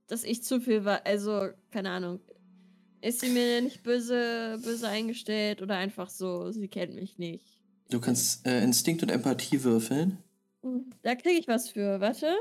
dass 0.08 0.24
ich 0.24 0.42
zu 0.42 0.61
viel 0.61 0.85
war. 0.85 1.06
Also, 1.06 1.50
keine 1.72 1.90
Ahnung. 1.90 2.22
Ist 3.01 3.19
sie 3.19 3.30
mir 3.32 3.61
nicht 3.61 3.84
böse, 3.84 4.58
böse 4.64 4.88
eingestellt 4.88 5.61
oder 5.61 5.75
einfach 5.75 6.09
so, 6.09 6.50
sie 6.51 6.69
kennt 6.69 6.95
mich 6.95 7.17
nicht? 7.17 7.59
Du 7.90 8.00
kannst 8.00 8.48
äh, 8.48 8.64
Instinkt 8.64 9.03
und 9.03 9.09
Empathie 9.09 9.66
würfeln. 9.66 10.17
Da 11.03 11.16
kriege 11.16 11.38
ich 11.38 11.50
was 11.50 11.69
für. 11.69 12.00
Warte. 12.00 12.34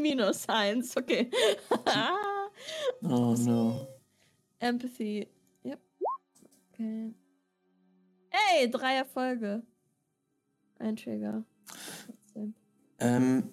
Minus 0.00 0.48
eins, 0.48 0.96
okay. 0.96 1.30
Oh 3.02 3.34
no. 3.38 3.86
Empathy. 4.58 5.28
Yep. 5.64 5.80
Okay. 6.72 7.14
Ey, 8.30 8.70
drei 8.70 8.96
Erfolge. 8.96 9.62
Ein 10.78 10.96
Trigger. 10.96 11.44
Ähm, 13.00 13.50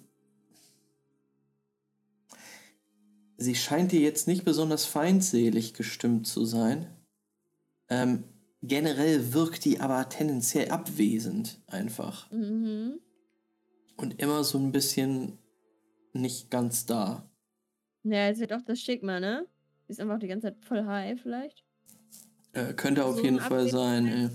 sie 3.36 3.54
scheint 3.54 3.92
dir 3.92 4.00
jetzt 4.00 4.26
nicht 4.26 4.44
besonders 4.44 4.84
feindselig 4.84 5.74
gestimmt 5.74 6.26
zu 6.26 6.44
sein. 6.44 6.86
Ähm, 7.88 8.24
generell 8.62 9.32
wirkt 9.32 9.64
die 9.64 9.80
aber 9.80 10.08
tendenziell 10.08 10.70
abwesend 10.70 11.60
einfach. 11.68 12.30
Mhm. 12.32 13.00
Und 13.96 14.20
immer 14.20 14.44
so 14.44 14.58
ein 14.58 14.72
bisschen 14.72 15.38
nicht 16.16 16.50
ganz 16.50 16.86
da. 16.86 17.30
Ja, 18.04 18.32
sie 18.34 18.42
hat 18.44 18.52
auch 18.54 18.62
das 18.62 18.80
Stigma, 18.80 19.20
ne? 19.20 19.48
Sie 19.86 19.92
ist 19.92 20.00
einfach 20.00 20.18
die 20.18 20.28
ganze 20.28 20.48
Zeit 20.48 20.64
voll 20.64 20.84
high, 20.86 21.20
vielleicht. 21.20 21.64
Äh, 22.52 22.72
könnte 22.74 23.04
auf 23.04 23.22
So 23.22 23.22
jeden 23.22 23.40
Fall 23.40 23.68
sein. 23.68 24.06
Ey. 24.06 24.30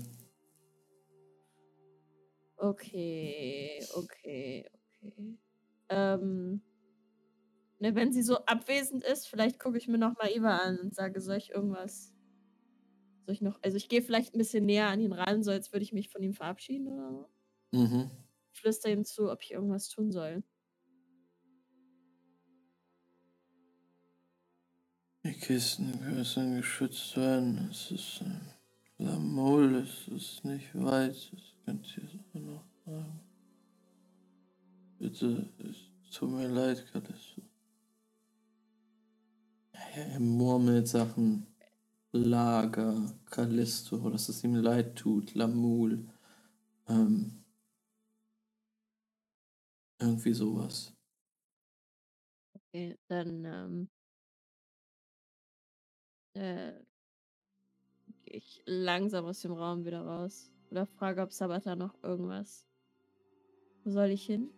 Okay, 2.58 3.80
okay, 3.96 4.64
okay. 5.02 5.38
Ähm. 5.90 6.62
Ne, 7.80 7.94
wenn 7.94 8.12
sie 8.12 8.22
so 8.22 8.38
abwesend 8.46 9.04
ist, 9.04 9.28
vielleicht 9.28 9.58
gucke 9.58 9.76
ich 9.76 9.86
mir 9.88 9.98
nochmal 9.98 10.30
Eva 10.30 10.56
an 10.58 10.78
und 10.78 10.94
sage, 10.94 11.20
soll 11.20 11.36
ich 11.36 11.50
irgendwas. 11.50 12.14
Soll 13.26 13.34
ich 13.34 13.40
noch. 13.40 13.58
Also, 13.62 13.76
ich 13.76 13.88
gehe 13.88 14.02
vielleicht 14.02 14.34
ein 14.34 14.38
bisschen 14.38 14.64
näher 14.66 14.88
an 14.88 15.00
ihn 15.00 15.12
ran, 15.12 15.42
so 15.42 15.50
als 15.50 15.72
würde 15.72 15.82
ich 15.84 15.92
mich 15.92 16.08
von 16.08 16.22
ihm 16.22 16.34
verabschieden 16.34 16.86
oder 16.88 17.10
so. 17.12 17.28
Mhm. 17.72 18.10
Flüster 18.52 18.88
ihm 18.90 19.04
zu, 19.04 19.30
ob 19.30 19.42
ich 19.42 19.50
irgendwas 19.50 19.88
tun 19.90 20.10
soll. 20.10 20.42
Die 25.24 25.34
Kisten 25.34 26.00
müssen 26.00 26.56
geschützt 26.56 27.16
werden. 27.16 27.68
Es 27.70 27.92
ist 27.92 28.22
ein 28.22 28.40
Lamol, 28.98 29.76
es 29.76 30.08
ist 30.08 30.44
nicht 30.44 30.74
weit. 30.74 31.14
Das 31.32 31.54
könnt 31.64 31.96
ihr 31.96 32.08
auch 32.34 32.40
noch 32.40 32.64
sagen. 32.84 33.20
Bitte, 34.98 35.48
es 35.58 36.10
tut 36.10 36.30
mir 36.30 36.48
leid, 36.48 36.84
Callisto. 36.92 37.42
Ja, 39.74 39.80
er 39.80 40.20
murmelt 40.20 40.88
Sachen. 40.88 41.46
Lager, 42.10 43.14
Callisto, 43.26 44.10
dass 44.10 44.28
es 44.28 44.42
ihm 44.42 44.56
leid 44.56 44.96
tut, 44.96 45.34
Lamul. 45.34 46.04
Ähm, 46.88 47.44
irgendwie 50.00 50.34
sowas. 50.34 50.92
Okay, 52.54 52.98
dann, 53.08 53.44
ähm. 53.44 53.88
Äh. 56.34 56.72
Gehe 58.24 58.36
ich 58.36 58.62
langsam 58.66 59.26
aus 59.26 59.40
dem 59.40 59.52
Raum 59.52 59.84
wieder 59.84 60.02
raus. 60.02 60.50
Oder 60.70 60.86
frage, 60.86 61.20
ob 61.22 61.32
Sabata 61.32 61.76
noch 61.76 61.94
irgendwas. 62.02 62.66
Wo 63.84 63.90
soll 63.90 64.10
ich 64.10 64.24
hin? 64.24 64.50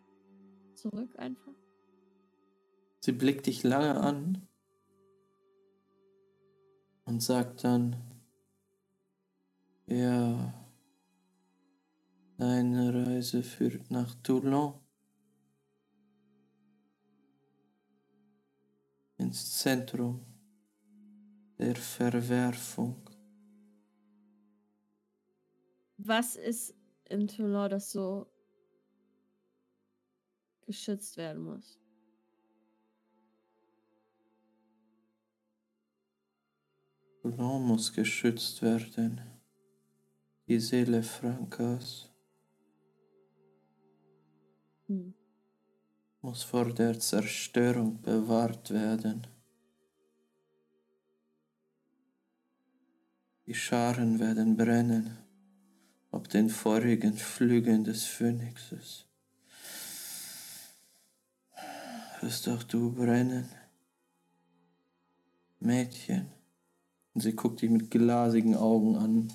Zurück 0.75 1.19
einfach? 1.19 1.53
Sie 3.01 3.13
blickt 3.13 3.47
dich 3.47 3.63
lange 3.63 4.01
an 4.01 4.47
und 7.05 7.23
sagt 7.23 7.65
dann, 7.65 7.97
ja, 9.87 10.55
deine 12.39 13.07
Reise 13.07 13.43
führt 13.43 13.91
nach 13.91 14.15
Toulon 14.23 14.81
ins 19.19 19.59
Zentrum 19.59 20.34
der 21.59 21.77
Verwerfung. 21.77 22.97
Was 25.99 26.37
ist 26.37 26.75
in 27.09 27.29
Toulon, 27.29 27.71
das 27.71 27.91
so 27.91 28.27
geschützt 30.67 31.17
werden 31.17 31.43
muss? 31.43 31.79
Toulon 37.23 37.63
muss 37.67 37.93
geschützt 37.93 38.63
werden. 38.63 39.21
Die 40.47 40.61
Seele 40.61 41.03
Frankas 41.03 42.11
Hm. 44.89 45.15
muss 46.21 46.43
vor 46.43 46.73
der 46.75 46.99
Zerstörung 46.99 48.03
bewahrt 48.03 48.71
werden. 48.71 49.27
Die 53.47 53.55
Scharen 53.55 54.21
werden 54.21 54.57
brennen, 54.57 55.19
ob 56.11 56.31
den 56.31 56.49
vorigen 56.49 57.13
Flügen 57.13 57.85
des 57.85 58.05
Phönixes. 58.05 59.05
Wirst 62.23 62.49
auch 62.49 62.63
du 62.63 62.91
brennen? 62.93 63.47
Mädchen. 65.61 66.29
Und 67.13 67.21
sie 67.21 67.37
guckt 67.37 67.61
dich 67.61 67.69
mit 67.69 67.91
glasigen 67.91 68.57
Augen 68.57 68.97
an. 68.97 69.33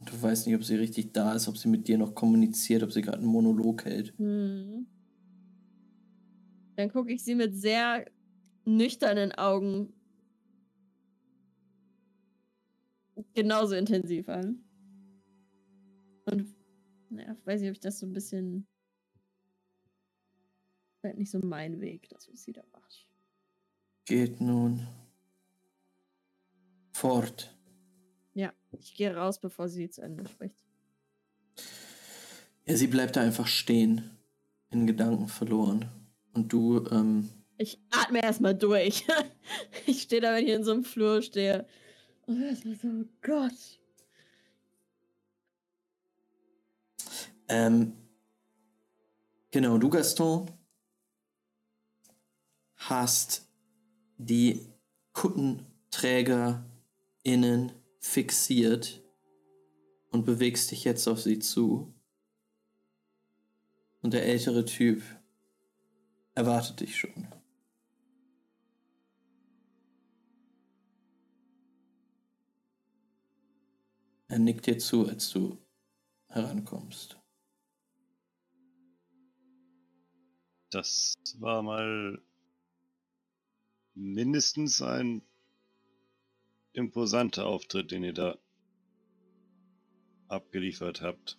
Und 0.00 0.12
du 0.12 0.20
weißt 0.20 0.48
nicht, 0.48 0.56
ob 0.56 0.64
sie 0.64 0.74
richtig 0.74 1.12
da 1.12 1.34
ist, 1.34 1.46
ob 1.46 1.56
sie 1.56 1.68
mit 1.68 1.86
dir 1.86 1.96
noch 1.96 2.14
kommuniziert, 2.14 2.82
ob 2.82 2.92
sie 2.92 3.02
gerade 3.02 3.18
einen 3.18 3.26
Monolog 3.28 3.84
hält. 3.84 4.18
Hm. 4.18 4.86
Dann 6.74 6.90
gucke 6.90 7.12
ich 7.12 7.22
sie 7.22 7.36
mit 7.36 7.56
sehr 7.56 8.04
nüchternen 8.64 9.30
Augen 9.30 9.93
genauso 13.34 13.74
intensiv 13.74 14.28
an. 14.28 14.64
Und 16.26 16.54
naja, 17.10 17.36
weiß 17.44 17.60
nicht, 17.60 17.70
ob 17.70 17.74
ich 17.74 17.80
das 17.80 17.98
so 17.98 18.06
ein 18.06 18.12
bisschen. 18.12 18.66
Vielleicht 21.00 21.18
nicht 21.18 21.30
so 21.30 21.38
mein 21.40 21.80
Weg, 21.80 22.08
das 22.08 22.30
was 22.32 22.42
sie 22.42 22.52
da 22.52 22.62
macht. 22.72 23.06
geht 24.06 24.40
nun 24.40 24.86
fort. 26.92 27.54
Ja, 28.32 28.52
ich 28.72 28.94
gehe 28.94 29.14
raus, 29.14 29.38
bevor 29.38 29.68
sie 29.68 29.90
zu 29.90 30.00
Ende 30.02 30.26
spricht. 30.28 30.56
Ja, 32.66 32.76
sie 32.76 32.86
bleibt 32.86 33.16
da 33.16 33.20
einfach 33.20 33.46
stehen, 33.46 34.10
in 34.70 34.86
Gedanken 34.86 35.28
verloren. 35.28 35.90
Und 36.32 36.52
du, 36.52 36.86
ähm, 36.90 37.28
Ich 37.58 37.78
atme 37.90 38.22
erstmal 38.22 38.54
durch. 38.54 39.04
ich 39.86 40.02
stehe 40.02 40.22
da, 40.22 40.34
wenn 40.34 40.44
ich 40.46 40.52
in 40.54 40.64
so 40.64 40.72
einem 40.72 40.84
Flur 40.84 41.20
stehe. 41.22 41.66
Und 42.26 42.42
erstmal 42.42 42.76
so, 42.76 42.88
oh 42.88 43.04
Gott. 43.22 43.78
ähm, 47.48 47.92
genau, 49.50 49.78
du, 49.78 49.90
Gaston, 49.90 50.50
hast 52.76 53.48
die 54.18 54.60
KuttenträgerInnen 55.12 57.72
fixiert 57.98 59.02
und 60.10 60.24
bewegst 60.24 60.70
dich 60.70 60.84
jetzt 60.84 61.08
auf 61.08 61.20
sie 61.20 61.38
zu. 61.38 61.92
Und 64.02 64.12
der 64.12 64.26
ältere 64.26 64.64
Typ 64.64 65.02
erwartet 66.34 66.80
dich 66.80 66.96
schon. 66.96 67.28
Er 74.28 74.38
nickt 74.38 74.66
dir 74.66 74.78
zu, 74.78 75.06
als 75.06 75.30
du 75.30 75.58
herankommst. 76.28 77.18
Das 80.70 81.14
war 81.38 81.62
mal 81.62 82.20
mindestens 83.94 84.82
ein 84.82 85.22
imposanter 86.72 87.46
Auftritt, 87.46 87.92
den 87.92 88.02
ihr 88.02 88.12
da 88.12 88.38
abgeliefert 90.28 91.00
habt. 91.00 91.38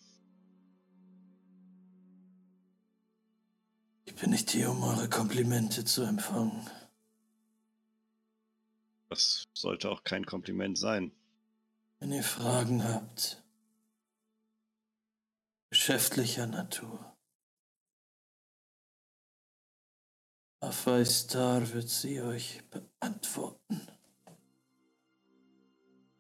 Ich 4.05 4.15
bin 4.15 4.30
nicht 4.30 4.51
hier, 4.51 4.72
um 4.72 4.81
eure 4.83 5.09
Komplimente 5.09 5.83
zu 5.83 6.03
empfangen. 6.03 6.69
Das 9.09 9.43
sollte 9.53 9.89
auch 9.89 10.03
kein 10.03 10.25
Kompliment 10.25 10.77
sein. 10.77 11.11
Wenn 12.06 12.11
ihr 12.11 12.24
Fragen 12.24 12.84
habt, 12.84 13.43
geschäftlicher 15.72 16.45
Natur, 16.45 17.16
Afaistar 20.59 21.74
wird 21.74 21.90
sie 21.90 22.22
euch 22.22 22.61
beantworten. 22.69 23.82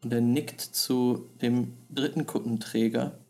Und 0.01 0.11
er 0.11 0.21
nickt 0.21 0.59
zu 0.59 1.29
dem 1.39 1.77
dritten 1.91 2.25
Kuttenträger, 2.25 3.23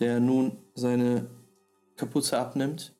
der 0.00 0.18
nun 0.18 0.64
seine 0.74 1.30
Kapuze 1.94 2.36
abnimmt. 2.36 2.92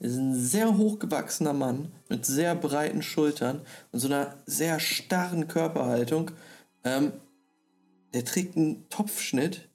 Er 0.00 0.08
ist 0.08 0.18
ein 0.18 0.34
sehr 0.34 0.76
hochgewachsener 0.76 1.54
Mann 1.54 1.94
mit 2.10 2.26
sehr 2.26 2.54
breiten 2.54 3.00
Schultern 3.00 3.62
und 3.90 4.00
so 4.00 4.08
einer 4.08 4.36
sehr 4.44 4.80
starren 4.80 5.48
Körperhaltung. 5.48 6.32
Ähm, 6.84 7.12
der 8.12 8.24
trägt 8.24 8.56
einen 8.56 8.88
Topfschnitt. 8.90 9.68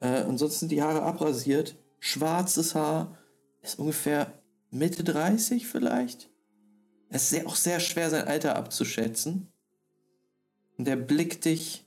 Äh, 0.00 0.22
ansonsten 0.22 0.68
die 0.68 0.82
Haare 0.82 1.02
abrasiert. 1.02 1.76
Schwarzes 1.98 2.74
Haar. 2.74 3.18
Ist 3.62 3.78
ungefähr 3.78 4.32
Mitte 4.70 5.04
30 5.04 5.66
vielleicht. 5.66 6.30
Es 7.08 7.24
ist 7.24 7.30
sehr, 7.30 7.46
auch 7.46 7.56
sehr 7.56 7.80
schwer, 7.80 8.10
sein 8.10 8.28
Alter 8.28 8.56
abzuschätzen. 8.56 9.48
Und 10.76 10.86
er 10.88 10.96
blickt 10.96 11.44
dich 11.44 11.86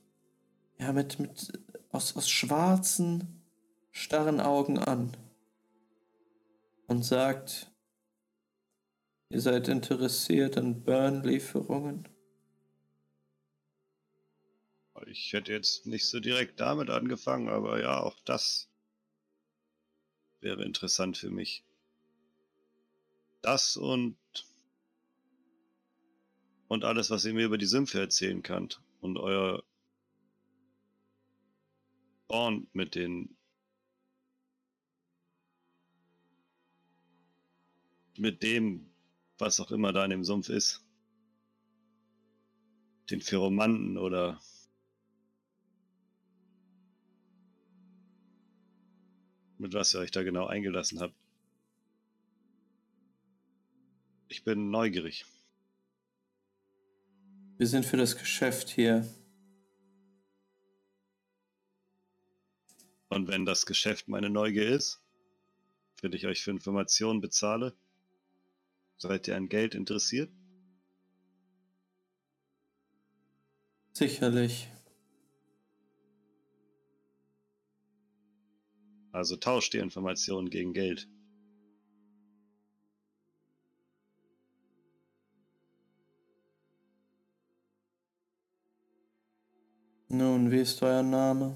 ja 0.78 0.92
mit, 0.92 1.18
mit 1.20 1.52
aus, 1.90 2.16
aus 2.16 2.28
schwarzen, 2.28 3.42
starren 3.90 4.40
Augen 4.40 4.78
an 4.78 5.16
und 6.86 7.04
sagt, 7.04 7.70
ihr 9.28 9.40
seid 9.40 9.68
interessiert 9.68 10.56
an 10.56 10.82
Burn-Lieferungen. 10.82 12.08
Ich 15.06 15.32
hätte 15.32 15.52
jetzt 15.52 15.86
nicht 15.86 16.06
so 16.06 16.20
direkt 16.20 16.60
damit 16.60 16.90
angefangen, 16.90 17.48
aber 17.48 17.80
ja, 17.80 18.00
auch 18.00 18.18
das 18.24 18.68
wäre 20.40 20.64
interessant 20.64 21.16
für 21.16 21.30
mich. 21.30 21.64
Das 23.42 23.76
und 23.76 24.18
und 26.68 26.84
alles, 26.84 27.10
was 27.10 27.24
ihr 27.24 27.32
mir 27.32 27.46
über 27.46 27.58
die 27.58 27.66
Sümpfe 27.66 27.98
erzählen 28.00 28.42
könnt 28.42 28.82
und 29.00 29.16
euer 29.16 29.62
Born 32.28 32.68
mit 32.72 32.94
den 32.94 33.36
mit 38.18 38.42
dem, 38.42 38.90
was 39.38 39.60
auch 39.60 39.70
immer 39.70 39.92
da 39.92 40.04
in 40.04 40.10
dem 40.10 40.24
Sumpf 40.24 40.48
ist. 40.48 40.84
Den 43.10 43.22
Pheromanten 43.22 43.96
oder 43.96 44.40
mit 49.58 49.74
was 49.74 49.94
ihr 49.94 50.00
euch 50.00 50.10
da 50.10 50.22
genau 50.22 50.46
eingelassen 50.46 51.00
habt. 51.00 51.14
Ich 54.28 54.44
bin 54.44 54.70
neugierig. 54.70 55.24
Wir 57.56 57.66
sind 57.66 57.84
für 57.84 57.96
das 57.96 58.16
Geschäft 58.16 58.68
hier. 58.68 59.06
Und 63.08 63.26
wenn 63.26 63.46
das 63.46 63.66
Geschäft 63.66 64.06
meine 64.06 64.30
Neugier 64.30 64.68
ist, 64.68 65.00
wenn 66.02 66.12
ich 66.12 66.26
euch 66.26 66.42
für 66.42 66.50
Informationen 66.50 67.20
bezahle, 67.20 67.74
seid 68.98 69.26
ihr 69.28 69.36
an 69.36 69.48
Geld 69.48 69.74
interessiert? 69.74 70.30
Sicherlich. 73.92 74.68
Also 79.12 79.36
tauscht 79.36 79.74
ihr 79.74 79.82
Informationen 79.82 80.50
gegen 80.50 80.72
Geld. 80.72 81.08
Nun, 90.10 90.50
wie 90.50 90.60
ist 90.60 90.82
euer 90.82 91.02
Name? 91.02 91.54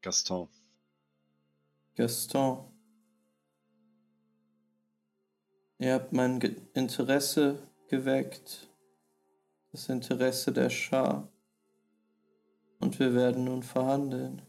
Gaston. 0.00 0.48
Gaston. 1.96 2.70
Ihr 5.78 5.94
habt 5.94 6.12
mein 6.12 6.38
Ge 6.38 6.56
Interesse 6.74 7.68
geweckt, 7.88 8.68
das 9.72 9.88
Interesse 9.88 10.52
der 10.52 10.70
Schar. 10.70 11.28
Und 12.78 12.98
wir 13.00 13.14
werden 13.14 13.44
nun 13.44 13.62
verhandeln. 13.62 14.42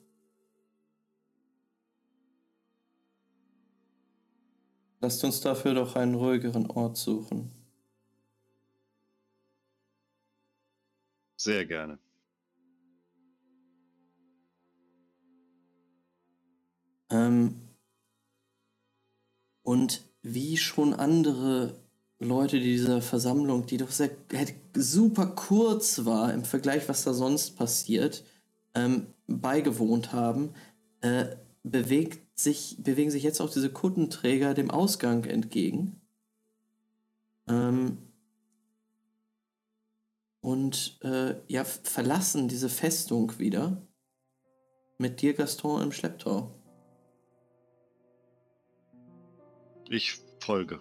Lasst 5.06 5.24
uns 5.24 5.40
dafür 5.40 5.76
doch 5.76 5.96
einen 5.96 6.16
ruhigeren 6.16 6.66
Ort 6.66 6.98
suchen. 6.98 7.52
Sehr 11.36 11.64
gerne. 11.64 12.00
Ähm, 17.12 17.54
und 19.62 20.02
wie 20.24 20.58
schon 20.58 20.96
andere 20.96 21.80
Leute 22.18 22.60
dieser 22.60 23.04
Versammlung, 23.04 23.68
die 23.68 23.78
doch 23.78 23.92
sehr 23.92 24.10
halt 24.34 24.56
super 24.74 25.28
kurz 25.28 26.04
war 26.06 26.34
im 26.34 26.44
Vergleich, 26.44 26.90
was 26.90 27.04
da 27.04 27.14
sonst 27.14 27.56
passiert, 27.56 28.24
ähm, 28.74 29.06
beigewohnt 29.28 30.14
haben, 30.14 30.56
äh, 31.02 31.28
bewegt 31.66 32.40
sich, 32.40 32.78
bewegen 32.80 33.10
sich 33.10 33.24
jetzt 33.24 33.42
auch 33.42 33.50
diese 33.50 33.72
Kuttenträger 33.72 34.54
dem 34.54 34.70
Ausgang 34.70 35.24
entgegen. 35.24 36.00
Ähm, 37.48 37.98
und 40.42 41.00
äh, 41.04 41.36
ja, 41.48 41.64
verlassen 41.64 42.48
diese 42.48 42.70
Festung 42.70 43.40
wieder 43.40 43.82
mit 45.00 45.22
dir, 45.22 45.34
Gaston, 45.34 45.82
im 45.82 45.92
Schlepptau. 45.92 46.54
Ich 49.90 50.20
folge. 50.40 50.80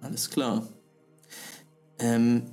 Alles 0.00 0.30
klar. 0.30 0.66
Ähm. 1.98 2.50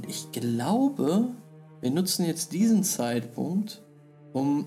Und 0.00 0.08
ich 0.08 0.32
glaube, 0.32 1.28
wir 1.82 1.90
nutzen 1.90 2.24
jetzt 2.24 2.54
diesen 2.54 2.82
Zeitpunkt, 2.84 3.82
um 4.32 4.64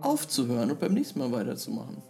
aufzuhören 0.00 0.70
und 0.70 0.80
beim 0.80 0.94
nächsten 0.94 1.18
Mal 1.18 1.30
weiterzumachen. 1.30 2.02